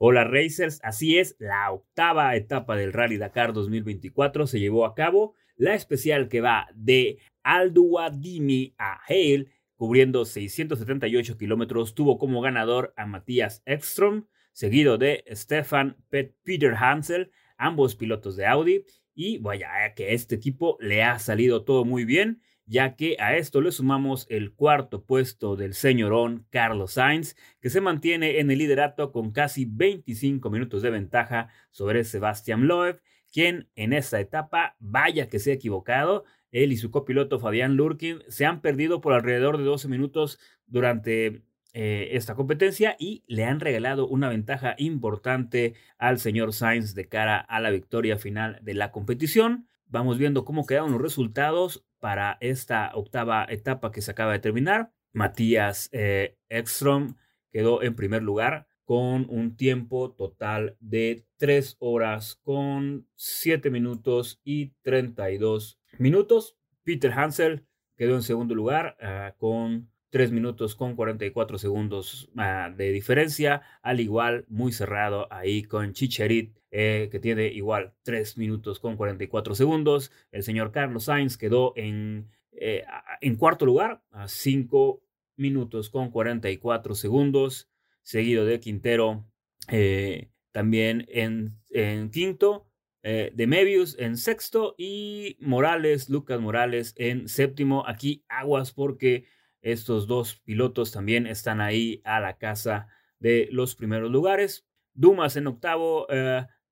Hola 0.01 0.23
Racers, 0.23 0.79
así 0.81 1.17
es, 1.17 1.35
la 1.39 1.69
octava 1.73 2.33
etapa 2.37 2.77
del 2.77 2.93
Rally 2.93 3.17
Dakar 3.17 3.51
2024 3.51 4.47
se 4.47 4.57
llevó 4.57 4.85
a 4.85 4.95
cabo, 4.95 5.35
la 5.57 5.75
especial 5.75 6.29
que 6.29 6.39
va 6.39 6.69
de 6.73 7.19
Alduadimi 7.43 8.75
a 8.77 8.97
Hale, 9.05 9.47
cubriendo 9.75 10.23
678 10.23 11.37
kilómetros, 11.37 11.95
tuvo 11.95 12.17
como 12.17 12.39
ganador 12.39 12.93
a 12.95 13.05
Matías 13.07 13.61
Ekstrom, 13.65 14.27
seguido 14.53 14.97
de 14.97 15.25
Stefan 15.33 15.97
Pet 16.07 16.33
Peter 16.43 16.75
Hansel, 16.75 17.31
ambos 17.57 17.97
pilotos 17.97 18.37
de 18.37 18.45
Audi, 18.45 18.85
y 19.13 19.39
vaya 19.39 19.93
que 19.95 20.13
este 20.13 20.35
equipo 20.35 20.77
le 20.79 21.03
ha 21.03 21.19
salido 21.19 21.65
todo 21.65 21.83
muy 21.83 22.05
bien 22.05 22.41
ya 22.69 22.95
que 22.95 23.17
a 23.19 23.35
esto 23.35 23.61
le 23.61 23.71
sumamos 23.71 24.27
el 24.29 24.53
cuarto 24.53 25.03
puesto 25.03 25.55
del 25.55 25.73
señorón 25.73 26.45
Carlos 26.51 26.93
Sainz, 26.93 27.35
que 27.59 27.71
se 27.71 27.81
mantiene 27.81 28.39
en 28.39 28.51
el 28.51 28.59
liderato 28.59 29.11
con 29.11 29.31
casi 29.31 29.65
25 29.65 30.51
minutos 30.51 30.83
de 30.83 30.91
ventaja 30.91 31.49
sobre 31.71 32.03
Sebastián 32.03 32.67
Loeb, 32.67 33.01
quien 33.33 33.69
en 33.75 33.91
esta 33.91 34.19
etapa, 34.19 34.75
vaya 34.79 35.29
que 35.29 35.39
se 35.39 35.49
ha 35.49 35.55
equivocado, 35.55 36.25
él 36.51 36.71
y 36.71 36.77
su 36.77 36.91
copiloto 36.91 37.39
Fabián 37.39 37.75
Lurkin 37.75 38.19
se 38.27 38.45
han 38.45 38.61
perdido 38.61 39.01
por 39.01 39.13
alrededor 39.13 39.57
de 39.57 39.63
12 39.63 39.87
minutos 39.87 40.39
durante 40.67 41.41
eh, 41.73 42.09
esta 42.11 42.35
competencia 42.35 42.95
y 42.99 43.23
le 43.27 43.45
han 43.45 43.59
regalado 43.59 44.07
una 44.07 44.29
ventaja 44.29 44.75
importante 44.77 45.73
al 45.97 46.19
señor 46.19 46.53
Sainz 46.53 46.93
de 46.93 47.07
cara 47.07 47.39
a 47.39 47.59
la 47.59 47.71
victoria 47.71 48.19
final 48.19 48.59
de 48.61 48.75
la 48.75 48.91
competición. 48.91 49.68
Vamos 49.91 50.19
viendo 50.19 50.45
cómo 50.45 50.67
quedaron 50.67 50.91
los 50.91 51.01
resultados 51.01 51.83
para 51.97 52.37
esta 52.41 52.91
octava 52.93 53.47
etapa 53.49 53.91
que 53.91 54.03
se 54.03 54.11
acaba 54.11 54.33
de 54.33 54.39
terminar. 54.39 54.93
Matías 55.13 55.89
eh, 55.91 56.37
Ekstrom 56.47 57.15
quedó 57.51 57.81
en 57.81 57.95
primer 57.95 58.21
lugar 58.21 58.67
con 58.85 59.25
un 59.29 59.55
tiempo 59.55 60.11
total 60.11 60.77
de 60.79 61.25
3 61.37 61.77
horas 61.79 62.39
con 62.43 63.07
7 63.15 63.71
minutos 63.71 64.39
y 64.43 64.75
32 64.83 65.79
minutos. 65.97 66.55
Peter 66.83 67.11
Hansel 67.11 67.65
quedó 67.97 68.13
en 68.13 68.21
segundo 68.21 68.53
lugar 68.53 68.95
ah, 69.01 69.33
con 69.39 69.91
3 70.09 70.31
minutos 70.31 70.75
con 70.75 70.95
44 70.95 71.57
segundos 71.57 72.29
ah, 72.37 72.71
de 72.75 72.91
diferencia, 72.91 73.61
al 73.81 73.99
igual 73.99 74.45
muy 74.49 74.71
cerrado 74.71 75.27
ahí 75.31 75.63
con 75.63 75.93
Chicherit 75.93 76.59
eh, 76.71 77.09
que 77.11 77.19
tiene 77.19 77.47
igual 77.47 77.93
3 78.03 78.37
minutos 78.37 78.79
con 78.79 78.95
44 78.95 79.55
segundos. 79.55 80.11
El 80.31 80.43
señor 80.43 80.71
Carlos 80.71 81.05
Sainz 81.05 81.35
quedó 81.35 81.73
en, 81.75 82.29
eh, 82.51 82.83
en 83.21 83.35
cuarto 83.37 83.65
lugar 83.65 84.03
a 84.11 84.27
5 84.27 85.01
minutos 85.35 85.89
con 85.89 86.11
44 86.11 86.93
segundos, 86.93 87.69
seguido 88.03 88.45
de 88.45 88.59
Quintero 88.59 89.25
eh, 89.67 90.29
también 90.51 91.07
en, 91.09 91.57
en 91.69 92.11
quinto. 92.11 92.67
de 93.01 93.47
Mebius 93.47 93.97
en 93.97 94.17
sexto 94.17 94.75
y 94.77 95.37
Morales, 95.39 96.09
Lucas 96.09 96.39
Morales 96.39 96.93
en 96.97 97.27
séptimo. 97.29 97.87
Aquí 97.87 98.23
aguas 98.27 98.73
porque 98.73 99.25
estos 99.61 100.07
dos 100.07 100.35
pilotos 100.43 100.91
también 100.91 101.27
están 101.27 101.61
ahí 101.61 102.01
a 102.05 102.19
la 102.19 102.37
casa 102.37 102.87
de 103.19 103.49
los 103.51 103.75
primeros 103.75 104.11
lugares. 104.11 104.65
Dumas 104.93 105.35
en 105.35 105.47
octavo, 105.47 106.07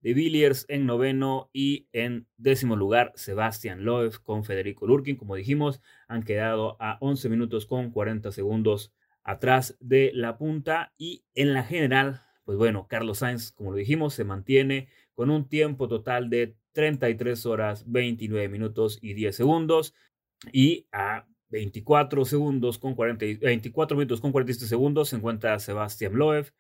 de 0.01 0.14
Villiers 0.14 0.65
en 0.69 0.85
noveno 0.85 1.49
y 1.53 1.88
en 1.91 2.27
décimo 2.38 2.76
lugar 2.76 3.11
Sebastián 3.15 3.84
Loeb 3.84 4.22
con 4.22 4.43
Federico 4.43 4.88
Lurkin. 4.88 5.15
Como 5.15 5.35
dijimos, 5.35 5.81
han 6.07 6.23
quedado 6.23 6.77
a 6.80 6.97
11 7.01 7.30
minutos 7.30 7.65
con 7.65 7.91
40 7.91 8.31
segundos 8.31 8.93
atrás 9.23 9.76
de 9.80 10.11
la 10.14 10.38
punta 10.38 10.93
y 10.97 11.26
en 11.35 11.53
la 11.53 11.64
general, 11.64 12.22
pues 12.45 12.57
bueno, 12.57 12.88
Carlos 12.88 13.19
Sainz, 13.19 13.51
como 13.51 13.72
lo 13.72 13.77
dijimos, 13.77 14.14
se 14.14 14.23
mantiene 14.23 14.88
con 15.14 15.30
un 15.30 15.49
tiempo 15.49 15.88
total 15.88 16.30
de 16.30 16.55
33 16.73 17.45
horas, 17.45 17.91
29 17.91 18.47
minutos 18.49 18.99
y 19.01 19.14
10 19.14 19.35
segundos 19.35 19.93
y 20.53 20.88
a 20.91 21.26
24 21.49 22.26
segundos 22.26 22.78
con 22.78 22.95
40, 22.95 23.26
24 23.41 23.98
minutos 23.98 24.22
con 24.22 24.32
47 24.32 24.68
segundos 24.68 25.10
se 25.10 25.15
encuentra 25.15 25.60
Sebastián 25.60 26.14
Loeb. 26.15 26.53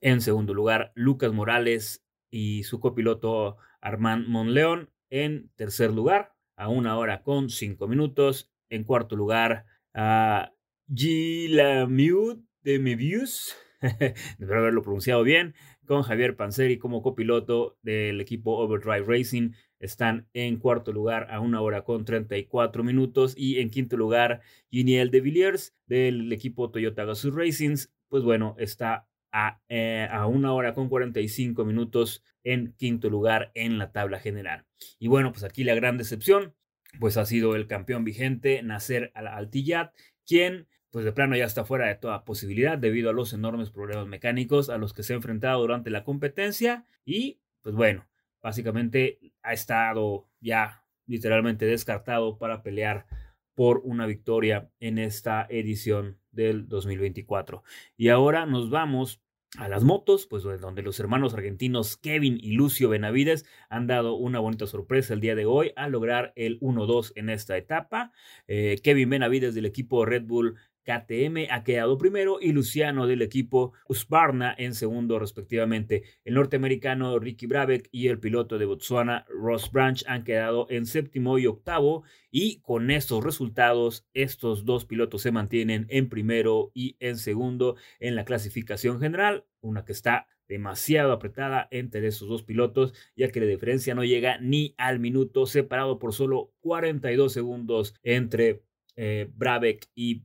En 0.00 0.20
segundo 0.20 0.54
lugar, 0.54 0.92
Lucas 0.94 1.32
Morales 1.32 2.04
y 2.30 2.64
su 2.64 2.80
copiloto 2.80 3.56
Armand 3.80 4.28
Monleón 4.28 4.90
en 5.10 5.50
tercer 5.56 5.92
lugar, 5.92 6.34
a 6.56 6.68
una 6.68 6.96
hora 6.98 7.22
con 7.22 7.50
cinco 7.50 7.88
minutos. 7.88 8.52
En 8.68 8.84
cuarto 8.84 9.16
lugar, 9.16 9.64
a 9.94 10.52
Gilamiud 10.92 12.38
de 12.62 12.78
Mebius, 12.78 13.56
espero 13.80 14.58
haberlo 14.58 14.82
pronunciado 14.82 15.22
bien, 15.22 15.54
con 15.86 16.02
Javier 16.02 16.36
Panzeri 16.36 16.78
como 16.78 17.02
copiloto 17.02 17.78
del 17.82 18.20
equipo 18.20 18.58
Overdrive 18.58 19.04
Racing. 19.06 19.52
Están 19.78 20.28
en 20.32 20.58
cuarto 20.58 20.92
lugar 20.92 21.28
a 21.30 21.40
una 21.40 21.60
hora 21.60 21.82
con 21.82 22.04
34 22.04 22.82
minutos. 22.84 23.34
Y 23.36 23.60
en 23.60 23.70
quinto 23.70 23.96
lugar, 23.96 24.40
Giniel 24.70 25.10
de 25.10 25.20
Villiers 25.20 25.74
del 25.86 26.32
equipo 26.32 26.70
Toyota 26.70 27.04
Gazoo 27.04 27.30
Racing. 27.30 27.76
Pues 28.08 28.22
bueno, 28.22 28.54
está 28.58 29.06
a, 29.32 29.60
eh, 29.68 30.08
a 30.10 30.26
una 30.26 30.52
hora 30.52 30.74
con 30.74 30.88
45 30.88 31.64
minutos 31.64 32.22
en 32.42 32.72
quinto 32.72 33.10
lugar 33.10 33.50
en 33.54 33.78
la 33.78 33.92
tabla 33.92 34.20
general. 34.20 34.64
Y 34.98 35.08
bueno, 35.08 35.32
pues 35.32 35.44
aquí 35.44 35.64
la 35.64 35.74
gran 35.74 35.98
decepción, 35.98 36.54
pues 37.00 37.16
ha 37.16 37.26
sido 37.26 37.56
el 37.56 37.66
campeón 37.66 38.04
vigente 38.04 38.62
Nasser 38.62 39.10
Al-Tiyat, 39.14 39.92
quien 40.24 40.68
pues 40.90 41.04
de 41.04 41.12
plano 41.12 41.36
ya 41.36 41.44
está 41.44 41.64
fuera 41.64 41.88
de 41.88 41.96
toda 41.96 42.24
posibilidad 42.24 42.78
debido 42.78 43.10
a 43.10 43.12
los 43.12 43.34
enormes 43.34 43.70
problemas 43.70 44.06
mecánicos 44.06 44.70
a 44.70 44.78
los 44.78 44.94
que 44.94 45.02
se 45.02 45.12
ha 45.12 45.16
enfrentado 45.16 45.60
durante 45.60 45.90
la 45.90 46.04
competencia 46.04 46.86
y 47.04 47.40
pues 47.60 47.74
bueno, 47.74 48.06
básicamente 48.46 49.18
ha 49.42 49.54
estado 49.54 50.28
ya 50.40 50.84
literalmente 51.04 51.66
descartado 51.66 52.38
para 52.38 52.62
pelear 52.62 53.08
por 53.56 53.80
una 53.82 54.06
victoria 54.06 54.70
en 54.78 54.98
esta 54.98 55.48
edición 55.50 56.20
del 56.30 56.68
2024. 56.68 57.64
Y 57.96 58.10
ahora 58.10 58.46
nos 58.46 58.70
vamos 58.70 59.20
a 59.58 59.68
las 59.68 59.82
motos, 59.82 60.28
pues 60.28 60.44
donde 60.44 60.82
los 60.82 61.00
hermanos 61.00 61.34
argentinos 61.34 61.96
Kevin 61.96 62.38
y 62.40 62.52
Lucio 62.52 62.88
Benavides 62.88 63.46
han 63.68 63.88
dado 63.88 64.14
una 64.14 64.38
bonita 64.38 64.68
sorpresa 64.68 65.14
el 65.14 65.20
día 65.20 65.34
de 65.34 65.46
hoy 65.46 65.72
al 65.74 65.90
lograr 65.90 66.32
el 66.36 66.60
1-2 66.60 67.14
en 67.16 67.30
esta 67.30 67.56
etapa. 67.56 68.12
Eh, 68.46 68.78
Kevin 68.80 69.10
Benavides 69.10 69.56
del 69.56 69.66
equipo 69.66 70.06
Red 70.06 70.22
Bull 70.22 70.56
KTM 70.86 71.50
ha 71.50 71.64
quedado 71.64 71.98
primero 71.98 72.38
y 72.40 72.52
Luciano 72.52 73.08
del 73.08 73.22
equipo 73.22 73.72
Husqvarna 73.88 74.54
en 74.56 74.72
segundo 74.72 75.18
respectivamente. 75.18 76.04
El 76.24 76.34
norteamericano 76.34 77.18
Ricky 77.18 77.46
Brabeck 77.46 77.88
y 77.90 78.06
el 78.06 78.20
piloto 78.20 78.56
de 78.56 78.66
Botswana 78.66 79.26
Ross 79.28 79.72
Branch 79.72 80.04
han 80.06 80.22
quedado 80.22 80.68
en 80.70 80.86
séptimo 80.86 81.38
y 81.38 81.46
octavo 81.46 82.04
y 82.30 82.60
con 82.60 82.92
estos 82.92 83.24
resultados 83.24 84.06
estos 84.14 84.64
dos 84.64 84.84
pilotos 84.84 85.22
se 85.22 85.32
mantienen 85.32 85.86
en 85.90 86.08
primero 86.08 86.70
y 86.72 86.96
en 87.00 87.16
segundo 87.16 87.74
en 87.98 88.14
la 88.14 88.24
clasificación 88.24 89.00
general, 89.00 89.44
una 89.60 89.84
que 89.84 89.92
está 89.92 90.28
demasiado 90.48 91.12
apretada 91.12 91.66
entre 91.72 92.06
esos 92.06 92.28
dos 92.28 92.44
pilotos, 92.44 92.94
ya 93.16 93.28
que 93.30 93.40
la 93.40 93.46
diferencia 93.46 93.96
no 93.96 94.04
llega 94.04 94.38
ni 94.38 94.74
al 94.78 95.00
minuto, 95.00 95.46
separado 95.46 95.98
por 95.98 96.12
solo 96.12 96.52
42 96.60 97.32
segundos 97.32 97.94
entre 98.04 98.62
eh, 98.94 99.28
Brabeck 99.34 99.88
y 99.94 100.22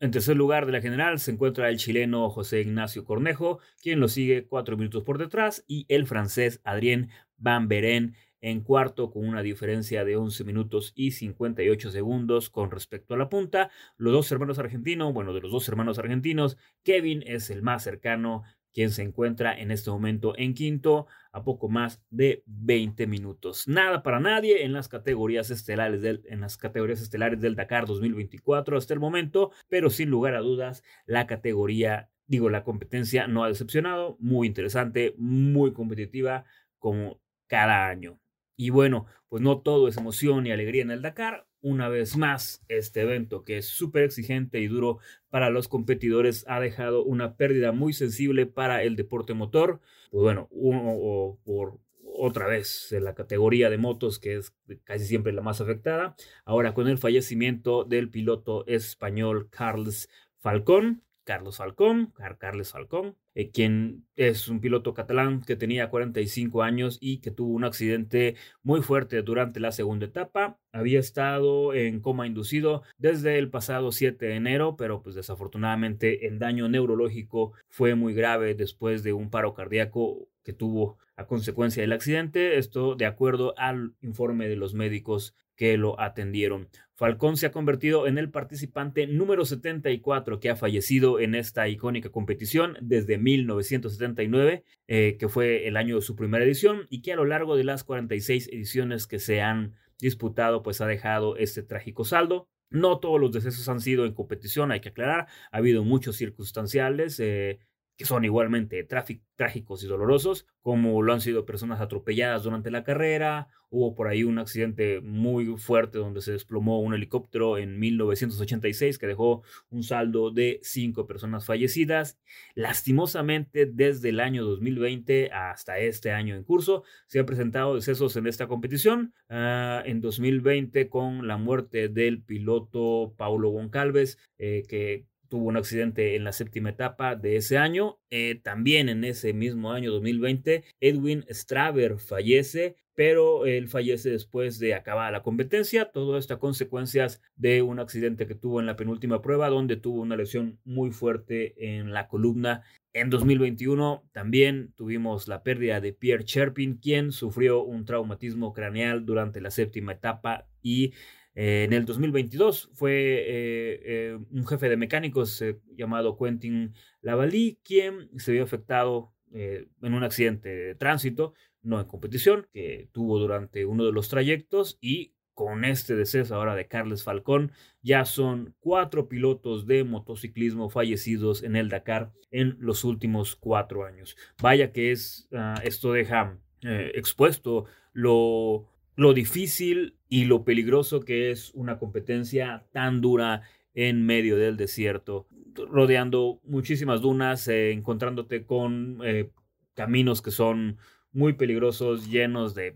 En 0.00 0.10
tercer 0.10 0.36
lugar 0.36 0.66
de 0.66 0.72
la 0.72 0.80
general 0.80 1.18
se 1.18 1.30
encuentra 1.30 1.68
el 1.68 1.78
chileno 1.78 2.30
José 2.30 2.62
Ignacio 2.62 3.04
Cornejo, 3.04 3.60
quien 3.82 4.00
lo 4.00 4.08
sigue 4.08 4.46
cuatro 4.46 4.76
minutos 4.76 5.04
por 5.04 5.18
detrás, 5.18 5.64
y 5.68 5.86
el 5.88 6.06
francés 6.06 6.60
Adrien 6.64 7.10
Van 7.36 7.68
Beren 7.68 8.16
en 8.40 8.62
cuarto 8.62 9.10
con 9.10 9.28
una 9.28 9.42
diferencia 9.42 10.04
de 10.04 10.16
11 10.16 10.44
minutos 10.44 10.92
y 10.94 11.10
58 11.10 11.90
segundos 11.90 12.48
con 12.50 12.70
respecto 12.70 13.14
a 13.14 13.18
la 13.18 13.28
punta. 13.28 13.70
Los 13.96 14.12
dos 14.12 14.32
hermanos 14.32 14.58
argentinos, 14.58 15.12
bueno, 15.12 15.34
de 15.34 15.40
los 15.40 15.52
dos 15.52 15.68
hermanos 15.68 15.98
argentinos, 15.98 16.56
Kevin 16.82 17.22
es 17.26 17.50
el 17.50 17.62
más 17.62 17.84
cercano 17.84 18.42
quien 18.72 18.90
se 18.90 19.02
encuentra 19.02 19.58
en 19.58 19.70
este 19.70 19.90
momento 19.90 20.34
en 20.36 20.54
quinto 20.54 21.06
a 21.32 21.42
poco 21.42 21.68
más 21.68 22.02
de 22.10 22.42
20 22.46 23.06
minutos. 23.06 23.66
Nada 23.68 24.02
para 24.02 24.20
nadie 24.20 24.64
en 24.64 24.72
las 24.72 24.88
categorías 24.88 25.50
estelares 25.50 26.02
del, 26.02 26.22
en 26.26 26.40
las 26.40 26.56
categorías 26.56 27.00
estelares 27.00 27.40
del 27.40 27.56
Dakar 27.56 27.86
2024 27.86 28.76
hasta 28.76 28.94
el 28.94 29.00
momento, 29.00 29.50
pero 29.68 29.90
sin 29.90 30.10
lugar 30.10 30.34
a 30.34 30.40
dudas 30.40 30.82
la 31.06 31.26
categoría, 31.26 32.10
digo, 32.26 32.50
la 32.50 32.64
competencia 32.64 33.26
no 33.26 33.44
ha 33.44 33.48
decepcionado, 33.48 34.16
muy 34.20 34.46
interesante, 34.46 35.14
muy 35.18 35.72
competitiva 35.72 36.44
como 36.78 37.20
cada 37.46 37.88
año. 37.88 38.20
Y 38.56 38.70
bueno, 38.70 39.06
pues 39.28 39.42
no 39.42 39.60
todo 39.60 39.88
es 39.88 39.96
emoción 39.96 40.46
y 40.46 40.52
alegría 40.52 40.82
en 40.82 40.90
el 40.90 41.02
Dakar 41.02 41.46
una 41.62 41.88
vez 41.88 42.16
más, 42.16 42.62
este 42.68 43.02
evento 43.02 43.44
que 43.44 43.58
es 43.58 43.66
súper 43.66 44.04
exigente 44.04 44.60
y 44.60 44.68
duro 44.68 44.98
para 45.28 45.50
los 45.50 45.68
competidores 45.68 46.44
ha 46.48 46.60
dejado 46.60 47.04
una 47.04 47.36
pérdida 47.36 47.72
muy 47.72 47.92
sensible 47.92 48.46
para 48.46 48.82
el 48.82 48.96
deporte 48.96 49.34
motor. 49.34 49.80
Pues 50.10 50.22
bueno, 50.22 50.48
uno, 50.50 51.38
por 51.44 51.78
otra 52.02 52.46
vez 52.46 52.92
en 52.92 53.04
la 53.04 53.14
categoría 53.14 53.70
de 53.70 53.78
motos, 53.78 54.18
que 54.18 54.36
es 54.36 54.54
casi 54.84 55.06
siempre 55.06 55.32
la 55.32 55.42
más 55.42 55.60
afectada. 55.60 56.16
Ahora 56.44 56.74
con 56.74 56.88
el 56.88 56.98
fallecimiento 56.98 57.84
del 57.84 58.10
piloto 58.10 58.66
español 58.66 59.48
Carlos 59.50 60.08
Falcón, 60.38 61.02
Carlos 61.30 61.58
Falcón, 61.58 62.12
Carles 62.40 62.72
Falcón, 62.72 63.14
eh, 63.36 63.52
quien 63.52 64.04
es 64.16 64.48
un 64.48 64.60
piloto 64.60 64.94
catalán 64.94 65.42
que 65.42 65.54
tenía 65.54 65.88
45 65.88 66.64
años 66.64 66.98
y 67.00 67.18
que 67.18 67.30
tuvo 67.30 67.52
un 67.52 67.62
accidente 67.62 68.34
muy 68.64 68.82
fuerte 68.82 69.22
durante 69.22 69.60
la 69.60 69.70
segunda 69.70 70.06
etapa. 70.06 70.58
Había 70.72 70.98
estado 70.98 71.72
en 71.72 72.00
coma 72.00 72.26
inducido 72.26 72.82
desde 72.98 73.38
el 73.38 73.48
pasado 73.48 73.92
7 73.92 74.26
de 74.26 74.34
enero, 74.34 74.74
pero 74.76 75.02
pues 75.02 75.14
desafortunadamente 75.14 76.26
el 76.26 76.40
daño 76.40 76.68
neurológico 76.68 77.52
fue 77.68 77.94
muy 77.94 78.12
grave 78.12 78.56
después 78.56 79.04
de 79.04 79.12
un 79.12 79.30
paro 79.30 79.54
cardíaco 79.54 80.26
que 80.42 80.52
tuvo 80.52 80.98
a 81.14 81.28
consecuencia 81.28 81.80
del 81.80 81.92
accidente. 81.92 82.58
Esto 82.58 82.96
de 82.96 83.06
acuerdo 83.06 83.54
al 83.56 83.94
informe 84.00 84.48
de 84.48 84.56
los 84.56 84.74
médicos 84.74 85.36
que 85.54 85.76
lo 85.76 86.00
atendieron. 86.00 86.68
Falcón 87.00 87.38
se 87.38 87.46
ha 87.46 87.50
convertido 87.50 88.06
en 88.06 88.18
el 88.18 88.30
participante 88.30 89.06
número 89.06 89.46
74 89.46 90.38
que 90.38 90.50
ha 90.50 90.54
fallecido 90.54 91.18
en 91.18 91.34
esta 91.34 91.66
icónica 91.66 92.10
competición 92.10 92.76
desde 92.82 93.16
1979, 93.16 94.64
eh, 94.86 95.16
que 95.18 95.28
fue 95.30 95.66
el 95.66 95.78
año 95.78 95.96
de 95.96 96.02
su 96.02 96.14
primera 96.14 96.44
edición, 96.44 96.86
y 96.90 97.00
que 97.00 97.14
a 97.14 97.16
lo 97.16 97.24
largo 97.24 97.56
de 97.56 97.64
las 97.64 97.84
46 97.84 98.48
ediciones 98.48 99.06
que 99.06 99.18
se 99.18 99.40
han 99.40 99.76
disputado, 99.98 100.62
pues 100.62 100.82
ha 100.82 100.86
dejado 100.86 101.38
este 101.38 101.62
trágico 101.62 102.04
saldo. 102.04 102.50
No 102.68 103.00
todos 103.00 103.18
los 103.18 103.32
decesos 103.32 103.66
han 103.70 103.80
sido 103.80 104.04
en 104.04 104.12
competición, 104.12 104.70
hay 104.70 104.80
que 104.80 104.90
aclarar, 104.90 105.26
ha 105.52 105.56
habido 105.56 105.84
muchos 105.84 106.16
circunstanciales. 106.16 107.18
Eh, 107.18 107.60
que 108.00 108.06
son 108.06 108.24
igualmente 108.24 108.88
trágicos 109.36 109.84
y 109.84 109.86
dolorosos, 109.86 110.46
como 110.62 111.02
lo 111.02 111.12
han 111.12 111.20
sido 111.20 111.44
personas 111.44 111.82
atropelladas 111.82 112.44
durante 112.44 112.70
la 112.70 112.82
carrera, 112.82 113.48
hubo 113.68 113.94
por 113.94 114.08
ahí 114.08 114.24
un 114.24 114.38
accidente 114.38 115.02
muy 115.02 115.44
fuerte 115.58 115.98
donde 115.98 116.22
se 116.22 116.32
desplomó 116.32 116.80
un 116.80 116.94
helicóptero 116.94 117.58
en 117.58 117.78
1986 117.78 118.96
que 118.98 119.06
dejó 119.06 119.42
un 119.68 119.82
saldo 119.82 120.30
de 120.30 120.60
cinco 120.62 121.06
personas 121.06 121.44
fallecidas. 121.44 122.18
Lastimosamente, 122.54 123.66
desde 123.66 124.08
el 124.08 124.20
año 124.20 124.46
2020 124.46 125.30
hasta 125.30 125.78
este 125.78 126.12
año 126.12 126.34
en 126.34 126.42
curso, 126.42 126.84
se 127.06 127.18
han 127.18 127.26
presentado 127.26 127.74
decesos 127.74 128.16
en 128.16 128.26
esta 128.26 128.48
competición. 128.48 129.12
Ah, 129.28 129.82
en 129.84 130.00
2020 130.00 130.88
con 130.88 131.28
la 131.28 131.36
muerte 131.36 131.90
del 131.90 132.22
piloto 132.22 133.12
Paulo 133.18 133.50
Goncalves, 133.50 134.16
eh, 134.38 134.62
que 134.66 135.09
tuvo 135.30 135.46
un 135.48 135.56
accidente 135.56 136.16
en 136.16 136.24
la 136.24 136.32
séptima 136.32 136.70
etapa 136.70 137.16
de 137.16 137.36
ese 137.36 137.56
año. 137.56 137.98
Eh, 138.10 138.40
también 138.42 138.90
en 138.90 139.04
ese 139.04 139.32
mismo 139.32 139.72
año 139.72 139.92
2020, 139.92 140.64
Edwin 140.80 141.24
Straver 141.30 141.98
fallece, 141.98 142.76
pero 142.94 143.46
él 143.46 143.68
fallece 143.68 144.10
después 144.10 144.58
de 144.58 144.74
acabar 144.74 145.12
la 145.12 145.22
competencia. 145.22 145.90
Todo 145.92 146.18
esto 146.18 146.34
a 146.34 146.38
consecuencias 146.40 147.22
de 147.36 147.62
un 147.62 147.78
accidente 147.78 148.26
que 148.26 148.34
tuvo 148.34 148.60
en 148.60 148.66
la 148.66 148.76
penúltima 148.76 149.22
prueba, 149.22 149.48
donde 149.48 149.76
tuvo 149.76 150.02
una 150.02 150.16
lesión 150.16 150.58
muy 150.64 150.90
fuerte 150.90 151.76
en 151.78 151.92
la 151.92 152.08
columna. 152.08 152.62
En 152.92 153.08
2021 153.08 154.02
también 154.12 154.72
tuvimos 154.74 155.28
la 155.28 155.44
pérdida 155.44 155.80
de 155.80 155.92
Pierre 155.92 156.24
Cherpin, 156.24 156.76
quien 156.76 157.12
sufrió 157.12 157.62
un 157.62 157.84
traumatismo 157.84 158.52
craneal 158.52 159.06
durante 159.06 159.40
la 159.40 159.52
séptima 159.52 159.92
etapa 159.92 160.48
y 160.60 160.92
eh, 161.42 161.64
en 161.64 161.72
el 161.72 161.86
2022 161.86 162.68
fue 162.74 162.92
eh, 162.92 163.80
eh, 163.82 164.18
un 164.30 164.46
jefe 164.46 164.68
de 164.68 164.76
mecánicos 164.76 165.42
llamado 165.74 166.18
Quentin 166.18 166.74
Lavalí 167.00 167.58
quien 167.64 168.10
se 168.18 168.32
vio 168.32 168.44
afectado 168.44 169.14
en 169.32 169.94
un 169.94 170.04
accidente 170.04 170.50
de 170.50 170.74
tránsito, 170.74 171.32
no 171.62 171.80
en 171.80 171.86
competición, 171.86 172.46
que 172.52 172.90
tuvo 172.92 173.18
durante 173.18 173.64
uno 173.64 173.86
de 173.86 173.92
los 173.92 174.10
trayectos 174.10 174.76
y 174.82 175.14
con 175.32 175.64
este 175.64 175.96
deceso 175.96 176.34
ahora 176.34 176.54
de 176.56 176.66
Carles 176.68 177.04
Falcón, 177.04 177.52
ya 177.80 178.04
son 178.04 178.54
cuatro 178.60 179.08
pilotos 179.08 179.66
de 179.66 179.84
motociclismo 179.84 180.68
fallecidos 180.68 181.42
en 181.42 181.56
el 181.56 181.70
Dakar 181.70 182.12
en 182.30 182.56
los 182.58 182.84
últimos 182.84 183.34
cuatro 183.34 183.86
años. 183.86 184.14
Vaya 184.42 184.72
que 184.72 184.92
es, 184.92 185.26
ah, 185.32 185.54
esto 185.64 185.92
deja 185.92 186.38
expuesto 186.62 187.64
lo 187.94 188.69
lo 189.00 189.14
difícil 189.14 189.96
y 190.10 190.26
lo 190.26 190.44
peligroso 190.44 191.00
que 191.00 191.30
es 191.30 191.52
una 191.54 191.78
competencia 191.78 192.66
tan 192.70 193.00
dura 193.00 193.40
en 193.72 194.04
medio 194.04 194.36
del 194.36 194.58
desierto, 194.58 195.26
rodeando 195.54 196.38
muchísimas 196.44 197.00
dunas, 197.00 197.48
eh, 197.48 197.72
encontrándote 197.72 198.44
con 198.44 199.00
eh, 199.02 199.30
caminos 199.72 200.20
que 200.20 200.30
son 200.30 200.76
muy 201.12 201.32
peligrosos, 201.32 202.10
llenos 202.10 202.54
de, 202.54 202.74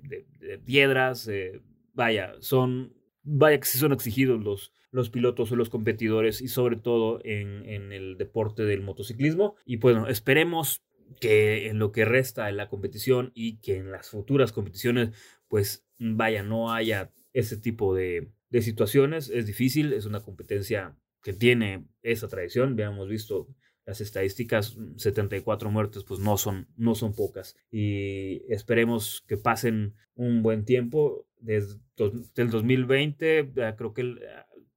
piedras. 0.64 1.28
Eh, 1.28 1.60
vaya, 1.92 2.32
son, 2.40 2.94
vaya 3.22 3.60
que 3.60 3.66
sí 3.66 3.76
son 3.76 3.92
exigidos 3.92 4.42
los, 4.42 4.72
los 4.92 5.10
pilotos 5.10 5.52
o 5.52 5.56
los 5.56 5.68
competidores 5.68 6.40
y 6.40 6.48
sobre 6.48 6.76
todo 6.76 7.20
en, 7.22 7.68
en 7.68 7.92
el 7.92 8.16
deporte 8.16 8.62
del 8.62 8.80
motociclismo. 8.80 9.56
Y 9.66 9.76
bueno, 9.76 10.08
esperemos 10.08 10.82
que 11.20 11.68
en 11.68 11.78
lo 11.78 11.92
que 11.92 12.04
resta 12.04 12.46
de 12.46 12.52
la 12.52 12.68
competición 12.68 13.30
y 13.34 13.58
que 13.58 13.76
en 13.76 13.90
las 13.90 14.08
futuras 14.08 14.52
competiciones 14.52 15.10
pues 15.54 15.86
vaya, 16.00 16.42
no 16.42 16.72
haya 16.72 17.12
ese 17.32 17.56
tipo 17.56 17.94
de, 17.94 18.32
situaciones. 18.60 19.30
Es 19.30 19.46
difícil, 19.46 19.92
es 19.92 20.04
una 20.04 20.18
competencia 20.18 20.96
que 21.22 21.32
tiene 21.32 21.86
esa 22.02 22.26
tradición. 22.26 22.76
Ya 22.76 22.86
hemos 22.86 23.08
visto 23.08 23.46
las 23.86 24.00
estadísticas, 24.00 24.76
74 24.96 25.70
muertes, 25.70 26.02
pues 26.02 26.18
no 26.18 26.38
son, 26.38 26.66
no 26.76 26.96
son 26.96 27.14
pocas. 27.14 27.54
Y 27.70 28.42
esperemos 28.52 29.22
que 29.28 29.36
pasen 29.36 29.94
un 30.16 30.42
buen 30.42 30.64
tiempo. 30.64 31.24
Desde, 31.38 31.78
el 32.34 32.50
2020, 32.50 33.52
creo 33.76 33.94
que 33.94 34.16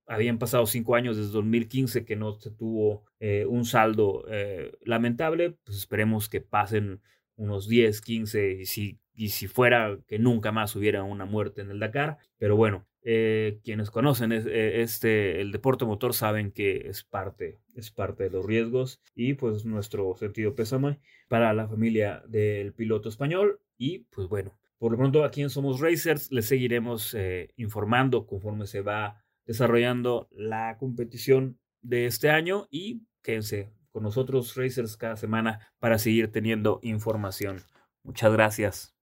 habían 0.05 0.37
pasado 0.37 0.67
cinco 0.67 0.93
años 0.93 1.17
desde 1.17 1.31
2015 1.31 2.05
que 2.05 2.15
no 2.15 2.39
se 2.39 2.51
tuvo 2.51 3.03
eh, 3.19 3.47
un 3.47 3.65
saldo 3.65 4.25
eh, 4.29 4.73
lamentable, 4.85 5.57
pues 5.63 5.75
esperemos 5.79 6.29
que 6.29 6.41
pasen 6.41 7.01
unos 7.35 7.67
10, 7.67 7.99
15 8.01 8.51
y 8.61 8.65
si, 8.67 8.99
y 9.17 9.29
si 9.29 9.47
fuera 9.47 9.97
que 10.07 10.19
nunca 10.19 10.51
más 10.51 10.75
hubiera 10.75 11.03
una 11.03 11.25
muerte 11.25 11.61
en 11.61 11.71
el 11.71 11.79
Dakar. 11.79 12.19
Pero 12.37 12.55
bueno, 12.55 12.87
eh, 13.01 13.59
quienes 13.63 13.89
conocen 13.89 14.31
eh, 14.31 14.81
este, 14.81 15.41
el 15.41 15.51
deporte 15.51 15.85
motor 15.85 16.13
saben 16.13 16.51
que 16.51 16.87
es 16.87 17.03
parte, 17.03 17.59
es 17.73 17.89
parte 17.89 18.25
de 18.25 18.29
los 18.29 18.45
riesgos 18.45 19.01
y 19.15 19.33
pues 19.33 19.65
nuestro 19.65 20.15
sentido 20.17 20.53
pésame 20.53 20.99
para 21.27 21.51
la 21.53 21.67
familia 21.67 22.23
del 22.27 22.73
piloto 22.73 23.09
español 23.09 23.59
y 23.75 23.99
pues 24.11 24.27
bueno, 24.27 24.59
por 24.77 24.91
lo 24.91 24.97
pronto 24.99 25.23
aquí 25.23 25.41
en 25.41 25.49
Somos 25.49 25.79
Racers 25.79 26.31
les 26.31 26.45
seguiremos 26.45 27.15
eh, 27.15 27.49
informando 27.55 28.27
conforme 28.27 28.67
se 28.67 28.81
va 28.81 29.23
desarrollando 29.45 30.29
la 30.31 30.77
competición 30.77 31.57
de 31.81 32.05
este 32.05 32.29
año 32.29 32.67
y 32.69 33.01
quédense 33.23 33.71
con 33.89 34.03
nosotros 34.03 34.55
Racers 34.55 34.95
cada 34.95 35.15
semana 35.15 35.71
para 35.79 35.97
seguir 35.97 36.31
teniendo 36.31 36.79
información. 36.83 37.63
Muchas 38.03 38.31
gracias. 38.31 38.96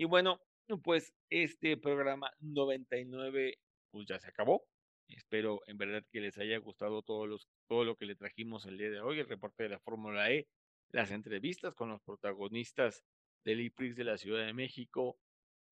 Y 0.00 0.06
bueno, 0.06 0.40
pues 0.82 1.12
este 1.28 1.76
programa 1.76 2.32
99 2.40 3.58
pues 3.90 4.06
ya 4.06 4.18
se 4.18 4.28
acabó. 4.28 4.64
Espero 5.08 5.60
en 5.66 5.76
verdad 5.76 6.02
que 6.10 6.22
les 6.22 6.38
haya 6.38 6.56
gustado 6.56 7.02
todo, 7.02 7.26
los, 7.26 7.46
todo 7.68 7.84
lo 7.84 7.96
que 7.96 8.06
le 8.06 8.14
trajimos 8.14 8.64
el 8.64 8.78
día 8.78 8.88
de 8.88 9.02
hoy, 9.02 9.18
el 9.18 9.28
reporte 9.28 9.64
de 9.64 9.68
la 9.68 9.78
Fórmula 9.78 10.30
E, 10.30 10.48
las 10.88 11.10
entrevistas 11.10 11.74
con 11.74 11.90
los 11.90 12.00
protagonistas 12.00 13.04
del 13.44 13.60
IPRIX 13.60 13.96
de 13.96 14.04
la 14.04 14.16
Ciudad 14.16 14.46
de 14.46 14.54
México, 14.54 15.18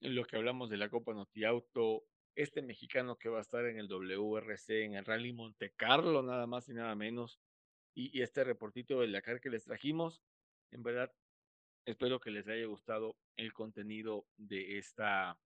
lo 0.01 0.27
que 0.27 0.37
hablamos 0.37 0.69
de 0.69 0.77
la 0.77 0.91
Copa 0.91 1.15
Noti 1.15 1.45
Auto, 1.45 2.05
este 2.35 2.61
mexicano 2.61 3.17
que 3.17 3.31
va 3.31 3.39
a 3.39 3.41
estar 3.41 3.65
en 3.65 3.79
el 3.79 3.89
WRC, 3.89 4.85
en 4.85 4.95
el 4.97 5.07
Rally 5.07 5.33
Monte 5.33 5.73
Carlo, 5.75 6.23
nada 6.23 6.47
más 6.47 6.69
y 6.69 6.75
nada 6.75 6.95
menos, 6.95 7.41
y, 7.95 8.11
y 8.13 8.21
este 8.21 8.45
reportito 8.45 9.01
del 9.01 9.13
Dakar 9.13 9.41
que 9.41 9.49
les 9.49 9.65
trajimos. 9.65 10.21
En 10.71 10.83
verdad, 10.83 11.11
Espero 11.87 12.21
que 12.21 12.31
les 12.31 12.47
haya 12.49 12.67
gustado 12.67 13.17
el 13.37 13.53
contenido 13.53 14.27
de 14.37 14.79
esta 14.79 15.39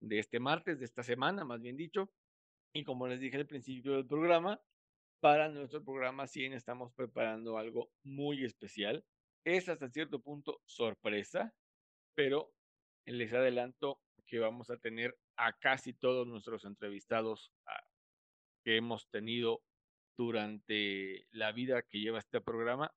de 0.00 0.18
este 0.18 0.40
martes, 0.40 0.78
de 0.78 0.84
esta 0.84 1.02
semana, 1.02 1.44
más 1.44 1.60
bien 1.60 1.76
dicho. 1.76 2.10
Y 2.72 2.84
como 2.84 3.08
les 3.08 3.20
dije 3.20 3.36
al 3.36 3.46
principio 3.46 3.92
del 3.94 4.06
programa, 4.06 4.60
para 5.20 5.48
nuestro 5.48 5.82
programa 5.82 6.26
100 6.26 6.52
estamos 6.52 6.92
preparando 6.92 7.58
algo 7.58 7.90
muy 8.02 8.44
especial. 8.44 9.04
Es 9.44 9.68
hasta 9.68 9.88
cierto 9.88 10.20
punto 10.20 10.60
sorpresa, 10.64 11.54
pero 12.14 12.52
les 13.06 13.32
adelanto 13.32 14.00
que 14.26 14.38
vamos 14.38 14.70
a 14.70 14.76
tener 14.76 15.16
a 15.36 15.52
casi 15.58 15.92
todos 15.92 16.26
nuestros 16.26 16.64
entrevistados 16.64 17.52
ah, 17.66 17.86
que 18.64 18.76
hemos 18.76 19.08
tenido 19.08 19.62
durante 20.18 21.26
la 21.30 21.52
vida 21.52 21.82
que 21.82 22.00
lleva 22.00 22.18
este 22.18 22.40
programa. 22.40 22.92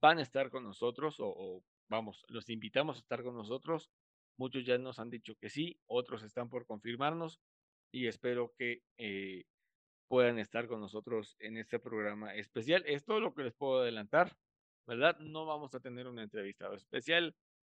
Van 0.00 0.18
a 0.18 0.22
estar 0.22 0.50
con 0.50 0.62
nosotros 0.62 1.16
o 1.18 1.62
vamos, 1.90 2.24
los 2.28 2.48
invitamos 2.48 2.96
a 2.96 3.00
estar 3.00 3.22
con 3.22 3.34
nosotros. 3.34 3.90
Muchos 4.38 4.64
ya 4.64 4.78
nos 4.78 4.98
han 4.98 5.10
dicho 5.10 5.34
que 5.36 5.50
sí, 5.50 5.78
otros 5.86 6.22
están 6.22 6.48
por 6.48 6.64
confirmarnos 6.64 7.40
y 7.92 8.06
espero 8.06 8.54
que 8.56 8.82
eh, 8.96 9.44
puedan 10.08 10.38
estar 10.38 10.66
con 10.66 10.80
nosotros 10.80 11.36
en 11.40 11.58
este 11.58 11.78
programa 11.78 12.34
especial. 12.34 12.84
Es 12.86 13.04
todo 13.04 13.20
lo 13.20 13.34
que 13.34 13.42
les 13.42 13.54
puedo 13.54 13.82
adelantar, 13.82 14.34
¿verdad? 14.86 15.18
No 15.18 15.44
vamos 15.44 15.74
a 15.74 15.80
tener 15.80 16.06
un 16.06 16.20
entrevistado 16.20 16.74
especial. 16.74 17.34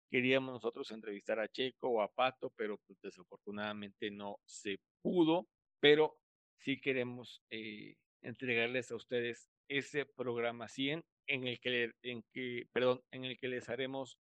Queríamos 0.10 0.54
nosotros 0.54 0.92
entrevistar 0.92 1.40
a 1.40 1.48
Checo 1.48 1.90
o 1.90 2.02
a 2.02 2.08
Pato, 2.08 2.52
pero 2.56 2.78
pues, 2.86 3.02
desafortunadamente 3.02 4.12
no 4.12 4.40
se 4.46 4.80
pudo. 5.02 5.48
Pero 5.80 6.18
sí 6.60 6.80
queremos 6.80 7.42
eh, 7.50 7.96
entregarles 8.22 8.92
a 8.92 8.96
ustedes 8.96 9.50
ese 9.68 10.06
programa 10.06 10.68
100 10.68 11.04
en 11.28 11.48
el 11.48 11.60
que, 11.60 11.92
en 12.02 12.24
que, 12.34 12.68
perdón, 12.72 13.02
en 13.12 13.26
el 13.26 13.38
que 13.38 13.48
les 13.48 13.70
haremos 13.70 14.18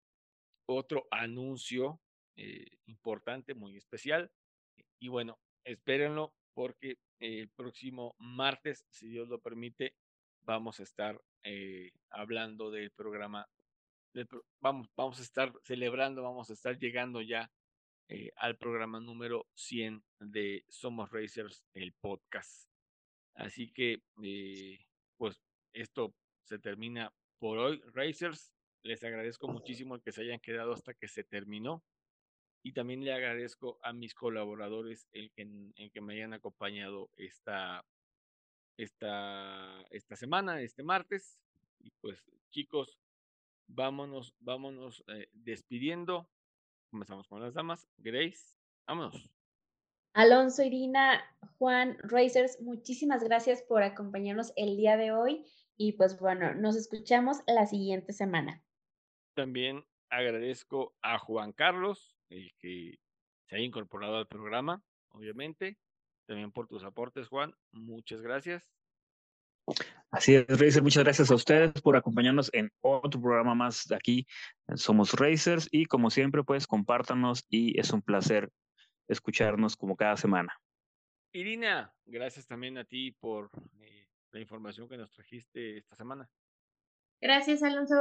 otro 0.67 1.07
anuncio 1.11 2.01
eh, 2.35 2.65
importante, 2.85 3.53
muy 3.53 3.77
especial. 3.77 4.31
Y 4.99 5.07
bueno, 5.07 5.39
espérenlo 5.63 6.33
porque 6.53 6.97
el 7.19 7.49
próximo 7.49 8.15
martes, 8.19 8.85
si 8.89 9.07
Dios 9.07 9.27
lo 9.27 9.39
permite, 9.39 9.95
vamos 10.41 10.79
a 10.79 10.83
estar 10.83 11.19
eh, 11.43 11.91
hablando 12.09 12.71
del 12.71 12.91
programa. 12.91 13.47
vamos, 14.59 14.89
vamos 14.95 15.19
a 15.19 15.23
estar 15.23 15.53
celebrando, 15.63 16.23
vamos 16.23 16.49
a 16.49 16.53
estar 16.53 16.77
llegando 16.77 17.21
ya 17.21 17.51
eh, 18.09 18.31
al 18.37 18.57
programa 18.57 18.99
número 18.99 19.47
100 19.55 20.01
de 20.19 20.63
Somos 20.69 21.11
Racers, 21.11 21.63
el 21.73 21.93
podcast. 21.93 22.69
Así 23.35 23.71
que, 23.71 24.01
pues, 25.17 25.41
esto 25.73 26.13
se 26.43 26.59
termina 26.59 27.13
por 27.39 27.57
hoy. 27.57 27.81
Racers, 27.93 28.53
les 28.83 29.03
agradezco 29.03 29.47
muchísimo 29.47 29.95
el 29.95 30.01
que 30.01 30.11
se 30.11 30.21
hayan 30.21 30.39
quedado 30.39 30.73
hasta 30.73 30.93
que 30.93 31.07
se 31.07 31.23
terminó. 31.23 31.83
Y 32.63 32.73
también 32.73 33.03
le 33.03 33.13
agradezco 33.13 33.79
a 33.81 33.93
mis 33.93 34.13
colaboradores 34.13 35.07
el 35.13 35.31
que, 35.31 35.47
que 35.93 36.01
me 36.01 36.15
hayan 36.15 36.33
acompañado 36.33 37.09
esta, 37.15 37.85
esta, 38.77 39.81
esta 39.89 40.15
semana, 40.15 40.61
este 40.61 40.83
martes. 40.83 41.39
Y 41.79 41.91
pues 42.01 42.23
chicos, 42.49 42.97
vámonos, 43.67 44.33
vámonos 44.39 45.03
eh, 45.07 45.29
despidiendo. 45.33 46.29
Comenzamos 46.89 47.27
con 47.27 47.41
las 47.41 47.53
damas. 47.53 47.87
Grace, 47.97 48.57
vámonos. 48.85 49.29
Alonso, 50.17 50.63
Irina, 50.63 51.23
Juan, 51.59 51.95
Racers, 51.99 52.59
muchísimas 52.59 53.23
gracias 53.23 53.61
por 53.61 53.83
acompañarnos 53.83 54.51
el 54.55 54.75
día 54.75 54.97
de 54.97 55.11
hoy. 55.11 55.45
Y 55.77 55.91
pues 55.91 56.19
bueno, 56.19 56.55
nos 56.55 56.75
escuchamos 56.75 57.43
la 57.45 57.67
siguiente 57.67 58.13
semana. 58.13 58.63
También 59.35 59.85
agradezco 60.09 60.95
a 61.03 61.19
Juan 61.19 61.51
Carlos, 61.51 62.17
el 62.29 62.51
que 62.57 62.97
se 63.45 63.57
ha 63.57 63.59
incorporado 63.59 64.17
al 64.17 64.25
programa, 64.25 64.81
obviamente. 65.09 65.77
También 66.25 66.51
por 66.51 66.67
tus 66.67 66.83
aportes, 66.83 67.27
Juan. 67.27 67.53
Muchas 67.71 68.19
gracias. 68.23 68.67
Así 70.09 70.33
es, 70.33 70.47
Racer. 70.47 70.81
Muchas 70.81 71.03
gracias 71.03 71.29
a 71.29 71.35
ustedes 71.35 71.79
por 71.83 71.95
acompañarnos 71.95 72.49
en 72.53 72.71
otro 72.81 73.21
programa 73.21 73.53
más 73.53 73.85
de 73.85 73.95
aquí. 73.95 74.25
Somos 74.77 75.13
Racers 75.13 75.67
y 75.69 75.85
como 75.85 76.09
siempre, 76.09 76.43
pues 76.43 76.65
compártanos 76.65 77.45
y 77.49 77.79
es 77.79 77.91
un 77.91 78.01
placer 78.01 78.49
escucharnos 79.07 79.75
como 79.75 79.95
cada 79.95 80.17
semana. 80.17 80.59
Irina, 81.33 81.93
gracias 82.05 82.47
también 82.47 82.77
a 82.77 82.85
ti 82.85 83.11
por 83.11 83.49
eh, 83.79 84.07
la 84.31 84.39
información 84.39 84.87
que 84.87 84.97
nos 84.97 85.11
trajiste 85.11 85.77
esta 85.77 85.95
semana. 85.95 86.29
Gracias, 87.21 87.63
Alonso. 87.63 87.95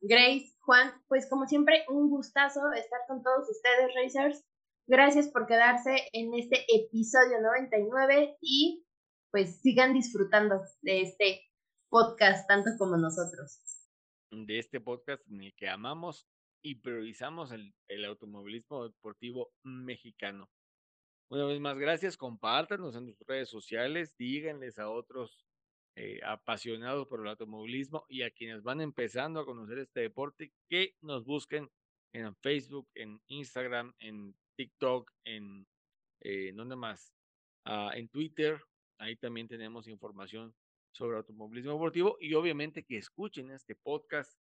Grace, 0.00 0.54
Juan, 0.60 0.92
pues 1.08 1.28
como 1.28 1.46
siempre, 1.46 1.84
un 1.88 2.10
gustazo 2.10 2.72
estar 2.72 3.00
con 3.08 3.22
todos 3.22 3.48
ustedes, 3.48 3.94
Racers. 3.94 4.44
Gracias 4.86 5.28
por 5.28 5.46
quedarse 5.46 6.08
en 6.12 6.34
este 6.34 6.64
episodio 6.74 7.40
99 7.40 8.36
y 8.40 8.86
pues 9.30 9.60
sigan 9.60 9.92
disfrutando 9.94 10.62
de 10.82 11.02
este 11.02 11.42
podcast 11.88 12.46
tanto 12.46 12.70
como 12.78 12.96
nosotros. 12.96 13.60
De 14.30 14.58
este 14.58 14.80
podcast 14.80 15.26
en 15.28 15.42
el 15.42 15.54
que 15.56 15.68
amamos 15.68 16.28
y 16.66 16.74
priorizamos 16.74 17.52
el, 17.52 18.04
automovilismo 18.04 18.88
deportivo 18.88 19.52
mexicano. 19.62 20.50
Una 21.30 21.44
vez 21.44 21.60
más, 21.60 21.78
gracias. 21.78 22.16
Compártanos 22.16 22.96
en 22.96 23.06
sus 23.06 23.24
redes 23.24 23.48
sociales, 23.48 24.12
díganles 24.18 24.80
a 24.80 24.90
otros 24.90 25.46
eh, 25.94 26.18
apasionados 26.24 27.06
por 27.06 27.20
el 27.20 27.28
automovilismo 27.28 28.04
y 28.08 28.22
a 28.22 28.32
quienes 28.32 28.64
van 28.64 28.80
empezando 28.80 29.38
a 29.38 29.46
conocer 29.46 29.78
este 29.78 30.00
deporte, 30.00 30.52
que 30.68 30.96
nos 31.02 31.24
busquen 31.24 31.70
en 32.12 32.34
Facebook, 32.34 32.88
en 32.96 33.20
Instagram, 33.28 33.94
en 34.00 34.34
TikTok, 34.56 35.12
en 35.24 35.68
eh. 36.22 36.52
Ah, 37.64 37.92
en 37.94 38.08
Twitter, 38.08 38.60
ahí 38.98 39.14
también 39.14 39.46
tenemos 39.46 39.86
información 39.86 40.52
sobre 40.90 41.16
automovilismo 41.16 41.74
deportivo 41.74 42.16
y 42.20 42.34
obviamente 42.34 42.82
que 42.82 42.96
escuchen 42.96 43.52
este 43.52 43.76
podcast 43.76 44.36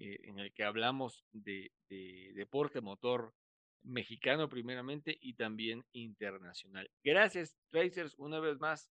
eh, 0.00 0.18
en 0.24 0.38
el 0.38 0.50
que 0.54 0.64
hablamos 0.64 1.26
de, 1.32 1.72
de 1.90 2.32
deporte 2.34 2.80
motor 2.80 3.34
mexicano 3.82 4.48
primeramente 4.48 5.18
y 5.20 5.34
también 5.34 5.84
internacional. 5.92 6.90
Gracias, 7.04 7.54
Tracers, 7.70 8.14
una 8.16 8.40
vez 8.40 8.58
más 8.58 8.90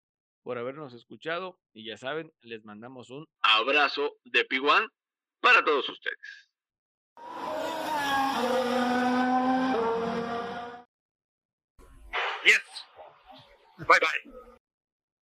por 0.43 0.57
habernos 0.57 0.93
escuchado 0.93 1.59
y 1.73 1.85
ya 1.85 1.97
saben, 1.97 2.33
les 2.41 2.63
mandamos 2.63 3.09
un 3.09 3.27
abrazo 3.41 4.17
de 4.23 4.45
Piguan 4.45 4.87
para 5.41 5.61
todos 5.63 5.89
ustedes. 5.89 6.49
Yes. 12.45 12.61
Bye 13.77 13.99
bye. 13.99 14.42